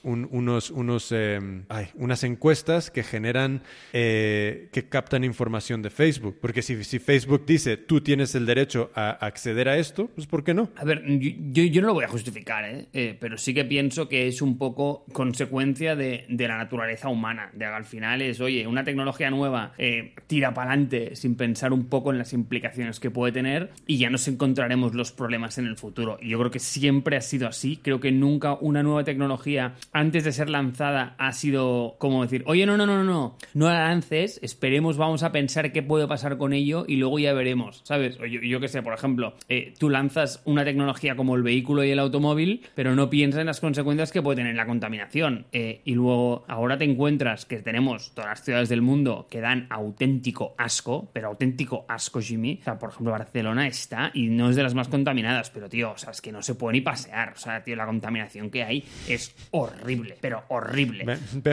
unos, 0.04 0.70
unos, 0.70 1.12
em, 1.12 1.64
unas 1.96 2.24
encuestas 2.24 2.92
que 2.92 3.04
generan, 3.04 3.64
eh, 3.94 4.70
que 4.72 4.88
captan 4.88 5.24
información 5.24 5.82
de 5.82 5.90
Facebook? 5.90 6.38
Porque 6.40 6.62
si, 6.62 6.84
si, 6.84 7.00
Facebook 7.00 7.46
dice, 7.46 7.78
tú 7.78 8.02
tienes 8.02 8.36
el 8.36 8.46
derecho 8.46 8.92
a 8.94 9.12
acceder 9.12 9.70
a 9.70 9.78
esto, 9.78 10.10
pues 10.14 10.28
¿por 10.28 10.44
qué 10.44 10.54
no? 10.54 10.70
A 10.76 10.86
ver, 10.86 11.04
yo, 11.08 11.64
yo 11.64 11.82
no 11.82 11.88
lo 11.88 11.94
voy 11.94 12.06
a 12.06 12.10
justificar, 12.10 12.66
¿eh? 12.66 12.88
Eh, 12.94 13.18
pero 13.20 13.38
sí 13.38 13.54
que 13.54 13.66
pienso 13.66 14.08
que 14.08 14.28
es 14.28 14.42
un 14.42 14.58
poco 14.58 15.06
consecuencia 15.14 15.96
de 15.96 16.27
de 16.30 16.48
la 16.48 16.58
naturaleza 16.58 17.10
humana. 17.10 17.50
De 17.54 17.66
al 17.66 17.86
final 17.86 18.22
es, 18.22 18.40
oye, 18.40 18.66
una 18.68 18.84
tecnología 18.84 19.30
nueva 19.30 19.74
eh, 19.78 20.14
tira 20.28 20.54
para 20.54 20.72
adelante 20.72 21.16
sin 21.16 21.36
pensar 21.36 21.74
un 21.74 21.86
poco 21.86 22.12
en 22.12 22.18
las 22.18 22.34
implicaciones 22.34 23.00
que 23.00 23.12
puede 23.12 23.32
tener 23.32 23.72
y 23.86 23.98
ya 23.98 24.10
nos 24.10 24.28
encontraremos 24.28 24.94
los 24.94 25.12
problemas 25.12 25.58
en 25.58 25.68
el 25.68 25.78
futuro. 25.78 26.18
Y 26.22 26.30
yo 26.30 26.40
creo 26.40 26.52
que 26.52 26.60
siempre 26.60 27.18
ha 27.18 27.22
sido 27.22 27.48
así. 27.48 27.78
Creo 27.78 28.00
que 28.00 28.12
nunca 28.12 28.54
una 28.54 28.84
nueva 28.84 29.04
tecnología 29.04 29.76
antes 29.92 30.24
de 30.24 30.32
ser 30.32 30.50
lanzada 30.50 31.16
ha 31.18 31.32
sido 31.34 31.96
como 32.00 32.24
decir, 32.24 32.44
oye, 32.46 32.66
no, 32.66 32.78
no, 32.78 32.86
no, 32.86 33.04
no, 33.04 33.36
no, 33.54 33.68
la 33.68 33.88
lances, 33.88 34.40
esperemos, 34.42 34.98
vamos 34.98 35.24
a 35.24 35.32
pensar 35.32 35.72
qué 35.72 35.84
puede 35.84 36.08
pasar 36.08 36.38
con 36.38 36.54
ello 36.54 36.86
y 36.88 36.96
luego 36.96 37.20
ya 37.20 37.34
veremos, 37.34 37.82
¿sabes? 37.84 38.18
Yo, 38.18 38.42
yo 38.42 38.60
qué 38.60 38.68
sé, 38.68 38.82
por 38.82 38.94
ejemplo, 38.94 39.36
eh, 39.50 39.74
tú 39.78 39.90
lanzas 39.90 40.42
una 40.46 40.64
tecnología 40.64 41.16
como 41.16 41.36
el 41.36 41.44
vehículo 41.44 41.84
y 41.84 41.92
el 41.92 42.00
automóvil, 42.00 42.62
pero 42.76 42.96
no 42.96 43.10
piensas 43.10 43.42
en 43.42 43.48
las 43.48 43.60
consecuencias 43.60 44.12
que 44.12 44.22
puede 44.22 44.38
tener 44.38 44.56
la 44.56 44.66
contaminación. 44.66 45.46
Eh, 45.52 45.82
y 45.86 45.94
luego 45.94 46.17
ahora 46.48 46.78
te 46.78 46.86
encuentras 46.86 47.46
que 47.46 47.58
tenemos 47.58 48.12
todas 48.14 48.30
las 48.32 48.44
ciudades 48.44 48.70
del 48.70 48.82
mundo 48.82 49.28
que 49.30 49.42
dan 49.42 49.68
auténtico 49.70 50.56
asco, 50.58 51.10
pero 51.14 51.28
auténtico 51.28 51.86
asco, 51.88 52.22
Jimmy. 52.22 52.60
O 52.62 52.64
sea, 52.64 52.80
por 52.80 52.90
ejemplo, 52.90 53.12
Barcelona 53.12 53.68
está 53.68 54.12
y 54.14 54.28
no 54.28 54.50
es 54.50 54.56
de 54.56 54.64
las 54.64 54.74
más 54.74 54.88
contaminadas, 54.88 55.50
pero 55.50 55.70
tío, 55.70 55.92
o 55.92 55.98
sea, 55.98 56.12
es 56.12 56.22
que 56.22 56.32
no 56.32 56.42
se 56.42 56.56
puede 56.56 56.74
ni 56.74 56.82
pasear. 56.82 57.34
O 57.36 57.38
sea, 57.38 57.64
tío, 57.64 57.76
la 57.76 57.86
contaminación 57.86 58.50
que 58.50 58.64
hay 58.64 58.84
es 59.08 59.36
horrible, 59.52 60.18
pero 60.20 60.44
horrible. 60.50 61.06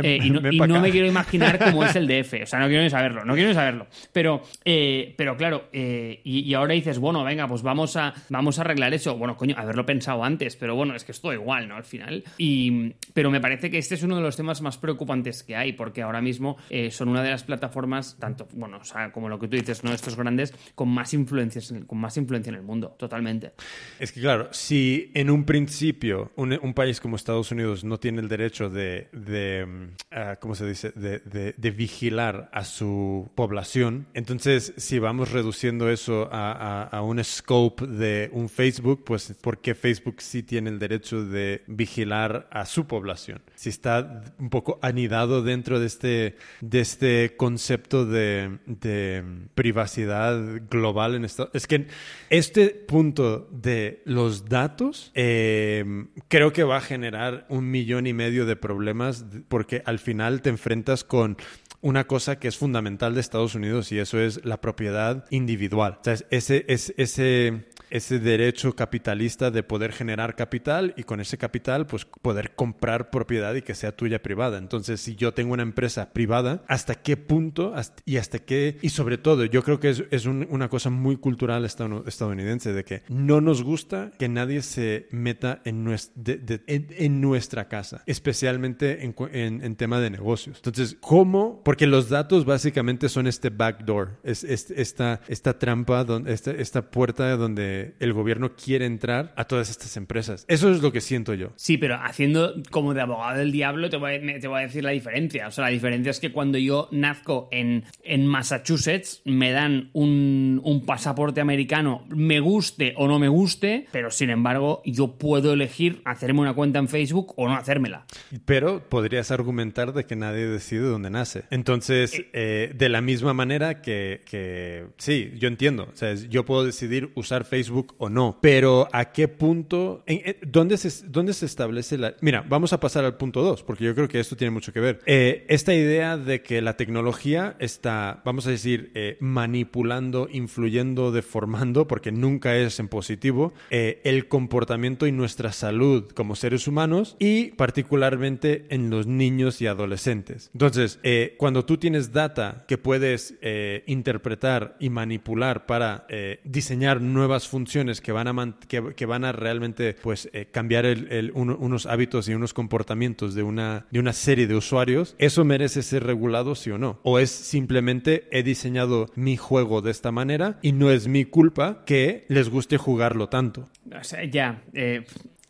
Eh, 0.02 0.18
y 0.22 0.30
no, 0.30 0.40
me 0.80 0.90
quiero 0.90 1.06
imaginar 1.14 1.58
cómo 1.58 1.84
es 1.84 1.96
el 1.96 2.06
DF. 2.06 2.42
O 2.42 2.46
sea, 2.46 2.58
no 2.58 2.66
quiero 2.66 2.82
ni 2.82 2.90
saberlo, 2.90 3.24
no 3.24 3.34
quiero 3.34 3.48
ni 3.48 3.54
saberlo. 3.54 3.86
Pero, 4.12 4.42
eh, 4.64 5.14
pero 5.16 5.36
claro, 5.36 5.68
eh, 5.72 6.20
y, 6.24 6.52
ahora 6.54 6.74
dices, 6.74 6.98
bueno, 6.98 7.24
venga, 7.24 7.46
pues 7.48 7.62
vamos 7.62 7.96
a, 7.96 8.14
vamos 8.28 8.58
a 8.58 8.62
arreglar 8.62 8.94
eso. 8.94 9.16
Bueno, 9.16 9.36
coño, 9.36 9.54
haberlo 9.58 9.84
pensado 9.86 10.24
antes, 10.24 10.56
pero 10.56 10.74
bueno, 10.74 10.94
es 10.94 11.04
que 11.04 11.12
es 11.12 11.20
todo 11.20 11.32
igual, 11.32 11.68
¿no? 11.68 11.76
Al 11.76 11.84
final. 11.84 12.24
Y, 12.38 12.92
pero 13.12 13.30
me 13.30 13.40
parece 13.40 13.70
que 13.70 13.78
este 13.78 13.94
es 13.94 14.02
uno 14.02 14.16
de 14.16 14.22
los 14.22 14.36
temas 14.36 14.53
más 14.62 14.78
preocupantes 14.78 15.42
que 15.42 15.56
hay, 15.56 15.72
porque 15.72 16.02
ahora 16.02 16.20
mismo 16.20 16.56
eh, 16.70 16.90
son 16.90 17.08
una 17.08 17.22
de 17.22 17.30
las 17.30 17.44
plataformas, 17.44 18.16
tanto, 18.18 18.48
bueno, 18.52 18.78
o 18.78 18.84
sea, 18.84 19.12
como 19.12 19.28
lo 19.28 19.38
que 19.38 19.48
tú 19.48 19.56
dices, 19.56 19.84
¿no? 19.84 19.92
Estos 19.92 20.16
grandes, 20.16 20.54
con 20.74 20.88
más 20.88 21.14
influencias, 21.14 21.72
con 21.86 21.98
más 21.98 22.16
influencia 22.16 22.50
en 22.50 22.56
el 22.56 22.62
mundo, 22.62 22.94
totalmente. 22.98 23.52
Es 23.98 24.12
que 24.12 24.20
claro, 24.20 24.48
si 24.52 25.10
en 25.14 25.30
un 25.30 25.44
principio 25.44 26.32
un, 26.36 26.74
país 26.74 27.00
como 27.00 27.16
Estados 27.16 27.52
Unidos 27.52 27.84
no 27.84 27.98
tiene 27.98 28.20
el 28.20 28.28
derecho 28.28 28.68
de, 28.68 29.08
de 29.12 29.64
uh, 30.10 30.40
¿cómo 30.40 30.54
se 30.54 30.66
dice?, 30.66 30.92
de, 30.92 31.70
vigilar 31.70 32.48
a 32.52 32.64
su 32.64 33.30
población, 33.34 34.06
entonces 34.14 34.72
si 34.76 34.98
vamos 34.98 35.32
reduciendo 35.32 35.90
eso 35.90 36.28
a, 36.32 36.82
a, 36.84 37.02
un 37.02 37.22
scope 37.22 37.86
de 37.86 38.30
un 38.32 38.48
Facebook, 38.48 39.04
pues 39.04 39.34
¿por 39.40 39.58
qué 39.58 39.74
Facebook 39.74 40.16
sí 40.20 40.42
tiene 40.42 40.70
el 40.70 40.78
derecho 40.78 41.24
de 41.24 41.62
vigilar 41.66 42.48
a 42.50 42.64
su 42.66 42.86
población? 42.86 43.42
Si 43.54 43.68
está 43.68 44.22
un 44.44 44.50
poco 44.50 44.78
anidado 44.82 45.42
dentro 45.42 45.80
de 45.80 45.86
este, 45.86 46.36
de 46.60 46.80
este 46.80 47.34
concepto 47.34 48.04
de, 48.04 48.58
de 48.66 49.24
privacidad 49.54 50.38
global 50.70 51.14
en 51.14 51.24
Estados 51.24 51.50
Es 51.54 51.66
que 51.66 51.86
este 52.28 52.68
punto 52.68 53.48
de 53.50 54.02
los 54.04 54.44
datos 54.44 55.12
eh, 55.14 55.82
creo 56.28 56.52
que 56.52 56.62
va 56.62 56.76
a 56.76 56.82
generar 56.82 57.46
un 57.48 57.70
millón 57.70 58.06
y 58.06 58.12
medio 58.12 58.44
de 58.44 58.54
problemas 58.54 59.24
porque 59.48 59.82
al 59.86 59.98
final 59.98 60.42
te 60.42 60.50
enfrentas 60.50 61.04
con 61.04 61.38
una 61.80 62.06
cosa 62.06 62.38
que 62.38 62.48
es 62.48 62.56
fundamental 62.56 63.14
de 63.14 63.20
Estados 63.20 63.54
Unidos 63.54 63.92
y 63.92 63.98
eso 63.98 64.18
es 64.18 64.44
la 64.44 64.60
propiedad 64.60 65.26
individual. 65.30 65.98
O 66.00 66.04
sea, 66.04 66.14
ese, 66.30 66.64
ese, 66.66 66.94
ese, 66.96 67.64
ese 67.90 68.18
derecho 68.18 68.74
capitalista 68.74 69.50
de 69.50 69.62
poder 69.62 69.92
generar 69.92 70.34
capital 70.34 70.94
y 70.96 71.02
con 71.02 71.20
ese 71.20 71.36
capital 71.36 71.86
pues 71.86 72.06
poder 72.06 72.54
comprar 72.54 73.10
propiedad 73.10 73.54
y 73.54 73.60
que 73.62 73.74
sea 73.74 73.92
tuya 73.92 74.22
privada. 74.22 74.33
Entonces, 74.58 75.00
si 75.00 75.16
yo 75.16 75.32
tengo 75.32 75.52
una 75.52 75.62
empresa 75.62 76.12
privada, 76.12 76.62
¿hasta 76.68 76.96
qué 76.96 77.16
punto 77.16 77.74
y 78.04 78.16
hasta 78.16 78.38
qué? 78.40 78.78
Y 78.82 78.90
sobre 78.90 79.18
todo, 79.18 79.44
yo 79.44 79.62
creo 79.62 79.80
que 79.80 79.90
es, 79.90 80.04
es 80.10 80.26
un, 80.26 80.46
una 80.50 80.68
cosa 80.68 80.90
muy 80.90 81.16
cultural 81.16 81.64
estadounidense 81.64 82.72
de 82.72 82.84
que 82.84 83.02
no 83.08 83.40
nos 83.40 83.62
gusta 83.62 84.12
que 84.18 84.28
nadie 84.28 84.62
se 84.62 85.06
meta 85.10 85.60
en, 85.64 85.84
nuestra, 85.84 86.12
de, 86.22 86.36
de, 86.38 86.60
en, 86.66 86.88
en 86.90 87.20
nuestra 87.20 87.68
casa, 87.68 88.02
especialmente 88.06 89.04
en, 89.04 89.14
en, 89.32 89.64
en, 89.64 89.76
tema 89.76 90.00
de 90.00 90.10
negocios. 90.10 90.56
Entonces, 90.58 90.96
¿cómo? 91.00 91.62
Porque 91.64 91.86
los 91.86 92.08
datos 92.08 92.44
básicamente 92.44 93.08
son 93.08 93.26
este 93.26 93.50
backdoor, 93.50 94.18
es, 94.22 94.44
es 94.44 94.70
esta, 94.70 95.20
esta 95.28 95.58
trampa, 95.58 96.04
donde, 96.04 96.32
esta, 96.32 96.50
esta 96.50 96.90
puerta 96.90 97.36
donde 97.36 97.94
el 98.00 98.12
gobierno 98.12 98.54
quiere 98.56 98.86
entrar 98.86 99.32
a 99.36 99.44
todas 99.44 99.70
estas 99.70 99.96
empresas. 99.96 100.44
Eso 100.48 100.70
es 100.70 100.82
lo 100.82 100.92
que 100.92 101.00
siento 101.00 101.34
yo. 101.34 101.52
Sí, 101.56 101.78
pero 101.78 101.96
haciendo 101.96 102.54
como 102.70 102.94
de 102.94 103.00
abogado 103.00 103.38
del 103.38 103.52
diablo 103.52 103.90
te 103.90 103.96
voy 103.96 104.14
a, 104.14 104.18
te 104.40 104.48
voy 104.48 104.60
a 104.60 104.62
decir 104.62 104.84
la 104.84 104.90
diferencia. 104.90 105.48
O 105.48 105.50
sea, 105.50 105.64
la 105.64 105.70
diferencia 105.70 106.10
es 106.10 106.20
que 106.20 106.32
cuando 106.32 106.58
yo 106.58 106.88
nazco 106.90 107.48
en, 107.50 107.84
en 108.02 108.26
Massachusetts 108.26 109.22
me 109.24 109.52
dan 109.52 109.90
un, 109.92 110.60
un 110.64 110.84
pasaporte 110.84 111.40
americano, 111.40 112.04
me 112.08 112.40
guste 112.40 112.94
o 112.96 113.08
no 113.08 113.18
me 113.18 113.28
guste, 113.28 113.86
pero 113.92 114.10
sin 114.10 114.30
embargo 114.30 114.82
yo 114.84 115.18
puedo 115.18 115.52
elegir 115.52 116.02
hacerme 116.04 116.40
una 116.40 116.54
cuenta 116.54 116.78
en 116.78 116.88
Facebook 116.88 117.34
o 117.36 117.48
no 117.48 117.56
hacérmela. 117.56 118.06
Pero 118.44 118.88
podrías 118.88 119.30
argumentar 119.30 119.92
de 119.92 120.04
que 120.04 120.16
nadie 120.16 120.46
decide 120.46 120.80
dónde 120.80 121.10
nace. 121.10 121.44
Entonces, 121.50 122.24
eh, 122.32 122.72
de 122.74 122.88
la 122.88 123.00
misma 123.00 123.34
manera 123.34 123.80
que, 123.82 124.22
que, 124.28 124.86
sí, 124.98 125.32
yo 125.36 125.48
entiendo. 125.48 125.88
O 125.92 125.96
sea, 125.96 126.14
yo 126.14 126.44
puedo 126.44 126.64
decidir 126.64 127.10
usar 127.14 127.44
Facebook 127.44 127.94
o 127.98 128.08
no, 128.08 128.38
pero 128.40 128.88
¿a 128.92 129.12
qué 129.12 129.28
punto? 129.28 130.02
En, 130.06 130.20
en, 130.24 130.36
¿dónde, 130.46 130.76
se, 130.76 131.06
¿Dónde 131.08 131.32
se 131.32 131.46
establece 131.46 131.98
la...? 131.98 132.14
Mira, 132.20 132.44
vamos 132.48 132.72
a 132.72 132.80
pasar 132.80 133.04
al 133.04 133.16
punto 133.16 133.42
2, 133.42 133.62
porque 133.62 133.84
yo 133.84 133.94
creo 133.94 134.08
que 134.08 134.13
esto 134.20 134.36
tiene 134.36 134.50
mucho 134.50 134.72
que 134.72 134.80
ver. 134.80 135.00
Eh, 135.06 135.44
esta 135.48 135.74
idea 135.74 136.16
de 136.16 136.42
que 136.42 136.62
la 136.62 136.76
tecnología 136.76 137.56
está, 137.58 138.22
vamos 138.24 138.46
a 138.46 138.50
decir, 138.50 138.90
eh, 138.94 139.16
manipulando, 139.20 140.28
influyendo, 140.30 141.12
deformando, 141.12 141.86
porque 141.86 142.12
nunca 142.12 142.56
es 142.56 142.78
en 142.80 142.88
positivo, 142.88 143.52
eh, 143.70 144.00
el 144.04 144.28
comportamiento 144.28 145.06
y 145.06 145.12
nuestra 145.12 145.52
salud 145.52 146.10
como 146.12 146.36
seres 146.36 146.68
humanos 146.68 147.16
y 147.18 147.52
particularmente 147.52 148.66
en 148.68 148.90
los 148.90 149.06
niños 149.06 149.60
y 149.60 149.66
adolescentes. 149.66 150.50
Entonces, 150.52 150.98
eh, 151.02 151.34
cuando 151.38 151.64
tú 151.64 151.78
tienes 151.78 152.12
data 152.12 152.64
que 152.68 152.78
puedes 152.78 153.34
eh, 153.40 153.82
interpretar 153.86 154.76
y 154.78 154.90
manipular 154.90 155.66
para 155.66 156.06
eh, 156.08 156.40
diseñar 156.44 157.00
nuevas 157.00 157.48
funciones 157.48 158.00
que 158.00 158.12
van 158.12 158.28
a, 158.28 158.58
que, 158.68 158.94
que, 158.94 159.06
van 159.06 159.24
a 159.24 159.32
realmente 159.32 159.94
pues, 160.02 160.30
cambiar 160.50 160.86
el, 160.86 161.10
el, 161.10 161.32
uno, 161.34 161.56
unos 161.58 161.86
hábitos 161.86 162.28
y 162.28 162.34
unos 162.34 162.54
comportamientos 162.54 163.34
de 163.34 163.42
una, 163.42 163.86
de 163.90 163.98
una 163.98 164.03
serie 164.12 164.46
de 164.46 164.54
usuarios, 164.54 165.14
¿eso 165.18 165.44
merece 165.44 165.82
ser 165.82 166.04
regulado 166.04 166.54
sí 166.54 166.70
o 166.70 166.78
no? 166.78 167.00
¿O 167.02 167.18
es 167.18 167.30
simplemente 167.30 168.28
he 168.30 168.42
diseñado 168.42 169.10
mi 169.14 169.36
juego 169.36 169.82
de 169.82 169.90
esta 169.90 170.12
manera 170.12 170.58
y 170.62 170.72
no 170.72 170.90
es 170.90 171.08
mi 171.08 171.24
culpa 171.24 171.84
que 171.86 172.24
les 172.28 172.48
guste 172.50 172.76
jugarlo 172.76 173.28
tanto? 173.28 173.68
O 173.98 174.04
sea, 174.04 174.24
ya, 174.24 174.62
eh, 174.72 175.04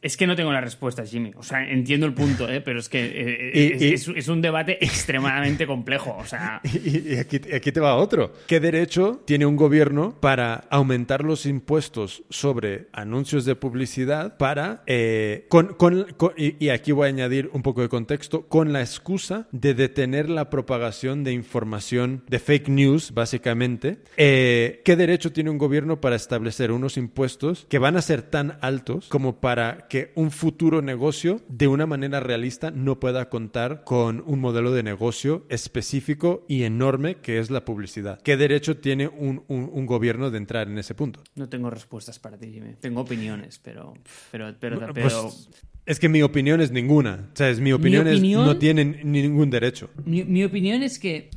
es 0.04 0.18
que 0.18 0.26
no 0.26 0.36
tengo 0.36 0.52
la 0.52 0.60
respuesta, 0.60 1.06
Jimmy. 1.06 1.32
O 1.34 1.42
sea, 1.42 1.66
entiendo 1.66 2.04
el 2.04 2.12
punto, 2.12 2.46
¿eh? 2.46 2.60
pero 2.60 2.78
es 2.78 2.90
que 2.90 3.00
eh, 3.02 3.74
y, 3.80 3.94
es, 3.94 4.06
y, 4.06 4.18
es, 4.18 4.28
un 4.28 4.42
debate 4.42 4.76
extremadamente 4.84 5.66
complejo. 5.66 6.14
O 6.18 6.26
sea... 6.26 6.60
Y, 6.84 7.14
y 7.14 7.16
aquí, 7.16 7.40
aquí, 7.54 7.72
te 7.72 7.80
va 7.80 7.94
otro. 7.94 8.34
¿Qué 8.46 8.60
derecho 8.60 9.22
tiene 9.24 9.46
un 9.46 9.56
gobierno 9.56 10.20
para 10.20 10.64
aumentar 10.68 11.24
los 11.24 11.46
impuestos 11.46 12.24
sobre 12.28 12.88
anuncios 12.92 13.46
de 13.46 13.54
publicidad 13.54 14.36
para, 14.36 14.82
eh, 14.86 15.46
con, 15.48 15.74
con, 15.74 16.04
con, 16.18 16.34
y, 16.36 16.68
aquí 16.68 16.92
voy 16.92 17.06
a 17.06 17.08
añadir 17.08 17.48
un 17.54 17.62
poco 17.62 17.80
de 17.80 17.88
contexto, 17.88 18.46
con 18.48 18.74
la 18.74 18.82
excusa 18.82 19.48
de 19.52 19.72
detener 19.72 20.28
la 20.28 20.50
propagación 20.50 21.24
de 21.24 21.32
información 21.32 22.24
de 22.28 22.38
fake 22.38 22.68
news, 22.68 23.14
básicamente? 23.14 23.98
Eh, 24.18 24.82
¿Qué 24.84 24.96
derecho 24.96 25.32
tiene 25.32 25.48
un 25.48 25.58
gobierno 25.58 26.02
para 26.02 26.16
establecer 26.16 26.70
unos 26.72 26.98
impuestos 26.98 27.66
que 27.70 27.78
van 27.78 27.96
a 27.96 28.02
ser 28.02 28.20
tan 28.22 28.58
altos 28.60 29.08
como 29.08 29.40
para 29.40 29.86
que 29.88 29.93
un 30.14 30.30
futuro 30.30 30.82
negocio 30.82 31.40
de 31.48 31.68
una 31.68 31.86
manera 31.86 32.20
realista 32.20 32.70
no 32.70 33.00
pueda 33.00 33.28
contar 33.28 33.84
con 33.84 34.22
un 34.26 34.40
modelo 34.40 34.72
de 34.72 34.82
negocio 34.82 35.46
específico 35.48 36.44
y 36.48 36.62
enorme 36.64 37.16
que 37.16 37.38
es 37.38 37.50
la 37.50 37.64
publicidad. 37.64 38.20
¿Qué 38.22 38.36
derecho 38.36 38.76
tiene 38.78 39.08
un, 39.08 39.44
un, 39.48 39.70
un 39.72 39.86
gobierno 39.86 40.30
de 40.30 40.38
entrar 40.38 40.68
en 40.68 40.78
ese 40.78 40.94
punto? 40.94 41.20
No 41.34 41.48
tengo 41.48 41.70
respuestas 41.70 42.18
para 42.18 42.36
ti, 42.36 42.50
Jimmy. 42.52 42.74
Tengo 42.80 43.00
opiniones, 43.00 43.60
pero... 43.62 43.94
pero, 44.30 44.54
pero, 44.58 44.78
pero... 44.92 45.22
Pues, 45.22 45.48
es 45.86 46.00
que 46.00 46.08
mi 46.08 46.22
opinión 46.22 46.60
es 46.60 46.70
ninguna. 46.70 47.28
O 47.32 47.36
sea, 47.36 47.50
es, 47.50 47.60
mi 47.60 47.72
opinión, 47.72 48.04
mi 48.04 48.12
opinión 48.12 48.40
es 48.42 48.46
no 48.46 48.58
tienen 48.58 49.00
ningún 49.04 49.50
derecho. 49.50 49.90
Mi, 50.04 50.24
mi 50.24 50.42
opinión 50.44 50.82
es 50.82 50.98
que 50.98 51.30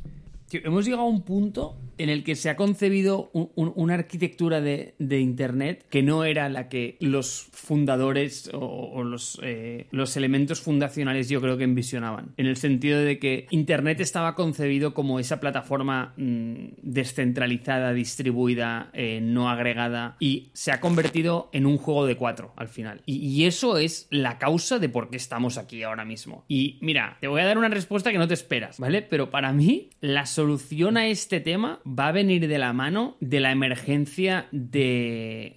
tío, 0.48 0.60
hemos 0.64 0.84
llegado 0.84 1.02
a 1.02 1.06
un 1.06 1.22
punto 1.22 1.76
en 1.98 2.08
el 2.08 2.24
que 2.24 2.36
se 2.36 2.50
ha 2.50 2.56
concebido 2.56 3.30
un, 3.32 3.50
un, 3.54 3.72
una 3.76 3.94
arquitectura 3.94 4.60
de, 4.60 4.94
Internet 5.18 5.84
que 5.90 6.02
no 6.02 6.24
era 6.24 6.48
la 6.48 6.68
que 6.68 6.96
los 7.00 7.48
fundadores 7.52 8.50
o, 8.54 9.04
eh, 9.42 9.86
los, 9.90 10.16
elementos 10.16 10.60
fundacionales 10.60 11.28
yo 11.28 11.40
creo 11.40 11.56
que 11.56 11.64
envisionaban. 11.64 12.32
En 12.36 12.46
el 12.46 12.56
sentido 12.56 13.00
de 13.00 13.18
que 13.18 13.46
Internet 13.50 14.00
estaba 14.00 14.34
concebido 14.34 14.94
como 14.94 15.18
esa 15.18 15.40
plataforma 15.40 16.14
mmm, 16.16 16.68
descentralizada, 16.82 17.92
distribuida, 17.92 18.90
eh, 18.92 19.20
no 19.22 19.50
agregada 19.50 20.16
y 20.20 20.50
se 20.52 20.72
ha 20.72 20.80
convertido 20.80 21.50
en 21.52 21.66
un 21.66 21.78
juego 21.78 22.06
de 22.06 22.16
cuatro 22.16 22.52
al 22.56 22.68
final. 22.68 23.02
Y, 23.06 23.38
eso 23.48 23.78
es 23.78 24.08
la 24.10 24.38
causa 24.38 24.78
de 24.78 24.88
por 24.88 25.10
qué 25.10 25.16
estamos 25.16 25.58
aquí 25.58 25.82
ahora 25.82 26.04
mismo. 26.04 26.44
Y 26.48 26.78
mira, 26.82 27.16
te 27.20 27.28
voy 27.28 27.40
a 27.40 27.46
dar 27.46 27.56
una 27.56 27.68
respuesta 27.68 28.10
que 28.12 28.18
no 28.18 28.28
te 28.28 28.34
esperas, 28.34 28.78
¿vale? 28.78 29.00
Pero 29.00 29.30
para 29.30 29.52
mí 29.52 29.90
la 30.00 30.26
solución 30.26 30.96
a 30.96 31.06
este 31.06 31.40
tema 31.40 31.80
va 31.88 32.08
a 32.08 32.12
venir 32.12 32.46
de 32.48 32.58
la 32.58 32.72
mano 32.72 33.16
de 33.20 33.40
la 33.40 33.50
emergencia 33.50 34.46
de... 34.52 35.54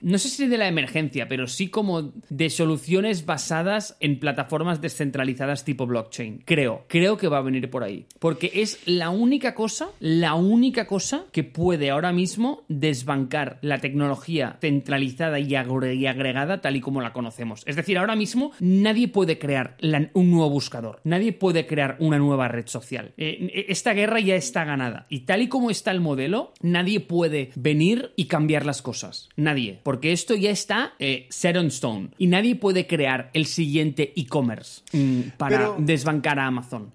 no 0.00 0.18
sé 0.18 0.28
si 0.28 0.46
de 0.46 0.58
la 0.58 0.68
emergencia, 0.68 1.28
pero 1.28 1.46
sí 1.46 1.68
como 1.68 2.12
de 2.28 2.50
soluciones 2.50 3.26
basadas 3.26 3.96
en 4.00 4.20
plataformas 4.20 4.80
descentralizadas 4.80 5.64
tipo 5.64 5.86
blockchain. 5.86 6.42
Creo, 6.44 6.84
creo 6.88 7.16
que 7.16 7.28
va 7.28 7.38
a 7.38 7.42
venir 7.42 7.68
por 7.70 7.82
ahí. 7.82 8.06
Porque 8.18 8.50
es 8.54 8.80
la 8.86 9.10
única 9.10 9.54
cosa, 9.54 9.88
la 10.00 10.34
única 10.34 10.86
cosa 10.86 11.24
que 11.32 11.44
puede 11.44 11.90
ahora 11.90 12.12
mismo 12.12 12.64
desbancar 12.68 13.58
la 13.62 13.78
tecnología 13.78 14.56
centralizada 14.60 15.40
y, 15.40 15.54
agregada 15.54 16.60
tal 16.60 16.76
y 16.76 16.80
como 16.80 17.00
la 17.00 17.12
conocemos. 17.12 17.62
Es 17.66 17.76
decir, 17.76 17.98
ahora 17.98 18.16
mismo 18.16 18.52
nadie 18.60 19.08
puede 19.08 19.38
crear 19.38 19.76
un 20.14 20.30
nuevo 20.30 20.50
buscador, 20.50 21.00
nadie 21.04 21.32
puede 21.32 21.66
crear 21.66 21.96
una 21.98 22.18
nueva 22.18 22.48
red 22.48 22.66
social. 22.66 23.12
Eh, 23.16 23.66
esta 23.68 23.94
guerra 23.94 24.20
ya 24.20 24.36
está 24.36 24.64
ganada. 24.64 25.06
Y 25.08 25.20
tal 25.20 25.42
y 25.42 25.48
como 25.48 25.70
está 25.70 25.90
el 25.90 26.00
modelo, 26.00 26.52
nadie 26.60 27.00
puede 27.00 27.50
venir 27.56 28.12
y 28.16 28.26
cambiar 28.26 28.64
las 28.64 28.82
cosas. 28.82 29.28
Nadie 29.36 29.57
nadie, 29.58 29.80
porque 29.82 30.12
esto 30.12 30.34
ya 30.34 30.50
está 30.50 30.94
eh, 30.98 31.26
set 31.30 31.56
on 31.56 31.66
stone 31.66 32.10
y 32.18 32.26
nadie 32.26 32.56
puede 32.56 32.86
crear 32.86 33.30
el 33.32 33.46
siguiente 33.46 34.12
e-commerce 34.16 34.82
mm, 34.92 35.36
para 35.36 35.58
Pero, 35.58 35.76
desbancar 35.78 36.38
a 36.38 36.46
Amazon. 36.46 36.92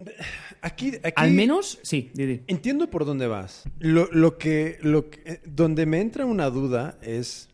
Aquí, 0.61 0.93
aquí, 1.03 1.14
Al 1.16 1.32
menos, 1.32 1.80
sí, 1.84 2.11
Didi. 2.14 2.41
Entiendo 2.47 2.89
por 2.89 3.05
dónde 3.05 3.28
vas. 3.28 3.64
Lo, 3.80 4.09
lo, 4.11 4.38
que, 4.38 4.78
lo 4.82 5.09
que, 5.09 5.41
donde 5.45 5.86
me 5.86 5.99
entra 5.99 6.26
una 6.26 6.49
duda 6.49 6.97
es 7.01 7.49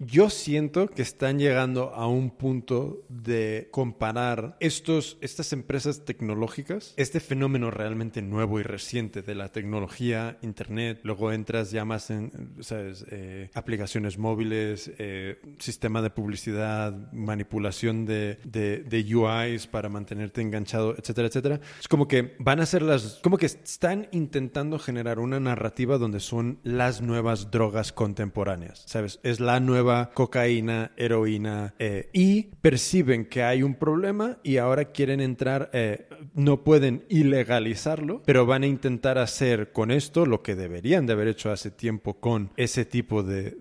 yo 0.00 0.30
siento 0.30 0.88
que 0.88 1.02
están 1.02 1.38
llegando 1.38 1.94
a 1.94 2.06
un 2.06 2.30
punto 2.30 3.04
de 3.08 3.68
comparar 3.70 4.56
estos, 4.60 5.18
estas 5.20 5.52
empresas 5.52 6.04
tecnológicas, 6.04 6.94
este 6.96 7.20
fenómeno 7.20 7.70
realmente 7.70 8.22
nuevo 8.22 8.60
y 8.60 8.62
reciente 8.62 9.22
de 9.22 9.34
la 9.34 9.50
tecnología, 9.50 10.38
Internet, 10.42 11.00
luego 11.02 11.32
entras 11.32 11.70
ya 11.70 11.84
más 11.84 12.10
en, 12.10 12.54
¿sabes? 12.60 13.04
Eh, 13.10 13.50
aplicaciones 13.54 14.18
móviles, 14.18 14.90
eh, 14.98 15.40
sistema 15.58 16.02
de 16.02 16.10
publicidad, 16.10 17.12
manipulación 17.12 18.06
de, 18.06 18.38
de, 18.44 18.78
de 18.84 19.14
UIs 19.14 19.66
para 19.66 19.88
mantenerte 19.88 20.40
enganchado, 20.40 20.94
etcétera, 20.96 21.28
etcétera. 21.28 21.60
Es 21.80 21.88
como 21.88 22.08
que 22.08 22.36
van 22.38 22.60
a 22.60 22.66
ser 22.66 22.82
las, 22.82 23.20
como 23.22 23.38
que 23.38 23.46
están 23.46 24.08
intentando 24.12 24.78
generar 24.78 25.18
una 25.18 25.40
narrativa 25.40 25.98
donde 25.98 26.20
son 26.20 26.58
las 26.62 27.00
nuevas 27.00 27.50
drogas 27.50 27.92
contemporáneas, 27.92 28.82
¿sabes? 28.86 29.20
Es 29.22 29.40
la 29.40 29.60
nueva 29.68 30.10
cocaína, 30.14 30.92
heroína, 30.96 31.74
eh, 31.78 32.08
y 32.12 32.44
perciben 32.62 33.26
que 33.26 33.42
hay 33.42 33.62
un 33.62 33.74
problema 33.74 34.38
y 34.42 34.56
ahora 34.56 34.86
quieren 34.86 35.20
entrar, 35.20 35.70
eh, 35.74 36.08
no 36.34 36.64
pueden 36.64 37.04
ilegalizarlo, 37.10 38.22
pero 38.24 38.46
van 38.46 38.62
a 38.62 38.66
intentar 38.66 39.18
hacer 39.18 39.72
con 39.72 39.90
esto 39.90 40.24
lo 40.24 40.42
que 40.42 40.54
deberían 40.56 41.06
de 41.06 41.12
haber 41.12 41.28
hecho 41.28 41.52
hace 41.52 41.70
tiempo 41.70 42.14
con 42.14 42.50
ese 42.56 42.86
tipo 42.86 43.22
de, 43.22 43.56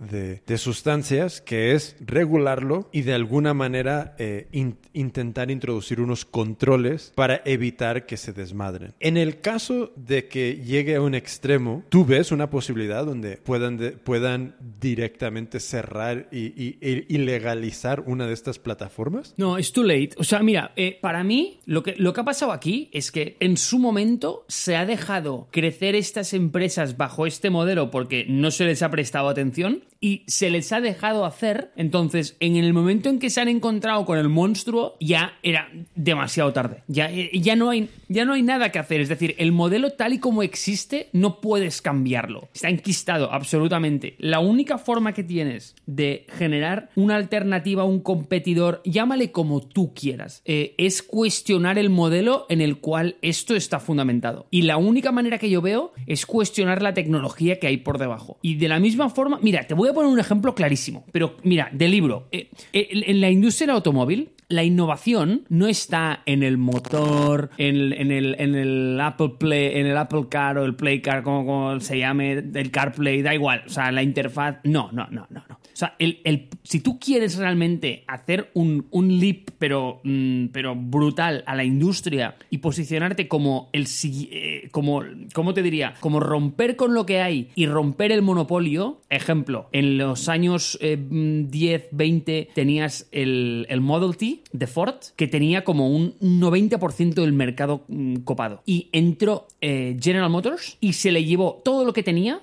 de, 0.46 0.58
sustancias, 0.58 1.42
que 1.42 1.74
es 1.74 1.96
regularlo 2.00 2.90
y 2.92 3.02
de 3.02 3.14
alguna 3.14 3.54
manera 3.54 4.16
eh, 4.18 4.48
in, 4.52 4.78
intentar 4.94 5.52
introducir 5.52 6.00
unos 6.02 6.26
controles 6.26 7.12
para 7.16 7.42
evitar 7.46 8.06
que 8.06 8.18
se 8.18 8.34
desmadren. 8.34 8.96
En 9.00 9.18
el 9.18 9.42
caso 9.42 9.92
de 9.96 10.28
que 10.28 10.56
llegue 10.56 10.96
a 10.96 11.02
un 11.02 11.16
extremo, 11.16 11.84
tú 11.90 12.06
ves 12.06 12.32
una 12.32 12.50
posibilidad 12.50 13.06
donde 13.06 13.38
puedan, 13.38 13.78
puedan 14.04 14.56
directamente 14.80 15.60
cerrar 15.60 15.87
y, 16.32 16.78
ilegalizar 17.14 18.04
una 18.06 18.28
de 18.28 18.34
estas 18.34 18.60
plataformas? 18.60 19.34
No, 19.38 19.58
es 19.58 19.72
too 19.72 19.84
late. 19.84 20.12
O 20.18 20.24
sea, 20.24 20.40
mira, 20.40 20.72
eh, 20.76 20.98
para 21.02 21.24
mí 21.24 21.60
lo 21.66 21.84
que, 21.84 21.96
lo 21.98 22.14
que 22.14 22.22
ha 22.22 22.26
pasado 22.26 22.52
aquí 22.52 22.90
es 22.92 23.12
que 23.12 23.38
en 23.40 23.58
su 23.58 23.80
momento 23.80 24.46
se 24.48 24.76
ha 24.76 24.86
dejado 24.86 25.48
crecer 25.52 25.96
estas 25.96 26.34
empresas 26.34 26.98
bajo 26.98 27.26
este 27.26 27.50
modelo 27.50 27.92
porque 27.92 28.26
no 28.28 28.52
se 28.52 28.66
les 28.66 28.82
ha 28.82 28.92
prestado 28.92 29.30
atención 29.30 29.84
y 30.00 30.24
se 30.28 30.50
les 30.50 30.72
ha 30.72 30.82
dejado 30.82 31.26
hacer. 31.26 31.72
Entonces, 31.76 32.36
en 32.40 32.56
el 32.56 32.74
momento 32.74 33.10
en 33.10 33.20
que 33.20 33.30
se 33.30 33.42
han 33.42 33.48
encontrado 33.48 34.06
con 34.06 34.18
el 34.18 34.30
monstruo, 34.30 34.96
ya 35.00 35.34
era 35.44 35.70
demasiado 35.96 36.54
tarde. 36.54 36.84
Ya, 36.88 37.12
eh, 37.12 37.32
ya, 37.34 37.56
no 37.56 37.70
hay, 37.70 37.90
ya 38.08 38.26
no 38.26 38.34
hay 38.34 38.42
nada 38.42 38.72
que 38.72 38.80
hacer. 38.80 39.02
Es 39.02 39.10
decir, 39.10 39.36
el 39.38 39.52
modelo 39.52 39.92
tal 39.92 40.14
y 40.14 40.20
como 40.20 40.44
existe, 40.44 41.10
no 41.14 41.42
puedes 41.42 41.82
cambiarlo. 41.82 42.50
Está 42.54 42.70
enquistado, 42.70 43.32
absolutamente. 43.32 44.16
La 44.20 44.40
única 44.40 44.78
forma 44.78 45.14
que 45.14 45.24
tienes 45.24 45.76
de 45.86 46.26
generar 46.38 46.90
una 46.96 47.16
alternativa, 47.16 47.84
un 47.84 48.02
competidor, 48.02 48.82
llámale 48.84 49.32
como 49.32 49.62
tú 49.62 49.94
quieras, 49.94 50.42
eh, 50.46 50.76
es 50.78 51.02
cuestionar 51.02 51.78
el 51.78 51.90
modelo 51.90 52.46
en 52.50 52.62
el 52.62 52.80
cual 52.80 53.18
esto 53.22 53.56
está 53.56 53.80
fundamentado. 53.80 54.48
Y 54.52 54.64
la 54.64 54.78
única 54.78 55.12
manera 55.12 55.38
que 55.38 55.50
yo 55.50 55.62
veo 55.62 55.94
es 56.06 56.26
cuestionar 56.26 56.82
la 56.82 56.94
tecnología 56.94 57.60
que 57.60 57.68
hay 57.68 57.78
por 57.78 57.98
debajo. 57.98 58.38
Y 58.42 58.56
de 58.56 58.68
la 58.68 58.80
misma 58.80 59.10
forma, 59.10 59.40
mira, 59.42 59.66
te 59.68 59.74
voy 59.74 59.87
a 59.92 59.94
poner 59.94 60.12
un 60.12 60.20
ejemplo 60.20 60.56
clarísimo, 60.56 61.06
pero 61.12 61.38
mira, 61.44 61.70
del 61.72 61.92
libro. 61.92 62.28
Eh, 62.32 62.50
eh, 62.74 62.90
en 62.92 63.22
la 63.22 63.30
industria 63.30 63.68
del 63.68 63.76
automóvil, 63.76 64.32
la 64.50 64.64
innovación 64.64 65.44
no 65.50 65.68
está 65.68 66.22
en 66.26 66.42
el 66.42 66.58
motor, 66.58 67.50
en, 67.58 67.92
en, 67.94 68.12
el, 68.12 68.36
en, 68.40 68.56
el, 68.56 69.00
Apple 69.02 69.34
Play, 69.38 69.78
en 69.80 69.88
el 69.88 69.98
Apple 69.98 70.28
Car 70.30 70.58
o 70.58 70.66
el 70.66 70.76
Play 70.76 71.02
Car, 71.02 71.24
como, 71.24 71.46
como 71.46 71.80
se 71.82 72.00
llame, 72.00 72.32
el 72.32 72.72
CarPlay, 72.72 73.22
da 73.22 73.34
igual. 73.34 73.64
O 73.68 73.70
sea, 73.70 73.92
la 73.92 74.04
interfaz. 74.04 74.58
No, 74.64 74.90
no, 74.94 75.08
no, 75.12 75.28
no, 75.30 75.44
no. 75.50 75.57
O 75.78 75.80
sea, 75.80 75.96
el, 76.00 76.22
el, 76.24 76.50
si 76.64 76.80
tú 76.80 76.98
quieres 77.00 77.38
realmente 77.38 78.04
hacer 78.08 78.50
un, 78.56 78.88
un 78.90 79.20
leap, 79.20 79.52
pero, 79.60 80.02
mm, 80.04 80.48
pero 80.48 80.76
brutal 80.76 81.44
a 81.46 81.54
la 81.54 81.64
industria 81.64 82.36
y 82.50 82.58
posicionarte 82.58 83.28
como 83.28 83.70
el 83.74 83.86
eh, 84.04 84.70
como, 84.72 85.04
¿cómo 85.36 85.54
te 85.54 85.62
diría? 85.62 85.94
Como 86.00 86.20
romper 86.20 86.78
con 86.78 86.96
lo 86.96 87.06
que 87.06 87.22
hay 87.22 87.50
y 87.54 87.68
romper 87.68 88.12
el 88.12 88.24
monopolio. 88.24 89.02
Ejemplo, 89.12 89.70
en 89.72 90.00
los 90.00 90.30
años 90.30 90.80
eh, 90.82 90.98
10, 91.00 91.90
20 91.92 92.50
tenías 92.56 93.08
el, 93.12 93.68
el 93.70 93.80
Model 93.80 94.18
T 94.18 94.40
de 94.52 94.66
Ford 94.66 94.96
que 95.16 95.28
tenía 95.28 95.64
como 95.64 95.96
un 95.96 96.16
90% 96.20 97.14
del 97.14 97.34
mercado 97.34 97.86
mm, 97.88 98.16
copado. 98.22 98.64
Y 98.66 98.90
entró 98.94 99.46
eh, 99.62 99.96
General 100.02 100.32
Motors 100.32 100.78
y 100.82 100.94
se 100.94 101.12
le 101.12 101.24
llevó 101.24 101.62
todo 101.64 101.86
lo 101.86 101.94
que 101.94 102.02
tenía 102.02 102.42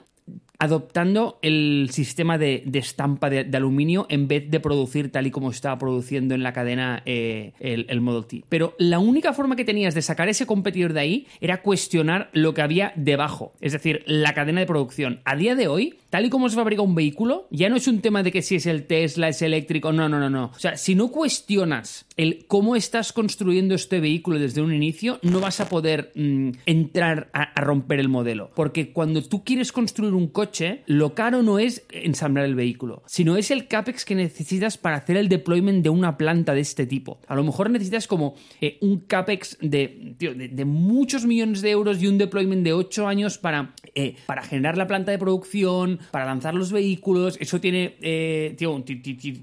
adoptando 0.58 1.38
el 1.42 1.88
sistema 1.92 2.38
de, 2.38 2.62
de 2.66 2.78
estampa 2.78 3.30
de, 3.30 3.56
aluminio 3.56 4.06
en 4.08 4.28
vez 4.28 4.50
de 4.50 4.60
producir 4.60 5.10
tal 5.10 5.26
y 5.26 5.30
como 5.30 5.50
estaba 5.50 5.78
produciendo 5.78 6.34
en 6.34 6.42
la 6.42 6.52
cadena 6.52 7.02
eh, 7.06 7.52
el, 7.60 7.86
el, 7.88 8.00
Model 8.00 8.26
T. 8.26 8.44
Pero 8.48 8.74
la 8.78 8.98
única 8.98 9.32
forma 9.32 9.56
que 9.56 9.64
tenías 9.64 9.94
de 9.94 10.02
sacar 10.02 10.28
ese 10.28 10.46
competidor 10.46 10.92
de 10.92 11.00
ahí 11.00 11.26
era 11.40 11.62
cuestionar 11.62 12.30
lo 12.32 12.54
que 12.54 12.62
había 12.62 12.92
debajo, 12.96 13.52
es 13.60 13.72
decir, 13.72 14.02
la 14.06 14.34
cadena 14.34 14.60
de 14.60 14.66
producción. 14.66 15.20
A 15.24 15.36
día 15.36 15.54
de 15.54 15.68
hoy, 15.68 15.98
tal 16.14 16.26
y 16.26 16.30
como 16.30 16.48
se 16.48 16.54
fabrica 16.54 16.80
un 16.80 16.94
vehículo, 16.94 17.48
ya 17.50 17.68
no 17.68 17.74
es 17.74 17.88
un 17.88 18.00
tema 18.00 18.22
de 18.22 18.30
que 18.30 18.40
si 18.40 18.54
es 18.54 18.66
el 18.66 18.86
Tesla, 18.86 19.26
es 19.26 19.42
eléctrico, 19.42 19.92
no, 19.92 20.08
no, 20.08 20.20
no, 20.20 20.30
no. 20.30 20.52
O 20.54 20.58
sea, 20.60 20.76
si 20.76 20.94
no 20.94 21.08
cuestionas 21.08 22.06
el 22.16 22.44
cómo 22.46 22.76
estás 22.76 23.12
construyendo 23.12 23.74
este 23.74 23.98
vehículo 23.98 24.38
desde 24.38 24.62
un 24.62 24.72
inicio, 24.72 25.18
no 25.22 25.40
vas 25.40 25.58
a 25.58 25.68
poder 25.68 26.12
mmm, 26.14 26.50
entrar 26.66 27.30
a, 27.32 27.60
romper 27.60 27.98
el 27.98 28.08
modelo. 28.08 28.52
Porque 28.54 28.92
cuando 28.92 29.24
tú 29.24 29.42
quieres 29.42 29.72
construir 29.72 30.14
un 30.14 30.28
coche, 30.28 30.84
lo 30.86 31.16
caro 31.16 31.42
no 31.42 31.58
es 31.58 31.84
ensamblar 31.90 32.44
el 32.44 32.54
vehículo, 32.54 33.02
sino 33.06 33.36
es 33.36 33.50
el 33.50 33.66
CAPEX 33.66 34.04
que 34.04 34.14
necesitas 34.14 34.78
para 34.78 34.98
hacer 34.98 35.16
el 35.16 35.28
deployment 35.28 35.82
de 35.82 35.88
una 35.88 36.16
planta 36.16 36.54
de 36.54 36.60
este 36.60 36.86
tipo. 36.86 37.18
A 37.26 37.34
lo 37.34 37.42
mejor 37.42 37.70
necesitas 37.70 38.06
como 38.06 38.36
eh, 38.60 38.78
un 38.82 39.00
CAPEX 39.00 39.58
de, 39.60 40.14
tío, 40.16 40.32
de, 40.32 40.64
muchos 40.64 41.26
millones 41.26 41.60
de 41.60 41.72
euros 41.72 42.00
y 42.00 42.06
un 42.06 42.18
deployment 42.18 42.62
de 42.62 42.72
8 42.72 43.08
años 43.08 43.36
para, 43.36 43.74
eh, 43.96 44.14
para 44.26 44.42
generar 44.42 44.78
la 44.78 44.86
planta 44.86 45.10
de 45.10 45.18
producción, 45.18 45.98
para 46.10 46.24
lanzar 46.26 46.54
los 46.54 46.72
vehículos. 46.72 47.36
Eso 47.40 47.60
tiene 47.60 47.96
eh, 48.00 48.56
un, 48.62 48.84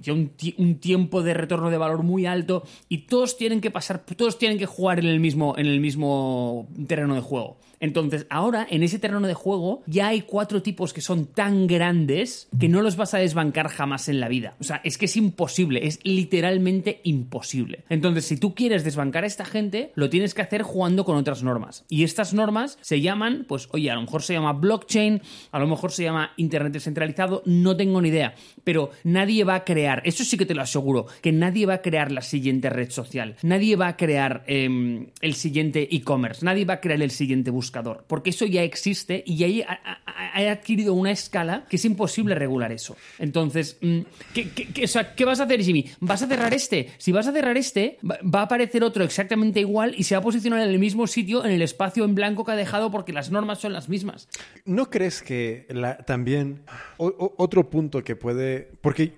un, 0.08 0.32
un, 0.58 0.76
tiempo 0.76 1.24
de 1.24 1.34
retorno 1.34 1.70
de 1.70 1.78
valor 1.78 2.04
muy 2.04 2.26
alto 2.26 2.64
y 2.90 3.00
todos 3.00 3.38
tienen 3.38 3.62
que 3.62 3.72
pasar, 3.72 4.04
todos 4.06 4.38
tienen 4.38 4.58
que 4.58 4.66
jugar 4.66 5.00
en 5.00 5.06
el 5.06 5.20
mismo, 5.20 5.56
en 5.58 5.68
el 5.68 5.80
mismo 5.80 6.68
terreno 6.88 7.16
de 7.16 7.22
juego. 7.22 7.58
Entonces, 7.82 8.28
ahora 8.30 8.66
en 8.70 8.84
ese 8.84 9.00
terreno 9.00 9.28
de 9.28 9.34
juego 9.34 9.82
ya 9.88 10.08
hay 10.08 10.22
cuatro 10.22 10.62
tipos 10.62 10.94
que 10.94 11.02
son 11.02 11.26
tan 11.26 11.66
grandes 11.66 12.48
que 12.58 12.70
no 12.70 12.82
los 12.82 12.96
vas 12.96 13.16
a 13.16 13.18
desbancar 13.18 13.70
jamás 13.70 14.08
en 14.08 14.20
la 14.20 14.30
vida. 14.30 14.56
O 14.60 14.64
sea, 14.64 14.82
es 14.84 15.00
que 15.00 15.06
es 15.06 15.18
imposible, 15.18 15.88
es 15.88 16.00
literalmente 16.04 17.02
imposible. 17.04 17.84
Entonces, 17.90 18.26
si 18.26 18.38
tú 18.38 18.54
quieres 18.54 18.84
desbancar 18.84 19.24
a 19.24 19.28
esta 19.28 19.46
gente, 19.46 19.92
lo 19.96 20.10
tienes 20.10 20.36
que 20.36 20.44
hacer 20.44 20.62
jugando 20.62 21.04
con 21.04 21.18
otras 21.18 21.42
normas. 21.42 21.84
Y 21.90 22.04
estas 22.04 22.36
normas 22.36 22.78
se 22.82 23.02
llaman, 23.02 23.46
pues, 23.48 23.68
oye, 23.72 23.90
a 23.90 23.96
lo 23.96 24.02
mejor 24.02 24.22
se 24.22 24.34
llama 24.34 24.54
blockchain, 24.54 25.22
a 25.52 25.60
lo 25.60 25.68
mejor 25.68 25.92
se 25.92 26.04
llama 26.04 26.34
Internet 26.38 26.74
descentralizado, 26.74 27.42
no 27.46 27.76
tengo 27.76 28.00
ni 28.00 28.10
idea. 28.10 28.36
Pero 28.64 28.92
nadie 29.04 29.44
va 29.44 29.56
a 29.56 29.64
crear, 29.66 30.04
eso 30.06 30.24
sí 30.24 30.38
que 30.38 30.46
te 30.46 30.54
lo 30.54 30.62
aseguro, 30.62 31.08
que 31.22 31.32
nadie 31.32 31.66
va 31.66 31.76
a 31.76 31.82
crear 31.82 32.12
la 32.12 32.22
siguiente 32.22 32.70
red 32.70 32.92
social, 32.92 33.38
nadie 33.42 33.76
va 33.76 33.88
a 33.88 33.98
crear 33.98 34.44
eh, 34.46 35.08
el 35.22 35.34
siguiente 35.34 35.88
e-commerce, 35.96 36.46
nadie 36.46 36.66
va 36.66 36.76
a 36.76 36.80
crear 36.80 37.02
el 37.02 37.10
siguiente 37.10 37.50
buscador 37.50 37.71
porque 38.08 38.32
eso 38.32 38.46
ya 38.46 38.64
existe 38.64 39.24
y 39.26 39.38
ya 39.38 39.68
ha, 39.68 40.52
adquirido 40.52 40.94
una 40.94 41.12
escala 41.12 41.66
que 41.70 41.76
es 41.76 41.86
imposible 41.86 42.36
regular 42.36 42.72
eso. 42.72 42.96
Entonces, 43.20 43.78
¿qué, 44.34 44.50
qué, 44.50 44.68
qué, 44.68 44.84
o 44.86 44.88
sea, 44.88 45.16
¿qué 45.16 45.26
vas 45.26 45.40
a 45.40 45.44
hacer, 45.44 45.62
Jimmy? 45.62 45.90
¿Vas 46.00 46.22
a 46.22 46.28
cerrar 46.28 46.54
este? 46.54 46.92
Si 46.98 47.12
vas 47.12 47.28
a 47.28 47.32
cerrar 47.32 47.58
este, 47.58 47.98
va 48.04 48.40
a 48.40 48.44
aparecer 48.44 48.84
otro 48.84 49.04
exactamente 49.04 49.60
igual 49.60 49.94
y 49.98 50.04
se 50.04 50.16
va 50.16 50.20
a 50.20 50.24
posicionar 50.24 50.62
en 50.62 50.70
el 50.70 50.80
mismo 50.80 51.08
sitio, 51.08 51.46
en 51.46 51.52
el 51.52 51.62
espacio 51.62 52.06
en 52.06 52.16
blanco 52.16 52.46
que 52.46 52.52
ha 52.52 52.56
dejado 52.56 52.92
porque 52.92 53.14
las 53.14 53.32
normas 53.32 53.60
son 53.60 53.74
las 53.74 53.90
mismas. 53.90 54.28
¿No 54.66 54.90
crees 54.90 55.22
que 55.22 55.68
también 56.06 56.62
otro 56.98 57.70
punto 57.70 58.04
que 58.04 58.16
puede... 58.16 58.70
Porque 58.82 59.14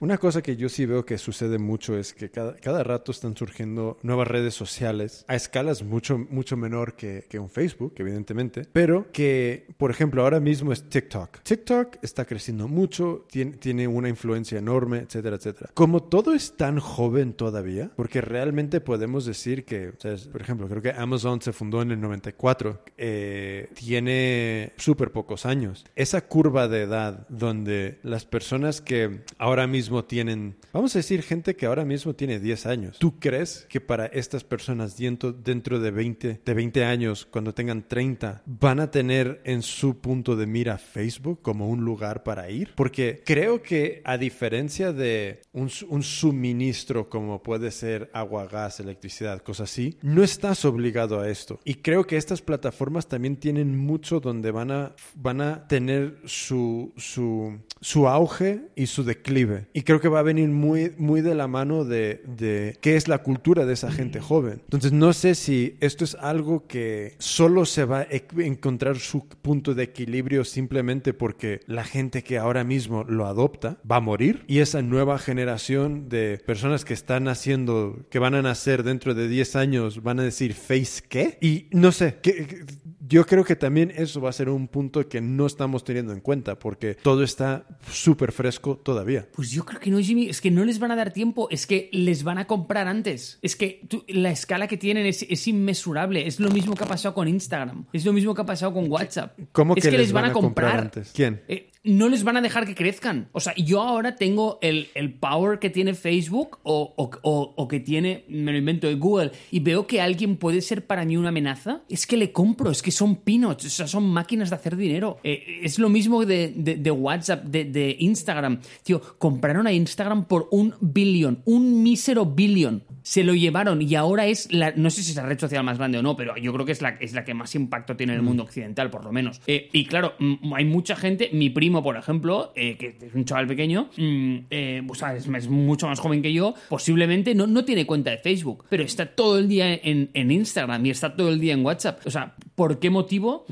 una 0.00 0.18
cosa 0.18 0.42
que 0.42 0.56
yo 0.56 0.68
sí 0.68 0.86
veo 0.86 1.04
que 1.04 1.18
sucede 1.18 1.58
mucho 1.58 1.96
es 1.96 2.12
que 2.14 2.30
cada, 2.30 2.54
cada 2.56 2.82
rato 2.82 3.12
están 3.12 3.36
surgiendo 3.36 3.98
nuevas 4.02 4.28
redes 4.28 4.54
sociales 4.54 5.24
a 5.28 5.34
escalas 5.34 5.82
mucho, 5.82 6.18
mucho 6.18 6.56
menor 6.56 6.94
que, 6.94 7.26
que, 7.28 7.38
un 7.38 7.50
Facebook, 7.50 7.94
evidentemente, 7.96 8.66
pero 8.72 9.10
que, 9.12 9.66
por 9.76 9.90
ejemplo, 9.90 10.22
ahora 10.22 10.40
mismo 10.40 10.72
es 10.72 10.88
TikTok. 10.88 11.40
TikTok 11.42 11.96
está 12.02 12.24
creciendo 12.24 12.68
mucho, 12.68 13.26
tiene, 13.30 13.52
tiene 13.56 13.88
una 13.88 14.08
influencia 14.08 14.58
enorme, 14.58 14.98
etcétera, 14.98 15.36
etcétera. 15.36 15.70
Como 15.74 16.02
todo 16.02 16.34
es 16.34 16.56
tan 16.56 16.78
joven 16.78 17.32
todavía, 17.32 17.90
porque 17.96 18.20
realmente 18.20 18.80
podemos 18.80 19.24
decir 19.24 19.64
que, 19.64 19.88
o 19.88 19.94
sea, 19.98 20.16
por 20.30 20.40
ejemplo, 20.40 20.68
creo 20.68 20.82
que 20.82 20.90
Amazon 20.92 21.40
se 21.40 21.52
fundó 21.52 21.82
en 21.82 21.90
el 21.90 22.00
94, 22.00 22.82
eh, 22.96 23.70
tiene 23.74 24.72
súper 24.76 25.12
pocos 25.12 25.46
años. 25.46 25.84
Esa 25.96 26.22
curva 26.22 26.68
de 26.68 26.82
edad 26.82 27.26
donde 27.28 27.98
las 28.02 28.24
personas 28.24 28.80
que 28.80 29.22
ahora 29.38 29.66
mismo 29.66 29.93
mismo 29.94 30.04
tienen, 30.06 30.56
vamos 30.72 30.96
a 30.96 30.98
decir, 30.98 31.22
gente 31.22 31.54
que 31.54 31.66
ahora 31.66 31.84
mismo 31.84 32.14
tiene 32.14 32.40
10 32.40 32.66
años. 32.66 32.98
¿Tú 32.98 33.20
crees 33.20 33.64
que 33.68 33.80
para 33.80 34.06
estas 34.06 34.42
personas 34.42 34.96
dentro, 34.96 35.32
dentro 35.32 35.78
de, 35.78 35.92
20, 35.92 36.40
de 36.44 36.54
20 36.54 36.84
años, 36.84 37.26
cuando 37.30 37.54
tengan 37.54 37.86
30, 37.86 38.42
van 38.44 38.80
a 38.80 38.90
tener 38.90 39.40
en 39.44 39.62
su 39.62 40.00
punto 40.00 40.34
de 40.34 40.46
mira 40.46 40.78
Facebook 40.78 41.42
como 41.42 41.68
un 41.68 41.84
lugar 41.84 42.24
para 42.24 42.50
ir? 42.50 42.72
Porque 42.74 43.22
creo 43.24 43.62
que 43.62 44.02
a 44.04 44.18
diferencia 44.18 44.92
de 44.92 45.42
un, 45.52 45.70
un 45.88 46.02
suministro 46.02 47.08
como 47.08 47.40
puede 47.40 47.70
ser 47.70 48.10
agua, 48.12 48.48
gas, 48.48 48.80
electricidad, 48.80 49.42
cosas 49.42 49.70
así, 49.70 49.96
no 50.02 50.24
estás 50.24 50.64
obligado 50.64 51.20
a 51.20 51.28
esto. 51.28 51.60
Y 51.64 51.74
creo 51.76 52.04
que 52.04 52.16
estas 52.16 52.42
plataformas 52.42 53.06
también 53.06 53.36
tienen 53.36 53.78
mucho 53.78 54.18
donde 54.18 54.50
van 54.50 54.72
a, 54.72 54.96
van 55.14 55.40
a 55.40 55.68
tener 55.68 56.18
su, 56.24 56.92
su, 56.96 57.60
su 57.80 58.08
auge 58.08 58.62
y 58.74 58.86
su 58.86 59.04
declive. 59.04 59.68
Y 59.76 59.82
creo 59.82 60.00
que 60.00 60.08
va 60.08 60.20
a 60.20 60.22
venir 60.22 60.48
muy, 60.48 60.92
muy 60.96 61.20
de 61.20 61.34
la 61.34 61.48
mano 61.48 61.84
de, 61.84 62.22
de 62.26 62.78
qué 62.80 62.94
es 62.94 63.08
la 63.08 63.18
cultura 63.18 63.66
de 63.66 63.74
esa 63.74 63.90
gente 63.90 64.20
joven. 64.20 64.60
Entonces 64.62 64.92
no 64.92 65.12
sé 65.12 65.34
si 65.34 65.76
esto 65.80 66.04
es 66.04 66.14
algo 66.14 66.66
que 66.68 67.16
solo 67.18 67.66
se 67.66 67.84
va 67.84 68.00
a 68.00 68.06
encontrar 68.38 68.98
su 68.98 69.26
punto 69.26 69.74
de 69.74 69.82
equilibrio 69.82 70.44
simplemente 70.44 71.12
porque 71.12 71.60
la 71.66 71.82
gente 71.82 72.22
que 72.22 72.38
ahora 72.38 72.62
mismo 72.62 73.02
lo 73.02 73.26
adopta 73.26 73.78
va 73.90 73.96
a 73.96 74.00
morir 74.00 74.44
y 74.46 74.60
esa 74.60 74.80
nueva 74.80 75.18
generación 75.18 76.08
de 76.08 76.40
personas 76.46 76.84
que 76.84 76.94
están 76.94 77.26
haciendo, 77.26 78.06
que 78.10 78.20
van 78.20 78.34
a 78.34 78.42
nacer 78.42 78.84
dentro 78.84 79.12
de 79.14 79.26
10 79.26 79.56
años, 79.56 80.02
van 80.04 80.20
a 80.20 80.22
decir 80.22 80.54
face 80.54 81.02
qué. 81.08 81.36
Y 81.40 81.66
no 81.72 81.90
sé, 81.90 82.18
que, 82.22 82.64
yo 83.06 83.26
creo 83.26 83.44
que 83.44 83.56
también 83.56 83.92
eso 83.94 84.20
va 84.20 84.30
a 84.30 84.32
ser 84.32 84.48
un 84.48 84.68
punto 84.68 85.06
que 85.08 85.20
no 85.20 85.46
estamos 85.46 85.84
teniendo 85.84 86.12
en 86.12 86.20
cuenta 86.20 86.58
porque 86.58 86.94
todo 86.94 87.22
está 87.22 87.66
súper 87.90 88.32
fresco 88.32 88.76
todavía. 88.76 89.28
Pues 89.34 89.50
yo 89.50 89.64
creo 89.64 89.80
que 89.80 89.90
no, 89.90 89.98
Jimmy. 89.98 90.28
Es 90.28 90.40
que 90.40 90.50
no 90.50 90.64
les 90.64 90.78
van 90.78 90.90
a 90.90 90.96
dar 90.96 91.12
tiempo. 91.12 91.48
Es 91.50 91.66
que 91.66 91.90
les 91.92 92.24
van 92.24 92.38
a 92.38 92.46
comprar 92.46 92.88
antes. 92.88 93.38
Es 93.42 93.56
que 93.56 93.86
la 94.08 94.30
escala 94.30 94.68
que 94.68 94.76
tienen 94.76 95.06
es, 95.06 95.24
es, 95.28 95.46
inmesurable. 95.46 96.26
Es 96.26 96.40
lo 96.40 96.50
mismo 96.50 96.74
que 96.74 96.84
ha 96.84 96.88
pasado 96.88 97.14
con 97.14 97.28
Instagram. 97.28 97.86
Es 97.92 98.04
lo 98.04 98.12
mismo 98.12 98.34
que 98.34 98.42
ha 98.42 98.46
pasado 98.46 98.72
con 98.72 98.90
WhatsApp. 98.90 99.38
¿Cómo 99.52 99.74
es 99.76 99.84
que, 99.84 99.90
les, 99.90 100.12
van, 100.12 100.26
a 100.26 100.32
comprar, 100.32 100.80
antes? 100.80 101.12
¿Quién? 101.14 101.42
Eh, 101.48 101.70
no 101.84 102.08
les 102.08 102.24
van 102.24 102.38
a 102.38 102.40
dejar 102.40 102.66
que 102.66 102.74
crezcan. 102.74 103.28
O 103.32 103.40
sea, 103.40 103.54
yo 103.56 103.82
ahora 103.82 104.16
tengo 104.16 104.58
el, 104.62 104.88
el 104.94 105.12
power 105.12 105.58
que 105.58 105.68
tiene 105.68 105.94
Facebook 105.94 106.58
o, 106.62 106.94
o, 106.96 107.52
o, 107.56 107.68
que 107.68 107.78
tiene, 107.78 108.24
me 108.28 108.52
lo 108.52 108.58
invento, 108.58 108.86
de 108.86 108.94
Google, 108.94 109.32
y 109.50 109.60
veo 109.60 109.86
que 109.86 110.00
alguien 110.00 110.36
puede 110.36 110.62
ser 110.62 110.86
para 110.86 111.04
mí 111.04 111.16
una 111.16 111.28
amenaza, 111.28 111.82
es 111.88 112.06
que 112.06 112.16
le 112.16 112.32
compro, 112.32 112.70
es 112.70 112.82
que 112.82 112.90
son 112.90 113.16
peanuts, 113.16 113.66
o 113.66 113.70
sea, 113.70 113.86
son 113.86 114.08
máquinas 114.10 114.50
de 114.50 114.56
hacer 114.56 114.76
dinero. 114.76 115.18
Eh, 115.22 115.60
es 115.62 115.78
lo 115.78 115.90
mismo 115.90 116.24
de, 116.24 116.52
de, 116.56 116.76
de 116.76 116.90
WhatsApp, 116.90 117.44
de, 117.44 117.64
de, 117.64 117.96
Instagram. 118.00 118.60
Tío, 118.82 119.00
compraron 119.18 119.66
a 119.66 119.72
Instagram 119.72 120.24
por 120.24 120.48
un 120.50 120.74
billón, 120.80 121.42
un 121.44 121.82
mísero 121.82 122.24
billón. 122.24 122.82
Se 123.02 123.22
lo 123.22 123.34
llevaron 123.34 123.82
y 123.82 123.94
ahora 123.96 124.26
es 124.26 124.50
la, 124.50 124.72
no 124.74 124.88
sé 124.88 125.02
si 125.02 125.10
es 125.10 125.16
la 125.16 125.26
red 125.26 125.38
social 125.38 125.62
más 125.62 125.76
grande 125.76 125.98
o 125.98 126.02
no, 126.02 126.16
pero 126.16 126.34
yo 126.38 126.54
creo 126.54 126.64
que 126.64 126.72
es 126.72 126.80
la, 126.80 126.90
es 127.00 127.12
la 127.12 127.24
que 127.24 127.34
más 127.34 127.54
impacto 127.54 127.96
tiene 127.96 128.14
en 128.14 128.20
el 128.20 128.22
mm. 128.22 128.26
mundo 128.26 128.42
occidental, 128.44 128.88
por 128.88 129.04
lo 129.04 129.12
menos. 129.12 129.42
Eh, 129.46 129.68
y 129.72 129.84
claro, 129.84 130.14
hay 130.54 130.64
mucha 130.64 130.96
gente, 130.96 131.28
mi 131.32 131.50
por 131.82 131.96
ejemplo, 131.96 132.52
eh, 132.54 132.76
que 132.76 132.96
es 133.00 133.14
un 133.14 133.24
chaval 133.24 133.46
pequeño, 133.46 133.90
mm, 133.96 134.36
eh, 134.50 134.82
es, 135.16 135.48
mucho 135.48 135.86
más 135.86 136.00
joven 136.00 136.22
que 136.22 136.32
yo, 136.32 136.54
posiblemente 136.68 137.34
no, 137.34 137.46
no 137.46 137.64
tiene 137.64 137.86
cuenta 137.86 138.10
de 138.10 138.18
Facebook, 138.18 138.64
pero 138.68 138.82
está 138.82 139.06
todo 139.06 139.38
el 139.38 139.48
día 139.48 139.72
en, 139.74 140.30
Instagram 140.30 140.84
y 140.86 140.90
está 140.90 141.14
todo 141.14 141.28
el 141.28 141.40
día 141.40 141.52
en 141.54 141.64
WhatsApp. 141.64 142.00
O 142.06 142.10
sea, 142.10 142.34
¿por 142.54 142.78
qué 142.78 142.90
motivo? 142.90 143.44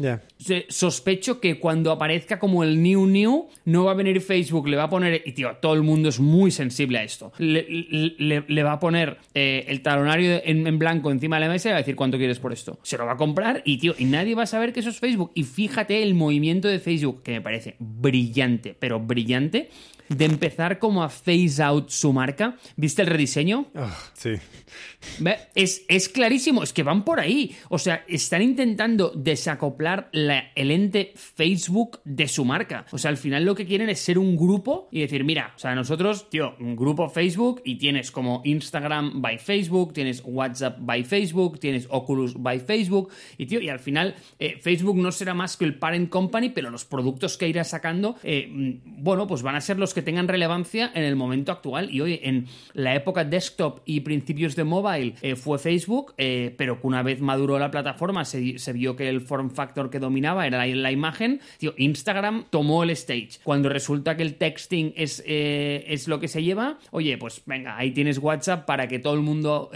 Sospecho 0.69 1.41
que 1.41 1.59
cuando 1.59 1.91
aparezca 1.93 2.39
como 2.39 2.65
el 2.65 2.83
new 2.83 3.07
new, 3.07 3.49
no 3.65 3.85
va 3.85 3.93
a 3.93 3.95
venir 3.95 4.21
Facebook, 4.21 4.69
le 4.69 4.77
va 4.77 4.85
a 4.85 4.91
poner, 4.91 5.23
y 5.25 5.33
tío, 5.33 5.57
todo 5.61 5.75
el 5.75 5.83
mundo 5.83 6.09
es 6.09 6.21
muy 6.21 6.51
sensible 6.51 6.99
a 6.99 7.05
esto, 7.05 7.33
le, 7.39 8.63
va 8.63 8.73
a 8.73 8.81
poner 8.81 9.19
eh, 9.35 9.65
el 9.69 9.83
talonario 9.83 10.41
en, 10.45 10.67
en, 10.67 10.79
blanco 10.79 11.11
encima 11.11 11.37
de 11.37 11.47
la 11.47 11.53
mesa 11.53 11.69
y 11.69 11.73
va 11.73 11.79
a 11.79 11.81
decir 11.81 11.97
cuánto 11.97 12.19
quieres 12.19 12.39
por 12.39 12.53
esto. 12.53 12.79
Se 12.83 12.97
lo 12.99 13.07
va 13.07 13.13
a 13.13 13.17
comprar 13.17 13.63
y, 13.65 13.79
tío, 13.79 13.95
y 13.99 14.05
nadie 14.05 14.35
va 14.35 14.45
a 14.45 14.47
saber 14.47 14.73
que 14.73 14.81
eso 14.81 14.91
es 14.91 14.99
Facebook. 14.99 15.33
Y 15.35 15.45
fíjate 15.45 16.03
el 16.03 16.15
movimiento 16.15 16.69
de 16.69 16.79
Facebook, 16.79 17.23
que 17.23 17.33
me 17.33 17.41
parece 17.41 17.77
brillante, 17.79 18.75
pero 18.79 19.01
brillante, 19.01 19.69
de 20.17 20.25
empezar 20.25 20.79
como 20.79 21.03
a 21.03 21.09
phase 21.09 21.63
out 21.63 21.91
su 21.91 22.13
marca. 22.13 22.57
¿Viste 22.77 23.03
el 23.03 23.09
rediseño? 23.09 23.67
Oh, 23.75 23.91
sí. 24.15 24.33
Es, 25.55 25.85
es, 25.89 26.09
clarísimo, 26.09 26.63
es 26.63 26.73
que 26.73 26.83
van 26.83 27.05
por 27.05 27.21
ahí. 27.21 27.57
O 27.69 27.79
sea, 27.79 28.05
están 28.09 28.43
intentando 28.43 29.13
desacoplar 29.15 30.09
la, 30.13 30.53
el 30.55 30.71
ente 30.71 31.13
Facebook 31.15 32.01
de 32.05 32.29
su 32.29 32.45
marca. 32.45 32.87
O 32.93 32.99
sea, 32.99 33.11
al 33.11 33.17
final 33.17 33.45
lo 33.45 33.55
que 33.55 33.67
quieren 33.67 33.89
es 33.89 34.01
ser 34.01 34.19
un 34.19 34.37
grupo 34.37 34.89
y 34.91 35.01
decir, 35.01 35.25
mira, 35.25 35.53
o 35.57 35.59
sea, 35.59 35.75
nosotros, 35.75 36.31
tío, 36.31 36.55
un 36.61 36.77
grupo 36.77 37.09
Facebook 37.09 37.63
y 37.65 37.77
tienes 37.77 38.11
como 38.11 38.43
Instagram 38.45 39.21
by 39.21 39.39
Facebook, 39.39 39.93
tienes 39.93 40.23
WhatsApp 40.25 40.79
by 40.81 41.05
Facebook, 41.05 41.59
tienes 41.59 41.87
Oculus 41.91 42.35
by 42.41 42.61
Facebook 42.61 43.11
y, 43.39 43.47
tío, 43.47 43.61
y 43.61 43.69
al 43.69 43.81
final 43.81 44.15
eh, 44.39 44.59
Facebook 44.61 44.97
no 44.97 45.13
será 45.13 45.35
más 45.35 45.57
que 45.57 45.65
el 45.65 45.79
parent 45.79 46.09
company, 46.09 46.51
pero 46.51 46.71
los 46.71 46.85
productos 46.85 47.37
que 47.37 47.49
irá 47.49 47.65
sacando, 47.65 48.17
eh, 48.23 48.49
mm, 48.51 49.03
bueno, 49.03 49.27
pues 49.27 49.43
van 49.43 49.57
a 49.57 49.61
ser 49.61 49.79
los 49.79 49.95
que 49.95 50.02
tengan 50.03 50.29
relevancia 50.29 50.91
en 50.95 51.05
el 51.05 51.17
momento 51.17 51.53
actual. 51.53 51.91
Y 51.91 52.01
hoy, 52.01 52.21
en 52.23 52.47
la 52.75 52.95
época 52.95 53.25
desktop 53.25 53.81
y 53.85 54.01
principios 54.01 54.57
de 54.57 54.65
mobile, 54.65 55.15
eh, 55.23 55.37
fue 55.37 55.59
Facebook, 55.59 56.15
eh, 56.19 56.55
pero 56.57 56.81
que 56.81 56.87
una 56.87 57.03
vez 57.03 57.21
maduró 57.21 57.59
la 57.59 57.71
plataforma, 57.71 58.25
se, 58.25 58.73
vio 58.73 58.97
que 58.97 59.09
el 59.09 59.21
form 59.21 59.51
factor 59.51 59.91
que 59.91 59.99
dominaba 59.99 60.47
era 60.47 60.67
la, 60.67 60.93
imagen. 60.93 61.41
Instagram 61.77 62.47
tomó 62.51 62.83
el 62.83 62.91
stage. 62.91 63.41
Cuando 63.43 63.69
resulta 63.69 64.17
que 64.17 64.23
el 64.23 64.35
texting 64.35 64.93
es, 64.97 65.23
eh, 65.27 65.85
es 65.89 66.09
lo 66.09 66.21
que 66.21 66.29
se 66.29 66.43
lleva, 66.43 66.79
oye, 66.91 67.17
pues 67.19 67.43
venga, 67.47 67.77
ahí 67.77 67.93
tienes 67.93 68.19
WhatsApp 68.19 68.67
para 68.67 68.89
que 68.89 68.99
todo 68.99 69.15
el 69.15 69.21
mundo 69.21 69.71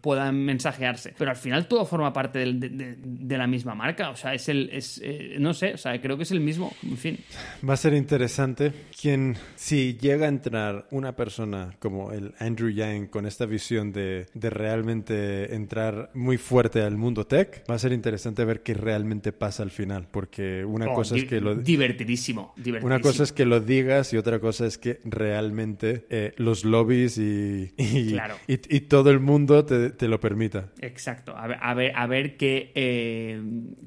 pueda 0.00 0.30
mensajearse. 0.32 1.14
Pero 1.16 1.30
al 1.30 1.36
final 1.36 1.66
todo 1.66 1.84
forma 1.84 2.12
parte 2.12 2.38
de, 2.38 2.96
de, 2.96 3.38
la 3.38 3.46
misma 3.46 3.74
marca. 3.74 4.10
O 4.10 4.16
sea, 4.16 4.34
es 4.34 4.48
el. 4.48 4.70
Es, 4.72 5.02
no 5.38 5.54
sé, 5.54 5.74
o 5.74 5.76
sea, 5.76 6.00
creo 6.00 6.16
que 6.16 6.22
es 6.22 6.30
el 6.30 6.40
mismo. 6.40 6.72
En 6.82 6.96
fin. 6.96 7.18
Va 7.68 7.74
a 7.74 7.76
ser 7.76 7.94
interesante. 7.94 8.72
Quien 9.00 9.36
si 9.70 9.96
llega 9.98 10.26
a 10.26 10.28
entrar 10.28 10.88
una 10.90 11.14
persona 11.14 11.76
como 11.78 12.10
el 12.10 12.34
Andrew 12.40 12.70
Yang 12.70 13.06
con 13.06 13.24
esta 13.24 13.46
visión 13.46 13.92
de, 13.92 14.26
de, 14.34 14.50
realmente 14.50 15.54
entrar 15.54 16.10
muy 16.12 16.38
fuerte 16.38 16.82
al 16.82 16.96
mundo 16.96 17.24
tech, 17.24 17.62
va 17.70 17.76
a 17.76 17.78
ser 17.78 17.92
interesante 17.92 18.44
ver 18.44 18.64
qué 18.64 18.74
realmente 18.74 19.30
pasa 19.30 19.62
al 19.62 19.70
final, 19.70 20.08
porque 20.10 20.64
una 20.64 20.90
oh, 20.90 20.94
cosa 20.94 21.14
es 21.14 21.24
que 21.24 21.40
lo... 21.40 21.54
Divertidísimo, 21.54 22.52
divertidísimo, 22.56 22.86
Una 22.88 23.00
cosa 23.00 23.22
es 23.22 23.32
que 23.32 23.44
lo 23.44 23.60
digas 23.60 24.12
y 24.12 24.16
otra 24.16 24.40
cosa 24.40 24.66
es 24.66 24.76
que 24.76 24.98
realmente 25.04 26.04
eh, 26.10 26.32
los 26.36 26.64
lobbies 26.64 27.18
y, 27.18 27.72
y, 27.76 28.14
claro. 28.14 28.34
y, 28.48 28.54
y, 28.54 28.80
todo 28.80 29.12
el 29.12 29.20
mundo 29.20 29.64
te, 29.64 29.90
te, 29.90 30.08
lo 30.08 30.18
permita. 30.18 30.70
Exacto, 30.80 31.36
a 31.36 31.46
ver, 31.46 31.58
a 31.62 31.74
ver, 31.74 31.92
a 31.94 32.08
ver 32.08 32.36
qué, 32.36 32.72
eh, 32.74 33.40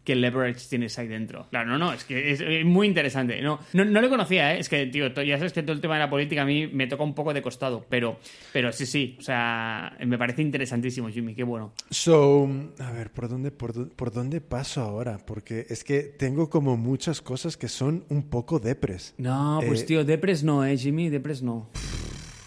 qué 0.05 0.15
leverage 0.15 0.69
tienes 0.69 0.97
ahí 0.97 1.10
dentro. 1.10 1.47
Claro, 1.49 1.72
no, 1.72 1.77
no, 1.77 1.91
es 1.91 2.05
que 2.05 2.31
es 2.31 2.64
muy 2.64 2.88
interesante. 2.88 3.41
No, 3.41 3.60
no, 3.73 3.84
no 3.84 3.99
lo 3.99 4.10
conocía, 4.10 4.55
¿eh? 4.55 4.60
es 4.60 4.69
que, 4.69 4.85
tío, 4.85 5.10
ya 5.10 5.38
sabes 5.38 5.51
que 5.51 5.62
todo 5.64 5.73
el 5.76 5.81
tema 5.81 5.95
de 5.95 6.02
la 6.02 6.10
política 6.10 6.44
a 6.44 6.45
mí 6.45 6.68
me 6.68 6.88
toca 6.88 7.03
un 7.03 7.14
poco 7.14 7.34
de 7.34 7.41
costado, 7.41 7.85
pero, 7.90 8.19
pero 8.52 8.72
sí, 8.72 8.85
sí, 8.85 9.15
o 9.19 9.22
sea, 9.22 9.98
me 10.06 10.18
parece 10.18 10.41
interesantísimo, 10.41 11.10
Jimmy, 11.10 11.35
qué 11.35 11.44
bueno. 11.44 11.73
So, 11.90 12.49
a 12.80 12.91
ver, 12.91 13.11
¿por 13.11 13.30
dónde, 13.30 13.52
por, 13.52 13.90
por 13.91 14.11
dónde 14.11 14.41
paso 14.41 14.81
ahora? 14.81 15.18
Porque 15.26 15.65
es 15.69 15.84
que 15.84 16.02
tengo 16.02 16.49
como 16.49 16.77
muchas 16.77 17.22
cosas 17.22 17.57
que 17.57 17.68
son 17.68 18.06
un 18.10 18.23
poco 18.23 18.60
depres. 18.60 19.14
No, 19.18 19.60
pues 19.65 19.81
eh, 19.81 19.85
tío, 19.85 20.06
depres 20.06 20.44
no, 20.44 20.65
¿eh, 20.65 20.77
Jimmy? 20.77 21.10
Depres 21.10 21.41
no. 21.41 21.69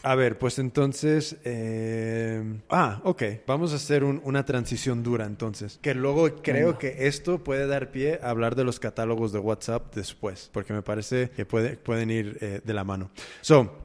A 0.06 0.14
ver, 0.14 0.38
pues 0.38 0.60
entonces... 0.60 1.34
Eh... 1.42 2.60
Ah, 2.70 3.00
ok. 3.02 3.24
Vamos 3.44 3.72
a 3.72 3.74
hacer 3.74 4.04
un, 4.04 4.20
una 4.22 4.44
transición 4.44 5.02
dura 5.02 5.26
entonces. 5.26 5.80
Que 5.82 5.94
luego 5.94 6.32
creo 6.42 6.78
que 6.78 7.08
esto 7.08 7.42
puede 7.42 7.66
dar 7.66 7.90
pie 7.90 8.20
a 8.22 8.30
hablar 8.30 8.54
de 8.54 8.62
los 8.62 8.78
catálogos 8.78 9.32
de 9.32 9.40
WhatsApp 9.40 9.92
después. 9.96 10.48
Porque 10.52 10.72
me 10.72 10.82
parece 10.82 11.30
que 11.30 11.44
puede, 11.44 11.76
pueden 11.76 12.12
ir 12.12 12.38
eh, 12.40 12.60
de 12.64 12.72
la 12.72 12.84
mano. 12.84 13.10
So, 13.40 13.84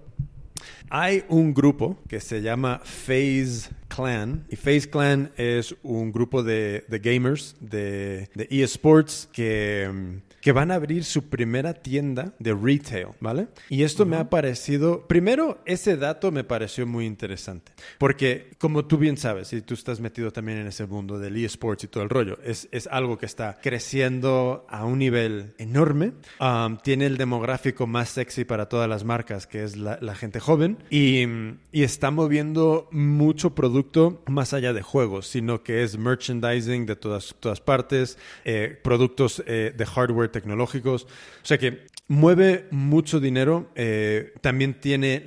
hay 0.92 1.24
un 1.28 1.56
grupo 1.56 1.98
que 2.08 2.20
se 2.20 2.44
llama 2.44 2.82
Phase 2.84 3.72
Clan. 3.88 4.46
Y 4.48 4.58
Phase 4.58 4.92
Clan 4.92 5.32
es 5.38 5.76
un 5.82 6.12
grupo 6.12 6.44
de, 6.44 6.86
de 6.88 7.00
gamers 7.00 7.56
de, 7.60 8.30
de 8.36 8.48
eSports 8.52 9.28
que, 9.34 10.22
que, 10.42 10.52
van 10.52 10.72
a 10.72 10.76
abrir 10.76 11.04
su 11.04 11.30
primera 11.30 11.74
tienda 11.74 12.34
de 12.40 12.54
retail, 12.54 13.08
¿vale? 13.20 13.48
Y 13.70 13.84
esto 13.84 14.04
uh 14.04 14.06
-huh. 14.06 14.10
me 14.10 14.18
ha 14.18 14.30
parecido, 14.30 15.08
primero, 15.08 15.62
ese 15.66 15.98
dato 15.98 16.32
me 16.32 16.44
pareció 16.44 16.86
muy 16.86 17.06
interesante. 17.06 17.72
Porque, 17.98 18.52
como 18.58 18.86
tú 18.86 18.98
bien 18.98 19.18
sabes, 19.18 19.54
y 19.54 19.62
tú 19.62 19.74
estás 19.74 20.00
metido 20.00 20.32
también 20.32 20.60
en 20.60 20.68
ese 20.68 20.86
mundo 20.86 21.20
del 21.20 21.38
eSports 21.38 21.86
y 21.86 21.88
todo 21.88 22.04
el 22.04 22.10
rollo, 22.10 22.38
es, 22.44 22.68
es 22.72 22.88
algo 22.88 23.18
que 23.18 23.26
está 23.26 23.60
creciendo 23.62 24.66
a 24.70 24.86
un 24.86 25.00
nivel 25.00 25.54
enorme. 25.58 26.14
Um, 26.40 26.78
tiene 26.78 27.06
el 27.06 27.18
demográfico 27.18 27.88
más 27.88 28.10
sexy 28.10 28.44
para 28.46 28.68
todas 28.68 28.90
las 28.90 29.04
marcas, 29.04 29.48
que 29.48 29.64
es 29.64 29.78
la, 29.78 29.98
la 30.02 30.16
gente 30.16 30.40
joven. 30.40 30.78
Y, 30.90 31.26
y 31.72 31.84
está 31.84 32.12
moviendo 32.12 32.88
mucho 32.92 33.56
producto 33.56 34.22
más 34.28 34.54
allá 34.54 34.74
de 34.74 34.82
juegos, 34.82 35.28
sino 35.28 35.64
que 35.64 35.84
es 35.84 35.98
merchandising 35.98 36.86
de 36.86 36.96
todas, 36.96 37.36
todas 37.40 37.62
partes, 37.62 38.18
eh, 38.46 38.80
productos 38.84 39.44
eh, 39.46 39.74
de 39.76 39.86
hardware 39.86 40.31
tecnológicos. 40.32 41.04
O 41.04 41.46
sea 41.46 41.58
que 41.58 41.86
mueve 42.08 42.68
mucho 42.72 43.20
dinero. 43.20 43.72
eh, 43.76 44.34
también 44.42 44.80
tiene 44.80 45.24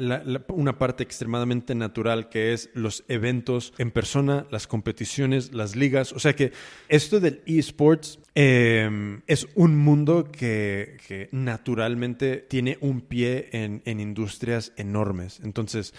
una 0.48 0.78
parte 0.78 1.02
extremadamente 1.02 1.74
natural 1.74 2.28
que 2.28 2.52
es 2.52 2.70
los 2.74 3.04
eventos 3.08 3.72
en 3.78 3.90
persona, 3.90 4.46
las 4.50 4.66
competiciones, 4.66 5.54
las 5.54 5.76
ligas. 5.76 6.12
O 6.12 6.18
sea 6.18 6.34
que 6.34 6.52
esto 6.88 7.20
del 7.20 7.42
esports 7.46 8.18
eh, 8.34 9.20
es 9.26 9.48
un 9.54 9.76
mundo 9.76 10.30
que, 10.30 10.98
que 11.06 11.28
naturalmente 11.32 12.38
tiene 12.38 12.76
un 12.80 13.00
pie 13.00 13.48
en 13.52 14.00
industrias 14.00 14.72
enormes. 14.76 15.40
Entonces, 15.42 15.94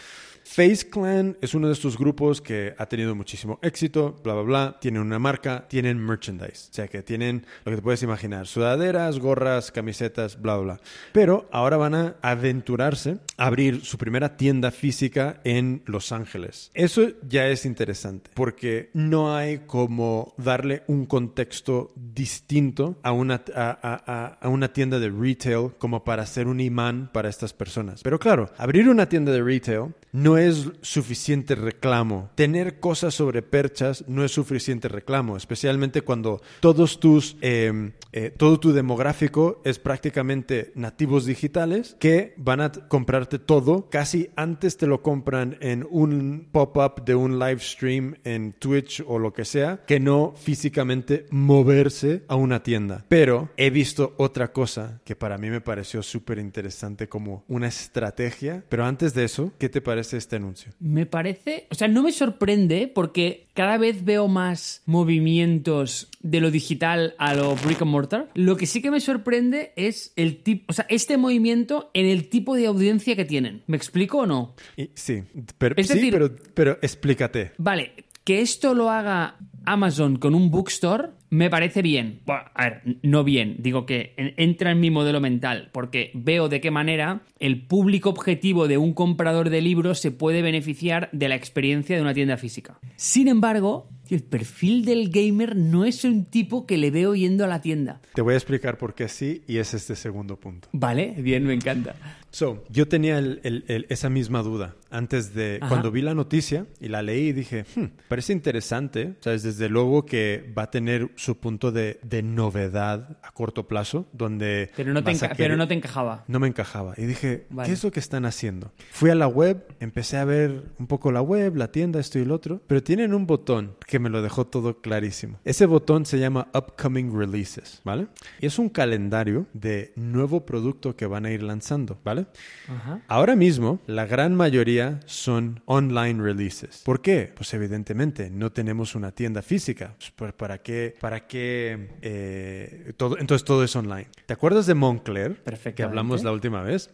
Face 0.47 0.87
Clan 0.89 1.35
es 1.41 1.55
uno 1.55 1.65
de 1.67 1.73
estos 1.73 1.97
grupos 1.97 2.39
que 2.39 2.75
ha 2.77 2.85
tenido 2.85 3.15
muchísimo 3.15 3.57
éxito, 3.63 4.15
bla, 4.23 4.33
bla, 4.35 4.43
bla. 4.43 4.77
Tienen 4.79 5.01
una 5.01 5.17
marca, 5.17 5.65
tienen 5.67 5.97
merchandise. 5.97 6.69
O 6.69 6.73
sea 6.73 6.87
que 6.87 7.01
tienen 7.01 7.45
lo 7.65 7.71
que 7.71 7.77
te 7.77 7.81
puedes 7.81 8.03
imaginar: 8.03 8.45
sudaderas, 8.45 9.17
gorras, 9.19 9.71
camisetas, 9.71 10.39
bla, 10.39 10.55
bla, 10.57 10.63
bla. 10.75 10.81
Pero 11.13 11.49
ahora 11.51 11.77
van 11.77 11.95
a 11.95 12.15
aventurarse 12.21 13.17
a 13.37 13.47
abrir 13.47 13.83
su 13.83 13.97
primera 13.97 14.37
tienda 14.37 14.69
física 14.69 15.41
en 15.43 15.81
Los 15.87 16.11
Ángeles. 16.11 16.69
Eso 16.75 17.07
ya 17.27 17.47
es 17.47 17.65
interesante 17.65 18.29
porque 18.35 18.91
no 18.93 19.35
hay 19.35 19.63
como 19.65 20.35
darle 20.37 20.83
un 20.87 21.07
contexto 21.07 21.91
distinto 21.95 22.97
a 23.01 23.11
una, 23.11 23.41
a, 23.55 23.79
a- 23.81 24.37
a- 24.41 24.47
una 24.49 24.71
tienda 24.71 24.99
de 24.99 25.09
retail 25.09 25.71
como 25.79 26.03
para 26.03 26.23
ser 26.27 26.47
un 26.47 26.59
imán 26.59 27.09
para 27.11 27.29
estas 27.29 27.51
personas. 27.51 28.03
Pero 28.03 28.19
claro, 28.19 28.51
abrir 28.57 28.87
una 28.89 29.09
tienda 29.09 29.31
de 29.31 29.41
retail 29.41 29.93
no 30.11 30.34
es 30.37 30.71
suficiente 30.81 31.55
reclamo. 31.55 32.29
Tener 32.35 32.79
cosas 32.79 33.13
sobre 33.13 33.41
perchas 33.41 34.03
no 34.07 34.23
es 34.23 34.31
suficiente 34.31 34.87
reclamo, 34.87 35.37
especialmente 35.37 36.01
cuando 36.01 36.41
todos 36.59 36.99
tus, 36.99 37.37
eh, 37.41 37.91
eh, 38.11 38.33
todo 38.35 38.59
tu 38.59 38.73
demográfico 38.73 39.61
es 39.63 39.79
prácticamente 39.79 40.71
nativos 40.75 41.25
digitales 41.25 41.95
que 41.99 42.33
van 42.37 42.61
a 42.61 42.71
comprarte 42.71 43.39
todo. 43.39 43.89
Casi 43.89 44.29
antes 44.35 44.77
te 44.77 44.87
lo 44.87 45.01
compran 45.01 45.57
en 45.61 45.85
un 45.89 46.47
pop-up 46.51 47.03
de 47.05 47.15
un 47.15 47.39
live 47.39 47.59
stream 47.59 48.15
en 48.23 48.53
Twitch 48.53 49.03
o 49.05 49.19
lo 49.19 49.33
que 49.33 49.45
sea, 49.45 49.83
que 49.85 49.99
no 49.99 50.33
físicamente 50.35 51.25
moverse 51.29 52.23
a 52.27 52.35
una 52.35 52.63
tienda. 52.63 53.05
Pero 53.09 53.49
he 53.57 53.69
visto 53.69 54.13
otra 54.17 54.51
cosa 54.51 55.01
que 55.03 55.15
para 55.15 55.37
mí 55.37 55.49
me 55.49 55.61
pareció 55.61 56.03
súper 56.03 56.39
interesante 56.39 57.07
como 57.07 57.43
una 57.47 57.67
estrategia. 57.67 58.63
Pero 58.69 58.85
antes 58.85 59.13
de 59.13 59.25
eso, 59.25 59.51
¿qué 59.57 59.69
te 59.69 59.81
parece 59.81 60.17
este 60.25 60.35
anuncio? 60.37 60.71
Me 60.79 61.05
parece, 61.05 61.67
o 61.71 61.75
sea, 61.75 61.87
no 61.87 62.03
me 62.03 62.11
sorprende 62.11 62.87
porque 62.93 63.45
cada 63.53 63.77
vez 63.77 64.03
veo 64.03 64.27
más 64.27 64.81
movimientos 64.85 66.07
de 66.21 66.39
lo 66.41 66.51
digital 66.51 67.13
a 67.17 67.33
lo 67.33 67.55
brick 67.55 67.81
and 67.81 67.91
mortar. 67.91 68.29
Lo 68.35 68.57
que 68.57 68.65
sí 68.65 68.81
que 68.81 68.91
me 68.91 68.99
sorprende 68.99 69.71
es 69.75 70.11
el 70.15 70.37
tipo, 70.43 70.65
o 70.69 70.73
sea, 70.73 70.85
este 70.89 71.17
movimiento 71.17 71.89
en 71.93 72.05
el 72.05 72.29
tipo 72.29 72.55
de 72.55 72.67
audiencia 72.67 73.15
que 73.15 73.25
tienen. 73.25 73.63
¿Me 73.67 73.77
explico 73.77 74.19
o 74.19 74.25
no? 74.25 74.55
Y- 74.77 74.89
sí, 74.93 75.23
pero, 75.57 75.75
Es 75.77 75.87
sí, 75.87 75.93
decir- 75.95 76.11
pero, 76.13 76.35
pero 76.53 76.77
explícate. 76.81 77.51
Vale, 77.57 77.91
que 78.23 78.41
esto 78.41 78.73
lo 78.73 78.89
haga 78.89 79.37
Amazon 79.65 80.17
con 80.17 80.35
un 80.35 80.49
bookstore 80.51 81.09
me 81.29 81.49
parece 81.49 81.81
bien. 81.81 82.21
Bueno, 82.25 82.43
a 82.53 82.69
ver, 82.69 82.81
no 83.01 83.23
bien, 83.23 83.57
digo 83.59 83.85
que 83.85 84.13
en- 84.17 84.33
entra 84.37 84.71
en 84.71 84.79
mi 84.79 84.91
modelo 84.91 85.19
mental, 85.21 85.69
porque 85.73 86.11
veo 86.13 86.49
de 86.49 86.61
qué 86.61 86.71
manera 86.71 87.21
el 87.39 87.65
público 87.65 88.09
objetivo 88.09 88.67
de 88.67 88.77
un 88.77 88.93
comprador 88.93 89.49
de 89.49 89.61
libros 89.61 89.99
se 89.99 90.11
puede 90.11 90.41
beneficiar 90.41 91.09
de 91.11 91.27
la 91.29 91.35
experiencia 91.35 91.95
de 91.95 92.01
una 92.01 92.13
tienda 92.13 92.37
física. 92.37 92.79
Sin 92.95 93.27
embargo, 93.27 93.89
el 94.09 94.23
perfil 94.23 94.85
del 94.85 95.09
gamer 95.09 95.55
no 95.55 95.83
es 95.83 96.03
un 96.03 96.25
tipo 96.25 96.65
que 96.67 96.77
le 96.77 96.91
veo 96.91 97.15
yendo 97.15 97.43
a 97.43 97.47
la 97.47 97.61
tienda. 97.61 98.01
Te 98.13 98.21
voy 98.21 98.35
a 98.35 98.37
explicar 98.37 98.77
por 98.77 98.93
qué 98.93 99.07
sí 99.09 99.41
y 99.47 99.57
es 99.57 99.73
este 99.73 99.95
segundo 99.95 100.39
punto. 100.39 100.69
Vale, 100.73 101.15
bien, 101.17 101.43
me 101.43 101.53
encanta. 101.53 101.95
So, 102.29 102.65
yo 102.69 102.87
tenía 102.87 103.17
el- 103.17 103.39
el- 103.43 103.63
el- 103.67 103.85
esa 103.89 104.09
misma 104.09 104.43
duda 104.43 104.75
antes 104.91 105.33
de 105.33 105.57
Ajá. 105.61 105.69
cuando 105.69 105.89
vi 105.89 106.01
la 106.01 106.13
noticia 106.13 106.65
y 106.81 106.89
la 106.89 107.01
leí 107.01 107.29
y 107.29 107.33
dije, 107.33 107.63
"Hmm, 107.75 107.85
parece 108.09 108.33
interesante, 108.33 109.13
sabes, 109.21 109.43
desde 109.43 109.69
luego 109.69 110.05
que 110.05 110.51
va 110.55 110.63
a 110.63 110.71
tener 110.71 111.09
su 111.15 111.37
punto 111.37 111.71
de, 111.71 111.99
de 112.03 112.21
novedad 112.23 113.17
a 113.23 113.31
corto 113.31 113.67
plazo, 113.67 114.05
donde 114.13 114.71
Pero 114.75 114.93
no 114.93 115.03
te, 115.03 115.11
querer- 115.13 115.35
pero 115.37 115.57
no 115.57 115.67
te 115.67 115.73
encajaba. 115.73 116.23
no 116.27 116.39
me 116.39 116.47
encajaba. 116.47 116.93
Y 116.97 117.05
dije, 117.05 117.45
Vale. 117.49 117.67
¿qué 117.67 117.73
es 117.73 117.83
lo 117.83 117.91
que 117.91 117.99
están 117.99 118.25
haciendo? 118.25 118.71
Fui 118.91 119.09
a 119.09 119.15
la 119.15 119.27
web, 119.27 119.65
empecé 119.79 120.17
a 120.17 120.25
ver 120.25 120.63
un 120.79 120.87
poco 120.87 121.11
la 121.11 121.21
web, 121.21 121.55
la 121.55 121.71
tienda, 121.71 121.99
esto 121.99 122.19
y 122.19 122.25
lo 122.25 122.35
otro, 122.35 122.61
pero 122.67 122.83
tienen 122.83 123.13
un 123.13 123.25
botón 123.27 123.75
que 123.87 123.99
me 123.99 124.09
lo 124.09 124.21
dejó 124.21 124.45
todo 124.45 124.81
clarísimo. 124.81 125.39
Ese 125.45 125.65
botón 125.65 126.05
se 126.05 126.19
llama 126.19 126.47
Upcoming 126.53 127.17
Releases, 127.17 127.81
¿vale? 127.83 128.07
Y 128.39 128.45
es 128.47 128.59
un 128.59 128.69
calendario 128.69 129.45
de 129.53 129.93
nuevo 129.95 130.45
producto 130.45 130.95
que 130.95 131.05
van 131.05 131.25
a 131.25 131.31
ir 131.31 131.43
lanzando, 131.43 131.99
¿vale? 132.03 132.25
Ajá. 132.67 133.01
Ahora 133.07 133.35
mismo, 133.35 133.79
la 133.87 134.05
gran 134.05 134.35
mayoría 134.35 134.99
son 135.05 135.61
online 135.65 136.21
releases. 136.21 136.81
¿Por 136.85 137.01
qué? 137.01 137.31
Pues 137.35 137.53
evidentemente 137.53 138.29
no 138.29 138.51
tenemos 138.51 138.95
una 138.95 139.11
tienda 139.11 139.41
física. 139.41 139.95
Pues, 139.97 140.11
¿para- 140.11 140.35
¿Para 140.35 140.57
qué? 140.59 140.95
¿Para 141.05 141.27
qué? 141.27 141.89
eh, 142.01 142.93
todo, 142.97 143.19
entonces 143.19 143.45
todo 143.45 143.63
es 143.63 143.75
online. 143.75 144.07
¿Te 144.25 144.33
acuerdas 144.33 144.65
de 144.65 144.73
Moncler? 144.73 145.35
Que 145.35 145.41
Perfectamente. 145.43 145.83
hablamos 145.83 146.23
la 146.23 146.31
última 146.31 146.63
vez. 146.63 146.89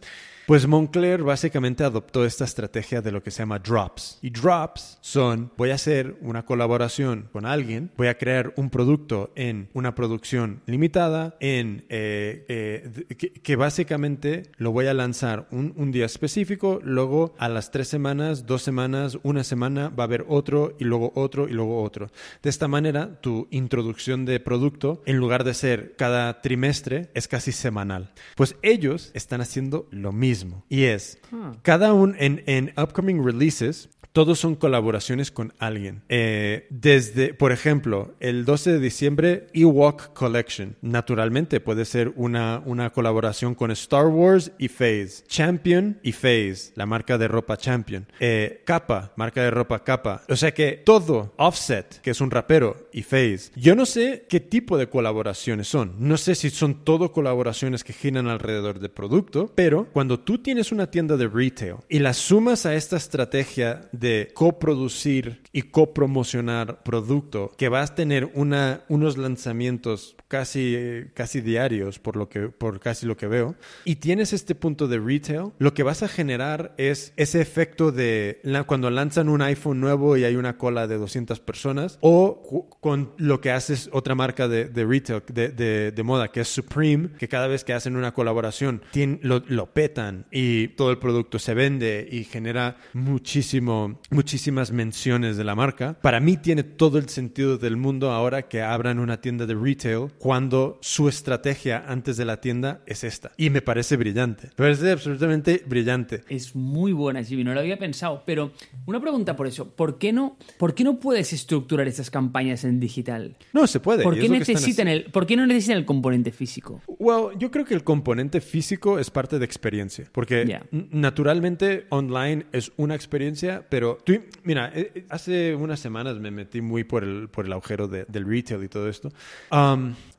Pues 0.46 0.66
Moncler 0.66 1.22
básicamente 1.22 1.84
adoptó 1.84 2.24
esta 2.24 2.44
estrategia 2.44 3.00
de 3.00 3.12
lo 3.12 3.22
que 3.22 3.30
se 3.30 3.42
llama 3.42 3.60
drops. 3.60 4.18
Y 4.22 4.30
drops 4.30 4.98
son, 5.00 5.52
voy 5.56 5.70
a 5.70 5.74
hacer 5.74 6.16
una 6.20 6.44
colaboración 6.44 7.28
con 7.32 7.46
alguien, 7.46 7.92
voy 7.96 8.08
a 8.08 8.18
crear 8.18 8.52
un 8.56 8.68
producto 8.68 9.30
en 9.36 9.68
una 9.72 9.94
producción 9.94 10.60
limitada, 10.66 11.36
en 11.38 11.84
eh, 11.88 12.44
eh, 12.48 13.14
que, 13.16 13.32
que 13.32 13.56
básicamente 13.56 14.50
lo 14.56 14.72
voy 14.72 14.88
a 14.88 14.94
lanzar 14.94 15.46
un, 15.52 15.74
un 15.76 15.92
día 15.92 16.06
específico, 16.06 16.80
luego 16.82 17.34
a 17.38 17.48
las 17.48 17.70
tres 17.70 17.86
semanas, 17.86 18.44
dos 18.44 18.62
semanas, 18.62 19.18
una 19.22 19.44
semana 19.44 19.90
va 19.90 20.04
a 20.04 20.06
haber 20.06 20.24
otro 20.28 20.74
y 20.80 20.84
luego 20.84 21.12
otro 21.14 21.48
y 21.48 21.52
luego 21.52 21.84
otro. 21.84 22.10
De 22.42 22.50
esta 22.50 22.66
manera, 22.66 23.20
tu 23.20 23.46
introducción 23.52 24.24
de 24.24 24.40
producto, 24.40 25.02
en 25.06 25.18
lugar 25.18 25.44
de 25.44 25.54
ser 25.54 25.94
cada 25.96 26.40
trimestre, 26.40 27.10
es 27.14 27.28
casi 27.28 27.52
semanal. 27.52 28.10
Pues 28.34 28.56
ellos 28.62 29.12
están 29.14 29.40
haciendo 29.40 29.86
lo 29.92 30.10
mismo. 30.10 30.31
Y 30.68 30.84
es, 30.84 31.18
Ah. 31.32 31.52
cada 31.62 31.92
un 31.94 32.14
en, 32.18 32.42
en 32.46 32.72
upcoming 32.76 33.24
releases, 33.24 33.88
todos 34.12 34.38
son 34.38 34.54
colaboraciones 34.54 35.30
con 35.30 35.54
alguien. 35.58 36.02
Eh, 36.08 36.66
desde, 36.70 37.34
por 37.34 37.52
ejemplo, 37.52 38.14
el 38.20 38.44
12 38.44 38.72
de 38.72 38.78
diciembre, 38.78 39.46
Ewok 39.54 40.12
Collection. 40.12 40.76
Naturalmente 40.82 41.60
puede 41.60 41.84
ser 41.84 42.12
una, 42.16 42.62
una 42.64 42.90
colaboración 42.90 43.54
con 43.54 43.70
Star 43.70 44.06
Wars 44.06 44.52
y 44.58 44.68
Phase. 44.68 45.24
Champion 45.26 45.98
y 46.02 46.12
Phase, 46.12 46.72
la 46.74 46.86
marca 46.86 47.18
de 47.18 47.28
ropa 47.28 47.56
Champion. 47.56 48.06
Eh, 48.20 48.62
Kappa, 48.64 49.12
marca 49.16 49.42
de 49.42 49.50
ropa 49.50 49.82
Kappa. 49.82 50.22
O 50.28 50.36
sea 50.36 50.52
que 50.52 50.72
todo, 50.84 51.32
Offset, 51.36 52.00
que 52.00 52.10
es 52.10 52.20
un 52.20 52.30
rapero, 52.30 52.88
y 52.92 53.02
Phase. 53.02 53.50
Yo 53.56 53.74
no 53.74 53.86
sé 53.86 54.26
qué 54.28 54.40
tipo 54.40 54.76
de 54.76 54.88
colaboraciones 54.88 55.68
son. 55.68 55.94
No 55.98 56.16
sé 56.16 56.34
si 56.34 56.50
son 56.50 56.84
todo 56.84 57.12
colaboraciones 57.12 57.84
que 57.84 57.92
giran 57.92 58.28
alrededor 58.28 58.78
de 58.78 58.88
producto, 58.88 59.50
pero 59.54 59.88
cuando 59.92 60.20
tú 60.20 60.38
tienes 60.38 60.72
una 60.72 60.90
tienda 60.90 61.16
de 61.16 61.28
retail 61.28 61.76
y 61.88 61.98
la 62.00 62.12
sumas 62.12 62.66
a 62.66 62.74
esta 62.74 62.96
estrategia 62.96 63.88
coproducir 64.34 65.42
y 65.52 65.62
copromocionar 65.62 66.82
producto, 66.82 67.52
que 67.56 67.68
vas 67.68 67.90
a 67.90 67.94
tener 67.94 68.30
una, 68.34 68.82
unos 68.88 69.16
lanzamientos 69.16 70.16
casi, 70.28 70.76
casi 71.14 71.40
diarios 71.40 71.98
por, 71.98 72.16
lo 72.16 72.28
que, 72.28 72.48
por 72.48 72.80
casi 72.80 73.04
lo 73.06 73.16
que 73.16 73.26
veo, 73.26 73.54
y 73.84 73.96
tienes 73.96 74.32
este 74.32 74.54
punto 74.54 74.88
de 74.88 74.98
retail, 74.98 75.52
lo 75.58 75.74
que 75.74 75.82
vas 75.82 76.02
a 76.02 76.08
generar 76.08 76.74
es 76.78 77.12
ese 77.16 77.40
efecto 77.40 77.92
de 77.92 78.40
cuando 78.66 78.90
lanzan 78.90 79.28
un 79.28 79.42
iPhone 79.42 79.80
nuevo 79.80 80.16
y 80.16 80.24
hay 80.24 80.36
una 80.36 80.56
cola 80.56 80.86
de 80.86 80.96
200 80.96 81.40
personas, 81.40 81.98
o 82.00 82.68
con 82.80 83.12
lo 83.18 83.40
que 83.40 83.50
haces 83.50 83.90
otra 83.92 84.14
marca 84.14 84.48
de, 84.48 84.64
de 84.66 84.84
retail, 84.84 85.22
de, 85.32 85.48
de- 85.50 85.92
de 85.92 86.02
moda, 86.02 86.32
que 86.32 86.40
es 86.40 86.48
Supreme, 86.48 87.10
que 87.18 87.28
cada 87.28 87.46
vez 87.46 87.64
que 87.64 87.72
hacen 87.74 87.96
una 87.96 88.14
colaboración 88.14 88.82
lo, 89.22 89.42
lo 89.48 89.72
petan 89.72 90.26
y 90.30 90.68
todo 90.68 90.90
el 90.90 90.98
producto 90.98 91.38
se 91.38 91.54
vende 91.54 92.08
y 92.10 92.24
genera 92.24 92.76
muchísimo, 92.94 93.91
muchísimas 94.10 94.72
menciones 94.72 95.36
de 95.36 95.44
la 95.44 95.54
marca. 95.54 95.98
Para 96.00 96.20
mí 96.20 96.36
tiene 96.36 96.62
todo 96.62 96.98
el 96.98 97.08
sentido 97.08 97.58
del 97.58 97.76
mundo 97.76 98.10
ahora 98.10 98.42
que 98.42 98.62
abran 98.62 98.98
una 98.98 99.20
tienda 99.20 99.46
de 99.46 99.54
retail 99.54 100.12
cuando 100.18 100.78
su 100.80 101.08
estrategia 101.08 101.84
antes 101.86 102.16
de 102.16 102.24
la 102.24 102.40
tienda 102.40 102.82
es 102.86 103.04
esta. 103.04 103.32
Y 103.36 103.50
me 103.50 103.62
parece 103.62 103.96
brillante. 103.96 104.48
Me 104.48 104.54
parece 104.54 104.90
absolutamente 104.90 105.62
brillante. 105.66 106.22
Es 106.28 106.54
muy 106.54 106.92
buena, 106.92 107.22
Jimmy, 107.22 107.44
no 107.44 107.54
lo 107.54 107.60
había 107.60 107.78
pensado. 107.78 108.22
Pero 108.26 108.52
una 108.86 109.00
pregunta 109.00 109.36
por 109.36 109.46
eso. 109.46 109.68
¿Por 109.68 109.98
qué 109.98 110.12
no, 110.12 110.36
por 110.58 110.74
qué 110.74 110.84
no 110.84 110.98
puedes 110.98 111.32
estructurar 111.32 111.88
estas 111.88 112.10
campañas 112.10 112.64
en 112.64 112.80
digital? 112.80 113.36
No, 113.52 113.66
se 113.66 113.80
puede. 113.80 114.02
¿Por 114.02 114.18
qué, 114.18 114.28
necesitan 114.28 114.88
el, 114.88 115.04
¿Por 115.04 115.26
qué 115.26 115.36
no 115.36 115.46
necesitan 115.46 115.78
el 115.78 115.84
componente 115.84 116.32
físico? 116.32 116.80
Well, 116.86 117.36
yo 117.38 117.50
creo 117.50 117.64
que 117.64 117.74
el 117.74 117.84
componente 117.84 118.40
físico 118.40 118.98
es 118.98 119.10
parte 119.10 119.38
de 119.38 119.44
experiencia, 119.44 120.06
porque 120.12 120.60
naturalmente 120.90 121.86
online 121.90 122.46
es 122.52 122.72
una 122.76 122.94
experiencia, 122.94 123.66
pero 123.68 123.81
pero 123.82 123.98
mira, 124.44 124.70
eh, 124.74 124.92
eh, 124.94 125.04
hace 125.08 125.56
unas 125.56 125.80
semanas 125.80 126.16
me 126.20 126.30
metí 126.30 126.60
muy 126.60 126.84
por 126.84 127.02
el, 127.02 127.28
por 127.28 127.46
el 127.46 127.52
agujero 127.52 127.88
de- 127.88 128.04
del 128.04 128.24
retail 128.28 128.62
y 128.62 128.68
todo 128.68 128.88
esto. 128.88 129.08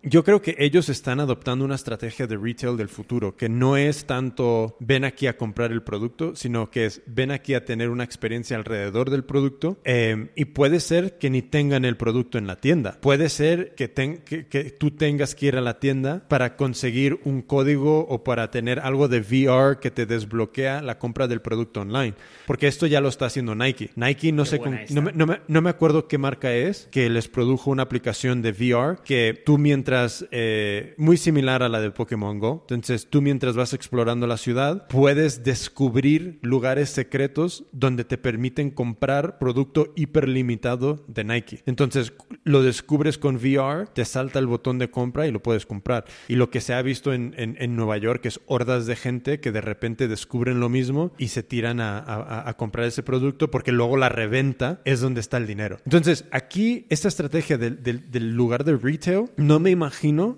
Yo 0.04 0.24
creo 0.24 0.42
que 0.42 0.56
ellos 0.60 0.90
están 0.90 1.20
adoptando 1.22 1.64
una 1.64 1.76
estrategia 1.76 2.28
de 2.28 2.38
retail 2.38 2.76
del 2.76 2.90
futuro, 2.90 3.36
que 3.38 3.48
no 3.48 3.78
es 3.78 4.06
tanto 4.06 4.76
ven 4.80 5.06
aquí 5.06 5.28
a 5.28 5.38
comprar 5.38 5.72
el 5.72 5.82
producto, 5.82 6.36
sino 6.36 6.70
que 6.70 6.86
es 6.86 7.02
ven 7.06 7.32
aquí 7.32 7.54
a 7.54 7.64
tener 7.64 7.90
una 7.90 8.04
experiencia 8.04 8.58
alrededor 8.58 9.10
del 9.10 9.24
producto 9.24 9.78
eh, 9.86 10.28
y 10.36 10.46
puede 10.46 10.80
ser 10.82 11.18
que 11.18 11.30
ni 11.30 11.42
tengan 11.42 11.86
el 11.86 11.96
producto 11.98 12.38
en 12.38 12.48
la 12.48 12.58
tienda. 12.60 12.98
Puede 13.02 13.30
ser 13.30 13.76
que, 13.76 13.88
ten- 13.88 14.18
que, 14.26 14.48
que 14.48 14.66
tú 14.72 14.92
tengas 14.92 15.36
que 15.36 15.46
ir 15.46 15.56
a 15.56 15.62
la 15.62 15.80
tienda 15.80 16.28
para 16.28 16.58
conseguir 16.58 17.20
un 17.24 17.42
código 17.42 18.02
o 18.08 18.24
para 18.26 18.52
tener 18.52 18.80
algo 18.80 19.08
de 19.08 19.20
VR 19.22 19.80
que 19.80 19.90
te 19.92 20.06
desbloquea 20.06 20.82
la 20.82 21.00
compra 21.00 21.28
del 21.28 21.42
producto 21.42 21.80
online. 21.82 22.14
Porque 22.46 22.68
esto 22.68 22.88
ya 22.88 23.00
lo 23.00 23.08
está 23.08 23.28
haciendo 23.28 23.56
Nike. 23.56 23.92
Nike 23.96 24.32
no 24.34 24.44
sé 24.46 24.60
con- 24.60 24.74
no 24.94 25.02
me, 25.02 25.12
no 25.14 25.26
me- 25.28 25.40
no 25.48 25.62
me 25.62 25.70
acuerdo 25.70 26.08
qué 26.10 26.18
marca 26.18 26.54
es 26.54 26.90
que 26.92 27.10
les 27.10 27.30
produjo 27.30 27.72
una 27.72 27.84
aplicación 27.84 28.42
de 28.42 28.52
VR 28.52 28.98
que 29.06 29.42
tú 29.46 29.58
mientras, 29.58 29.93
eh, 30.32 30.94
muy 30.98 31.18
similar 31.18 31.64
a 31.64 31.70
la 31.70 31.80
de 31.82 31.92
Pokémon 31.92 32.40
Go, 32.40 32.66
entonces 32.70 33.08
tú 33.10 33.22
mientras 33.22 33.56
vas 33.56 33.74
explorando 33.74 34.28
la 34.28 34.38
ciudad 34.38 34.88
puedes 34.88 35.44
descubrir 35.44 36.40
lugares 36.42 36.90
secretos 36.90 37.66
donde 37.72 38.04
te 38.04 38.18
permiten 38.18 38.72
comprar 38.72 39.38
producto 39.38 39.94
hiperlimitado 39.96 41.04
de 41.08 41.24
Nike. 41.24 41.62
Entonces 41.66 42.14
lo 42.44 42.64
descubres 42.64 43.18
con 43.18 43.36
VR, 43.36 43.88
te 43.94 44.06
salta 44.06 44.40
el 44.40 44.48
botón 44.48 44.80
de 44.80 44.90
compra 44.90 45.28
y 45.28 45.32
lo 45.32 45.42
puedes 45.42 45.66
comprar. 45.66 46.06
Y 46.28 46.36
lo 46.36 46.50
que 46.50 46.62
se 46.62 46.74
ha 46.74 46.82
visto 46.82 47.14
en, 47.14 47.34
en- 47.38 47.56
en 47.60 47.76
Nueva 47.76 47.98
York 47.98 48.26
es 48.26 48.40
hordas 48.48 48.86
de 48.86 48.96
gente 48.96 49.40
que 49.40 49.52
de 49.52 49.62
repente 49.62 50.08
descubren 50.08 50.60
lo 50.60 50.70
mismo 50.70 51.12
y 51.18 51.28
se 51.30 51.44
tiran 51.44 51.80
a, 51.80 52.00
a- 52.00 52.50
a 52.50 52.58
comprar 52.58 52.86
ese 52.88 53.04
producto 53.04 53.52
porque 53.52 53.72
luego 53.72 53.98
la 53.98 54.10
reventa 54.10 54.82
es 54.86 55.02
donde 55.02 55.22
está 55.22 55.38
el 55.38 55.48
dinero. 55.48 55.78
Entonces 55.86 56.26
aquí 56.32 56.86
esta 56.90 57.08
estrategia 57.08 57.58
del, 57.58 57.84
del- 57.84 58.10
del 58.12 58.34
lugar 58.36 58.64
de 58.64 58.78
retail 58.78 59.26
no 59.38 59.60
me 59.60 59.70
imagino 59.70 59.83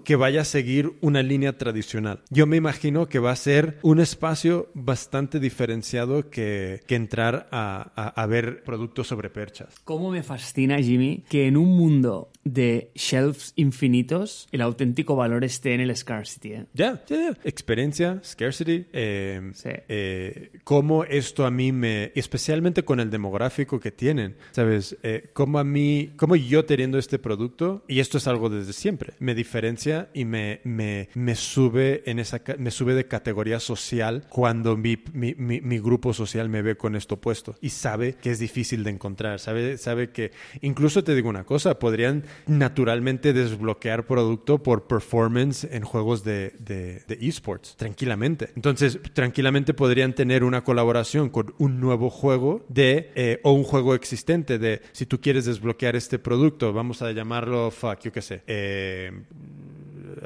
que 0.04 0.16
vaya 0.16 0.42
a 0.42 0.46
seguir 0.46 0.94
una 1.02 1.22
línea 1.24 1.58
tradicional. 1.58 2.22
Yo 2.30 2.46
me 2.48 2.58
imagino 2.58 3.08
que 3.08 3.20
va 3.20 3.32
a 3.32 3.36
ser 3.36 3.78
un 3.82 4.00
espacio 4.00 4.70
bastante 4.74 5.40
diferenciado 5.40 6.30
que, 6.30 6.82
que 6.88 6.96
entrar 6.96 7.48
a, 7.52 7.92
a- 7.96 8.08
a 8.22 8.26
ver 8.28 8.64
productos 8.64 9.08
sobre 9.08 9.30
perchas. 9.30 9.76
¿Cómo 9.84 10.12
me 10.12 10.24
fascina, 10.24 10.78
Jimmy, 10.80 11.24
que 11.30 11.48
en 11.48 11.58
un 11.58 11.76
mundo 11.78 12.32
de 12.44 12.92
shelves 12.96 13.54
infinitos 13.56 14.48
el 14.52 14.62
auténtico 14.62 15.16
valor 15.16 15.44
esté 15.44 15.74
en 15.74 15.82
el 15.82 15.96
scarcity? 15.96 16.54
¿eh? 16.54 16.66
Ya, 16.74 17.04
ya, 17.08 17.16
ya. 17.18 17.38
Experiencia, 17.44 18.20
scarcity, 18.24 18.86
eh, 18.94 19.52
Sí. 19.54 19.70
eh, 19.88 20.52
cómo 20.64 21.04
esto 21.04 21.46
a 21.46 21.52
mí 21.52 21.72
me, 21.72 22.12
especialmente 22.16 22.84
con 22.84 23.00
el 23.00 23.10
demográfico 23.12 23.80
que 23.80 23.92
tienen, 23.92 24.36
¿sabes? 24.52 24.98
Eh, 25.04 25.30
cómo 25.34 25.60
a 25.60 25.64
mí, 25.64 26.12
cómo 26.18 26.36
yo 26.36 26.66
teniendo 26.66 26.98
este 26.98 27.20
producto, 27.20 27.84
y 27.88 28.00
esto 28.00 28.18
es 28.18 28.28
algo 28.28 28.50
desde 28.50 28.74
siempre, 28.74 29.14
me 29.20 29.35
diferencia 29.36 30.10
y 30.14 30.26
me, 30.26 30.62
me, 30.64 31.10
me 31.14 31.36
sube 31.36 32.02
en 32.10 32.20
esa, 32.20 32.42
me 32.58 32.72
sube 32.72 32.94
de 32.96 33.08
categoría 33.08 33.60
social 33.60 34.26
cuando 34.30 34.76
mi, 34.78 34.98
mi, 35.14 35.36
mi- 35.36 35.76
grupo 35.80 36.14
social 36.14 36.50
me 36.50 36.62
ve 36.62 36.78
con 36.78 36.96
esto 36.96 37.18
puesto 37.20 37.56
y 37.62 37.70
sabe 37.70 38.16
que 38.16 38.32
es 38.32 38.40
difícil 38.40 38.84
de 38.84 38.92
encontrar, 38.92 39.40
sabe, 39.40 39.78
sabe 39.78 40.10
que, 40.10 40.32
incluso 40.62 41.04
te 41.04 41.14
digo 41.14 41.30
una 41.30 41.44
cosa, 41.44 41.78
podrían 41.78 42.24
naturalmente 42.48 43.34
desbloquear 43.34 44.06
producto 44.08 44.64
por 44.64 44.88
performance 44.88 45.66
en 45.70 45.84
juegos 45.84 46.24
de, 46.24 46.54
de, 46.60 47.04
de 47.08 47.18
esports, 47.28 47.76
tranquilamente. 47.76 48.50
Entonces, 48.56 49.00
tranquilamente 49.14 49.74
podrían 49.74 50.14
tener 50.16 50.44
una 50.44 50.64
colaboración 50.64 51.30
con 51.30 51.54
un 51.58 51.80
nuevo 51.80 52.10
juego 52.10 52.66
de, 52.70 53.12
eh, 53.16 53.40
o 53.44 53.52
un 53.52 53.64
juego 53.64 53.94
existente 53.94 54.58
de, 54.58 54.82
si 54.94 55.06
tú 55.06 55.20
quieres 55.20 55.46
desbloquear 55.46 55.96
este 55.96 56.18
producto, 56.18 56.74
vamos 56.74 57.02
a 57.02 57.12
llamarlo, 57.12 57.70
fuck, 57.72 58.00
yo 58.02 58.12
qué 58.12 58.22
sé, 58.22 58.42
eh, 58.48 59.12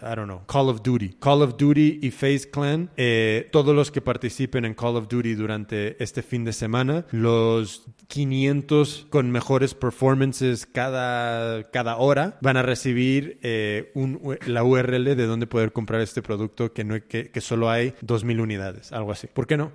I 0.02 0.16
don't 0.16 0.28
know, 0.28 0.44
Call 0.46 0.70
of 0.70 0.82
Duty. 0.82 1.16
Call 1.20 1.42
of 1.42 1.58
Duty 1.58 2.00
y 2.02 2.12
Face 2.12 2.50
Clan, 2.50 2.90
eh, 2.96 3.50
todos 3.52 3.76
los 3.76 3.92
que 3.92 4.00
participen 4.02 4.64
en 4.64 4.74
Call 4.74 4.96
of 4.96 5.08
Duty 5.10 5.34
durante 5.34 6.02
este 6.02 6.22
fin 6.22 6.46
de 6.46 6.54
semana, 6.54 7.06
los 7.12 7.86
500 8.08 9.08
con 9.10 9.30
mejores 9.32 9.74
performances 9.74 10.66
cada, 10.66 11.64
cada 11.72 11.98
hora 11.98 12.38
van 12.42 12.56
a 12.58 12.62
recibir 12.62 13.40
eh, 13.42 13.92
un- 13.96 14.38
la 14.46 14.64
URL 14.64 15.16
de 15.16 15.26
donde 15.26 15.48
poder 15.48 15.74
comprar 15.74 16.02
este 16.02 16.22
producto 16.22 16.72
que, 16.72 16.84
no, 16.84 16.96
que, 17.08 17.30
que 17.32 17.42
solo 17.42 17.70
hay 17.70 17.94
2.000 18.06 18.40
unidades, 18.42 18.92
algo 18.94 19.12
así. 19.12 19.28
¿Por 19.28 19.48
qué 19.48 19.58
no? 19.58 19.72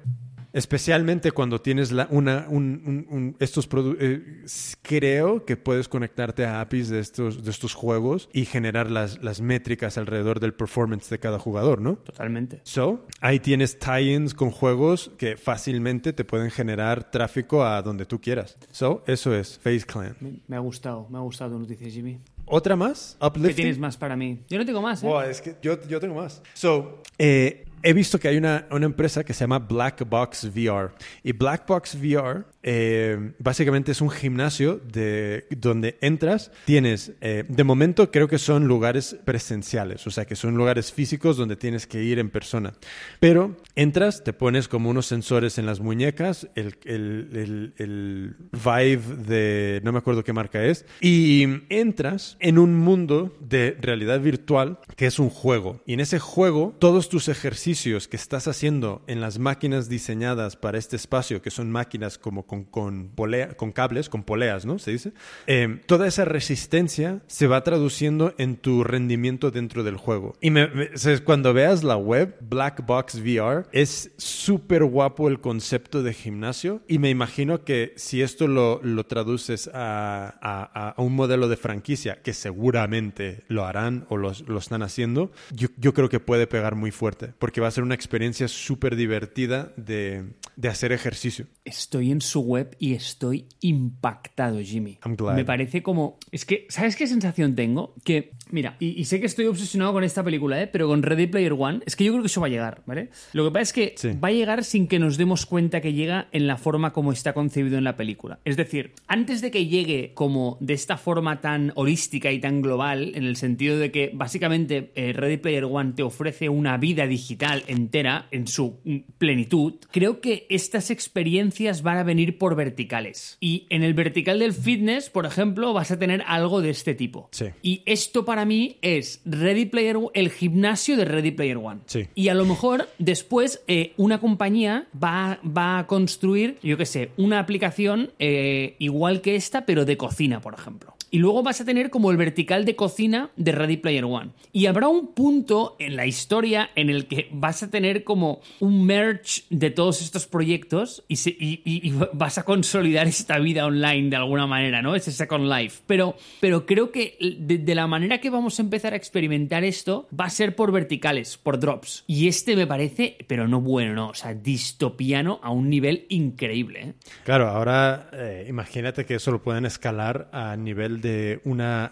Especialmente 0.54 1.32
cuando 1.32 1.60
tienes 1.60 1.92
la, 1.92 2.06
una, 2.10 2.46
un, 2.48 2.80
un- 2.86 3.06
un- 3.10 3.36
estos 3.40 3.68
produ- 3.68 3.96
eh, 4.00 4.44
creo 4.82 5.44
que 5.44 5.56
puedes 5.56 5.88
conectarte 5.88 6.46
a 6.46 6.60
APIs 6.60 6.88
de 6.88 7.00
estos, 7.00 7.44
de 7.44 7.50
estos 7.50 7.74
juegos 7.74 8.28
y 8.32 8.44
generar 8.44 8.90
las, 8.90 9.22
las 9.22 9.40
métricas 9.40 9.98
alrededor 9.98 10.38
del 10.40 10.54
performance 10.54 11.10
de 11.10 11.18
cada 11.18 11.38
jugador, 11.38 11.80
¿no? 11.80 11.96
Totalmente. 11.96 12.60
So, 12.62 13.04
ahí 13.20 13.40
tienes 13.40 13.78
tie-ins 13.78 14.32
con 14.32 14.50
juegos 14.52 15.10
que 15.18 15.36
fácilmente 15.36 16.12
te 16.12 16.24
pueden 16.24 16.50
generar 16.52 17.10
tráfico 17.10 17.64
a 17.64 17.82
donde 17.82 18.06
tú 18.06 18.20
quieras. 18.20 18.56
So, 18.70 19.02
eso 19.08 19.34
es 19.34 19.58
Face 19.58 19.84
Clan. 19.84 20.16
Me, 20.20 20.34
me 20.46 20.56
ha 20.56 20.60
gustado, 20.60 21.08
me 21.10 21.18
ha 21.18 21.22
gustado 21.22 21.50
tu 21.52 21.58
noticia, 21.58 21.90
Jimmy. 21.90 22.20
¿Otra 22.46 22.76
más? 22.76 23.16
¿Qué 23.20 23.26
Uplifting. 23.26 23.56
tienes 23.56 23.78
más 23.78 23.96
para 23.96 24.14
mí? 24.16 24.40
Yo 24.48 24.58
no 24.58 24.64
tengo 24.64 24.80
más, 24.80 25.02
¿eh? 25.02 25.06
Buah, 25.06 25.28
es 25.28 25.40
que 25.40 25.56
yo, 25.62 25.80
yo 25.88 25.98
tengo 25.98 26.14
más. 26.14 26.42
So, 26.52 27.02
eh, 27.18 27.64
he 27.84 27.92
visto 27.92 28.18
que 28.18 28.28
hay 28.28 28.38
una, 28.38 28.66
una 28.70 28.86
empresa 28.86 29.22
que 29.22 29.34
se 29.34 29.40
llama 29.40 29.58
Black 29.58 30.08
Box 30.08 30.44
VR. 30.44 30.90
Y 31.22 31.32
Black 31.32 31.66
Box 31.66 31.94
VR 31.94 32.44
eh, 32.62 33.32
básicamente 33.38 33.92
es 33.92 34.00
un 34.00 34.08
gimnasio 34.08 34.80
de, 34.90 35.46
donde 35.50 35.98
entras, 36.00 36.50
tienes, 36.64 37.12
eh, 37.20 37.44
de 37.46 37.64
momento 37.64 38.10
creo 38.10 38.26
que 38.26 38.38
son 38.38 38.66
lugares 38.66 39.16
presenciales, 39.26 40.06
o 40.06 40.10
sea 40.10 40.24
que 40.24 40.34
son 40.34 40.56
lugares 40.56 40.90
físicos 40.90 41.36
donde 41.36 41.56
tienes 41.56 41.86
que 41.86 42.02
ir 42.02 42.18
en 42.18 42.30
persona. 42.30 42.72
Pero 43.20 43.54
entras, 43.76 44.24
te 44.24 44.32
pones 44.32 44.66
como 44.66 44.88
unos 44.88 45.04
sensores 45.04 45.58
en 45.58 45.66
las 45.66 45.80
muñecas, 45.80 46.48
el, 46.54 46.76
el, 46.84 47.28
el, 47.34 47.74
el 47.76 49.26
de, 49.26 49.82
no 49.84 49.92
me 49.92 49.98
acuerdo 49.98 50.24
qué 50.24 50.32
marca 50.32 50.64
es, 50.64 50.86
y 51.02 51.46
entras 51.68 52.38
en 52.40 52.58
un 52.58 52.74
mundo 52.74 53.36
de 53.40 53.76
realidad 53.78 54.20
virtual 54.20 54.78
que 54.96 55.04
es 55.04 55.18
un 55.18 55.28
juego. 55.28 55.82
Y 55.84 55.92
en 55.92 56.00
ese 56.00 56.18
juego, 56.18 56.74
todos 56.78 57.10
tus 57.10 57.28
ejercicios 57.28 57.73
que 57.74 58.16
estás 58.16 58.46
haciendo 58.48 59.02
en 59.06 59.20
las 59.20 59.38
máquinas 59.38 59.88
diseñadas 59.88 60.56
para 60.56 60.78
este 60.78 60.96
espacio, 60.96 61.42
que 61.42 61.50
son 61.50 61.70
máquinas 61.70 62.18
como 62.18 62.46
con, 62.46 62.64
con, 62.64 63.10
polea- 63.14 63.56
con 63.56 63.72
cables, 63.72 64.08
con 64.08 64.22
poleas, 64.22 64.64
¿no? 64.64 64.78
Se 64.78 64.92
dice. 64.92 65.12
Eh, 65.46 65.80
toda 65.86 66.06
esa 66.06 66.24
resistencia 66.24 67.20
se 67.26 67.46
va 67.46 67.62
traduciendo 67.64 68.34
en 68.38 68.56
tu 68.56 68.84
rendimiento 68.84 69.50
dentro 69.50 69.82
del 69.82 69.96
juego. 69.96 70.34
Y 70.40 70.50
me- 70.50 70.68
me- 70.68 70.88
cuando 71.24 71.52
veas 71.52 71.82
la 71.82 71.96
web, 71.96 72.36
Black 72.40 72.86
Box 72.86 73.16
VR, 73.16 73.64
es 73.72 74.12
súper 74.18 74.84
guapo 74.84 75.28
el 75.28 75.40
concepto 75.40 76.02
de 76.02 76.14
gimnasio. 76.14 76.80
Y 76.86 76.98
me 76.98 77.10
imagino 77.10 77.64
que 77.64 77.92
si 77.96 78.22
esto 78.22 78.46
lo, 78.46 78.80
lo 78.82 79.04
traduces 79.06 79.68
a, 79.74 80.38
a- 80.40 80.90
a 80.96 81.02
un 81.02 81.14
modelo 81.14 81.48
de 81.48 81.56
franquicia, 81.56 82.22
que 82.22 82.32
seguramente 82.32 83.44
lo 83.48 83.64
harán 83.64 84.06
o 84.08 84.16
los- 84.16 84.46
lo 84.48 84.58
están 84.58 84.82
haciendo, 84.82 85.30
yo, 85.52 85.68
yo 85.76 85.92
creo 85.94 86.08
que 86.08 86.20
puede 86.20 86.46
pegar 86.46 86.74
muy 86.74 86.90
fuerte. 86.90 87.32
Porque 87.38 87.60
va 87.64 87.68
a 87.68 87.72
ser 87.72 87.82
una 87.82 87.94
experiencia 87.94 88.46
súper 88.46 88.94
divertida 88.94 89.72
de, 89.76 90.34
de 90.56 90.68
hacer 90.68 90.92
ejercicio. 90.92 91.46
Estoy 91.64 92.10
en 92.10 92.20
su 92.20 92.40
web 92.42 92.76
y 92.78 92.92
estoy 92.92 93.46
impactado, 93.60 94.60
Jimmy. 94.60 94.98
I'm 95.04 95.16
glad. 95.16 95.34
Me 95.34 95.46
parece 95.46 95.82
como... 95.82 96.18
Es 96.30 96.44
que, 96.44 96.66
¿sabes 96.68 96.94
qué 96.94 97.06
sensación 97.06 97.54
tengo? 97.54 97.94
Que, 98.04 98.32
mira, 98.50 98.76
y, 98.80 99.00
y 99.00 99.06
sé 99.06 99.18
que 99.18 99.24
estoy 99.24 99.46
obsesionado 99.46 99.94
con 99.94 100.04
esta 100.04 100.22
película, 100.22 100.60
¿eh? 100.60 100.66
pero 100.66 100.88
con 100.88 101.02
Ready 101.02 101.26
Player 101.28 101.54
One, 101.56 101.80
es 101.86 101.96
que 101.96 102.04
yo 102.04 102.12
creo 102.12 102.22
que 102.22 102.26
eso 102.26 102.42
va 102.42 102.48
a 102.48 102.50
llegar, 102.50 102.82
¿vale? 102.84 103.08
Lo 103.32 103.44
que 103.46 103.50
pasa 103.50 103.62
es 103.62 103.72
que 103.72 103.94
Sí. 103.96 104.10
va 104.22 104.28
a 104.28 104.32
llegar 104.32 104.62
sin 104.62 104.86
que 104.88 104.98
nos 104.98 105.16
demos 105.16 105.46
cuenta 105.46 105.80
que 105.80 105.94
llega 105.94 106.28
en 106.32 106.46
la 106.46 106.58
forma 106.58 106.92
como 106.92 107.12
está 107.12 107.32
concebido 107.32 107.78
en 107.78 107.84
la 107.84 107.96
película. 107.96 108.40
Es 108.44 108.58
decir, 108.58 108.92
antes 109.06 109.40
de 109.40 109.50
que 109.50 109.66
llegue 109.66 110.12
como 110.12 110.58
de 110.60 110.74
esta 110.74 110.98
forma 110.98 111.40
tan 111.40 111.72
holística 111.76 112.30
y 112.30 112.40
tan 112.40 112.60
global, 112.60 113.12
en 113.14 113.24
el 113.24 113.36
sentido 113.36 113.78
de 113.78 113.90
que 113.90 114.10
básicamente 114.12 114.92
eh, 114.96 115.14
Ready 115.14 115.38
Player 115.38 115.64
One 115.64 115.92
te 115.92 116.02
ofrece 116.02 116.50
una 116.50 116.76
vida 116.76 117.06
digital 117.06 117.64
entera 117.68 118.26
en 118.32 118.48
su 118.48 118.80
mm, 118.84 118.96
plenitud, 119.16 119.76
creo 119.90 120.20
que 120.20 120.46
estas 120.50 120.90
experiencias 120.90 121.53
van 121.82 121.98
a 121.98 122.02
venir 122.02 122.38
por 122.38 122.56
verticales. 122.56 123.36
Y 123.40 123.66
en 123.70 123.82
el 123.82 123.94
vertical 123.94 124.38
del 124.38 124.52
fitness, 124.52 125.10
por 125.10 125.26
ejemplo, 125.26 125.72
vas 125.72 125.90
a 125.90 125.98
tener 125.98 126.22
algo 126.26 126.60
de 126.60 126.70
este 126.70 126.94
tipo. 126.94 127.28
Sí. 127.32 127.46
Y 127.62 127.82
esto 127.86 128.24
para 128.24 128.44
mí 128.44 128.78
es 128.82 129.20
Ready 129.24 129.66
Player 129.66 129.94
el 130.14 130.30
gimnasio 130.30 130.96
de 130.96 131.04
Ready 131.04 131.30
Player 131.30 131.56
One. 131.56 131.80
Sí. 131.86 132.08
Y 132.14 132.28
a 132.28 132.34
lo 132.34 132.44
mejor 132.44 132.88
después 132.98 133.62
eh, 133.66 133.92
una 133.96 134.18
compañía 134.18 134.86
va, 135.02 135.38
va 135.44 135.78
a 135.78 135.86
construir, 135.86 136.58
yo 136.62 136.76
qué 136.76 136.86
sé, 136.86 137.10
una 137.16 137.38
aplicación 137.38 138.12
eh, 138.18 138.76
igual 138.78 139.20
que 139.20 139.36
esta, 139.36 139.66
pero 139.66 139.84
de 139.84 139.96
cocina, 139.96 140.40
por 140.40 140.54
ejemplo. 140.54 140.93
Y 141.14 141.18
luego 141.18 141.44
vas 141.44 141.60
a 141.60 141.64
tener 141.64 141.90
como 141.90 142.10
el 142.10 142.16
vertical 142.16 142.64
de 142.64 142.74
cocina 142.74 143.30
de 143.36 143.52
Ready 143.52 143.76
Player 143.76 144.04
One. 144.04 144.32
Y 144.50 144.66
habrá 144.66 144.88
un 144.88 145.14
punto 145.14 145.76
en 145.78 145.94
la 145.94 146.06
historia 146.06 146.70
en 146.74 146.90
el 146.90 147.06
que 147.06 147.28
vas 147.30 147.62
a 147.62 147.70
tener 147.70 148.02
como 148.02 148.40
un 148.58 148.84
merge 148.84 149.42
de 149.48 149.70
todos 149.70 150.02
estos 150.02 150.26
proyectos 150.26 151.04
y, 151.06 151.92
vas 152.14 152.38
a 152.38 152.42
consolidar 152.42 153.06
esta 153.06 153.38
vida 153.38 153.64
online 153.64 154.10
de 154.10 154.16
alguna 154.16 154.48
manera, 154.48 154.82
¿no? 154.82 154.96
Ese 154.96 155.12
Second 155.12 155.48
Life. 155.48 155.82
Pero, 155.86 156.16
pero 156.40 156.66
creo 156.66 156.90
que 156.90 157.16
de, 157.20 157.74
la 157.76 157.86
manera 157.86 158.18
que 158.18 158.30
vamos 158.30 158.58
a 158.58 158.62
empezar 158.62 158.92
a 158.92 158.96
experimentar 158.96 159.62
esto 159.62 160.08
va 160.18 160.24
a 160.24 160.30
ser 160.30 160.56
por 160.56 160.72
verticales, 160.72 161.38
por 161.38 161.60
drops. 161.60 162.02
Y 162.08 162.26
este 162.26 162.56
me 162.56 162.66
parece, 162.66 163.18
pero 163.28 163.46
no 163.46 163.60
bueno, 163.60 163.94
no, 163.94 164.08
o 164.08 164.14
sea, 164.14 164.34
distopiano 164.34 165.38
a 165.44 165.50
un 165.50 165.70
nivel 165.70 166.06
increíble. 166.08 166.80
¿eh? 166.80 166.94
Claro, 167.22 167.48
ahora 167.50 168.10
eh, 168.12 168.46
imagínate 168.48 169.06
que 169.06 169.14
eso 169.14 169.30
lo 169.30 169.40
pueden 169.40 169.64
escalar 169.64 170.28
a 170.32 170.56
nivel 170.56 171.03
de 171.04 171.40
una 171.44 171.90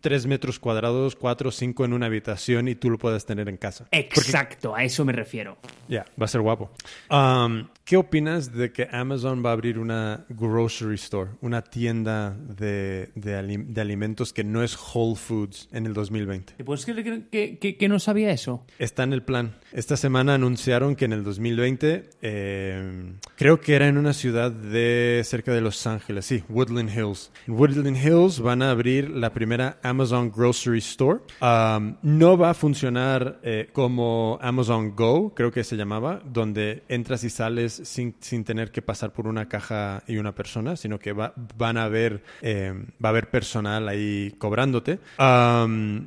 tres 0.00 0.26
metros 0.26 0.58
cuadrados, 0.58 1.14
cuatro 1.14 1.50
o 1.50 1.52
cinco 1.52 1.84
en 1.84 1.92
una 1.92 2.06
habitación 2.06 2.68
y 2.68 2.74
tú 2.74 2.88
lo 2.88 2.96
puedes 2.96 3.26
tener 3.26 3.48
en 3.50 3.58
casa. 3.58 3.86
Exacto, 3.90 4.74
a 4.74 4.82
eso 4.82 5.04
me 5.04 5.12
refiero. 5.12 5.58
Ya, 5.88 6.06
va 6.20 6.24
a 6.24 6.28
ser 6.28 6.40
guapo. 6.40 6.70
Um, 7.10 7.68
¿Qué 7.84 7.96
opinas 7.96 8.52
de 8.52 8.72
que 8.72 8.86
Amazon 8.92 9.44
va 9.44 9.50
a 9.50 9.52
abrir 9.54 9.76
una 9.76 10.24
grocery 10.28 10.94
store, 10.94 11.32
una 11.40 11.62
tienda 11.62 12.36
de, 12.38 13.10
de, 13.16 13.80
alimentos 13.80 14.32
que 14.32 14.44
no 14.44 14.62
es 14.62 14.78
Whole 14.78 15.16
Foods 15.16 15.68
en 15.72 15.86
el 15.86 15.92
2020? 15.92 16.54
¿Te 16.56 16.64
puedes 16.64 16.84
creer 16.84 17.28
que, 17.28 17.88
no 17.88 17.98
sabía 17.98 18.30
eso? 18.30 18.64
Está 18.78 19.02
en 19.02 19.12
el 19.12 19.24
plan. 19.24 19.56
Esta 19.72 19.96
semana 19.96 20.34
anunciaron 20.34 20.94
que 20.94 21.06
en 21.06 21.12
el 21.12 21.24
2020, 21.24 22.10
eh, 22.22 23.12
creo 23.34 23.60
que 23.60 23.74
era 23.74 23.88
en 23.88 23.98
una 23.98 24.12
ciudad 24.12 24.52
de 24.52 25.22
cerca 25.24 25.52
de 25.52 25.60
Los 25.60 25.84
Ángeles, 25.88 26.26
sí, 26.26 26.44
Woodland 26.48 26.96
Hills. 26.96 27.32
En 27.48 27.54
Woodland 27.54 27.96
Hills 27.96 28.38
van 28.38 28.62
a 28.62 28.70
abrir 28.70 29.10
la 29.10 29.32
primera 29.32 29.80
Amazon 29.82 30.30
Grocery 30.30 30.78
Store. 30.78 31.20
Um, 31.42 31.96
no 32.02 32.38
va 32.38 32.50
a 32.50 32.54
funcionar 32.54 33.40
eh, 33.42 33.68
como 33.72 34.38
Amazon 34.40 34.94
Go, 34.94 35.34
creo 35.34 35.50
que 35.50 35.64
se 35.64 35.76
llamaba, 35.76 36.22
donde 36.24 36.84
entras 36.88 37.24
y 37.24 37.30
sales 37.30 37.79
sin, 37.84 38.12
tener 38.44 38.70
que 38.70 38.82
pasar 38.82 39.12
por 39.12 39.26
una 39.26 39.48
caja 39.48 40.02
y 40.06 40.16
una 40.16 40.34
persona, 40.34 40.76
sino 40.76 40.98
que 40.98 41.12
va, 41.12 41.34
van 41.56 41.76
a 41.76 41.88
ver, 41.88 42.22
eh, 42.42 42.72
va 43.02 43.08
a 43.08 43.10
haber 43.10 43.30
personal 43.30 43.88
ahí 43.88 44.34
cobrándote. 44.38 44.98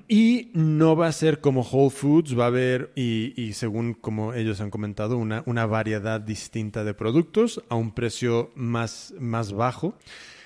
y 0.08 0.52
no 0.54 0.96
va 0.96 1.08
a 1.08 1.12
ser 1.12 1.40
como 1.40 1.62
Whole 1.62 1.90
Foods, 1.90 2.38
va 2.38 2.46
a 2.46 2.48
haber, 2.48 2.92
y, 2.96 3.54
según 3.54 3.94
como 3.94 4.34
ellos 4.34 4.62
han 4.62 4.70
comentado, 4.70 5.18
una, 5.18 5.44
una 5.46 5.66
variedad 5.66 6.20
distinta 6.20 6.84
de 6.84 6.94
productos 6.94 7.64
a 7.70 7.76
un 7.76 7.92
precio 7.92 8.52
más, 8.56 9.14
más 9.20 9.54
bajo. 9.54 9.96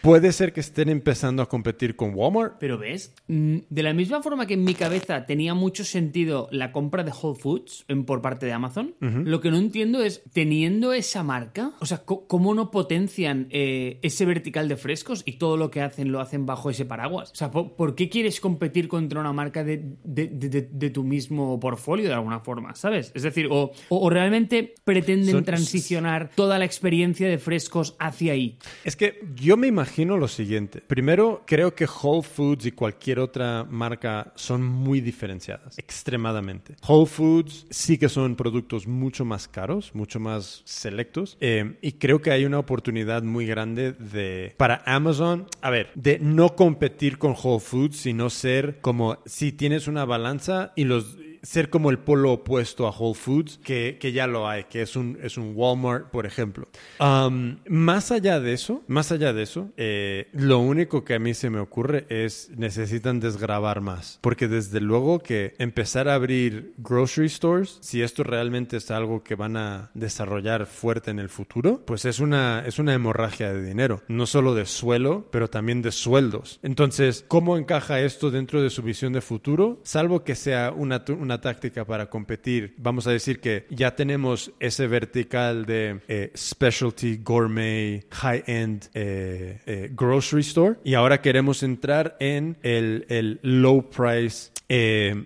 Puede 0.08 0.32
ser 0.32 0.54
que 0.54 0.62
estén 0.62 0.88
empezando 0.88 1.44
a 1.44 1.50
competir 1.50 1.98
con 1.98 2.16
Walmart. 2.16 2.56
Pero 2.62 2.78
ves, 2.78 3.14
mm, 3.28 3.58
de 3.70 3.84
la 3.84 3.92
misma 3.94 4.24
forma 4.24 4.46
que 4.46 4.54
en 4.54 4.64
mi 4.64 4.74
cabeza 4.74 5.26
tenía 5.26 5.54
mucho 5.54 5.84
sentido 5.84 6.48
la 6.50 6.72
compra 6.72 7.04
de 7.04 7.12
Whole 7.12 7.38
Foods 7.38 7.86
por 8.06 8.22
parte 8.22 8.46
de 8.46 8.54
Amazon, 8.54 8.96
lo 9.02 9.42
que 9.42 9.52
no 9.52 9.58
entiendo 9.58 10.02
es, 10.02 10.24
teniendo 10.32 10.94
esa 10.94 11.24
marca, 11.24 11.74
o 11.82 11.86
sea, 11.86 12.04
¿cómo 12.06 12.54
no 12.54 12.72
potencian 12.72 13.48
eh, 13.50 14.00
ese 14.02 14.24
vertical 14.24 14.70
de 14.70 14.78
frescos 14.78 15.24
y 15.26 15.34
todo 15.34 15.58
lo 15.58 15.72
que 15.72 15.82
hacen 15.82 16.10
lo 16.14 16.22
hacen 16.22 16.46
bajo 16.46 16.70
ese 16.70 16.86
paraguas? 16.86 17.32
O 17.32 17.36
sea, 17.36 17.52
¿por, 17.52 17.94
qué 17.96 18.08
quieres 18.08 18.40
competir 18.40 18.88
contra 18.88 19.20
una 19.20 19.34
marca 19.34 19.66
de, 19.66 19.98
de, 20.06 20.90
tu 20.90 21.04
mismo 21.04 21.60
portfolio 21.60 22.08
de 22.08 22.14
alguna 22.14 22.40
forma? 22.40 22.76
¿Sabes? 22.76 23.12
Es 23.14 23.24
decir, 23.24 23.50
o, 23.52 23.74
o 23.90 24.10
realmente 24.10 24.74
pretenden 24.86 25.44
transicionar 25.44 26.30
toda 26.34 26.60
la 26.60 26.64
experiencia 26.64 27.28
de 27.28 27.40
frescos 27.40 27.98
hacia 28.00 28.32
ahí. 28.32 28.58
Es 28.86 28.96
que 28.96 29.20
yo 29.36 29.58
me 29.58 29.68
imagino 29.68 29.97
imagino 29.98 30.18
lo 30.18 30.28
siguiente. 30.28 30.82
Primero, 30.86 31.42
creo 31.48 31.74
que 31.74 31.86
Whole 31.86 32.22
Foods 32.22 32.68
y 32.68 32.72
cualquier 32.72 33.18
otra 33.18 33.66
marca 33.68 34.32
son 34.36 34.64
muy 34.64 35.02
diferenciadas, 35.02 35.76
extremadamente. 35.80 36.76
Whole 36.88 37.08
Foods 37.08 37.66
sí 37.72 37.98
que 37.98 38.08
son 38.08 38.36
productos 38.36 38.86
mucho 38.86 39.26
más 39.26 39.48
caros, 39.48 39.96
mucho 39.96 40.20
más 40.20 40.62
selectos, 40.66 41.36
eh, 41.40 41.78
y 41.82 41.94
creo 41.94 42.22
que 42.22 42.30
hay 42.30 42.46
una 42.46 42.60
oportunidad 42.60 43.24
muy 43.24 43.48
grande 43.48 43.94
de 43.94 44.54
para 44.58 44.84
Amazon, 44.86 45.48
a 45.62 45.72
ver, 45.72 45.90
de 45.96 46.20
no 46.20 46.56
competir 46.56 47.18
con 47.18 47.32
Whole 47.32 47.60
Foods, 47.60 47.98
sino 47.98 48.30
ser 48.30 48.80
como 48.82 49.18
si 49.26 49.52
tienes 49.52 49.88
una 49.88 50.06
balanza 50.06 50.74
y 50.76 50.84
los 50.84 51.18
ser 51.42 51.70
como 51.70 51.90
el 51.90 52.00
polo 52.00 52.34
opuesto 52.34 52.88
a 52.88 52.92
Whole 52.92 53.16
Foods, 53.16 53.58
que, 53.58 53.98
que 54.00 54.12
ya 54.12 54.28
lo 54.28 54.48
hay, 54.48 54.66
que 54.66 54.82
es 54.82 54.96
un, 54.96 55.18
es 55.22 55.38
un 55.38 55.54
Walmart, 55.56 56.10
por 56.10 56.26
ejemplo. 56.26 56.68
Um, 57.00 57.58
más 57.68 58.12
allá 58.12 58.40
de 58.40 58.54
eso, 58.54 58.84
más 58.88 59.12
allá 59.12 59.34
de 59.34 59.44
eso, 59.44 59.70
eh, 59.78 60.30
lo 60.34 60.60
único 60.60 61.04
que 61.04 61.16
a 61.16 61.20
mí 61.20 61.34
se 61.34 61.50
me 61.50 61.60
ocurre 61.60 62.06
es 62.10 62.50
necesitan 62.56 63.20
desgrabar 63.20 63.82
más. 63.82 64.20
Porque 64.22 64.48
desde 64.48 64.80
luego 64.80 65.20
que 65.20 65.54
empezar 65.60 66.08
a 66.08 66.16
abrir 66.16 66.74
grocery 66.78 67.30
stores, 67.30 67.78
si 67.82 68.02
esto 68.02 68.24
realmente 68.24 68.78
es 68.78 68.92
algo 68.92 69.24
que 69.24 69.36
van 69.36 69.58
a 69.58 69.92
desarrollar 69.94 70.66
fuerte 70.66 71.12
en 71.12 71.20
el 71.20 71.30
futuro, 71.30 71.84
pues 71.86 72.06
es 72.06 72.20
una, 72.20 72.64
es 72.66 72.80
una 72.80 72.94
hemorragia 72.94 73.54
de 73.54 73.64
dinero. 73.64 74.02
No 74.08 74.26
solo 74.26 74.56
de 74.56 74.66
suelo, 74.66 75.28
pero 75.32 75.50
también 75.50 75.82
de 75.82 75.92
sueldos. 75.92 76.60
Entonces, 76.64 77.26
¿cómo 77.28 77.58
encaja 77.58 78.00
esto 78.00 78.32
dentro 78.32 78.62
de 78.62 78.70
su 78.70 78.82
visión 78.82 79.14
de 79.14 79.22
futuro? 79.22 79.80
Salvo 79.84 80.24
que 80.24 80.36
sea 80.36 80.72
una, 80.76 81.04
una 81.20 81.27
táctica 81.36 81.86
para 81.86 82.10
competir. 82.10 82.74
Vamos 82.78 83.08
a 83.08 83.12
decir 83.12 83.40
que 83.40 83.66
ya 83.70 83.96
tenemos 83.96 84.52
ese 84.60 84.88
vertical 84.88 85.66
de 85.66 86.00
eh, 86.08 86.32
specialty, 86.36 87.18
gourmet, 87.18 88.06
high-end 88.12 88.90
eh, 88.94 89.60
eh, 89.66 89.90
grocery 89.94 90.42
store 90.42 90.78
y 90.84 90.94
ahora 90.94 91.22
queremos 91.22 91.64
entrar 91.64 92.16
en 92.20 92.58
el, 92.64 93.06
el 93.10 93.40
low 93.44 93.90
price 93.90 94.52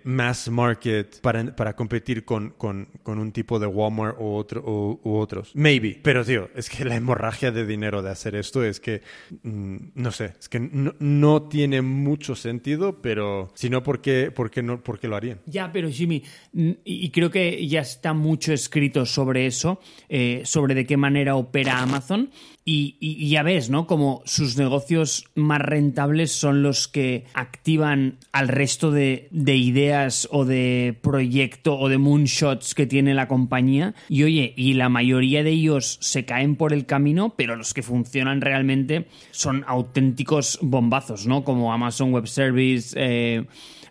mass 0.04 0.50
market 0.50 1.20
para, 1.22 1.56
para 1.56 1.76
competir 1.76 2.24
con, 2.26 2.52
con, 2.52 2.88
con, 3.02 3.18
un 3.18 3.32
tipo 3.32 3.60
de 3.60 3.66
Walmart 3.66 4.18
u, 4.20 4.36
otro, 4.36 4.62
u, 4.62 5.16
otros. 5.16 5.52
Maybe. 5.56 6.00
Pero, 6.04 6.24
tío, 6.24 6.50
es 6.56 6.70
que 6.70 6.86
la 6.86 6.96
hemorragia 6.96 7.52
de 7.52 7.66
dinero 7.66 8.02
de 8.02 8.12
hacer 8.12 8.36
esto 8.36 8.64
es 8.64 8.80
que, 8.80 9.02
mm, 9.44 9.78
no 9.96 10.12
sé, 10.12 10.34
es 10.40 10.48
que 10.48 10.60
no, 10.60 10.94
no, 11.00 11.44
tiene 11.44 11.82
mucho 11.82 12.36
sentido, 12.36 13.02
pero 13.02 13.52
si 13.56 13.70
no, 13.70 13.82
¿por 13.82 14.02
qué, 14.02 14.32
por 14.32 14.52
qué 14.52 14.62
no, 14.62 14.84
por 14.84 15.00
qué 15.00 15.08
lo 15.08 15.16
harían? 15.16 15.40
Ya, 15.46 15.72
pero 15.72 15.90
Jimmy, 15.92 16.24
y 16.54 17.10
creo 17.10 17.30
que 17.30 17.68
ya 17.68 17.82
está 17.82 18.14
mucho 18.14 18.54
escrito 18.54 19.06
sobre 19.06 19.46
eso, 19.46 19.80
eh, 20.10 20.42
sobre 20.46 20.76
de 20.76 20.86
qué 20.86 20.98
manera 20.98 21.36
opera 21.36 21.82
Amazon. 21.82 22.30
Y, 22.64 23.28
ya 23.28 23.42
ves, 23.42 23.72
¿no? 23.72 23.88
Como 23.88 24.22
sus 24.26 24.56
negocios 24.56 25.26
más 25.34 25.60
rentables 25.60 26.32
son 26.32 26.62
los 26.62 26.88
que 26.88 27.26
activan 27.34 28.20
al 28.32 28.50
resto 28.50 28.92
de, 28.92 29.28
de 29.32 29.56
ideas 29.56 30.28
o 30.32 30.46
de 30.46 30.96
proyecto 31.02 31.80
o 31.80 31.90
de 31.90 31.98
moonshots 31.98 32.76
que 32.76 32.86
tiene 32.86 33.16
la 33.16 33.28
compañía. 33.28 33.96
Y 34.10 34.24
oye, 34.24 34.54
y 34.56 34.76
la 34.76 34.90
mayoría 34.90 35.44
de 35.44 35.50
ellos 35.50 35.98
se 36.02 36.24
caen 36.24 36.56
por 36.56 36.72
el 36.72 36.86
camino, 36.86 37.34
pero 37.36 37.56
los 37.56 37.74
que 37.74 37.82
funcionan 37.82 38.42
realmente 38.42 39.08
son 39.32 39.64
auténticos 39.68 40.60
bombazos, 40.62 41.26
¿no? 41.26 41.44
Como 41.44 41.74
Amazon 41.74 42.14
Web 42.14 42.28
Service. 42.28 42.96
Eh, 42.96 43.44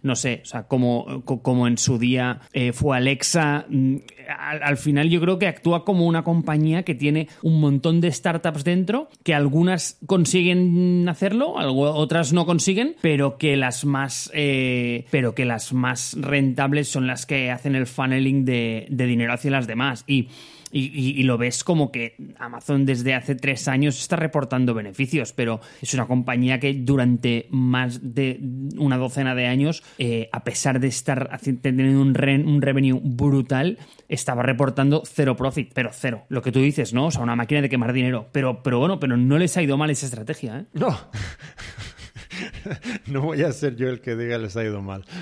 no 0.02 0.16
sé, 0.16 0.40
o 0.42 0.46
sea, 0.46 0.62
como, 0.64 1.24
como 1.24 1.66
en 1.66 1.78
su 1.78 1.98
día 1.98 2.40
eh, 2.52 2.72
fue 2.72 2.96
Alexa, 2.96 3.66
mm, 3.68 3.96
al, 4.38 4.76
final 4.76 5.08
yo 5.10 5.20
creo 5.20 5.38
que 5.38 5.46
actúa 5.46 5.84
como 5.84 6.06
una 6.06 6.22
compañía 6.22 6.82
que 6.82 6.94
tiene 6.94 7.28
un 7.42 7.60
montón 7.60 8.00
de 8.00 8.10
startups 8.12 8.64
dentro, 8.64 9.08
que 9.24 9.34
algunas 9.34 9.98
consiguen 10.06 11.08
hacerlo, 11.08 11.54
otras 11.54 12.32
no 12.32 12.46
consiguen, 12.46 12.96
pero 13.00 13.38
que 13.38 13.56
las 13.56 13.84
más, 13.84 14.30
eh, 14.34 15.06
pero 15.10 15.34
que 15.34 15.44
las 15.44 15.72
más 15.72 16.16
rentables 16.18 16.88
son 16.88 17.06
las 17.06 17.26
que 17.26 17.50
hacen 17.50 17.74
el 17.74 17.86
funneling 17.86 18.44
de, 18.44 18.86
de 18.88 19.06
dinero 19.06 19.32
hacia 19.32 19.50
las 19.50 19.66
demás. 19.66 20.04
Y 20.06 20.28
y, 20.72 21.22
lo 21.24 21.38
ves 21.38 21.64
como 21.64 21.90
que 21.90 22.16
Amazon 22.38 22.86
desde 22.86 23.14
hace 23.14 23.34
tres 23.34 23.68
años 23.68 23.98
está 23.98 24.16
reportando 24.16 24.74
beneficios, 24.74 25.32
pero 25.32 25.60
es 25.80 25.94
una 25.94 26.06
compañía 26.06 26.60
que 26.60 26.74
durante 26.74 27.46
más 27.50 28.14
de 28.14 28.40
una 28.76 28.96
docena 28.96 29.34
de 29.34 29.46
años, 29.46 29.82
eh, 29.98 30.28
a 30.32 30.44
pesar 30.44 30.80
de 30.80 30.88
estar 30.88 31.38
teniendo 31.60 32.00
un, 32.00 32.16
un 32.46 32.62
revenue 32.62 33.00
brutal, 33.02 33.78
estaba 34.08 34.42
reportando 34.42 35.02
cero 35.04 35.36
profit, 35.36 35.72
pero 35.74 35.90
cero. 35.92 36.24
Lo 36.28 36.42
que 36.42 36.52
tú 36.52 36.60
dices, 36.60 36.92
¿no? 36.92 37.06
O 37.06 37.10
sea, 37.10 37.22
una 37.22 37.36
máquina 37.36 37.62
de 37.62 37.68
quemar 37.68 37.92
dinero. 37.92 38.28
Pero, 38.32 38.62
pero 38.62 38.78
bueno, 38.78 39.00
pero 39.00 39.16
no 39.16 39.38
les 39.38 39.56
ha 39.56 39.62
ido 39.62 39.76
mal 39.76 39.90
esa 39.90 40.06
estrategia, 40.06 40.60
¿eh? 40.60 40.64
No. 40.72 40.96
no 43.06 43.22
voy 43.22 43.42
a 43.42 43.52
ser 43.52 43.76
yo 43.76 43.88
el 43.88 44.00
que 44.00 44.16
diga 44.16 44.38
les 44.38 44.56
ha 44.56 44.64
ido 44.64 44.82
mal. 44.82 45.04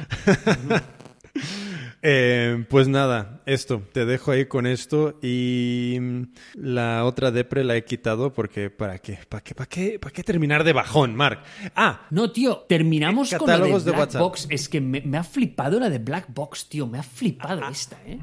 Eh, 2.11 2.65
pues 2.71 2.89
nada, 2.89 3.43
esto, 3.45 3.83
te 3.93 4.07
dejo 4.07 4.31
ahí 4.31 4.47
con 4.47 4.67
esto 4.67 5.19
y 5.21 5.99
mm, 6.01 6.23
la 6.55 7.05
otra 7.05 7.31
depre 7.31 7.65
la 7.65 7.77
he 7.77 7.85
quitado 7.85 8.33
porque 8.33 8.71
¿para 8.71 8.99
qué? 8.99 9.19
¿Para 9.29 9.43
qué? 9.43 9.55
¿Para 9.55 9.69
qué? 9.69 9.99
¿Para 9.99 10.11
qué 10.11 10.23
terminar 10.23 10.65
de 10.65 10.73
bajón, 10.73 11.15
Mark? 11.15 11.43
Ah, 11.77 12.07
No, 12.09 12.33
tío, 12.33 12.65
terminamos 12.67 13.35
con 13.35 13.47
la 13.47 13.59
de 13.59 13.65
de 13.71 13.79
Black 13.83 13.99
WhatsApp. 13.99 14.23
Box. 14.23 14.47
Es 14.49 14.71
que 14.71 14.81
me, 14.81 15.03
me 15.03 15.19
ha 15.19 15.23
flipado 15.23 15.79
la 15.79 15.91
de 15.91 15.99
Black 15.99 16.29
Box, 16.33 16.71
tío. 16.71 16.87
Me 16.87 16.99
ha 16.99 17.03
flipado 17.03 17.69
esta, 17.69 17.99
¿eh? 18.07 18.19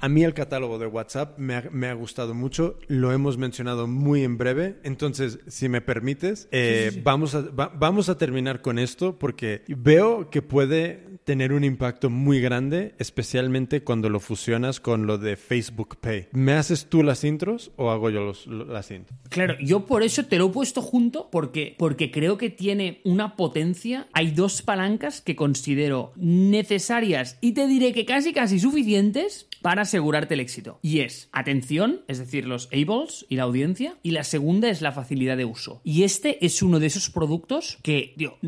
A 0.00 0.08
mí 0.08 0.22
el 0.24 0.34
catálogo 0.34 0.78
de 0.78 0.86
WhatsApp 0.86 1.38
me 1.38 1.54
ha, 1.56 1.68
me 1.72 1.88
ha 1.88 1.94
gustado 1.94 2.34
mucho, 2.34 2.78
lo 2.88 3.12
hemos 3.12 3.36
mencionado 3.38 3.86
muy 3.86 4.22
en 4.24 4.38
breve, 4.38 4.76
entonces 4.84 5.38
si 5.48 5.68
me 5.68 5.80
permites, 5.80 6.48
eh, 6.52 7.00
Vamos, 7.02 7.34
a, 7.34 7.40
va- 7.42 7.72
vamos 7.74 8.08
a 8.08 8.16
terminar 8.18 8.60
con 8.62 8.78
esto 8.78 9.18
porque 9.18 9.62
veo 9.68 10.30
que 10.30 10.42
puede 10.42 11.06
tener 11.24 11.52
un 11.52 11.62
impacto 11.62 12.08
muy 12.08 12.40
grande, 12.40 12.94
especialmente 12.98 13.82
cuando 13.82 14.08
lo 14.08 14.18
fusionas 14.18 14.80
con 14.80 15.06
lo 15.06 15.18
de 15.18 15.36
Facebook 15.36 15.96
Pay. 16.00 16.28
¿Me 16.32 16.52
haces 16.54 16.86
tú 16.86 17.02
las 17.02 17.22
intros 17.24 17.70
o 17.76 17.90
hago 17.90 18.08
yo 18.08 18.20
los- 18.24 18.46
lo- 18.46 18.64
las 18.64 18.90
intros? 18.90 19.18
Claro, 19.28 19.56
yo 19.60 19.84
por 19.84 20.02
eso 20.02 20.24
te 20.24 20.38
lo 20.38 20.46
he 20.46 20.50
puesto 20.50 20.80
junto 20.80 21.28
porque, 21.30 21.74
porque 21.78 22.10
creo 22.10 22.38
que 22.38 22.48
tiene 22.50 23.00
una 23.04 23.36
potencia. 23.36 24.06
Hay 24.14 24.30
dos 24.30 24.62
palancas 24.62 25.20
que 25.20 25.36
considero 25.36 26.12
necesarias 26.16 27.36
y 27.40 27.52
te 27.52 27.66
diré 27.66 27.92
que 27.92 28.04
casi 28.06 28.32
casi 28.32 28.58
suficientes 28.58 29.46
para 29.60 29.84
asegurarte 29.88 30.34
el 30.34 30.40
éxito. 30.40 30.78
Y 30.82 31.00
es 31.00 31.28
atención, 31.32 32.02
es 32.08 32.18
decir, 32.18 32.46
los 32.46 32.68
ables 32.72 33.26
y 33.28 33.36
la 33.36 33.42
audiencia. 33.44 33.96
Y 34.02 34.12
la 34.12 34.24
segunda 34.24 34.68
es 34.68 34.80
la 34.80 34.92
facilidad 34.92 35.36
de 35.36 35.44
uso. 35.44 35.80
Y 35.84 36.04
este 36.04 36.44
es 36.44 36.62
uno 36.62 36.78
de 36.78 36.86
esos 36.86 37.10
productos 37.10 37.78
que 37.82 38.14
tío, 38.16 38.38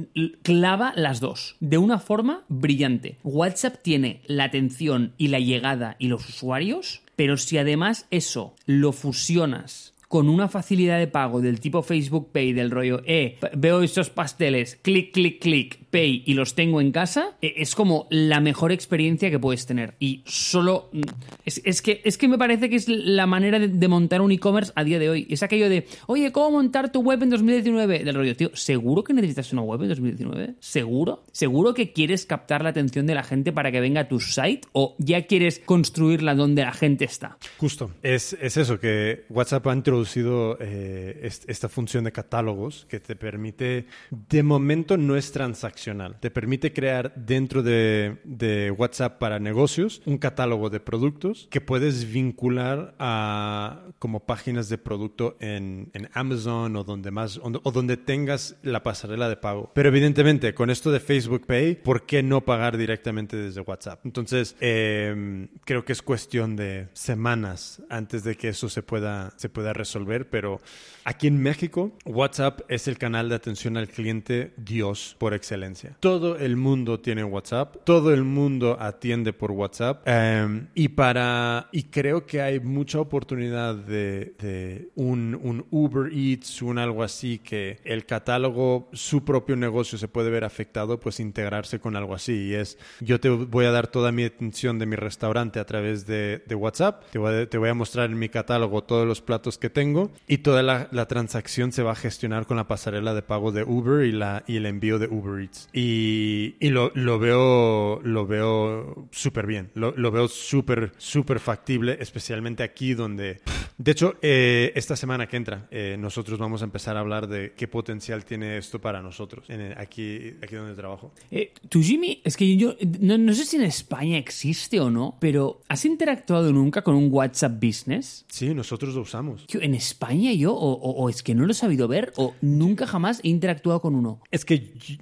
clava 0.42 0.92
las 0.96 1.20
dos 1.20 1.56
de 1.60 1.78
una 1.78 1.98
forma 1.98 2.44
brillante. 2.48 3.18
WhatsApp 3.24 3.82
tiene 3.82 4.22
la 4.26 4.44
atención 4.44 5.14
y 5.16 5.28
la 5.28 5.40
llegada 5.40 5.96
y 5.98 6.08
los 6.08 6.28
usuarios, 6.28 7.02
pero 7.16 7.36
si 7.36 7.58
además 7.58 8.06
eso 8.10 8.54
lo 8.66 8.92
fusionas 8.92 9.94
con 10.10 10.28
una 10.28 10.48
facilidad 10.48 10.98
de 10.98 11.06
pago 11.06 11.40
del 11.40 11.60
tipo 11.60 11.84
Facebook 11.84 12.32
Pay, 12.32 12.52
del 12.52 12.72
rollo, 12.72 13.00
eh, 13.06 13.38
veo 13.56 13.80
estos 13.80 14.10
pasteles, 14.10 14.74
clic, 14.82 15.12
clic, 15.12 15.40
clic, 15.40 15.84
pay 15.90 16.22
y 16.26 16.34
los 16.34 16.54
tengo 16.54 16.80
en 16.80 16.92
casa, 16.92 17.36
eh, 17.42 17.54
es 17.56 17.74
como 17.74 18.06
la 18.10 18.40
mejor 18.40 18.72
experiencia 18.72 19.30
que 19.30 19.38
puedes 19.38 19.66
tener. 19.66 19.94
Y 19.98 20.22
solo. 20.26 20.88
mm, 20.92 21.00
Es, 21.44 21.60
es 21.64 21.82
que, 21.82 22.00
es 22.04 22.16
que 22.18 22.28
me 22.28 22.38
parece 22.38 22.68
que 22.70 22.76
es 22.76 22.88
la 22.88 23.26
manera 23.26 23.58
de, 23.58 23.88
montar 23.88 24.20
un 24.20 24.30
e-commerce 24.32 24.72
a 24.76 24.84
día 24.84 24.98
de 24.98 25.10
hoy. 25.10 25.26
Es 25.30 25.42
aquello 25.42 25.68
de, 25.68 25.86
oye, 26.06 26.30
¿cómo 26.32 26.52
montar 26.52 26.92
tu 26.92 27.00
web 27.02 27.22
en 27.22 27.30
2019? 27.30 28.04
Del 28.04 28.14
rollo, 28.14 28.36
tío, 28.36 28.50
¿seguro 28.54 29.02
que 29.04 29.12
necesitas 29.12 29.52
una 29.52 29.62
web 29.62 29.82
en 29.82 29.88
2019? 29.88 30.54
¿Seguro? 30.60 31.24
¿Seguro 31.32 31.74
que 31.74 31.92
quieres 31.92 32.26
captar 32.26 32.62
la 32.62 32.68
atención 32.70 33.06
de 33.06 33.14
la 33.14 33.22
gente 33.22 33.52
para 33.52 33.72
que 33.72 33.80
venga 33.80 34.02
a 34.02 34.08
tu 34.08 34.20
site? 34.20 34.60
¿O 34.72 34.94
ya 34.98 35.26
quieres 35.26 35.58
construirla 35.64 36.34
donde 36.34 36.62
la 36.62 36.72
gente 36.72 37.04
está? 37.04 37.36
Justo. 37.58 37.90
Es, 38.02 38.36
es 38.40 38.56
eso, 38.56 38.78
que 38.78 39.24
WhatsApp 39.28 39.66
ha 39.66 39.74
introducido 39.74 40.56
eh, 40.60 41.20
est- 41.22 41.48
esta 41.48 41.68
función 41.68 42.04
de 42.04 42.12
catálogos 42.12 42.86
que 42.88 43.00
te 43.00 43.16
permite, 43.16 43.86
de 44.10 44.42
momento 44.42 44.96
no 44.96 45.16
es 45.16 45.32
transaccional, 45.80 46.18
te 46.20 46.30
permite 46.30 46.72
crear 46.72 47.12
dentro 47.16 47.62
de, 47.62 48.18
de 48.24 48.70
WhatsApp 48.70 49.18
para 49.18 49.38
negocios 49.38 50.02
un 50.04 50.18
catálogo 50.18 50.70
de 50.70 50.80
productos 50.80 51.48
que 51.50 51.60
puedes 51.60 52.10
vincular 52.10 52.94
a 52.98 53.82
como 53.98 54.20
páginas 54.20 54.68
de 54.68 54.78
producto 54.78 55.36
en, 55.40 55.90
en 55.94 56.08
Amazon 56.12 56.76
o 56.76 56.84
donde 56.84 57.10
más, 57.10 57.38
o, 57.42 57.50
donde 57.70 57.96
tengas 57.96 58.56
la 58.62 58.82
pasarela 58.82 59.28
de 59.28 59.36
pago. 59.36 59.70
Pero 59.74 59.88
evidentemente, 59.88 60.54
con 60.54 60.70
esto 60.70 60.90
de 60.90 61.00
Facebook 61.00 61.46
Pay, 61.46 61.76
¿por 61.76 62.06
qué 62.06 62.22
no 62.22 62.42
pagar 62.42 62.76
directamente 62.76 63.36
desde 63.36 63.60
WhatsApp? 63.60 64.00
Entonces, 64.04 64.56
eh, 64.60 65.48
creo 65.64 65.84
que 65.84 65.92
es 65.92 66.02
cuestión 66.02 66.56
de 66.56 66.88
semanas 66.92 67.82
antes 67.88 68.24
de 68.24 68.36
que 68.36 68.48
eso 68.48 68.68
se 68.68 68.82
pueda, 68.82 69.32
se 69.36 69.48
pueda 69.48 69.72
resolver, 69.72 70.28
pero 70.28 70.60
aquí 71.04 71.26
en 71.26 71.42
México, 71.42 71.92
WhatsApp 72.04 72.60
es 72.68 72.88
el 72.88 72.98
canal 72.98 73.28
de 73.28 73.34
atención 73.34 73.76
al 73.76 73.88
cliente 73.88 74.52
Dios 74.56 75.16
por 75.18 75.34
excelencia. 75.34 75.69
Todo 76.00 76.36
el 76.36 76.56
mundo 76.56 77.00
tiene 77.00 77.24
WhatsApp, 77.24 77.76
todo 77.84 78.12
el 78.12 78.24
mundo 78.24 78.76
atiende 78.78 79.32
por 79.32 79.52
WhatsApp 79.52 80.02
eh, 80.06 80.66
y 80.74 80.88
para 80.88 81.68
y 81.72 81.84
creo 81.84 82.26
que 82.26 82.40
hay 82.40 82.60
mucha 82.60 83.00
oportunidad 83.00 83.74
de, 83.74 84.90
un, 84.94 85.66
Uber 85.70 86.12
Eats, 86.12 86.62
un 86.62 86.78
algo 86.78 87.02
así 87.02 87.38
que 87.38 87.78
el 87.84 88.06
catálogo, 88.06 88.88
su 88.92 89.24
propio 89.24 89.56
negocio 89.56 89.98
se 89.98 90.08
puede 90.08 90.30
ver 90.30 90.44
afectado, 90.44 90.98
pues 90.98 91.20
integrarse 91.20 91.78
con 91.78 91.96
algo 91.96 92.14
así. 92.14 92.48
Y 92.48 92.54
es, 92.54 92.78
yo 93.00 93.20
te 93.20 93.28
voy 93.28 93.66
a 93.66 93.70
dar 93.70 93.86
toda 93.86 94.12
mi 94.12 94.24
atención 94.24 94.78
de 94.78 94.86
mi 94.86 94.96
restaurante 94.96 95.60
a 95.60 95.66
través 95.66 96.06
de, 96.06 96.42
WhatsApp, 96.50 97.04
te 97.10 97.18
voy, 97.18 97.34
a, 97.34 97.48
te 97.48 97.58
voy 97.58 97.68
a 97.68 97.74
mostrar 97.74 98.10
en 98.10 98.18
mi 98.18 98.28
catálogo 98.28 98.82
todos 98.82 99.06
los 99.06 99.22
platos 99.22 99.56
que 99.56 99.70
tengo 99.70 100.10
y 100.26 100.38
toda 100.38 100.62
la, 100.62 100.88
la 100.90 101.06
transacción 101.06 101.72
se 101.72 101.82
va 101.82 101.92
a 101.92 101.96
gestionar 101.96 102.46
con 102.46 102.56
la 102.56 102.66
pasarela 102.66 103.14
de 103.14 103.22
pago 103.22 103.52
de 103.52 103.62
Uber 103.62 104.04
y, 104.04 104.12
la, 104.12 104.44
y 104.46 104.56
el 104.56 104.66
envío 104.66 104.98
de 104.98 105.06
Uber 105.06 105.42
Eats. 105.42 105.59
Y, 105.72 106.54
y 106.60 106.70
lo, 106.70 106.90
lo 106.94 107.18
veo, 107.18 108.00
lo 108.02 108.26
veo 108.26 109.08
súper 109.10 109.46
bien, 109.46 109.70
lo, 109.74 109.92
lo 109.96 110.10
veo 110.10 110.28
súper, 110.28 110.92
súper 110.98 111.40
factible, 111.40 111.96
especialmente 112.00 112.62
aquí 112.62 112.94
donde... 112.94 113.40
De 113.78 113.92
hecho, 113.92 114.16
eh, 114.20 114.72
esta 114.74 114.94
semana 114.94 115.26
que 115.26 115.36
entra, 115.38 115.66
eh, 115.70 115.96
nosotros 115.98 116.38
vamos 116.38 116.60
a 116.60 116.64
empezar 116.66 116.96
a 116.96 117.00
hablar 117.00 117.28
de 117.28 117.54
qué 117.56 117.66
potencial 117.66 118.24
tiene 118.26 118.58
esto 118.58 118.78
para 118.80 119.00
nosotros, 119.00 119.48
en 119.48 119.72
aquí, 119.78 120.34
aquí 120.42 120.54
donde 120.54 120.74
trabajo. 120.74 121.12
Eh, 121.30 121.52
tú, 121.68 121.80
Jimmy, 121.82 122.20
es 122.24 122.36
que 122.36 122.56
yo 122.56 122.76
no, 123.00 123.16
no 123.16 123.32
sé 123.32 123.46
si 123.46 123.56
en 123.56 123.62
España 123.62 124.18
existe 124.18 124.80
o 124.80 124.90
no, 124.90 125.16
pero 125.18 125.62
¿has 125.68 125.84
interactuado 125.86 126.52
nunca 126.52 126.82
con 126.82 126.94
un 126.94 127.08
WhatsApp 127.10 127.52
Business? 127.62 128.26
Sí, 128.28 128.52
nosotros 128.54 128.94
lo 128.94 129.00
usamos. 129.02 129.46
Tío, 129.46 129.62
¿En 129.62 129.74
España 129.74 130.32
yo? 130.34 130.52
O, 130.54 130.72
o- 130.72 131.02
o 131.04 131.08
es 131.08 131.22
que 131.22 131.34
no 131.34 131.46
lo 131.46 131.52
he 131.52 131.54
sabido 131.54 131.88
ver? 131.88 132.12
¿O 132.16 132.34
nunca 132.42 132.86
jamás 132.86 133.20
he 133.24 133.28
interactuado 133.28 133.80
con 133.80 133.94
uno? 133.94 134.20
Es 134.30 134.44
que 134.44 134.54
y- 134.56 134.98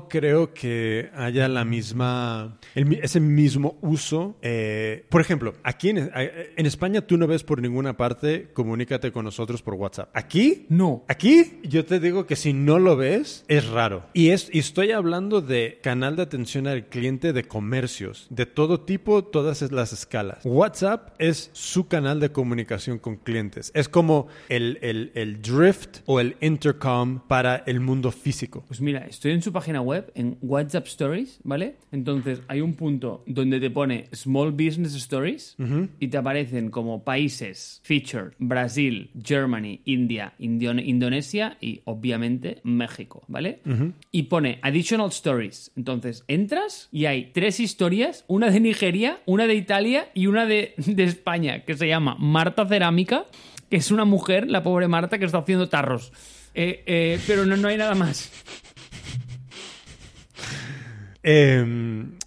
no 0.00 0.08
creo 0.08 0.52
que 0.54 1.10
haya 1.14 1.48
la 1.48 1.64
misma, 1.64 2.58
el 2.74 2.94
ese 3.02 3.20
mismo 3.20 3.76
uso. 3.82 4.36
eh, 4.42 5.04
por 5.08 5.20
ejemplo, 5.20 5.54
aquí 5.62 5.90
en, 5.90 6.10
eh, 6.14 6.52
en 6.56 6.66
España 6.66 7.02
tú 7.02 7.16
no 7.16 7.26
ves 7.26 7.42
por 7.44 7.60
ninguna 7.60 7.96
parte, 7.96 8.48
comunícate 8.54 9.12
con 9.12 9.24
nosotros 9.24 9.62
por 9.62 9.74
WhatsApp. 9.74 10.08
Aquí, 10.14 10.66
No. 10.68 11.04
Aquí 11.08 11.58
yo 11.64 11.84
te 11.84 12.00
digo 12.00 12.26
que 12.26 12.36
si 12.36 12.52
no 12.52 12.78
lo 12.78 12.96
ves, 12.96 13.44
es 13.48 13.68
raro. 13.68 14.04
Y, 14.14 14.30
es, 14.30 14.48
y 14.52 14.58
estoy 14.60 14.92
hablando 14.92 15.40
de 15.42 15.78
canal 15.82 16.16
de 16.16 16.22
atención 16.22 16.66
al 16.66 16.86
cliente 16.86 17.32
de 17.32 17.44
comercios, 17.44 18.26
de 18.30 18.46
todo 18.46 18.80
tipo, 18.80 19.24
todas 19.24 19.60
las 19.72 19.92
escalas. 19.92 20.38
WhatsApp 20.44 21.14
es 21.18 21.50
su 21.52 21.88
canal 21.88 22.20
de 22.20 22.30
comunicación 22.32 22.98
con 22.98 23.16
clientes. 23.16 23.70
Es 23.74 23.88
como 23.88 24.28
el, 24.48 24.78
el- 24.82 25.12
el 25.14 25.42
drift 25.42 25.98
o 26.06 26.20
el 26.20 26.36
intercom 26.40 27.20
para 27.28 27.56
el 27.66 27.80
mundo 27.80 28.10
físico. 28.12 28.64
Pues 28.68 28.80
mira, 28.80 29.00
estoy 29.06 29.32
en 29.32 29.42
su 29.42 29.52
página 29.52 29.80
web, 29.80 29.89
en 30.14 30.38
WhatsApp 30.42 30.86
Stories, 30.86 31.40
¿vale? 31.44 31.76
Entonces 31.92 32.40
hay 32.48 32.60
un 32.60 32.74
punto 32.74 33.22
donde 33.26 33.60
te 33.60 33.70
pone 33.70 34.06
Small 34.14 34.52
Business 34.52 34.94
Stories 34.94 35.56
y 35.98 36.08
te 36.08 36.16
aparecen 36.16 36.70
como 36.70 37.04
países, 37.04 37.80
featured, 37.84 38.32
Brasil, 38.38 39.10
Germany, 39.22 39.80
India, 39.84 40.32
Indio- 40.38 40.72
Indonesia 40.78 41.56
y 41.60 41.80
obviamente 41.84 42.60
México, 42.64 43.22
¿vale? 43.28 43.60
Y 44.12 44.24
pone 44.24 44.58
Additional 44.62 45.08
Stories. 45.08 45.70
Entonces 45.76 46.24
entras 46.28 46.88
y 46.92 47.06
hay 47.06 47.30
tres 47.32 47.60
historias, 47.60 48.24
una 48.28 48.50
de 48.50 48.60
Nigeria, 48.60 49.20
una 49.26 49.46
de 49.46 49.54
Italia 49.54 50.08
y 50.14 50.26
una 50.26 50.46
de, 50.46 50.74
de 50.76 51.04
España, 51.04 51.64
que 51.64 51.76
se 51.76 51.88
llama 51.88 52.16
Marta 52.18 52.66
Cerámica, 52.66 53.26
que 53.68 53.76
es 53.76 53.90
una 53.90 54.04
mujer, 54.04 54.48
la 54.48 54.62
pobre 54.62 54.88
Marta, 54.88 55.18
que 55.18 55.24
está 55.24 55.38
haciendo 55.38 55.68
tarros. 55.68 56.12
Eh, 56.54 56.82
eh, 56.86 57.20
pero 57.28 57.46
no, 57.46 57.56
no 57.56 57.68
hay 57.68 57.76
nada 57.76 57.94
más. 57.94 58.32
Eh, 61.22 61.64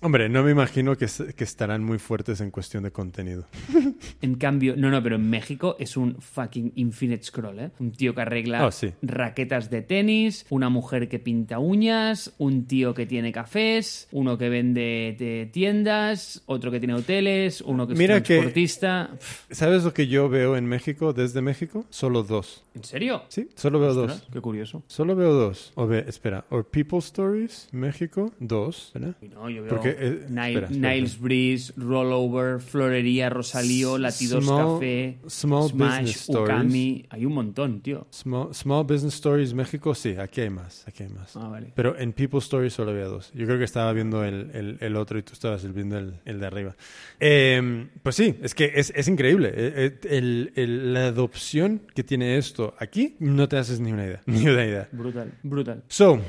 hombre, 0.03 0.29
no 0.29 0.43
me 0.43 0.51
imagino 0.51 0.95
que, 0.97 1.05
es- 1.05 1.23
que 1.35 1.43
estarán 1.43 1.83
muy 1.83 1.97
fuertes 1.97 2.41
en 2.41 2.51
cuestión 2.51 2.83
de 2.83 2.91
contenido. 2.91 3.47
En 4.21 4.35
cambio, 4.35 4.75
no, 4.77 4.89
no, 4.89 5.03
pero 5.03 5.15
en 5.17 5.29
México 5.29 5.75
es 5.79 5.97
un 5.97 6.15
fucking 6.21 6.71
infinite 6.75 7.23
scroll, 7.23 7.59
¿eh? 7.59 7.71
Un 7.79 7.91
tío 7.91 8.15
que 8.15 8.21
arregla 8.21 8.65
Oh, 8.65 8.71
sí. 8.71 8.91
raquetas 9.01 9.69
de 9.69 9.81
tenis, 9.81 10.45
una 10.49 10.69
mujer 10.69 11.09
que 11.09 11.19
pinta 11.19 11.59
uñas, 11.59 12.33
un 12.37 12.65
tío 12.65 12.93
que 12.93 13.05
tiene 13.05 13.31
cafés, 13.33 14.07
uno 14.11 14.37
que 14.37 14.47
vende 14.49 15.15
de 15.19 15.49
tiendas, 15.51 16.41
otro 16.45 16.71
que 16.71 16.79
tiene 16.79 16.93
hoteles, 16.93 17.61
uno 17.61 17.85
que 17.85 17.93
es 17.93 17.99
Mira 17.99 18.21
que- 18.23 18.35
transportista. 18.35 19.09
Pff, 19.19 19.45
¿Sabes 19.51 19.83
lo 19.83 19.93
que 19.93 20.07
yo 20.07 20.29
veo 20.29 20.55
en 20.55 20.65
México, 20.67 21.11
desde 21.13 21.41
México? 21.41 21.85
Solo 21.89 22.23
dos. 22.23 22.63
¿En 22.75 22.83
serio? 22.85 23.23
Sí, 23.27 23.49
solo 23.55 23.79
veo 23.79 23.93
dos. 23.93 24.25
Qué 24.31 24.39
curioso. 24.41 24.83
Solo 24.87 25.15
veo 25.15 25.33
dos. 25.33 25.71
O 25.75 25.85
ve, 25.85 26.05
espera, 26.07 26.45
o 26.49 26.63
People 26.63 26.99
Stories, 26.99 27.67
México, 27.73 28.31
dos, 28.39 28.91
¿verdad? 28.93 29.15
No, 29.33 29.49
yo 29.49 29.63
veo 29.63 29.69
Porque 29.69 29.92
eh, 29.97 30.25
Nile- 30.29 30.47
espera, 30.49 30.67
espera, 30.67 30.93
Niles. 30.93 31.19
Breeze, 31.19 31.73
Rollover, 31.77 32.59
Florería, 32.59 33.29
Rosalío, 33.29 33.97
Latidos 33.97 34.43
Small- 34.45 34.73
Café, 34.75 35.17
small 35.27 35.69
Smash, 35.69 35.89
business 36.01 36.21
stories. 36.29 36.49
Ukami. 36.55 37.05
Hay 37.09 37.25
un 37.25 37.33
montón, 37.33 37.81
tío. 37.81 38.07
Small, 38.11 38.53
Small 38.53 38.83
Business 38.85 39.15
Stories 39.15 39.53
México, 39.53 39.93
sí, 39.95 40.15
aquí 40.17 40.41
hay 40.41 40.49
más, 40.49 40.87
aquí 40.87 41.03
hay 41.03 41.09
más. 41.09 41.35
Ah, 41.35 41.47
vale. 41.47 41.71
Pero 41.75 41.97
en 41.97 42.13
People 42.13 42.39
Stories 42.39 42.73
solo 42.73 42.91
había 42.91 43.05
dos. 43.05 43.31
Yo 43.33 43.45
creo 43.45 43.57
que 43.57 43.65
estaba 43.65 43.91
viendo 43.93 44.23
el, 44.23 44.51
el- 44.53 44.77
el 44.79 44.95
otro 44.95 45.17
y 45.17 45.23
tú 45.23 45.33
estabas 45.33 45.71
viendo 45.73 45.97
el, 45.97 46.15
el 46.25 46.39
de 46.39 46.45
arriba. 46.45 46.75
Eh, 47.19 47.87
pues 48.01 48.15
sí, 48.15 48.35
es 48.41 48.53
que 48.55 48.71
es, 48.75 48.91
es 48.95 49.07
increíble. 49.07 49.51
Eh, 49.55 49.99
eh, 50.03 50.67
la 50.67 51.07
adopción 51.07 51.81
que 51.93 52.03
tiene 52.03 52.37
esto 52.37 52.73
aquí, 52.79 53.15
no 53.19 53.47
te 53.47 53.57
haces 53.57 53.79
ni 53.79 53.91
una 53.91 54.05
idea. 54.05 54.21
Ni 54.25 54.47
una 54.47 54.65
idea. 54.65 54.89
Brutal, 54.91 55.31
brutal. 55.43 55.83
So, 55.87 56.19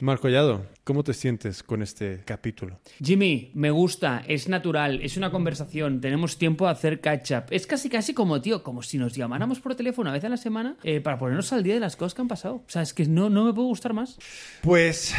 Marco 0.00 0.22
Collado, 0.22 0.66
¿cómo 0.84 1.02
te 1.02 1.14
sientes 1.14 1.62
con 1.62 1.82
este 1.82 2.22
capítulo? 2.24 2.78
Jimmy, 3.02 3.50
me 3.54 3.70
gusta, 3.70 4.22
es 4.28 4.48
natural, 4.48 5.00
es 5.02 5.16
una 5.16 5.30
conversación, 5.30 6.00
tenemos 6.00 6.38
tiempo 6.38 6.66
a 6.66 6.70
hacer 6.70 7.00
catch 7.00 7.32
up. 7.32 7.44
Es 7.50 7.66
casi 7.66 7.88
casi 7.88 8.14
como, 8.14 8.40
tío, 8.40 8.62
como 8.62 8.82
si 8.82 8.98
nos 8.98 9.14
llamáramos 9.14 9.60
por 9.60 9.74
teléfono 9.74 10.10
a 10.10 10.12
vez 10.12 10.24
a 10.24 10.28
la 10.28 10.36
semana 10.36 10.76
eh, 10.84 11.00
para 11.00 11.18
ponernos 11.18 11.52
al 11.52 11.62
día 11.62 11.74
de 11.74 11.80
las 11.80 11.96
cosas 11.96 12.14
que 12.14 12.22
han 12.22 12.28
pasado. 12.28 12.56
O 12.56 12.64
sea, 12.68 12.82
es 12.82 12.94
que 12.94 13.06
no, 13.06 13.30
no 13.30 13.44
me 13.44 13.52
puede 13.52 13.68
gustar 13.68 13.94
más. 13.94 14.18
Pues 14.62 15.14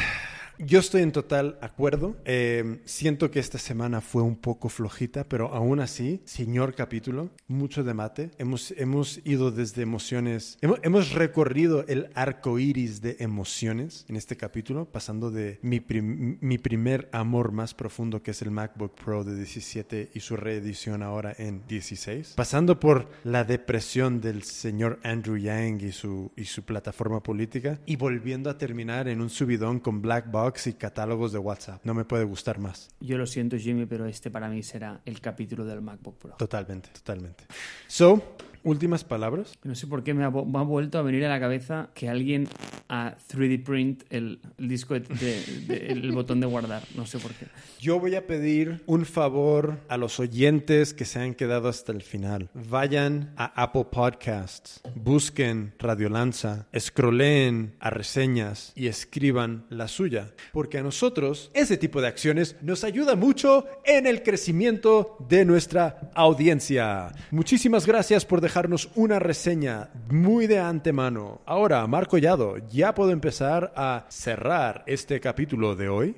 yo 0.59 0.79
estoy 0.79 1.01
en 1.01 1.11
total 1.11 1.57
acuerdo. 1.61 2.15
Eh, 2.25 2.79
siento 2.85 3.31
que 3.31 3.39
esta 3.39 3.57
semana 3.57 4.01
fue 4.01 4.21
un 4.23 4.35
poco 4.35 4.69
flojita, 4.69 5.23
pero 5.25 5.53
aún 5.53 5.79
así, 5.79 6.21
señor 6.25 6.75
capítulo, 6.75 7.29
mucho 7.47 7.83
debate. 7.83 8.31
Hemos, 8.37 8.71
hemos 8.77 9.19
ido 9.25 9.51
desde 9.51 9.81
emociones, 9.81 10.57
hemos, 10.61 10.79
hemos 10.83 11.11
recorrido 11.13 11.85
el 11.87 12.09
arco 12.15 12.59
iris 12.59 13.01
de 13.01 13.17
emociones 13.19 14.05
en 14.07 14.15
este 14.15 14.37
capítulo, 14.37 14.85
pasando 14.85 15.31
de 15.31 15.59
mi, 15.61 15.79
prim- 15.79 16.37
mi 16.41 16.57
primer 16.57 17.09
amor 17.11 17.51
más 17.51 17.73
profundo, 17.73 18.23
que 18.23 18.31
es 18.31 18.41
el 18.41 18.51
MacBook 18.51 18.95
Pro 18.95 19.23
de 19.23 19.35
17 19.35 20.11
y 20.13 20.19
su 20.19 20.35
reedición 20.37 21.03
ahora 21.03 21.33
en 21.37 21.63
16, 21.67 22.33
pasando 22.35 22.79
por 22.79 23.09
la 23.23 23.43
depresión 23.43 24.21
del 24.21 24.43
señor 24.43 24.99
Andrew 25.03 25.37
Yang 25.37 25.81
y 25.83 25.91
su, 25.91 26.31
y 26.35 26.45
su 26.45 26.63
plataforma 26.63 27.21
política, 27.21 27.79
y 27.85 27.95
volviendo 27.97 28.49
a 28.49 28.57
terminar 28.57 29.07
en 29.07 29.21
un 29.21 29.29
subidón 29.29 29.79
con 29.79 30.01
Black 30.01 30.31
Box 30.31 30.44
y 30.67 30.73
catálogos 30.73 31.31
de 31.31 31.39
WhatsApp. 31.39 31.81
No 31.83 31.93
me 31.93 32.05
puede 32.05 32.23
gustar 32.23 32.59
más. 32.59 32.89
Yo 32.99 33.17
lo 33.17 33.25
siento, 33.25 33.57
Jimmy, 33.57 33.85
pero 33.85 34.05
este 34.05 34.29
para 34.31 34.47
mí 34.47 34.63
será 34.63 35.01
el 35.05 35.19
capítulo 35.19 35.65
del 35.65 35.81
MacBook 35.81 36.17
Pro. 36.17 36.35
Totalmente, 36.37 36.89
totalmente. 36.89 37.45
So, 37.87 38.21
últimas 38.65 39.03
palabras. 39.05 39.53
No 39.63 39.75
sé 39.75 39.87
por 39.87 40.03
qué 40.03 40.13
me 40.13 40.25
ha, 40.25 40.29
me 40.29 40.59
ha 40.59 40.63
vuelto 40.63 40.97
a 40.97 41.01
venir 41.01 41.23
a 41.25 41.29
la 41.29 41.39
cabeza 41.39 41.89
que 41.93 42.09
alguien 42.09 42.49
a 42.89 43.15
3D 43.31 43.63
print 43.63 44.03
el, 44.09 44.39
el 44.59 44.67
disco, 44.67 44.93
de, 44.95 44.99
de- 45.01 45.41
de- 45.67 45.87
el 45.87 46.11
botón 46.13 46.39
de 46.41 46.47
guardar. 46.47 46.83
No 46.95 47.05
sé 47.05 47.17
por 47.19 47.31
qué. 47.33 47.47
Yo 47.79 47.99
voy 47.99 48.15
a 48.15 48.27
pedir 48.27 48.83
un 48.87 49.05
favor 49.05 49.79
a 49.87 49.97
los 49.97 50.19
oyentes 50.19 50.93
que 50.93 51.05
se 51.05 51.19
han 51.19 51.33
quedado 51.35 51.69
hasta 51.69 51.91
el 51.91 52.01
final. 52.01 52.49
Vayan 52.53 53.33
a 53.37 53.45
Apple 53.63 53.85
Podcasts, 53.91 54.81
busquen 54.95 55.73
Radio 55.79 56.09
Lanza, 56.09 56.67
scrolleen 56.77 57.75
a 57.79 57.89
reseñas 57.91 58.71
y 58.75 58.87
escriban 58.87 59.65
la 59.69 59.87
suya. 59.87 60.33
Porque 60.51 60.79
a 60.79 60.83
nosotros 60.83 61.51
ese 61.53 61.77
tipo 61.77 62.01
de 62.01 62.07
acciones 62.07 62.55
nos 62.61 62.83
ayuda 62.83 63.15
mucho 63.15 63.65
en 63.85 64.07
el 64.07 64.23
crecimiento 64.23 65.17
de 65.29 65.45
nuestra 65.45 66.11
audiencia. 66.15 67.11
Muchísimas 67.31 67.85
gracias 67.85 68.25
por 68.25 68.41
dejarnos 68.55 68.89
una 68.95 69.19
reseña 69.19 69.89
muy 70.09 70.47
de 70.47 70.59
antemano. 70.59 71.41
Ahora, 71.45 71.85
Marco 71.87 72.11
Collado, 72.11 72.55
ya 72.69 72.95
puedo 72.95 73.11
empezar 73.11 73.73
a 73.75 74.05
cerrar 74.07 74.81
este 74.87 75.19
capítulo 75.19 75.75
de 75.75 75.89
hoy. 75.89 76.15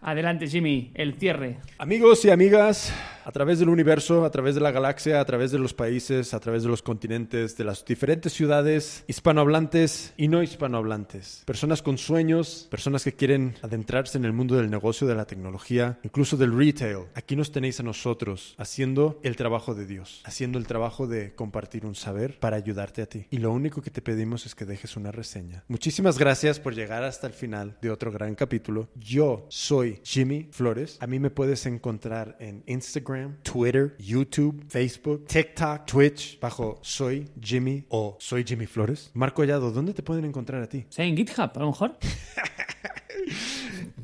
Adelante, 0.00 0.48
Jimmy, 0.48 0.90
el 0.94 1.14
cierre. 1.14 1.58
Amigos 1.78 2.24
y 2.24 2.30
amigas, 2.30 2.92
a 3.26 3.32
través 3.32 3.58
del 3.58 3.68
universo, 3.70 4.24
a 4.24 4.30
través 4.30 4.54
de 4.54 4.60
la 4.60 4.70
galaxia, 4.70 5.20
a 5.20 5.24
través 5.24 5.50
de 5.50 5.58
los 5.58 5.74
países, 5.74 6.32
a 6.32 6.38
través 6.38 6.62
de 6.62 6.68
los 6.68 6.80
continentes, 6.80 7.56
de 7.56 7.64
las 7.64 7.84
diferentes 7.84 8.32
ciudades, 8.32 9.02
hispanohablantes 9.08 10.14
y 10.16 10.28
no 10.28 10.44
hispanohablantes, 10.44 11.42
personas 11.44 11.82
con 11.82 11.98
sueños, 11.98 12.68
personas 12.70 13.02
que 13.02 13.14
quieren 13.14 13.56
adentrarse 13.62 14.16
en 14.16 14.26
el 14.26 14.32
mundo 14.32 14.54
del 14.54 14.70
negocio, 14.70 15.08
de 15.08 15.16
la 15.16 15.24
tecnología, 15.24 15.98
incluso 16.04 16.36
del 16.36 16.56
retail. 16.56 17.06
Aquí 17.16 17.34
nos 17.34 17.50
tenéis 17.50 17.80
a 17.80 17.82
nosotros 17.82 18.54
haciendo 18.58 19.18
el 19.24 19.34
trabajo 19.34 19.74
de 19.74 19.86
Dios, 19.86 20.22
haciendo 20.24 20.60
el 20.60 20.68
trabajo 20.68 21.08
de 21.08 21.34
compartir 21.34 21.84
un 21.84 21.96
saber 21.96 22.38
para 22.38 22.56
ayudarte 22.56 23.02
a 23.02 23.06
ti. 23.06 23.26
Y 23.30 23.38
lo 23.38 23.50
único 23.50 23.82
que 23.82 23.90
te 23.90 24.02
pedimos 24.02 24.46
es 24.46 24.54
que 24.54 24.66
dejes 24.66 24.96
una 24.96 25.10
reseña. 25.10 25.64
Muchísimas 25.66 26.16
gracias 26.16 26.60
por 26.60 26.76
llegar 26.76 27.02
hasta 27.02 27.26
el 27.26 27.32
final 27.32 27.76
de 27.82 27.90
otro 27.90 28.12
gran 28.12 28.36
capítulo. 28.36 28.88
Yo 28.94 29.46
soy 29.48 29.98
Jimmy 30.04 30.48
Flores. 30.52 30.96
A 31.00 31.08
mí 31.08 31.18
me 31.18 31.30
puedes 31.30 31.66
encontrar 31.66 32.36
en 32.38 32.62
Instagram, 32.66 33.15
Twitter, 33.42 33.96
YouTube, 33.98 34.64
Facebook, 34.68 35.26
TikTok, 35.26 35.86
Twitch, 35.86 36.38
bajo 36.40 36.78
Soy 36.82 37.28
Jimmy 37.40 37.84
o 37.88 38.16
Soy 38.20 38.44
Jimmy 38.44 38.66
Flores. 38.66 39.10
Marco 39.14 39.36
Collado, 39.36 39.70
¿dónde 39.70 39.92
te 39.92 40.02
pueden 40.02 40.24
encontrar 40.24 40.62
a 40.62 40.68
ti? 40.68 40.86
En 40.96 41.16
GitHub, 41.16 41.50
a 41.54 41.60
lo 41.60 41.66
mejor. 41.66 41.96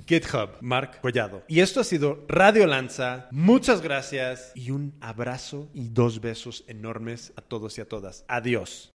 GitHub, 0.06 0.50
Marc 0.60 1.00
Collado. 1.00 1.42
Y 1.48 1.60
esto 1.60 1.80
ha 1.80 1.84
sido 1.84 2.24
Radio 2.28 2.66
Lanza. 2.66 3.28
Muchas 3.30 3.80
gracias 3.80 4.52
y 4.54 4.70
un 4.70 4.94
abrazo 5.00 5.70
y 5.72 5.88
dos 5.88 6.20
besos 6.20 6.64
enormes 6.66 7.32
a 7.36 7.40
todos 7.40 7.78
y 7.78 7.80
a 7.80 7.88
todas. 7.88 8.24
Adiós. 8.28 8.91